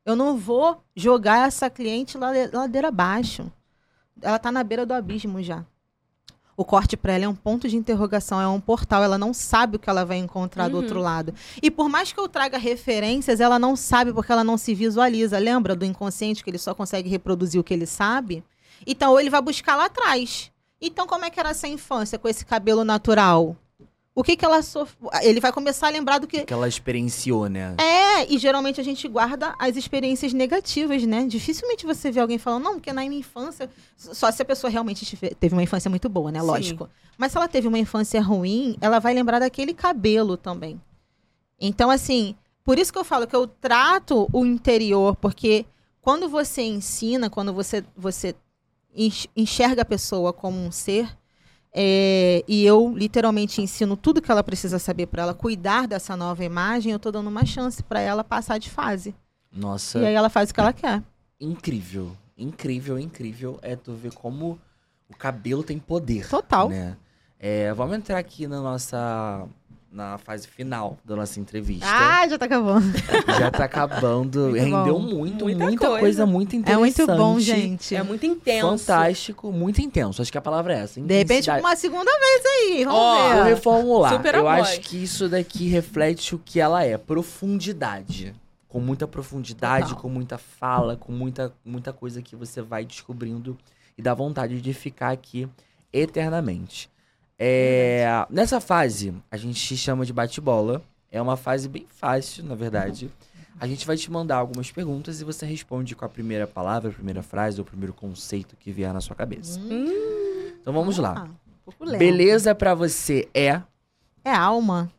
Eu 0.05 0.15
não 0.15 0.37
vou 0.37 0.81
jogar 0.95 1.47
essa 1.47 1.69
cliente 1.69 2.17
lade- 2.17 2.55
ladeira 2.55 2.87
abaixo. 2.87 3.51
Ela 4.21 4.39
tá 4.39 4.51
na 4.51 4.63
beira 4.63 4.85
do 4.85 4.93
abismo 4.93 5.43
já. 5.43 5.65
O 6.57 6.63
corte 6.63 6.95
para 6.95 7.11
ela 7.13 7.25
é 7.25 7.27
um 7.27 7.35
ponto 7.35 7.67
de 7.67 7.75
interrogação, 7.75 8.39
é 8.39 8.47
um 8.47 8.61
portal. 8.61 9.03
Ela 9.03 9.17
não 9.17 9.33
sabe 9.33 9.75
o 9.75 9.79
que 9.79 9.89
ela 9.89 10.05
vai 10.05 10.17
encontrar 10.17 10.69
do 10.69 10.77
Uhum. 10.77 10.83
outro 10.83 10.99
lado. 11.01 11.33
E 11.61 11.69
por 11.69 11.89
mais 11.89 12.13
que 12.13 12.19
eu 12.19 12.29
traga 12.29 12.57
referências, 12.57 13.41
ela 13.41 13.59
não 13.59 13.75
sabe 13.75 14.13
porque 14.13 14.31
ela 14.31 14.43
não 14.43 14.57
se 14.57 14.73
visualiza. 14.73 15.37
Lembra 15.37 15.75
do 15.75 15.83
inconsciente 15.83 16.43
que 16.43 16.49
ele 16.49 16.57
só 16.57 16.73
consegue 16.73 17.09
reproduzir 17.09 17.59
o 17.59 17.63
que 17.63 17.73
ele 17.73 17.85
sabe? 17.85 18.41
Então, 18.87 19.11
ou 19.11 19.19
ele 19.19 19.29
vai 19.29 19.41
buscar 19.41 19.75
lá 19.75 19.85
atrás. 19.85 20.49
Então, 20.81 21.05
como 21.07 21.25
é 21.25 21.29
que 21.29 21.39
era 21.39 21.49
essa 21.49 21.67
infância 21.67 22.17
com 22.19 22.27
esse 22.27 22.45
cabelo 22.45 22.83
natural? 22.85 23.55
O 24.17 24.23
que 24.23 24.37
que 24.37 24.45
ela 24.45 24.61
sofreu? 24.61 25.09
Ele 25.21 25.41
vai 25.41 25.51
começar 25.51 25.87
a 25.87 25.89
lembrar 25.89 26.19
do 26.19 26.25
que 26.25 26.45
Que 26.45 26.53
ela 26.53 26.69
experienciou, 26.69 27.49
né? 27.49 27.75
é, 27.77 28.25
e 28.33 28.37
geralmente 28.37 28.79
a 28.79 28.83
gente 28.83 29.05
guarda 29.09 29.53
as 29.59 29.75
experiências 29.75 30.31
negativas, 30.31 31.03
né? 31.03 31.25
Dificilmente 31.27 31.85
você 31.85 32.09
vê 32.11 32.21
alguém 32.21 32.37
falando, 32.37 32.63
não, 32.63 32.73
porque 32.75 32.93
na 32.93 33.01
minha 33.01 33.19
infância. 33.19 33.69
Só 33.97 34.31
se 34.31 34.41
a 34.41 34.45
pessoa 34.45 34.71
realmente 34.71 35.17
teve 35.37 35.53
uma 35.53 35.61
infância 35.63 35.89
muito 35.89 36.07
boa, 36.07 36.31
né? 36.31 36.39
Sim. 36.39 36.45
Lógico. 36.45 36.89
Mas 37.17 37.33
se 37.33 37.37
ela 37.37 37.49
teve 37.49 37.67
uma 37.67 37.77
infância 37.77 38.21
ruim, 38.21 38.77
ela 38.79 38.99
vai 38.99 39.13
lembrar 39.13 39.39
daquele 39.39 39.73
cabelo 39.73 40.37
também. 40.37 40.79
Então, 41.59 41.89
assim, 41.89 42.35
por 42.63 42.79
isso 42.79 42.93
que 42.93 42.99
eu 42.99 43.03
falo 43.05 43.27
que 43.27 43.35
eu 43.35 43.45
trato 43.47 44.29
o 44.31 44.45
interior, 44.45 45.15
porque 45.17 45.65
quando 46.01 46.29
você 46.29 46.61
ensina, 46.61 47.29
quando 47.29 47.53
você, 47.53 47.83
você 47.97 48.33
enx- 48.95 49.27
enxerga 49.35 49.81
a 49.81 49.85
pessoa 49.85 50.31
como 50.31 50.57
um 50.57 50.71
ser, 50.71 51.09
é, 51.77 52.41
e 52.47 52.65
eu 52.65 52.93
literalmente 52.95 53.61
ensino 53.61 53.97
tudo 53.97 54.21
que 54.21 54.31
ela 54.31 54.41
precisa 54.41 54.79
saber 54.79 55.07
para 55.07 55.23
ela 55.23 55.33
cuidar 55.33 55.87
dessa 55.87 56.15
nova 56.15 56.41
imagem, 56.43 56.93
eu 56.93 56.99
tô 56.99 57.11
dando 57.11 57.27
uma 57.27 57.45
chance 57.45 57.83
para 57.83 57.99
ela 57.99 58.23
passar 58.23 58.57
de 58.57 58.69
fase. 58.69 59.13
Nossa, 59.51 59.99
E 59.99 60.05
aí 60.05 60.13
ela 60.13 60.29
faz 60.29 60.49
o 60.49 60.53
que 60.53 60.59
ela 60.61 60.71
quer. 60.71 61.03
incrível. 61.39 62.15
Incrível, 62.37 62.97
incrível. 62.97 63.59
É 63.61 63.75
tu 63.75 63.93
ver 63.93 64.13
como 64.13 64.57
o 65.09 65.15
cabelo 65.15 65.63
tem 65.63 65.77
poder. 65.79 66.27
Total. 66.29 66.69
Né? 66.69 66.95
É, 67.37 67.73
vamos 67.73 67.97
entrar 67.97 68.17
aqui 68.17 68.47
na 68.47 68.61
nossa, 68.61 69.45
na 69.95 70.17
fase 70.17 70.45
final 70.45 70.97
da 71.05 71.15
nossa 71.15 71.39
entrevista. 71.39 71.85
Ah, 71.87 72.27
já 72.27 72.37
tá 72.37 72.45
acabando. 72.45 72.85
Já 73.39 73.49
tá 73.49 73.63
acabando. 73.63 74.39
Muito 74.49 74.55
Rendeu 74.55 74.99
bom. 74.99 74.99
muito, 74.99 75.45
Muita 75.45 75.63
muita, 75.65 75.87
coisa. 75.87 75.99
coisa. 76.01 76.25
muito 76.25 76.53
É 76.53 76.59
interessante. 76.59 76.97
muito 77.07 77.07
bom, 77.17 77.39
gente. 77.39 77.95
É 77.95 78.03
muito 78.03 78.25
intenso. 78.25 78.77
Fantástico, 78.85 79.51
muito 79.53 79.81
intenso. 79.81 80.21
Acho 80.21 80.31
que 80.31 80.37
a 80.37 80.41
palavra 80.41 80.73
é 80.75 80.79
essa. 80.81 80.99
De 80.99 81.17
repente, 81.17 81.49
uma 81.49 81.75
segunda 81.77 82.11
vez 82.11 82.45
aí. 82.45 82.83
Vamos 82.83 82.99
Ó, 82.99 83.33
Vou 83.35 83.43
ver. 83.45 83.49
reformular. 83.49 84.11
Super 84.13 84.35
Eu 84.35 84.47
acho 84.49 84.81
que 84.81 85.01
isso 85.01 85.29
daqui 85.29 85.67
reflete 85.69 86.35
o 86.35 86.39
que 86.39 86.59
ela 86.59 86.83
é. 86.83 86.97
Profundidade. 86.97 88.35
Com 88.67 88.81
muita 88.81 89.07
profundidade, 89.07 89.87
Total. 89.87 90.01
com 90.01 90.09
muita 90.09 90.37
fala, 90.37 90.97
com 90.97 91.13
muita, 91.13 91.53
muita 91.63 91.93
coisa 91.93 92.21
que 92.21 92.35
você 92.35 92.61
vai 92.61 92.83
descobrindo 92.83 93.57
e 93.97 94.01
dá 94.01 94.13
vontade 94.13 94.59
de 94.59 94.73
ficar 94.73 95.11
aqui 95.11 95.47
eternamente. 95.93 96.89
É, 97.37 98.25
nessa 98.29 98.59
fase, 98.61 99.13
a 99.29 99.37
gente 99.37 99.75
chama 99.77 100.05
de 100.05 100.13
bate-bola. 100.13 100.81
É 101.11 101.21
uma 101.21 101.37
fase 101.37 101.67
bem 101.69 101.85
fácil, 101.89 102.43
na 102.43 102.55
verdade. 102.55 103.11
A 103.59 103.67
gente 103.67 103.85
vai 103.87 103.95
te 103.95 104.11
mandar 104.11 104.35
algumas 104.37 104.69
perguntas 104.71 105.21
e 105.21 105.23
você 105.23 105.45
responde 105.45 105.95
com 105.95 106.03
a 106.03 106.09
primeira 106.09 106.45
palavra, 106.45 106.89
a 106.89 106.93
primeira 106.93 107.23
frase 107.23 107.59
ou 107.59 107.63
o 107.63 107.67
primeiro 107.67 107.93
conceito 107.93 108.55
que 108.57 108.71
vier 108.71 108.93
na 108.93 108.99
sua 108.99 109.15
cabeça. 109.15 109.59
Hum, 109.59 110.51
Então 110.59 110.73
vamos 110.73 110.97
lá. 110.97 111.13
Ah, 111.17 111.23
um 111.23 111.53
pouco 111.63 111.85
lento. 111.85 111.99
Beleza 111.99 112.53
pra 112.53 112.73
você 112.73 113.29
é 113.33 113.61
É 114.23 114.33
alma. 114.33 114.91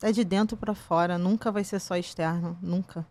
É 0.00 0.12
de 0.12 0.22
dentro 0.22 0.56
pra 0.56 0.72
fora. 0.74 1.18
Nunca 1.18 1.50
vai 1.50 1.64
ser 1.64 1.80
só 1.80 1.96
externo. 1.96 2.56
Nunca. 2.62 3.04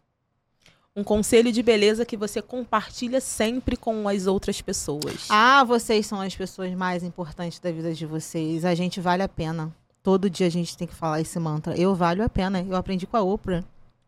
Um 0.97 1.03
conselho 1.03 1.51
de 1.51 1.61
beleza 1.61 2.03
que 2.03 2.17
você 2.17 2.41
compartilha 2.41 3.21
sempre 3.21 3.77
com 3.77 4.09
as 4.09 4.25
outras 4.25 4.61
pessoas. 4.61 5.27
Ah, 5.29 5.63
vocês 5.63 6.07
são 6.07 6.19
as 6.19 6.35
pessoas 6.35 6.73
mais 6.73 7.03
importantes 7.03 7.59
da 7.59 7.71
vida 7.71 7.93
de 7.93 8.03
vocês. 8.03 8.65
A 8.65 8.73
gente 8.73 8.99
vale 8.99 9.21
a 9.21 9.29
pena. 9.29 9.71
Todo 10.01 10.27
dia 10.27 10.47
a 10.47 10.49
gente 10.49 10.75
tem 10.75 10.87
que 10.87 10.95
falar 10.95 11.21
esse 11.21 11.37
mantra. 11.37 11.77
Eu 11.77 11.93
valho 11.93 12.23
a 12.23 12.29
pena. 12.29 12.65
Eu 12.67 12.75
aprendi 12.75 13.05
com 13.05 13.15
a 13.15 13.21
Oprah. 13.21 13.63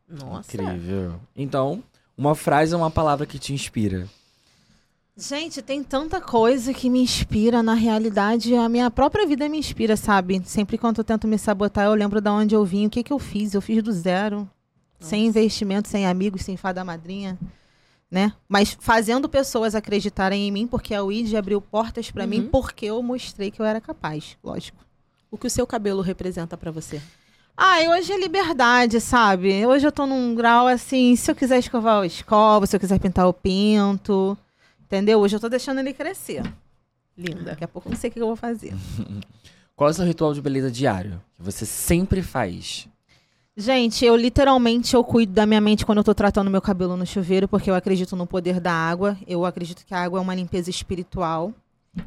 Nossa. 0.10 0.56
Incrível. 0.56 1.20
Então, 1.36 1.84
uma 2.18 2.34
frase 2.34 2.74
é 2.74 2.78
uma 2.78 2.90
palavra 2.90 3.28
que 3.28 3.38
te 3.38 3.54
inspira. 3.54 4.10
Gente, 5.16 5.62
tem 5.62 5.84
tanta 5.84 6.20
coisa 6.20 6.74
que 6.74 6.90
me 6.90 7.02
inspira. 7.04 7.62
Na 7.62 7.76
realidade, 7.76 8.56
a 8.56 8.68
minha 8.68 8.90
própria 8.90 9.28
vida 9.28 9.48
me 9.48 9.60
inspira, 9.60 9.96
sabe? 9.96 10.42
Sempre 10.44 10.76
quando 10.76 10.98
eu 10.98 11.04
tento 11.04 11.28
me 11.28 11.38
sabotar, 11.38 11.86
eu 11.86 11.94
lembro 11.94 12.20
de 12.20 12.30
onde 12.30 12.56
eu 12.56 12.66
vim, 12.66 12.88
o 12.88 12.90
que, 12.90 13.04
que 13.04 13.14
eu 13.14 13.20
fiz. 13.20 13.54
Eu 13.54 13.62
fiz 13.62 13.84
do 13.84 13.92
zero. 13.92 14.50
Sem 15.00 15.26
Nossa. 15.28 15.40
investimento, 15.40 15.88
sem 15.88 16.06
amigos, 16.06 16.42
sem 16.44 16.58
fada 16.58 16.84
madrinha. 16.84 17.38
Né? 18.12 18.34
Mas 18.48 18.76
fazendo 18.80 19.30
pessoas 19.30 19.76
acreditarem 19.76 20.48
em 20.48 20.52
mim, 20.52 20.66
porque 20.68 20.96
a 20.96 21.04
WID 21.04 21.38
abriu 21.38 21.62
portas 21.62 22.10
pra 22.10 22.26
mim, 22.26 22.40
Uhum. 22.42 22.48
porque 22.48 22.88
eu 22.88 23.02
mostrei 23.04 23.52
que 23.52 23.62
eu 23.62 23.66
era 23.66 23.80
capaz, 23.80 24.36
lógico. 24.44 24.84
O 25.30 25.38
que 25.38 25.46
o 25.46 25.50
seu 25.50 25.68
cabelo 25.68 26.02
representa 26.02 26.58
pra 26.58 26.72
você? 26.72 27.00
Ah, 27.56 27.78
hoje 27.92 28.12
é 28.12 28.18
liberdade, 28.18 29.00
sabe? 29.00 29.64
Hoje 29.66 29.86
eu 29.86 29.92
tô 29.92 30.08
num 30.08 30.34
grau 30.34 30.66
assim, 30.66 31.16
se 31.16 31.30
eu 31.30 31.36
quiser 31.36 31.60
escovar, 31.60 31.98
eu 31.98 32.06
escovo, 32.06 32.66
se 32.66 32.76
eu 32.76 32.80
quiser 32.80 33.00
pintar, 33.00 33.26
eu 33.26 33.34
pinto. 33.34 34.36
Entendeu? 34.86 35.20
Hoje 35.20 35.36
eu 35.36 35.40
tô 35.40 35.48
deixando 35.50 35.80
ele 35.80 35.94
crescer. 35.94 36.42
Linda. 37.16 37.44
Daqui 37.52 37.64
a 37.64 37.68
pouco 37.68 37.90
eu 37.90 37.92
não 37.92 37.98
sei 38.00 38.10
o 38.10 38.14
que 38.14 38.20
eu 38.20 38.26
vou 38.28 38.36
fazer. 38.36 38.74
Qual 39.76 39.88
é 39.88 39.92
o 39.92 39.94
seu 39.94 40.06
ritual 40.06 40.34
de 40.34 40.42
beleza 40.42 40.72
diário? 40.72 41.22
Que 41.38 41.44
você 41.44 41.64
sempre 41.66 42.24
faz? 42.24 42.88
Gente, 43.60 44.06
eu 44.06 44.16
literalmente 44.16 44.96
eu 44.96 45.04
cuido 45.04 45.34
da 45.34 45.46
minha 45.46 45.60
mente 45.60 45.86
quando 45.86 45.98
eu 45.98 46.04
tô 46.04 46.16
tratando 46.16 46.50
meu 46.50 46.62
cabelo 46.62 46.96
no 46.96 47.06
chuveiro, 47.06 47.46
porque 47.46 47.70
eu 47.70 47.76
acredito 47.76 48.16
no 48.16 48.26
poder 48.26 48.58
da 48.62 48.72
água. 48.72 49.18
Eu 49.28 49.44
acredito 49.46 49.86
que 49.86 49.94
a 49.94 50.02
água 50.02 50.18
é 50.18 50.22
uma 50.22 50.34
limpeza 50.34 50.70
espiritual. 50.70 51.54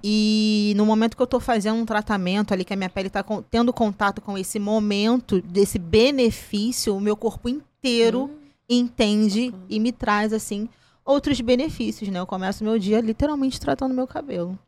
E 0.03 0.73
no 0.77 0.87
momento 0.87 1.15
que 1.15 1.23
eu 1.23 1.27
tô 1.27 1.39
fazendo 1.39 1.77
um 1.77 1.85
tratamento 1.85 2.55
ali, 2.55 2.65
que 2.65 2.73
a 2.73 2.77
minha 2.77 2.89
pele 2.89 3.11
tá 3.11 3.23
com- 3.23 3.43
tendo 3.43 3.71
contato 3.71 4.23
com 4.23 4.39
esse 4.39 4.59
momento, 4.59 5.43
desse 5.43 5.79
benefício, 5.79 6.97
o 6.97 7.01
meu 7.01 7.15
corpo 7.19 7.51
inteiro 7.51 8.31
Hum, 8.33 8.37
entende 8.67 9.53
e 9.69 9.79
me 9.79 9.93
traz, 9.93 10.33
assim, 10.33 10.71
outros 11.05 11.39
benefícios, 11.43 12.09
né? 12.09 12.19
Eu 12.19 12.27
começo 12.27 12.65
meu 12.65 12.79
dia 12.79 12.99
literalmente 13.03 13.61
tratando 13.61 13.93
meu 13.95 14.07
cabelo. 14.07 14.59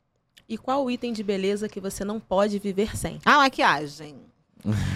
E 0.47 0.59
qual 0.59 0.85
o 0.85 0.91
item 0.91 1.15
de 1.15 1.23
beleza 1.23 1.67
que 1.67 1.81
você 1.81 2.05
não 2.05 2.21
pode 2.21 2.59
viver 2.59 2.95
sem? 2.95 3.19
Ah, 3.25 3.39
maquiagem. 3.39 4.17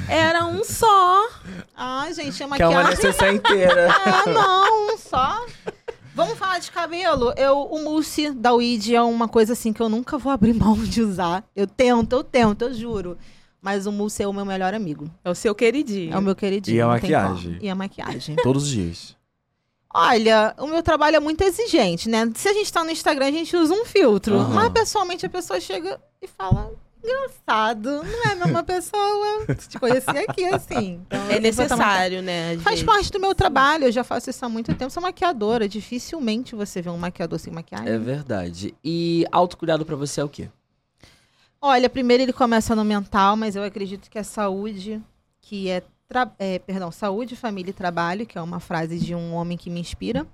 Era 0.09 0.47
um 0.47 0.65
só. 0.65 1.29
Ai, 1.77 2.13
gente, 2.15 2.43
a 2.43 2.49
Que 2.49 2.63
é 2.63 2.67
uma 2.69 2.83
maquiagem. 2.83 3.05
necessaire 3.05 3.37
inteira. 3.37 3.89
Ah, 3.91 4.25
não, 4.31 4.97
só. 4.99 5.45
Vamos 6.15 6.39
falar 6.39 6.59
de 6.59 6.71
cabelo. 6.71 7.33
Eu, 7.37 7.61
o 7.63 7.85
mousse 7.85 8.31
da 8.31 8.53
Weed 8.55 8.95
é 8.95 9.03
uma 9.03 9.29
coisa 9.29 9.53
assim 9.53 9.73
que 9.73 9.81
eu 9.81 9.89
nunca 9.89 10.19
vou 10.19 10.33
abrir 10.33 10.53
mão 10.55 10.75
de 10.77 11.01
usar. 11.03 11.45
Eu 11.55 11.67
tento, 11.67 12.13
eu 12.15 12.25
tento, 12.25 12.63
eu 12.63 12.75
juro. 12.75 13.19
Mas 13.61 13.87
o 13.87 13.93
mousse 13.93 14.23
é 14.23 14.27
o 14.27 14.33
meu 14.33 14.45
melhor 14.45 14.73
amigo. 14.73 15.11
É 15.25 15.31
o 15.31 15.35
seu 15.35 15.55
queridinho. 15.55 16.15
É 16.15 16.19
o 16.19 16.23
meu 16.23 16.35
queridinho. 16.35 16.77
E 16.77 16.81
a 16.81 16.87
não 16.87 16.93
tem 16.99 17.11
maquiagem? 17.11 17.59
E 17.61 17.69
a 17.69 17.75
maquiagem. 17.75 18.37
Todos 18.43 18.65
os 18.65 18.69
dias. 18.71 19.17
Olha, 19.93 20.55
o 20.59 20.67
meu 20.67 20.83
trabalho 20.83 21.17
é 21.17 21.21
muito 21.21 21.43
exigente, 21.43 22.09
né? 22.09 22.31
Se 22.35 22.49
a 22.49 22.53
gente 22.53 22.73
tá 22.73 22.85
no 22.85 22.91
Instagram, 22.91 23.27
a 23.27 23.31
gente 23.33 23.57
usa 23.57 23.73
um 23.75 23.85
filtro. 23.85 24.37
Aham. 24.37 24.55
Mas 24.55 24.73
pessoalmente 24.73 25.25
a 25.27 25.31
pessoa 25.31 25.61
chega 25.61 26.01
e 26.23 26.27
fala. 26.27 26.73
Engraçado, 27.03 28.03
não 28.03 28.25
é 28.29 28.33
a 28.33 28.37
mesma 28.37 28.63
pessoa. 28.63 29.47
Te 29.69 29.79
conheci 29.79 30.11
aqui, 30.11 30.45
assim. 30.47 31.01
Então, 31.07 31.31
É 31.31 31.39
necessário, 31.41 32.23
né? 32.23 32.57
Faz 32.59 32.81
vezes. 32.81 32.83
parte 32.85 33.11
do 33.13 33.21
meu 33.21 33.35
trabalho, 33.35 33.85
eu 33.85 33.93
já 33.93 34.03
faço 34.05 34.29
isso 34.31 34.45
há 34.45 34.49
muito 34.49 34.75
tempo. 34.75 34.91
Sou 34.91 35.03
maquiadora. 35.03 35.69
Dificilmente 35.69 36.55
você 36.55 36.83
vê 36.83 36.91
um 36.91 36.99
maquiador 36.99 37.39
sem 37.39 37.53
maquiagem. 37.53 37.89
É 37.89 37.99
verdade. 37.99 38.75
E 38.85 39.25
autocuidado 39.31 39.85
pra 39.87 39.97
você 39.97 40.21
é 40.21 40.25
o 40.25 40.29
quê? 40.29 40.49
Olha, 41.61 41.89
primeiro 41.91 42.23
ele 42.23 42.33
começa 42.33 42.75
no 42.77 42.85
mental, 42.85 43.37
mas 43.37 43.57
eu 43.57 43.63
acredito 43.65 44.09
que 44.11 44.19
a 44.19 44.25
saúde, 44.25 45.03
que 45.41 45.69
é, 45.69 45.83
tra- 46.09 46.31
é, 46.39 46.59
perdão, 46.61 46.91
saúde, 46.93 47.35
família 47.35 47.71
e 47.71 47.75
trabalho, 47.75 48.27
que 48.27 48.39
é 48.39 48.41
uma 48.43 48.61
frase 48.61 48.99
de 48.99 49.15
um 49.15 49.35
homem 49.35 49.57
que 49.59 49.69
me 49.69 49.81
inspira, 49.81 50.25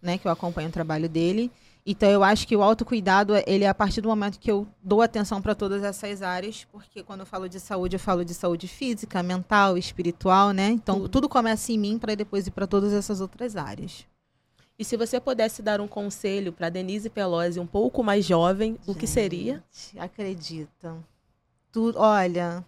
né, 0.00 0.18
que 0.18 0.26
eu 0.28 0.30
acompanho 0.30 0.68
o 0.68 0.72
trabalho 0.72 1.08
dele. 1.08 1.50
Então 1.90 2.10
eu 2.10 2.22
acho 2.22 2.46
que 2.46 2.54
o 2.54 2.62
autocuidado, 2.62 3.32
ele 3.46 3.64
é 3.64 3.68
a 3.68 3.74
partir 3.74 4.02
do 4.02 4.08
momento 4.10 4.38
que 4.38 4.50
eu 4.50 4.68
dou 4.82 5.00
atenção 5.00 5.40
para 5.40 5.54
todas 5.54 5.82
essas 5.82 6.20
áreas, 6.20 6.66
porque 6.70 7.02
quando 7.02 7.20
eu 7.20 7.26
falo 7.26 7.48
de 7.48 7.58
saúde, 7.58 7.96
eu 7.96 8.00
falo 8.00 8.26
de 8.26 8.34
saúde 8.34 8.68
física, 8.68 9.22
mental, 9.22 9.78
espiritual, 9.78 10.50
né? 10.50 10.68
Então 10.68 10.96
Tudo. 10.96 11.08
tudo, 11.08 11.28
começa 11.30 11.72
em 11.72 11.78
mim 11.78 11.98
para 11.98 12.14
depois 12.14 12.46
ir 12.46 12.50
para 12.50 12.66
todas 12.66 12.92
essas 12.92 13.22
outras 13.22 13.56
áreas. 13.56 14.06
E 14.78 14.84
se 14.84 14.98
você 14.98 15.18
pudesse 15.18 15.62
dar 15.62 15.80
um 15.80 15.88
conselho 15.88 16.52
pra 16.52 16.68
Denise 16.68 17.08
Pelosi 17.08 17.58
um 17.58 17.66
pouco 17.66 18.04
mais 18.04 18.22
jovem, 18.22 18.76
o 18.86 18.94
que 18.94 19.06
seria? 19.06 19.64
Gente, 19.72 19.98
Acredita. 19.98 20.94
Tu, 21.72 21.94
olha, 21.96 22.62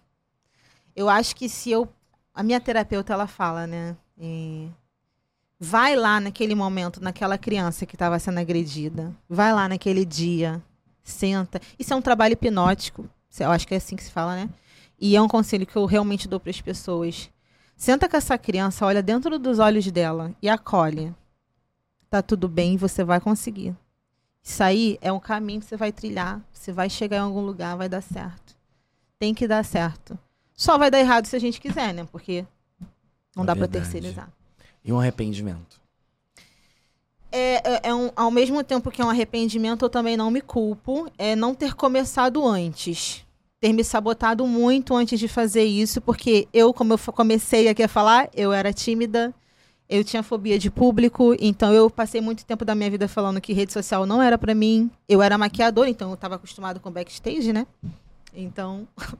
eu 0.95 1.07
acho 1.07 1.35
que 1.35 1.47
se 1.47 1.69
eu. 1.69 1.87
A 2.33 2.41
minha 2.41 2.59
terapeuta, 2.59 3.13
ela 3.13 3.27
fala, 3.27 3.67
né? 3.67 3.95
e 4.21 4.69
vai 5.63 5.95
lá 5.95 6.19
naquele 6.19 6.55
momento, 6.55 6.99
naquela 7.03 7.37
criança 7.37 7.85
que 7.85 7.95
estava 7.95 8.17
sendo 8.17 8.39
agredida. 8.39 9.15
Vai 9.29 9.53
lá 9.53 9.69
naquele 9.69 10.03
dia. 10.03 10.59
Senta. 11.03 11.61
Isso 11.77 11.93
é 11.93 11.95
um 11.95 12.01
trabalho 12.01 12.33
hipnótico. 12.33 13.07
Eu 13.39 13.51
acho 13.51 13.67
que 13.67 13.75
é 13.75 13.77
assim 13.77 13.95
que 13.95 14.03
se 14.03 14.09
fala, 14.11 14.35
né? 14.35 14.49
E 14.99 15.15
é 15.15 15.21
um 15.21 15.27
conselho 15.27 15.65
que 15.67 15.75
eu 15.75 15.85
realmente 15.85 16.27
dou 16.27 16.39
para 16.39 16.49
as 16.49 16.59
pessoas. 16.59 17.29
Senta 17.77 18.09
com 18.09 18.17
essa 18.17 18.37
criança, 18.39 18.85
olha 18.85 19.03
dentro 19.03 19.37
dos 19.37 19.59
olhos 19.59 19.89
dela 19.91 20.33
e 20.41 20.49
acolhe. 20.49 21.13
Tá 22.09 22.21
tudo 22.23 22.47
bem, 22.47 22.75
você 22.75 23.03
vai 23.03 23.19
conseguir. 23.19 23.75
Isso 24.43 24.63
aí 24.63 24.97
é 24.99 25.11
um 25.11 25.19
caminho 25.19 25.59
que 25.59 25.67
você 25.67 25.77
vai 25.77 25.91
trilhar. 25.91 26.41
Você 26.51 26.71
vai 26.71 26.89
chegar 26.89 27.17
em 27.17 27.21
algum 27.21 27.41
lugar, 27.41 27.77
vai 27.77 27.87
dar 27.87 28.01
certo. 28.01 28.55
Tem 29.19 29.33
que 29.33 29.47
dar 29.47 29.63
certo. 29.63 30.17
Só 30.55 30.77
vai 30.77 30.89
dar 30.89 30.99
errado 30.99 31.25
se 31.27 31.35
a 31.35 31.39
gente 31.39 31.61
quiser, 31.61 31.93
né? 31.93 32.07
Porque 32.11 32.45
não 33.35 33.43
É 33.43 33.47
dá 33.47 33.53
verdade. 33.53 33.73
terceirizar. 33.85 34.29
E 34.83 34.91
um 34.91 34.99
arrependimento. 34.99 35.79
É, 37.31 37.55
é- 37.75 37.79
é 37.83 37.95
um, 37.95 38.11
ao 38.15 38.29
mesmo 38.29 38.63
tempo 38.63 38.91
que 38.91 39.01
é 39.01 39.05
um 39.05 39.09
arrependimento, 39.09 39.85
eu 39.85 39.89
também 39.89 40.17
não 40.17 40.29
me 40.29 40.41
culpo. 40.41 41.09
É 41.17 41.35
não 41.35 41.55
ter 41.55 41.73
começado 41.75 42.45
antes. 42.45 43.23
Ter 43.59 43.71
me 43.73 43.83
sabotado 43.83 44.45
muito 44.45 44.95
antes 44.95 45.19
de 45.19 45.27
fazer 45.27 45.63
isso, 45.63 46.01
porque 46.01 46.47
eu, 46.51 46.73
como 46.73 46.93
eu 46.93 46.97
comecei 47.13 47.67
aqui 47.69 47.83
a 47.83 47.87
falar, 47.87 48.27
eu 48.35 48.51
era 48.51 48.73
tímida, 48.73 49.33
eu 49.87 50.03
tinha 50.03 50.23
fobia 50.23 50.57
de 50.57 50.71
público, 50.71 51.35
então 51.39 51.71
eu 51.71 51.87
passei 51.89 52.19
muito 52.21 52.43
tempo 52.43 52.65
da 52.65 52.73
minha 52.73 52.89
vida 52.89 53.07
falando 53.07 53.39
que 53.39 53.53
rede 53.53 53.71
social 53.71 54.05
não 54.05 54.19
era 54.21 54.37
pra 54.37 54.55
mim. 54.55 54.89
Eu 55.07 55.21
era 55.21 55.37
maquiadora, 55.37 55.89
então 55.89 56.09
eu 56.09 56.17
tava 56.17 56.35
acostumado 56.35 56.79
com 56.79 56.89
backstage, 56.89 57.53
né? 57.53 57.67
Então, 58.33 58.87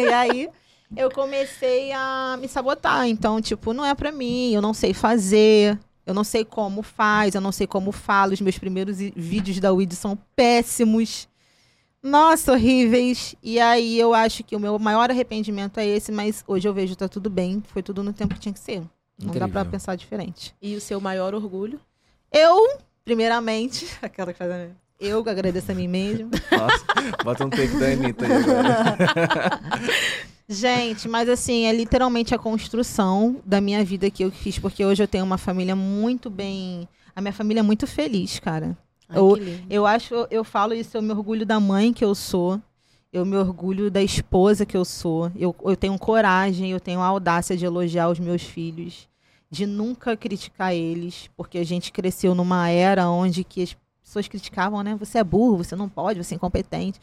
e 0.00 0.12
aí 0.12 0.50
eu 0.94 1.10
comecei 1.10 1.92
a 1.92 2.36
me 2.40 2.46
sabotar. 2.48 3.06
Então, 3.08 3.40
tipo, 3.40 3.72
não 3.72 3.84
é 3.84 3.94
pra 3.94 4.12
mim, 4.12 4.52
eu 4.52 4.60
não 4.60 4.74
sei 4.74 4.92
fazer, 4.92 5.78
eu 6.04 6.12
não 6.14 6.22
sei 6.24 6.44
como 6.44 6.82
faz, 6.82 7.34
eu 7.34 7.40
não 7.40 7.50
sei 7.52 7.66
como 7.66 7.90
fala. 7.92 8.32
Os 8.34 8.40
meus 8.40 8.58
primeiros 8.58 9.00
i- 9.00 9.12
vídeos 9.16 9.58
da 9.58 9.72
Weed 9.72 9.92
são 9.94 10.16
péssimos. 10.36 11.28
Nossa, 12.02 12.52
horríveis. 12.52 13.34
E 13.42 13.58
aí 13.58 13.98
eu 13.98 14.14
acho 14.14 14.44
que 14.44 14.54
o 14.54 14.60
meu 14.60 14.78
maior 14.78 15.10
arrependimento 15.10 15.78
é 15.78 15.86
esse, 15.86 16.12
mas 16.12 16.44
hoje 16.46 16.68
eu 16.68 16.74
vejo 16.74 16.92
que 16.92 16.98
tá 16.98 17.08
tudo 17.08 17.28
bem. 17.28 17.62
Foi 17.72 17.82
tudo 17.82 18.02
no 18.04 18.12
tempo 18.12 18.34
que 18.34 18.40
tinha 18.40 18.52
que 18.52 18.60
ser. 18.60 18.82
Não 19.18 19.28
dá 19.32 19.38
pra 19.40 19.46
Incrível. 19.48 19.70
pensar 19.70 19.96
diferente. 19.96 20.54
E 20.60 20.76
o 20.76 20.80
seu 20.80 21.00
maior 21.00 21.34
orgulho? 21.34 21.80
Eu, 22.30 22.78
primeiramente, 23.04 23.86
aquela 24.02 24.32
que 24.32 24.38
faz 24.38 24.50
a 24.52 24.54
minha- 24.54 24.76
Eu 25.00 25.24
que 25.24 25.30
agradeço 25.30 25.72
a 25.72 25.74
mim 25.74 25.88
mesmo. 25.88 26.30
Nossa, 26.52 26.84
bota 27.24 27.44
um 27.44 27.50
take 27.50 27.76
da 27.78 27.86
Anitta 27.86 28.24
aí 28.26 28.32
agora. 28.32 29.60
Gente, 30.48 31.08
mas 31.08 31.28
assim, 31.28 31.64
é 31.64 31.72
literalmente 31.72 32.34
a 32.34 32.38
construção 32.38 33.40
da 33.44 33.60
minha 33.60 33.84
vida 33.84 34.10
que 34.10 34.22
eu 34.22 34.30
fiz, 34.30 34.58
porque 34.58 34.84
hoje 34.84 35.02
eu 35.02 35.08
tenho 35.08 35.24
uma 35.24 35.38
família 35.38 35.74
muito 35.74 36.30
bem. 36.30 36.88
A 37.14 37.20
minha 37.20 37.32
família 37.32 37.60
é 37.60 37.62
muito 37.62 37.86
feliz, 37.86 38.38
cara. 38.38 38.76
Ai, 39.08 39.18
Eu-. 39.18 39.38
Eu 39.68 39.86
acho, 39.86 40.14
eu 40.30 40.44
falo 40.44 40.72
isso, 40.72 40.96
eu 40.96 41.02
me 41.02 41.12
orgulho 41.12 41.44
da 41.44 41.58
mãe 41.58 41.92
que 41.92 42.04
eu 42.04 42.14
sou. 42.14 42.60
Eu 43.12 43.24
me 43.24 43.36
orgulho 43.36 43.90
da 43.90 44.02
esposa 44.02 44.66
que 44.66 44.76
eu 44.76 44.84
sou. 44.84 45.32
Eu, 45.34 45.54
eu 45.64 45.76
tenho 45.76 45.98
coragem, 45.98 46.70
eu 46.70 46.78
tenho 46.78 47.00
a 47.00 47.06
audácia 47.06 47.56
de 47.56 47.64
elogiar 47.64 48.08
os 48.08 48.18
meus 48.20 48.42
filhos, 48.42 49.08
de 49.50 49.66
nunca 49.66 50.16
criticar 50.16 50.74
eles, 50.74 51.28
porque 51.36 51.58
a 51.58 51.64
gente 51.64 51.90
cresceu 51.90 52.34
numa 52.34 52.68
era 52.68 53.08
onde 53.08 53.42
que 53.42 53.62
as 53.62 53.76
pessoas 54.02 54.28
criticavam, 54.28 54.82
né? 54.82 54.94
Você 55.00 55.18
é 55.18 55.24
burro, 55.24 55.56
você 55.56 55.74
não 55.74 55.88
pode, 55.88 56.22
você 56.22 56.34
é 56.34 56.36
incompetente. 56.36 57.00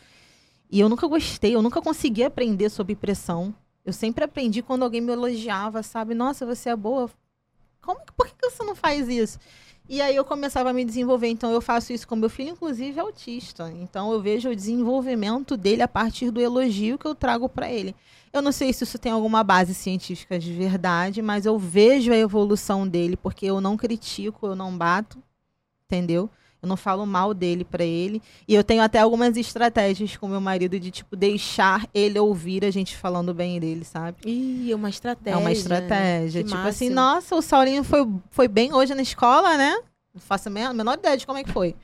E 0.73 0.79
eu 0.79 0.89
nunca 0.89 1.05
gostei, 1.05 1.53
eu 1.53 1.61
nunca 1.61 1.79
consegui 1.79 2.23
aprender 2.23 2.67
sob 2.67 2.95
pressão. 2.95 3.53
Eu 3.85 3.93
sempre 3.93 4.23
aprendi 4.23 4.63
quando 4.63 4.81
alguém 4.81 5.01
me 5.01 5.13
elogiava, 5.13 5.83
sabe? 5.83 6.15
Nossa, 6.15 6.47
você 6.47 6.71
é 6.71 6.75
boa. 6.75 7.11
Como, 7.79 7.99
por 8.17 8.27
que 8.27 8.49
você 8.49 8.63
não 8.63 8.73
faz 8.73 9.07
isso? 9.07 9.37
E 9.87 10.01
aí 10.01 10.15
eu 10.15 10.25
começava 10.25 10.71
a 10.71 10.73
me 10.73 10.83
desenvolver. 10.83 11.27
Então 11.27 11.51
eu 11.51 11.61
faço 11.61 11.93
isso 11.93 12.07
com 12.07 12.15
meu 12.15 12.27
filho, 12.27 12.49
inclusive 12.49 12.99
autista. 12.99 13.71
Então 13.71 14.11
eu 14.11 14.19
vejo 14.19 14.49
o 14.49 14.55
desenvolvimento 14.55 15.55
dele 15.55 15.83
a 15.83 15.87
partir 15.87 16.31
do 16.31 16.41
elogio 16.41 16.97
que 16.97 17.05
eu 17.05 17.13
trago 17.13 17.47
para 17.47 17.71
ele. 17.71 17.95
Eu 18.33 18.41
não 18.41 18.51
sei 18.51 18.73
se 18.73 18.83
isso 18.83 18.97
tem 18.97 19.11
alguma 19.11 19.43
base 19.43 19.75
científica 19.75 20.39
de 20.39 20.51
verdade, 20.53 21.21
mas 21.21 21.45
eu 21.45 21.55
vejo 21.59 22.11
a 22.11 22.17
evolução 22.17 22.87
dele 22.87 23.15
porque 23.15 23.45
eu 23.45 23.61
não 23.61 23.77
critico, 23.77 24.47
eu 24.47 24.55
não 24.55 24.75
bato, 24.75 25.21
entendeu? 25.85 26.31
Eu 26.63 26.69
não 26.69 26.77
falo 26.77 27.05
mal 27.05 27.33
dele 27.33 27.65
para 27.65 27.83
ele. 27.83 28.21
E 28.47 28.55
eu 28.55 28.63
tenho 28.63 28.81
até 28.81 28.99
algumas 28.99 29.35
estratégias 29.35 30.15
com 30.15 30.29
meu 30.29 30.39
marido 30.39 30.79
de 30.79 30.91
tipo 30.91 31.13
deixar 31.13 31.85
ele 31.93 32.17
ouvir 32.17 32.63
a 32.63 32.71
gente 32.71 32.95
falando 32.95 33.33
bem 33.33 33.59
dele, 33.59 33.83
sabe? 33.83 34.17
Ih, 34.25 34.71
é 34.71 34.75
uma 34.75 34.89
estratégia. 34.89 35.37
É 35.37 35.41
uma 35.41 35.51
estratégia. 35.51 36.41
Que 36.41 36.47
tipo 36.47 36.61
assim, 36.61 36.89
máximo. 36.89 36.95
nossa, 36.95 37.35
o 37.35 37.41
Saulinho 37.41 37.83
foi, 37.83 38.09
foi 38.31 38.47
bem 38.47 38.73
hoje 38.73 38.95
na 38.95 39.01
escola, 39.01 39.57
né? 39.57 39.75
Não 40.13 40.21
faço 40.21 40.47
a 40.47 40.51
menor 40.51 40.97
ideia 40.97 41.17
de 41.17 41.27
como 41.27 41.37
é 41.37 41.43
que 41.43 41.51
foi. 41.51 41.75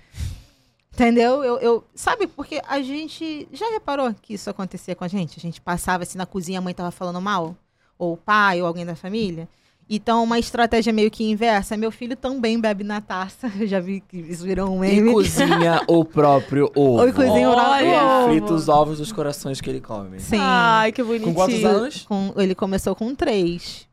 Entendeu? 0.93 1.43
Eu, 1.43 1.57
eu, 1.57 1.83
sabe, 1.93 2.25
porque 2.25 2.61
a 2.65 2.81
gente. 2.81 3.49
Já 3.51 3.69
reparou 3.71 4.13
que 4.13 4.35
isso 4.35 4.49
acontecia 4.49 4.95
com 4.95 5.03
a 5.03 5.09
gente? 5.09 5.37
A 5.37 5.41
gente 5.41 5.59
passava 5.59 6.03
assim 6.03 6.17
na 6.17 6.25
cozinha, 6.25 6.59
a 6.59 6.61
mãe 6.61 6.73
tava 6.73 6.91
falando 6.91 7.19
mal? 7.19 7.53
Ou 7.97 8.13
o 8.13 8.17
pai, 8.17 8.61
ou 8.61 8.67
alguém 8.67 8.85
da 8.85 8.95
família? 8.95 9.49
Então, 9.91 10.23
uma 10.23 10.37
estratégia 10.37 10.93
meio 10.93 11.09
que 11.09 11.23
inversa. 11.23 11.75
Meu 11.75 11.91
filho 11.91 12.15
também 12.15 12.59
bebe 12.61 12.83
na 12.83 13.01
taça. 13.01 13.51
Eu 13.59 13.65
já 13.65 13.79
vi 13.79 14.01
que 14.01 14.17
isso 14.17 14.43
virou 14.43 14.69
um 14.69 14.83
E 14.85 14.95
meme. 15.01 15.11
cozinha 15.13 15.81
o 15.87 16.05
próprio 16.05 16.71
ovo. 16.75 17.01
Oi, 17.01 17.11
cozinha 17.11 17.49
o 17.49 17.53
próprio 17.53 17.87
Ele 17.87 17.95
ovo. 17.97 18.27
frita 18.29 18.53
os 18.53 18.69
ovos 18.69 18.97
dos 18.99 19.11
corações 19.11 19.59
que 19.59 19.67
ele 19.69 19.81
come. 19.81 20.19
Sim. 20.19 20.37
Ai, 20.39 20.91
que 20.91 21.01
bonitinho. 21.01 21.33
Com 21.33 21.33
quantos 21.33 21.65
anos? 21.65 22.05
Com- 22.07 22.33
ele 22.37 22.53
começou 22.53 22.95
com 22.95 23.15
três. 23.15 23.87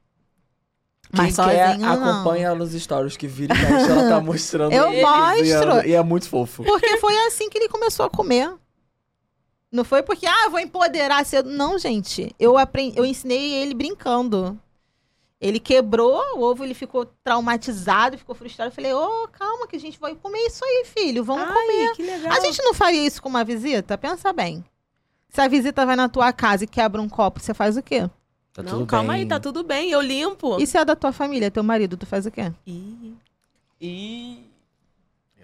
Quem 1.14 1.24
Mas 1.24 1.36
quer, 1.36 1.72
sozinho, 1.72 1.88
acompanha 1.88 2.46
ela 2.48 2.56
nos 2.58 2.72
stories, 2.72 3.16
que 3.16 3.26
vira 3.28 3.54
e 3.54 3.58
mexe, 3.58 3.90
ela 3.90 4.08
tá 4.08 4.20
mostrando 4.20 4.72
Eu 4.72 4.92
ele 4.92 5.00
mostro. 5.02 5.86
E 5.88 5.94
é 5.94 6.02
muito 6.02 6.28
fofo. 6.28 6.62
Porque 6.64 6.96
foi 6.98 7.16
assim 7.26 7.48
que 7.48 7.56
ele 7.56 7.68
começou 7.68 8.04
a 8.04 8.10
comer. 8.10 8.52
Não 9.72 9.84
foi 9.84 10.02
porque, 10.02 10.26
ah, 10.26 10.44
eu 10.46 10.50
vou 10.50 10.60
empoderar 10.60 11.24
cedo. 11.24 11.48
Não, 11.48 11.78
gente. 11.78 12.34
Eu, 12.38 12.58
aprendi, 12.58 12.98
eu 12.98 13.04
ensinei 13.04 13.54
ele 13.54 13.72
brincando. 13.72 14.58
Ele 15.40 15.60
quebrou 15.60 16.18
o 16.34 16.40
ovo, 16.40 16.64
ele 16.64 16.72
ficou 16.72 17.04
traumatizado, 17.22 18.16
ficou 18.16 18.34
frustrado. 18.34 18.70
Eu 18.70 18.74
falei, 18.74 18.92
ô, 18.94 19.28
calma 19.28 19.66
que 19.66 19.76
a 19.76 19.80
gente 19.80 19.98
vai 20.00 20.14
comer 20.14 20.46
isso 20.46 20.64
aí, 20.64 20.84
filho. 20.86 21.22
Vamos 21.22 21.46
Ai, 21.46 21.52
comer. 21.52 21.92
que 21.92 22.02
legal. 22.02 22.32
A 22.32 22.40
gente 22.40 22.62
não 22.62 22.72
faria 22.72 23.06
isso 23.06 23.20
com 23.20 23.28
uma 23.28 23.44
visita? 23.44 23.98
Pensa 23.98 24.32
bem. 24.32 24.64
Se 25.28 25.40
a 25.40 25.48
visita 25.48 25.84
vai 25.84 25.94
na 25.94 26.08
tua 26.08 26.32
casa 26.32 26.64
e 26.64 26.66
quebra 26.66 27.02
um 27.02 27.08
copo, 27.08 27.38
você 27.38 27.52
faz 27.52 27.76
o 27.76 27.82
quê? 27.82 28.08
Tá 28.54 28.62
não, 28.62 28.72
tudo 28.72 28.86
calma 28.86 29.12
bem. 29.12 29.22
aí, 29.22 29.28
tá 29.28 29.38
tudo 29.38 29.62
bem, 29.62 29.90
eu 29.90 30.00
limpo. 30.00 30.58
E 30.58 30.66
se 30.66 30.78
é 30.78 30.84
da 30.84 30.96
tua 30.96 31.12
família, 31.12 31.50
teu 31.50 31.62
marido, 31.62 31.98
tu 31.98 32.06
faz 32.06 32.24
o 32.24 32.30
quê? 32.30 32.50
Ih. 32.66 33.14
E... 33.78 34.50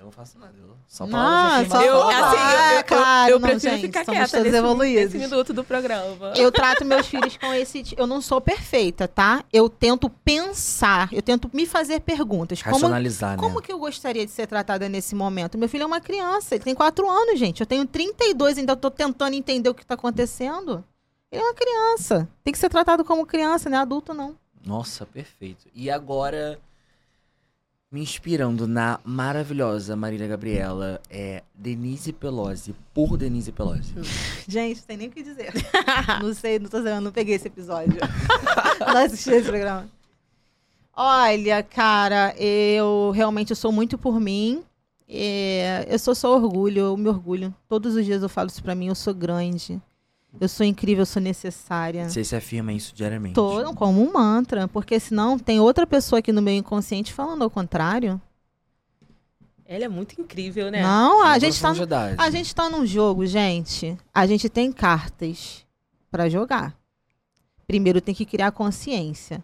Eu 0.03 0.07
não 0.07 0.13
faço 0.13 0.37
nada. 0.37 0.53
Eu 0.59 0.77
só 0.89 1.07
Não, 1.07 1.13
palavras 1.13 1.69
só 1.69 1.77
afirmativas. 1.77 1.87
Eu, 1.87 2.09
assim, 2.09 2.37
eu, 2.37 2.73
eu, 2.75 2.79
Ah, 2.79 2.83
claro, 2.83 3.31
eu 3.31 3.39
não, 3.39 3.49
prefiro 3.49 3.75
gente, 3.75 3.87
ficar 3.87 4.05
quieta 4.05 4.41
nesse, 4.41 4.57
evoluídos. 4.57 5.15
nesse 5.15 5.19
minuto 5.19 5.53
do 5.53 5.63
programa. 5.63 6.33
Eu 6.37 6.51
trato 6.51 6.85
meus 6.85 7.07
filhos 7.07 7.37
com 7.37 7.55
esse. 7.55 7.85
Eu 7.97 8.05
não 8.05 8.21
sou 8.21 8.41
perfeita, 8.41 9.07
tá? 9.07 9.45
Eu 9.53 9.69
tento 9.69 10.11
pensar, 10.11 11.09
eu 11.13 11.23
tento 11.23 11.49
me 11.55 11.67
fazer 11.67 12.01
perguntas. 12.01 12.61
Como, 12.61 12.75
Racionalizar, 12.75 13.37
né? 13.37 13.37
como 13.37 13.63
que 13.63 13.73
eu 13.73 13.79
gostaria 13.79 14.27
de 14.27 14.33
ser 14.33 14.49
tratada 14.49 14.89
nesse 14.89 15.15
momento? 15.15 15.57
Meu 15.57 15.69
filho 15.69 15.85
é 15.85 15.87
uma 15.87 16.01
criança, 16.01 16.57
ele 16.57 16.65
tem 16.65 16.75
quatro 16.75 17.09
anos, 17.09 17.39
gente. 17.39 17.61
Eu 17.61 17.67
tenho 17.67 17.87
32, 17.87 18.59
ainda 18.59 18.75
tô 18.75 18.91
tentando 18.91 19.35
entender 19.35 19.69
o 19.69 19.75
que 19.75 19.87
tá 19.87 19.95
acontecendo. 19.95 20.83
Ele 21.31 21.41
é 21.41 21.45
uma 21.45 21.55
criança. 21.55 22.29
Tem 22.43 22.53
que 22.53 22.59
ser 22.59 22.69
tratado 22.69 23.05
como 23.05 23.25
criança, 23.25 23.71
né? 23.71 23.77
Adulto 23.77 24.13
não. 24.13 24.35
Nossa, 24.67 25.07
perfeito. 25.07 25.67
E 25.73 25.89
agora, 25.89 26.59
me 27.93 28.01
inspirando 28.01 28.67
na 28.67 28.99
maravilhosa 29.05 29.95
Marília 29.95 30.27
Gabriela, 30.27 30.99
é 31.11 31.43
Denise 31.55 32.11
Pelosi, 32.11 32.75
por 32.95 33.19
Denise 33.19 33.53
Pelosi. 33.53 33.93
Gente, 34.49 34.79
não 34.79 34.87
tem 34.87 34.97
nem 34.97 35.09
o 35.09 35.11
que 35.11 35.23
dizer. 35.23 35.53
não 36.23 36.33
sei, 36.33 36.59
não 36.59 36.71
tô 36.71 36.79
sabendo, 36.79 37.05
não 37.05 37.13
peguei 37.13 37.35
esse 37.35 37.49
episódio. 37.49 38.01
não 38.81 38.97
assisti 38.97 39.31
esse 39.33 39.47
programa. 39.47 39.87
Olha, 40.97 41.63
cara, 41.63 42.35
eu 42.39 43.13
realmente 43.15 43.55
sou 43.55 43.71
muito 43.71 43.99
por 43.99 44.19
mim. 44.19 44.65
É, 45.07 45.87
eu 45.87 45.99
sou 45.99 46.15
só 46.15 46.35
orgulho, 46.35 46.81
eu 46.81 46.97
me 46.97 47.11
orgulho. 47.11 47.55
Todos 47.69 47.95
os 47.95 48.07
dias 48.07 48.23
eu 48.23 48.29
falo 48.29 48.49
isso 48.49 48.63
pra 48.63 48.75
mim, 48.75 48.89
eu 48.89 48.95
sou 48.95 49.13
grande. 49.13 49.79
Eu 50.41 50.49
sou 50.49 50.65
incrível, 50.65 51.03
eu 51.03 51.07
sou 51.07 51.23
necessária. 51.23 52.09
Você 52.09 52.25
se 52.25 52.35
afirma 52.35 52.73
isso 52.73 52.95
diariamente. 52.95 53.35
Tô 53.35 53.75
como 53.75 54.03
um 54.03 54.13
mantra, 54.13 54.67
porque 54.67 54.99
senão 54.99 55.39
tem 55.39 55.61
outra 55.61 55.87
pessoa 55.87 56.19
aqui 56.19 56.33
no 56.33 56.43
meu 56.43 56.55
inconsciente 56.55 57.13
falando 57.13 57.43
ao 57.43 57.51
contrário. 57.51 58.21
Ela 59.65 59.85
é 59.85 59.89
muito 59.89 60.21
incrível, 60.21 60.71
né? 60.71 60.83
Não, 60.83 61.25
a 61.25 61.39
gente 61.39 61.61
tá. 61.61 61.73
A 62.19 62.31
gente 62.31 62.55
tá 62.55 62.69
num 62.69 62.85
jogo, 62.85 63.25
gente. 63.25 63.97
A 64.13 64.27
gente 64.27 64.49
tem 64.49 64.73
cartas 64.73 65.65
pra 66.11 66.29
jogar. 66.29 66.77
Primeiro 67.67 68.01
tem 68.01 68.15
que 68.15 68.27
criar 68.27 68.53
consciência. 68.53 69.43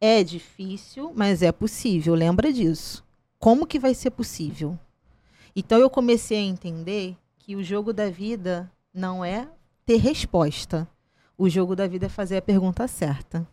É 0.00 0.24
difícil, 0.24 1.12
mas 1.14 1.42
é 1.42 1.52
possível. 1.52 2.14
Lembra 2.14 2.52
disso. 2.52 3.04
Como 3.38 3.66
que 3.66 3.78
vai 3.78 3.94
ser 3.94 4.10
possível? 4.10 4.78
Então 5.54 5.78
eu 5.78 5.90
comecei 5.90 6.38
a 6.38 6.42
entender 6.42 7.16
que 7.38 7.54
o 7.54 7.62
jogo 7.62 7.92
da 7.92 8.10
vida 8.10 8.70
não 8.92 9.24
é 9.24 9.48
ter 9.88 9.96
resposta. 9.96 10.86
O 11.38 11.48
jogo 11.48 11.74
da 11.74 11.86
vida 11.86 12.04
é 12.04 12.08
fazer 12.10 12.36
a 12.36 12.42
pergunta 12.42 12.86
certa. 12.86 13.48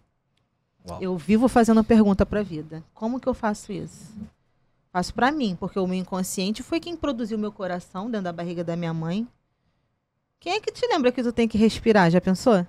Uau. 0.85 1.01
Eu 1.01 1.17
vivo 1.17 1.47
fazendo 1.47 1.81
pergunta 1.81 2.25
pra 2.25 2.43
vida. 2.43 2.83
Como 2.93 3.21
que 3.21 3.29
eu 3.29 3.33
faço 3.33 3.71
isso? 3.71 4.13
Faço 4.91 5.13
pra 5.13 5.31
mim, 5.31 5.55
porque 5.57 5.79
o 5.79 5.87
meu 5.87 5.97
inconsciente 5.97 6.61
foi 6.61 6.81
quem 6.81 6.97
produziu 6.97 7.37
meu 7.37 7.53
coração 7.53 8.11
dentro 8.11 8.25
da 8.25 8.33
barriga 8.33 8.65
da 8.65 8.75
minha 8.75 8.93
mãe. 8.93 9.25
Quem 10.37 10.51
é 10.51 10.59
que 10.59 10.73
te 10.73 10.85
lembra 10.87 11.09
que 11.09 11.23
tu 11.23 11.31
tem 11.31 11.47
que 11.47 11.57
respirar? 11.57 12.11
Já 12.11 12.19
pensou? 12.19 12.67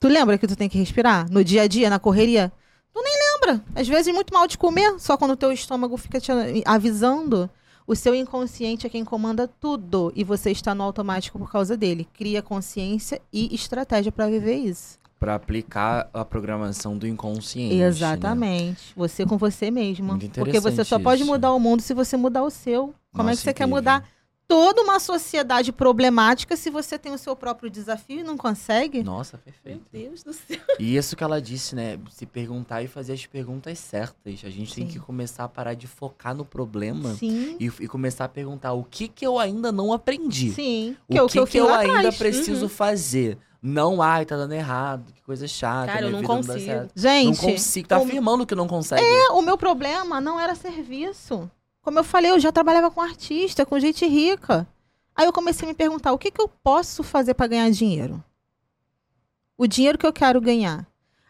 Tu 0.00 0.08
lembra 0.08 0.38
que 0.38 0.46
tu 0.46 0.56
tem 0.56 0.68
que 0.68 0.78
respirar? 0.78 1.30
No 1.30 1.44
dia 1.44 1.62
a 1.62 1.66
dia, 1.66 1.90
na 1.90 1.98
correria? 1.98 2.50
Tu 2.94 3.02
nem 3.02 3.12
lembra. 3.34 3.62
Às 3.74 3.86
vezes 3.86 4.14
muito 4.14 4.32
mal 4.32 4.46
de 4.46 4.56
comer, 4.56 4.98
só 4.98 5.14
quando 5.14 5.32
o 5.32 5.36
teu 5.36 5.52
estômago 5.52 5.94
fica 5.98 6.18
te 6.18 6.32
avisando. 6.64 7.50
O 7.90 7.96
seu 7.96 8.14
inconsciente 8.14 8.86
é 8.86 8.88
quem 8.88 9.04
comanda 9.04 9.48
tudo 9.48 10.12
e 10.14 10.22
você 10.22 10.52
está 10.52 10.72
no 10.76 10.84
automático 10.84 11.36
por 11.40 11.50
causa 11.50 11.76
dele. 11.76 12.06
Cria 12.14 12.40
consciência 12.40 13.20
e 13.32 13.52
estratégia 13.52 14.12
pra 14.12 14.28
viver 14.28 14.54
isso. 14.58 14.96
Pra 15.18 15.34
aplicar 15.34 16.08
a 16.14 16.24
programação 16.24 16.96
do 16.96 17.04
inconsciente. 17.04 17.74
né? 17.74 17.88
Exatamente. 17.88 18.92
Você 18.94 19.26
com 19.26 19.36
você 19.36 19.72
mesmo. 19.72 20.12
Muito 20.12 20.30
Porque 20.38 20.60
você 20.60 20.84
só 20.84 21.00
pode 21.00 21.22
isso. 21.22 21.30
mudar 21.32 21.52
o 21.52 21.58
mundo 21.58 21.82
se 21.82 21.92
você 21.92 22.16
mudar 22.16 22.44
o 22.44 22.50
seu. 22.50 22.94
Como 23.12 23.28
é 23.28 23.32
que 23.32 23.38
Nossa, 23.38 23.42
você 23.42 23.52
quer 23.52 23.64
incrível. 23.64 23.76
mudar 23.78 24.08
toda 24.50 24.82
uma 24.82 24.98
sociedade 24.98 25.70
problemática 25.70 26.56
se 26.56 26.70
você 26.70 26.98
tem 26.98 27.12
o 27.14 27.18
seu 27.18 27.36
próprio 27.36 27.70
desafio 27.70 28.18
e 28.18 28.22
não 28.24 28.36
consegue? 28.36 29.00
Nossa, 29.04 29.40
Meu 29.46 29.54
perfeito. 29.54 29.86
Deus 29.92 30.24
do 30.24 30.32
céu. 30.32 30.58
E 30.76 30.96
isso 30.96 31.14
que 31.14 31.22
ela 31.22 31.40
disse, 31.40 31.76
né? 31.76 32.00
Se 32.10 32.26
perguntar 32.26 32.82
e 32.82 32.88
fazer 32.88 33.12
as 33.12 33.24
perguntas 33.24 33.78
certas. 33.78 34.40
A 34.44 34.50
gente 34.50 34.74
tem 34.74 34.86
Sim. 34.86 34.92
que 34.92 34.98
começar 34.98 35.44
a 35.44 35.48
parar 35.48 35.74
de 35.74 35.86
focar 35.86 36.34
no 36.34 36.44
problema 36.44 37.14
Sim. 37.14 37.56
e, 37.60 37.66
e 37.66 37.86
começar 37.86 38.24
a 38.24 38.28
perguntar 38.28 38.72
o 38.72 38.82
que 38.82 39.06
que 39.06 39.24
eu 39.24 39.38
ainda 39.38 39.70
não 39.70 39.92
aprendi. 39.92 40.50
Sim. 40.50 40.96
O 41.08 41.14
é 41.16 41.28
que, 41.28 41.46
que, 41.46 41.56
eu 41.58 41.66
lá 41.66 41.78
ainda 41.78 41.98
atrás. 41.98 42.16
preciso 42.18 42.62
Uhum. 42.64 42.68
fazer? 42.68 43.38
Não, 43.62 44.02
ai, 44.02 44.24
tá 44.26 44.36
dando 44.36 44.54
errado, 44.54 45.12
que 45.12 45.22
coisa 45.22 45.46
chata, 45.46 45.92
Cara, 45.92 46.06
eu 46.06 46.10
não 46.10 46.20
vida 46.22 46.32
não 46.32 46.40
dá 46.40 46.46
consigo. 46.54 46.64
certo. 46.72 46.92
Gente, 46.96 47.26
não 47.42 47.52
consigo, 47.52 47.88
tá 47.88 47.98
o- 48.00 48.02
afirmando 48.04 48.46
que 48.46 48.54
não 48.56 48.66
consegue. 48.66 49.02
é, 49.04 49.28
o 49.32 49.42
meu 49.42 49.56
problema 49.58 50.20
não 50.20 50.40
era 50.40 50.54
serviço. 50.56 51.48
Como 51.82 51.98
eu 51.98 52.04
falei, 52.04 52.30
eu 52.30 52.40
já 52.40 52.52
trabalhava 52.52 52.90
com 52.90 53.00
artista, 53.00 53.64
com 53.64 53.80
gente 53.80 54.06
rica. 54.06 54.66
Aí 55.14 55.26
eu 55.26 55.32
comecei 55.32 55.66
a 55.66 55.70
me 55.70 55.74
perguntar, 55.74 56.12
o 56.12 56.18
que, 56.18 56.30
que 56.30 56.40
eu 56.40 56.48
posso 56.48 57.02
fazer 57.02 57.34
para 57.34 57.46
ganhar 57.46 57.70
dinheiro? 57.70 58.22
O 59.56 59.66
dinheiro 59.66 59.98
que 59.98 60.06
eu 60.06 60.12
quero 60.12 60.40
ganhar. 60.40 60.86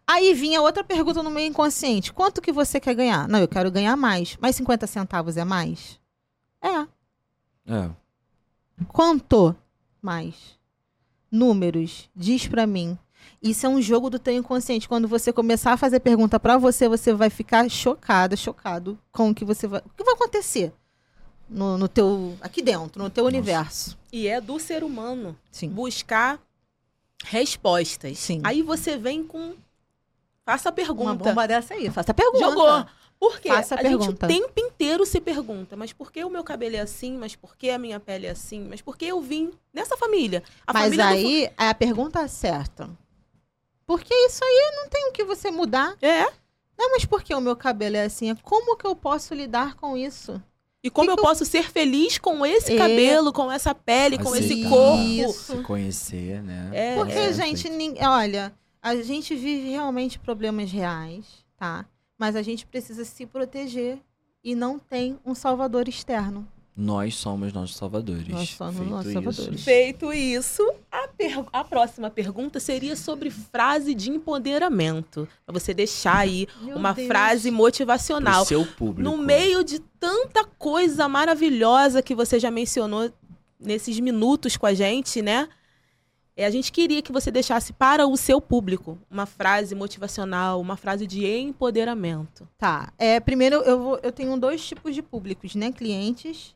Aí 0.07 0.35
vinha 0.35 0.61
outra 0.61 0.83
pergunta 0.83 1.23
no 1.23 1.31
meu 1.31 1.45
inconsciente. 1.45 2.13
Quanto 2.13 2.41
que 2.41 2.51
você 2.51 2.81
quer 2.81 2.95
ganhar? 2.95 3.29
Não, 3.29 3.39
eu 3.39 3.47
quero 3.47 3.71
ganhar 3.71 3.97
mais. 3.97 4.37
Mas 4.41 4.57
50 4.57 4.87
centavos 4.87 5.37
é 5.37 5.45
mais? 5.45 6.01
É. 6.61 6.87
É. 7.73 7.91
Quanto 8.89 9.55
mais? 10.03 10.59
Números. 11.31 12.11
Diz 12.15 12.49
pra 12.49 12.67
mim. 12.67 12.99
Isso 13.43 13.65
é 13.67 13.69
um 13.69 13.81
jogo 13.81 14.11
do 14.11 14.19
teu 14.19 14.35
inconsciente. 14.35 14.89
Quando 14.89 15.09
você 15.09 15.33
começar 15.33 15.73
a 15.73 15.77
fazer 15.77 16.01
pergunta 16.01 16.39
pra 16.39 16.59
você, 16.59 16.89
você 16.89 17.13
vai 17.13 17.31
ficar 17.31 17.69
chocada, 17.71 18.37
chocado 18.37 18.99
com 19.13 19.31
o 19.31 19.35
que 19.35 19.45
você 19.45 19.67
vai. 19.67 19.81
O 19.81 19.91
que 19.97 20.05
vai 20.05 20.15
acontecer 20.15 20.73
no, 21.49 21.77
no 21.79 21.89
teu. 21.89 22.37
aqui 22.41 22.63
dentro, 22.63 23.03
no 23.03 23.11
teu 23.11 23.25
Nossa. 23.25 23.37
universo. 23.37 23.99
E 24.13 24.29
é 24.29 24.41
do 24.41 24.59
ser 24.59 24.85
humano 24.85 25.37
Sim. 25.51 25.69
buscar 25.69 26.41
respostas. 27.25 28.19
Sim. 28.19 28.41
Aí 28.45 28.63
você 28.63 28.97
vem 28.97 29.25
com. 29.25 29.55
Faça 30.45 30.69
a 30.69 30.73
Uma 30.73 30.77
pergunta. 30.77 31.15
bomba 31.25 31.47
dessa 31.47 31.75
aí. 31.75 31.91
Faça 31.91 32.11
a 32.11 32.15
pergunta. 32.15 32.39
Jogou. 32.45 32.87
Por 33.19 33.39
quê? 33.39 33.49
Faça 33.51 33.75
a 33.75 33.79
a 33.79 33.83
gente 33.83 33.99
pergunta. 33.99 34.25
o 34.25 34.29
tempo 34.29 34.53
inteiro 34.57 35.05
se 35.05 35.21
pergunta, 35.21 35.77
mas 35.77 35.93
por 35.93 36.11
que 36.11 36.25
o 36.25 36.31
meu 36.31 36.43
cabelo 36.43 36.77
é 36.77 36.81
assim? 36.81 37.19
Mas 37.19 37.37
por 37.37 37.55
que 37.55 37.69
a 37.69 37.79
minha 37.79 38.01
pele 38.01 38.27
é 38.27 38.31
assim? 38.31 38.67
Mas 38.67 38.81
por 38.81 38.97
que 38.97 39.05
eu 39.05 39.21
vim 39.21 39.51
nessa 39.75 39.95
família? 39.95 40.43
A 40.67 40.73
Mas 40.73 40.85
família 40.85 41.07
do 41.07 41.13
aí 41.13 41.45
é 41.59 41.69
a 41.69 41.75
pergunta 41.75 42.27
certa. 42.29 42.89
Porque 43.91 44.15
isso 44.15 44.45
aí 44.45 44.73
não 44.77 44.89
tem 44.89 45.09
o 45.09 45.13
que 45.13 45.25
você 45.25 45.51
mudar. 45.51 45.97
É. 46.01 46.23
Não, 46.79 46.93
mas 46.93 47.05
por 47.05 47.25
que 47.25 47.35
o 47.35 47.41
meu 47.41 47.57
cabelo 47.57 47.97
é 47.97 48.05
assim? 48.05 48.33
Como 48.37 48.77
que 48.77 48.87
eu 48.87 48.95
posso 48.95 49.35
lidar 49.35 49.75
com 49.75 49.97
isso? 49.97 50.41
E 50.81 50.89
como 50.89 51.09
Que 51.09 51.13
eu 51.13 51.17
que 51.17 51.21
eu- 51.21 51.25
posso 51.25 51.45
ser 51.45 51.69
feliz 51.69 52.17
com 52.17 52.47
esse 52.47 52.73
É. 52.75 52.79
cabelo, 52.79 53.33
com 53.33 53.51
essa 53.51 53.75
pele, 53.75 54.17
com 54.17 54.33
esse 54.37 54.53
Aceitar. 54.53 54.71
corpo? 54.71 55.03
Isso. 55.03 55.57
Se 55.57 55.63
conhecer, 55.65 56.41
né? 56.41 56.71
É, 56.73 56.95
Porque, 56.95 57.13
é, 57.15 57.33
gente, 57.33 57.69
olha, 58.07 58.55
a 58.81 58.95
gente 58.97 59.35
vive 59.35 59.71
realmente 59.71 60.21
problemas 60.21 60.71
reais, 60.71 61.27
tá? 61.57 61.85
Mas 62.17 62.37
a 62.37 62.43
gente 62.43 62.65
precisa 62.65 63.05
se 63.05 63.27
proteger 63.27 63.99
e 64.45 64.55
não 64.55 64.79
tem 64.79 65.19
um 65.27 65.35
salvador 65.35 65.89
externo. 65.89 66.47
Nós 66.77 67.15
somos 67.17 67.53
nossos 67.53 67.77
salvadores. 67.77 68.27
Nós 68.29 68.49
somos 68.51 68.77
Feito 68.77 68.91
nossos 68.91 69.07
isso. 69.07 69.13
salvadores. 69.23 69.65
Feito 69.65 70.13
isso, 70.13 70.73
a, 70.91 71.09
per- 71.09 71.45
a 71.53 71.65
próxima 71.65 72.09
pergunta 72.09 72.59
seria 72.59 72.97
sobre 72.97 73.31
frase 73.31 73.95
de 73.95 74.11
empoderamento. 74.11 75.29
Pra 75.45 75.53
você 75.53 75.75
deixar 75.75 76.17
aí 76.19 76.47
Meu 76.63 76.77
uma 76.77 76.93
Deus. 76.93 77.07
frase 77.09 77.49
Pro 77.51 77.59
motivacional. 77.59 78.45
seu 78.47 78.65
público. 78.65 79.03
No 79.03 79.17
meio 79.19 79.63
de 79.63 79.79
tanta 79.99 80.45
coisa 80.45 81.07
maravilhosa 81.09 82.01
que 82.03 82.15
você 82.15 82.39
já 82.41 82.51
mencionou 82.51 83.13
nesses 83.59 84.01
minutos 84.01 84.57
com 84.57 84.65
a 84.65 84.73
gente, 84.73 85.21
né? 85.21 85.49
É, 86.35 86.47
a 86.47 86.51
gente 86.51 86.73
queria 86.73 87.03
que 87.03 87.13
você 87.13 87.31
deixasse 87.31 87.71
para 87.75 88.07
o 88.07 88.17
seu 88.17 88.41
público 88.41 88.97
uma 89.11 89.27
frase 89.27 89.75
motivacional, 89.75 90.59
uma 90.59 90.77
frase 90.77 91.07
de 91.07 91.27
empoderamento. 91.27 92.49
Tá. 92.57 92.91
É, 92.97 93.21
primeiro, 93.21 93.57
eu, 93.57 93.83
vou, 93.83 94.01
eu 94.03 94.11
tenho 94.11 94.35
dois 94.39 94.65
tipos 94.67 94.95
de 94.95 95.03
públicos, 95.03 95.55
né? 95.55 95.71
Clientes, 95.71 96.55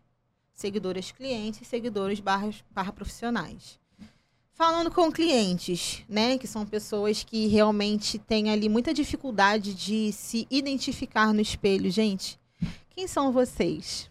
seguidoras 0.55 1.11
clientes, 1.11 1.67
seguidores 1.67 2.21
barra, 2.21 2.51
barra 2.71 2.93
profissionais. 2.93 3.79
Falando 4.53 4.91
com 4.91 5.11
clientes, 5.11 6.05
né? 6.09 6.39
Que 6.39 6.47
são 6.47 6.65
pessoas 6.65 7.25
que 7.25 7.49
realmente 7.49 8.21
têm 8.21 8.51
ali 8.51 8.69
muita 8.69 8.95
dificuldade 8.95 9.75
de 9.75 10.13
se 10.13 10.47
identificar 10.49 11.35
no 11.35 11.41
espelho. 11.41 11.91
Gente, 11.91 12.39
quem 12.91 13.09
são 13.09 13.33
vocês? 13.33 14.09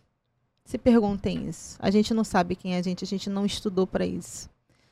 Se 0.65 0.77
perguntem 0.77 1.47
isso. 1.47 1.77
A 1.79 1.89
gente 1.89 2.13
não 2.13 2.25
sabe 2.25 2.57
quem 2.57 2.75
é 2.75 2.77
a 2.77 2.81
gente, 2.81 3.05
a 3.05 3.07
gente 3.07 3.29
não 3.29 3.45
estudou 3.45 3.87
para 3.87 4.05
isso. 4.05 4.49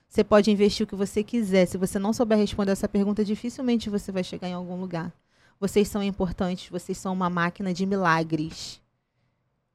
Você 0.08 0.24
pode 0.24 0.52
investir 0.52 0.86
o 0.86 0.88
que 0.88 0.96
você 0.96 1.24
quiser. 1.24 1.66
Se 1.66 1.78
você 1.78 2.00
não 2.00 2.14
souber 2.14 2.38
responder 2.38 2.72
essa 2.72 2.88
pergunta, 2.88 3.24
dificilmente 3.24 3.90
você 3.90 4.12
vai 4.12 4.24
chegar 4.24 4.48
em 4.48 4.54
algum 4.54 4.80
lugar. 4.80 5.14
Vocês 5.60 5.88
são 5.88 6.02
importantes, 6.02 6.70
vocês 6.70 6.98
são 6.98 7.14
uma 7.14 7.30
máquina 7.30 7.74
de 7.74 7.86
milagres. 7.86 8.81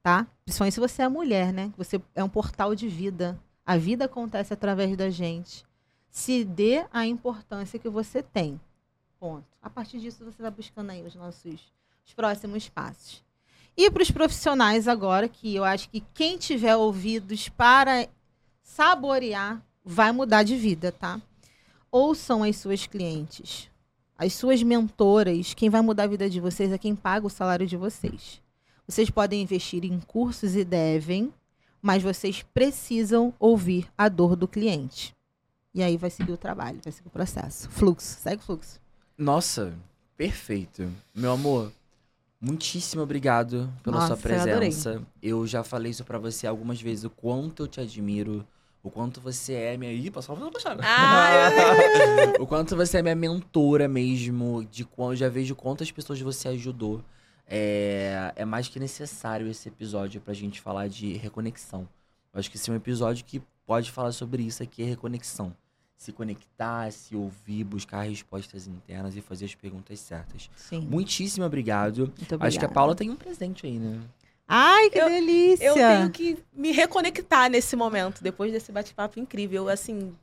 Tá? 0.07 0.25
Principalmente 0.45 0.73
se 0.75 0.79
você 0.79 1.01
é 1.01 1.09
mulher, 1.09 1.51
né? 1.51 1.73
Você 1.75 2.01
é 2.15 2.23
um 2.23 2.29
portal 2.29 2.73
de 2.73 2.87
vida. 2.87 3.37
A 3.65 3.75
vida 3.75 4.05
acontece 4.05 4.53
através 4.53 4.95
da 4.95 5.09
gente. 5.09 5.65
Se 6.09 6.45
dê 6.45 6.85
a 6.93 7.05
importância 7.05 7.77
que 7.77 7.89
você 7.89 8.23
tem. 8.23 8.57
Ponto. 9.19 9.43
A 9.61 9.69
partir 9.69 9.99
disso, 9.99 10.23
você 10.23 10.41
vai 10.41 10.49
buscando 10.49 10.91
aí 10.91 11.05
os 11.05 11.13
nossos 11.13 11.73
os 12.05 12.13
próximos 12.13 12.69
passos. 12.69 13.21
E 13.75 13.91
para 13.91 14.01
os 14.01 14.09
profissionais 14.09 14.87
agora, 14.87 15.27
que 15.27 15.53
eu 15.53 15.65
acho 15.65 15.89
que 15.89 15.99
quem 16.13 16.37
tiver 16.37 16.77
ouvidos 16.77 17.49
para 17.49 18.07
saborear 18.63 19.61
vai 19.83 20.13
mudar 20.13 20.43
de 20.43 20.55
vida, 20.55 20.89
tá? 20.89 21.21
Ouçam 21.91 22.43
as 22.43 22.55
suas 22.55 22.87
clientes 22.87 23.69
as 24.17 24.33
suas 24.33 24.63
mentoras, 24.63 25.53
quem 25.53 25.69
vai 25.69 25.81
mudar 25.81 26.05
a 26.05 26.07
vida 26.07 26.27
de 26.27 26.39
vocês 26.39 26.71
é 26.71 26.77
quem 26.77 26.95
paga 26.95 27.27
o 27.27 27.29
salário 27.29 27.67
de 27.67 27.77
vocês. 27.77 28.41
Vocês 28.87 29.09
podem 29.09 29.41
investir 29.41 29.83
em 29.83 29.99
cursos 29.99 30.55
e 30.55 30.63
devem, 30.63 31.33
mas 31.81 32.01
vocês 32.01 32.41
precisam 32.53 33.33
ouvir 33.37 33.87
a 33.97 34.07
dor 34.07 34.35
do 34.35 34.47
cliente. 34.47 35.13
E 35.73 35.83
aí 35.83 35.97
vai 35.97 36.09
seguir 36.09 36.31
o 36.31 36.37
trabalho, 36.37 36.79
vai 36.81 36.93
seguir 36.93 37.09
o 37.09 37.11
processo. 37.11 37.69
Fluxo, 37.69 38.17
segue 38.21 38.41
o 38.41 38.45
fluxo. 38.45 38.79
Nossa, 39.17 39.73
perfeito. 40.15 40.89
Meu 41.13 41.33
amor, 41.33 41.71
muitíssimo 42.39 43.03
obrigado 43.03 43.69
pela 43.83 43.97
Nossa, 43.97 44.07
sua 44.07 44.15
eu 44.15 44.21
presença. 44.21 45.01
Eu, 45.21 45.45
já 45.45 45.65
falei 45.65 45.91
isso 45.91 46.05
pra 46.05 46.17
você 46.17 46.47
algumas 46.47 46.81
vezes, 46.81 47.03
o 47.03 47.09
quanto 47.09 47.63
eu 47.63 47.67
te 47.67 47.81
admiro, 47.81 48.47
o 48.81 48.89
quanto 48.89 49.19
você 49.19 49.53
é 49.53 49.75
minha... 49.75 49.91
Ih, 49.91 50.09
passou 50.09 50.33
uma. 50.33 50.49
Ah, 50.81 51.49
o 52.39 52.47
quanto 52.47 52.73
você 52.73 52.99
é 52.99 53.01
minha 53.01 53.15
mentora 53.15 53.87
mesmo, 53.87 54.65
de 54.71 54.85
qual 54.85 55.13
já 55.13 55.27
vejo 55.27 55.55
quantas 55.55 55.91
pessoas 55.91 56.21
você 56.21 56.47
ajudou. 56.47 57.03
É, 57.49 58.33
é 58.35 58.45
mais 58.45 58.67
que 58.67 58.79
necessário 58.79 59.47
esse 59.47 59.69
episódio 59.69 60.19
pra 60.19 60.33
gente 60.33 60.59
falar 60.59 60.87
de 60.89 61.13
reconexão. 61.13 61.87
Eu 62.33 62.39
acho 62.39 62.51
que 62.51 62.57
esse 62.57 62.69
é 62.69 62.73
um 62.73 62.75
episódio 62.75 63.23
que 63.25 63.41
pode 63.65 63.91
falar 63.91 64.11
sobre 64.11 64.43
isso 64.43 64.61
aqui, 64.61 64.83
é 64.83 64.85
reconexão. 64.85 65.55
Se 65.95 66.11
conectar, 66.11 66.91
se 66.91 67.15
ouvir, 67.15 67.63
buscar 67.63 68.01
respostas 68.03 68.67
internas 68.67 69.15
e 69.15 69.21
fazer 69.21 69.45
as 69.45 69.55
perguntas 69.55 69.99
certas. 69.99 70.49
Sim. 70.55 70.81
Muitíssimo 70.81 71.45
obrigado. 71.45 71.99
Muito 72.01 72.17
obrigada. 72.21 72.47
Acho 72.47 72.59
que 72.59 72.65
a 72.65 72.69
Paula 72.69 72.93
tem 72.93 73.09
um 73.09 73.15
presente 73.15 73.65
aí, 73.65 73.79
né? 73.79 73.99
Ai, 74.47 74.89
que 74.89 74.99
Eu- 74.99 75.09
delícia! 75.09 75.65
eu 75.65 75.73
tenho 75.73 76.09
que 76.11 76.37
me 76.53 76.71
reconectar 76.71 77.49
nesse 77.49 77.75
momento, 77.75 78.21
depois 78.23 78.51
desse 78.51 78.71
bate-papo 78.71 79.19
incrível. 79.19 79.67
Assim, 79.69 80.13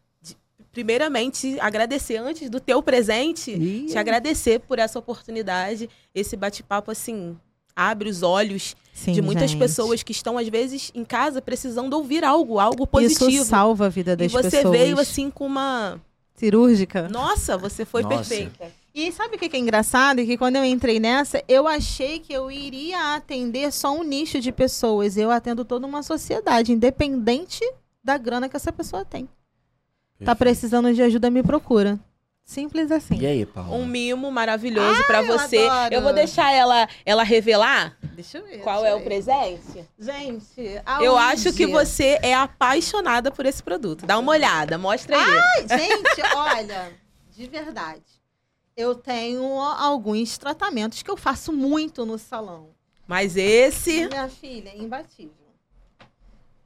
primeiramente, 0.75 1.59
agradecer 1.61 2.17
antes 2.17 2.51
do 2.51 2.59
teu 2.59 2.83
presente. 2.83 3.53
Ih, 3.53 3.87
te 3.87 3.97
agradecer 3.97 4.59
por 4.59 4.79
essa 4.79 4.99
oportunidade. 4.99 5.89
Esse 6.13 6.37
bate-papo, 6.37 6.91
assim, 6.91 7.37
abre 7.75 8.09
os 8.09 8.23
olhos 8.23 8.77
sim, 8.93 9.13
de 9.13 9.23
muitas 9.23 9.53
gente. 9.53 9.61
pessoas 9.61 10.03
que 10.03 10.11
estão, 10.11 10.37
às 10.37 10.49
vezes, 10.49 10.91
em 10.95 11.05
casa 11.05 11.41
precisando 11.41 11.95
ouvir 11.95 12.25
algo, 12.25 12.59
algo 12.59 12.87
positivo. 12.87 13.31
Isso 13.31 13.45
salva 13.45 13.87
a 13.87 13.89
vida 13.89 14.13
e 14.13 14.17
das 14.17 14.33
você 14.33 14.51
pessoas. 14.51 14.79
veio, 14.79 14.99
assim, 14.99 15.31
com 15.31 15.47
uma. 15.47 16.01
Cirúrgica. 16.35 17.09
Nossa, 17.09 17.57
você 17.57 17.85
foi 17.85 18.03
Nossa. 18.03 18.17
perfeita. 18.17 18.73
E 18.93 19.11
sabe 19.13 19.37
o 19.37 19.39
que 19.39 19.49
que 19.49 19.57
é 19.57 19.61
engraçado? 19.61 20.21
É 20.21 20.25
que 20.25 20.37
quando 20.37 20.57
eu 20.57 20.65
entrei 20.65 20.99
nessa, 20.99 21.43
eu 21.49 21.69
achei 21.69 22.19
que 22.19 22.33
eu 22.33 22.51
iria 22.51 23.15
atender 23.15 23.73
só 23.73 23.97
um 23.97 24.03
nicho 24.03 24.41
de 24.41 24.51
pessoas. 24.51 25.17
Eu 25.17 25.31
atendo 25.31 25.65
toda 25.65 25.87
uma 25.87 26.03
sociedade, 26.03 26.73
independente 26.73 27.61
da 28.03 28.19
grana 28.19 28.49
que 28.49 28.57
essa 28.57 28.73
pessoa 28.73 29.05
tem. 29.05 29.29
Tá 30.23 30.35
precisando 30.35 30.93
de 30.93 31.03
ajuda, 31.03 31.31
me 31.31 31.43
procura. 31.43 31.99
Simples 32.45 32.91
assim. 32.91 33.17
E 33.19 33.27
aí, 33.27 33.47
Paula? 33.47 33.75
Um 33.75 33.87
mimo 33.87 34.31
maravilhoso 34.31 35.03
pra 35.07 35.23
eu 35.23 35.27
você. 35.27 35.67
adoro. 35.67 35.95
Eu 35.95 36.03
vou 36.03 36.13
deixar 36.13 36.53
ela, 36.53 36.87
ela 37.07 37.23
revelar 37.23 37.97
Deixa 38.15 38.37
eu 38.39 38.45
ver. 38.45 38.59
qual 38.59 38.85
é 38.85 38.93
eu 38.93 38.99
o 38.99 39.03
presente. 39.03 39.89
Gente, 39.99 40.61
Eu 41.01 41.17
aonde? 41.17 41.33
acho 41.49 41.53
que 41.55 41.67
você 41.67 42.19
é 42.23 42.35
apaixonada 42.35 43.31
por 43.31 43.47
esse 43.47 43.63
produto. 43.63 44.05
Dá 44.05 44.19
uma 44.19 44.33
olhada, 44.33 44.77
mostra 44.77 45.17
aí. 45.17 45.39
Ai, 45.39 45.79
Gente, 45.79 46.23
olha, 46.37 46.93
de 47.35 47.47
verdade. 47.47 48.03
Eu 48.77 48.95
tenho 48.95 49.43
alguns 49.61 50.37
tratamentos 50.37 51.03
que 51.03 51.11
eu 51.11 51.17
faço 51.17 51.51
muito 51.51 52.05
no 52.05 52.19
salão. 52.19 52.69
Mas 53.07 53.37
esse. 53.37 54.07
Minha 54.07 54.29
filha, 54.29 54.69
é 54.69 54.77
imbatível. 54.77 55.33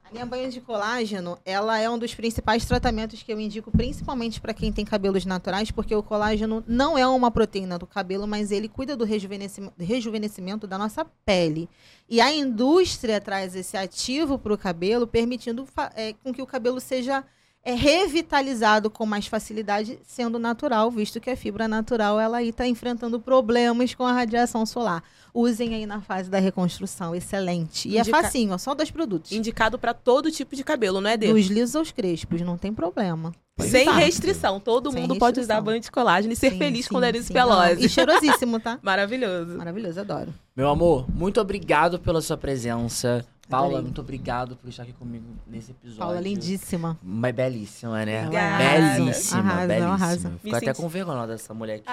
A 0.09 0.11
minha 0.11 0.25
banha 0.25 0.49
de 0.49 0.59
colágeno, 0.59 1.37
ela 1.45 1.77
é 1.77 1.87
um 1.87 1.99
dos 1.99 2.15
principais 2.15 2.65
tratamentos 2.65 3.21
que 3.21 3.31
eu 3.31 3.39
indico, 3.39 3.69
principalmente 3.69 4.41
para 4.41 4.55
quem 4.55 4.73
tem 4.73 4.83
cabelos 4.83 5.23
naturais, 5.23 5.69
porque 5.69 5.93
o 5.93 6.01
colágeno 6.01 6.63
não 6.67 6.97
é 6.97 7.05
uma 7.05 7.29
proteína 7.29 7.77
do 7.77 7.85
cabelo, 7.85 8.25
mas 8.25 8.51
ele 8.51 8.67
cuida 8.67 8.97
do 8.97 9.05
rejuvenescimento, 9.05 9.75
rejuvenescimento 9.77 10.65
da 10.65 10.79
nossa 10.79 11.05
pele. 11.23 11.69
E 12.09 12.19
a 12.19 12.33
indústria 12.33 13.21
traz 13.21 13.55
esse 13.55 13.77
ativo 13.77 14.39
para 14.39 14.51
o 14.51 14.57
cabelo, 14.57 15.05
permitindo 15.05 15.67
é, 15.93 16.13
com 16.13 16.33
que 16.33 16.41
o 16.41 16.47
cabelo 16.47 16.79
seja 16.79 17.23
é, 17.63 17.75
revitalizado 17.75 18.89
com 18.89 19.05
mais 19.05 19.27
facilidade, 19.27 19.99
sendo 20.03 20.39
natural, 20.39 20.89
visto 20.89 21.19
que 21.19 21.29
a 21.29 21.37
fibra 21.37 21.67
natural 21.67 22.19
ela 22.19 22.41
está 22.41 22.65
enfrentando 22.65 23.19
problemas 23.19 23.93
com 23.93 24.05
a 24.05 24.11
radiação 24.11 24.65
solar. 24.65 25.03
Usem 25.33 25.75
aí 25.75 25.85
na 25.85 26.01
fase 26.01 26.29
da 26.29 26.39
reconstrução, 26.39 27.13
excelente. 27.15 27.87
E 27.87 27.97
Indica- 27.97 28.17
é 28.17 28.23
facinho, 28.23 28.53
ó, 28.53 28.57
só 28.57 28.73
dois 28.73 28.89
produtos. 28.91 29.31
Indicado 29.31 29.77
pra 29.77 29.93
todo 29.93 30.31
tipo 30.31 30.55
de 30.55 30.63
cabelo, 30.63 30.99
não 31.01 31.09
é, 31.09 31.17
Dê? 31.17 31.31
Dos 31.31 31.47
lisos 31.47 31.75
aos 31.75 31.91
crespos, 31.91 32.41
não 32.41 32.57
tem 32.57 32.73
problema. 32.73 33.33
Sem 33.59 33.85
Tá. 33.85 33.91
restrição. 33.93 34.59
Todo 34.59 34.91
Sem 34.91 35.01
mundo 35.01 35.17
pode 35.17 35.37
restrição. 35.39 35.55
usar 35.57 35.61
banho 35.61 35.81
de 35.81 35.91
colágeno 35.91 36.31
e 36.31 36.35
ser 36.35 36.51
Sim, 36.51 36.57
feliz 36.57 36.85
sim, 36.85 36.91
com 36.91 36.97
o 36.97 37.01
nariz 37.01 37.25
sim. 37.25 37.33
pelose. 37.33 37.85
E 37.85 37.89
cheirosíssimo, 37.89 38.59
tá? 38.59 38.79
Maravilhoso. 38.83 39.57
Maravilhoso, 39.57 39.99
adoro. 39.99 40.33
Meu 40.55 40.69
amor, 40.69 41.05
muito 41.13 41.41
obrigado 41.41 41.99
pela 41.99 42.21
sua 42.21 42.37
presença. 42.37 43.25
Paula, 43.49 43.67
Adorei. 43.69 43.83
muito 43.85 44.01
obrigado 44.01 44.55
por 44.55 44.69
estar 44.69 44.83
aqui 44.83 44.93
comigo 44.93 45.25
nesse 45.47 45.71
episódio. 45.71 45.99
Paula, 45.99 46.19
lindíssima. 46.21 46.99
Mas 47.01 47.33
belíssima, 47.33 48.05
né? 48.05 48.25
Obrigada. 48.25 48.93
Belíssima, 48.97 49.39
Arrasa, 49.39 49.67
belíssima. 49.67 49.93
arrasa. 49.93 50.29
Fico 50.29 50.39
Me 50.43 50.55
até 50.55 50.65
senti- 50.67 50.81
com 50.81 50.87
vergonha 50.87 51.25
dessa 51.27 51.53
mulher 51.53 51.75
aqui. 51.77 51.87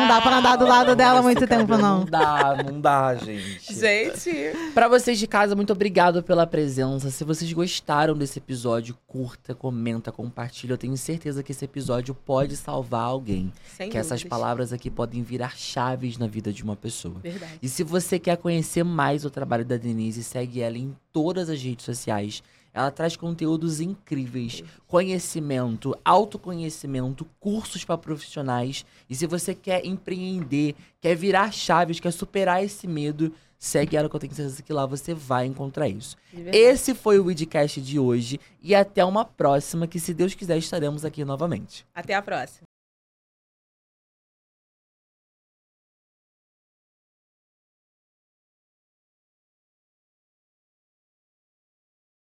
Não 0.00 0.08
dá 0.08 0.20
pra 0.20 0.38
andar 0.38 0.56
do 0.56 0.66
lado 0.66 0.96
dela 0.96 1.22
muito 1.22 1.46
tempo, 1.46 1.76
não. 1.76 2.00
Não 2.00 2.04
dá, 2.06 2.56
não 2.64 2.80
dá, 2.80 3.14
gente. 3.14 3.72
Gente, 3.72 4.52
Pra 4.74 4.88
vocês 4.88 5.18
de 5.18 5.26
casa, 5.28 5.54
muito 5.54 5.72
obrigado 5.72 6.22
pela 6.22 6.46
presença. 6.46 7.10
Se 7.10 7.22
vocês 7.24 7.52
gostaram 7.52 8.14
desse 8.16 8.38
episódio, 8.40 8.96
curta, 9.06 9.54
comenta, 9.54 10.10
compartilha. 10.10 10.72
Eu 10.72 10.78
tenho 10.78 10.96
certeza 10.96 11.42
que 11.42 11.52
esse 11.52 11.64
episódio 11.64 12.14
pode 12.14 12.56
salvar 12.56 13.02
alguém. 13.04 13.52
sem 13.76 13.88
que 13.90 13.96
essas 13.96 14.20
dúvidas. 14.22 14.28
palavras 14.40 14.72
aqui 14.72 14.90
podem 14.90 15.22
virar 15.22 15.56
chaves 15.56 16.18
na 16.18 16.26
vida 16.26 16.52
de 16.52 16.64
uma 16.64 16.74
pessoa. 16.74 17.14
Verdade. 17.22 17.58
E 17.62 17.68
se 17.68 17.84
você 17.84 18.18
quer 18.18 18.36
conhecer 18.36 18.82
mais 18.82 19.24
o 19.24 19.30
trabalho 19.30 19.64
da 19.64 19.76
Denise, 19.76 20.24
segue 20.24 20.60
ela 20.60 20.76
em 20.76 20.95
todas 21.12 21.48
as 21.48 21.62
redes 21.62 21.84
sociais. 21.84 22.42
Ela 22.72 22.90
traz 22.90 23.16
conteúdos 23.16 23.80
incríveis, 23.80 24.62
conhecimento, 24.86 25.96
autoconhecimento, 26.04 27.26
cursos 27.40 27.84
para 27.84 27.96
profissionais. 27.96 28.84
E 29.08 29.14
se 29.14 29.26
você 29.26 29.54
quer 29.54 29.86
empreender, 29.86 30.74
quer 31.00 31.16
virar 31.16 31.50
chaves, 31.50 31.98
quer 31.98 32.12
superar 32.12 32.62
esse 32.62 32.86
medo, 32.86 33.32
segue 33.58 33.96
ela 33.96 34.10
que 34.10 34.16
eu 34.16 34.20
tenho 34.20 34.34
certeza 34.34 34.62
que 34.62 34.74
lá 34.74 34.84
você 34.84 35.14
vai 35.14 35.46
encontrar 35.46 35.88
isso. 35.88 36.16
Verdade. 36.30 36.54
Esse 36.54 36.94
foi 36.94 37.18
o 37.18 37.24
Weedcast 37.24 37.80
de 37.80 37.98
hoje 37.98 38.38
e 38.60 38.74
até 38.74 39.02
uma 39.02 39.24
próxima 39.24 39.86
que 39.86 39.98
se 39.98 40.12
Deus 40.12 40.34
quiser 40.34 40.58
estaremos 40.58 41.02
aqui 41.02 41.24
novamente. 41.24 41.86
Até 41.94 42.14
a 42.14 42.20
próxima. 42.20 42.65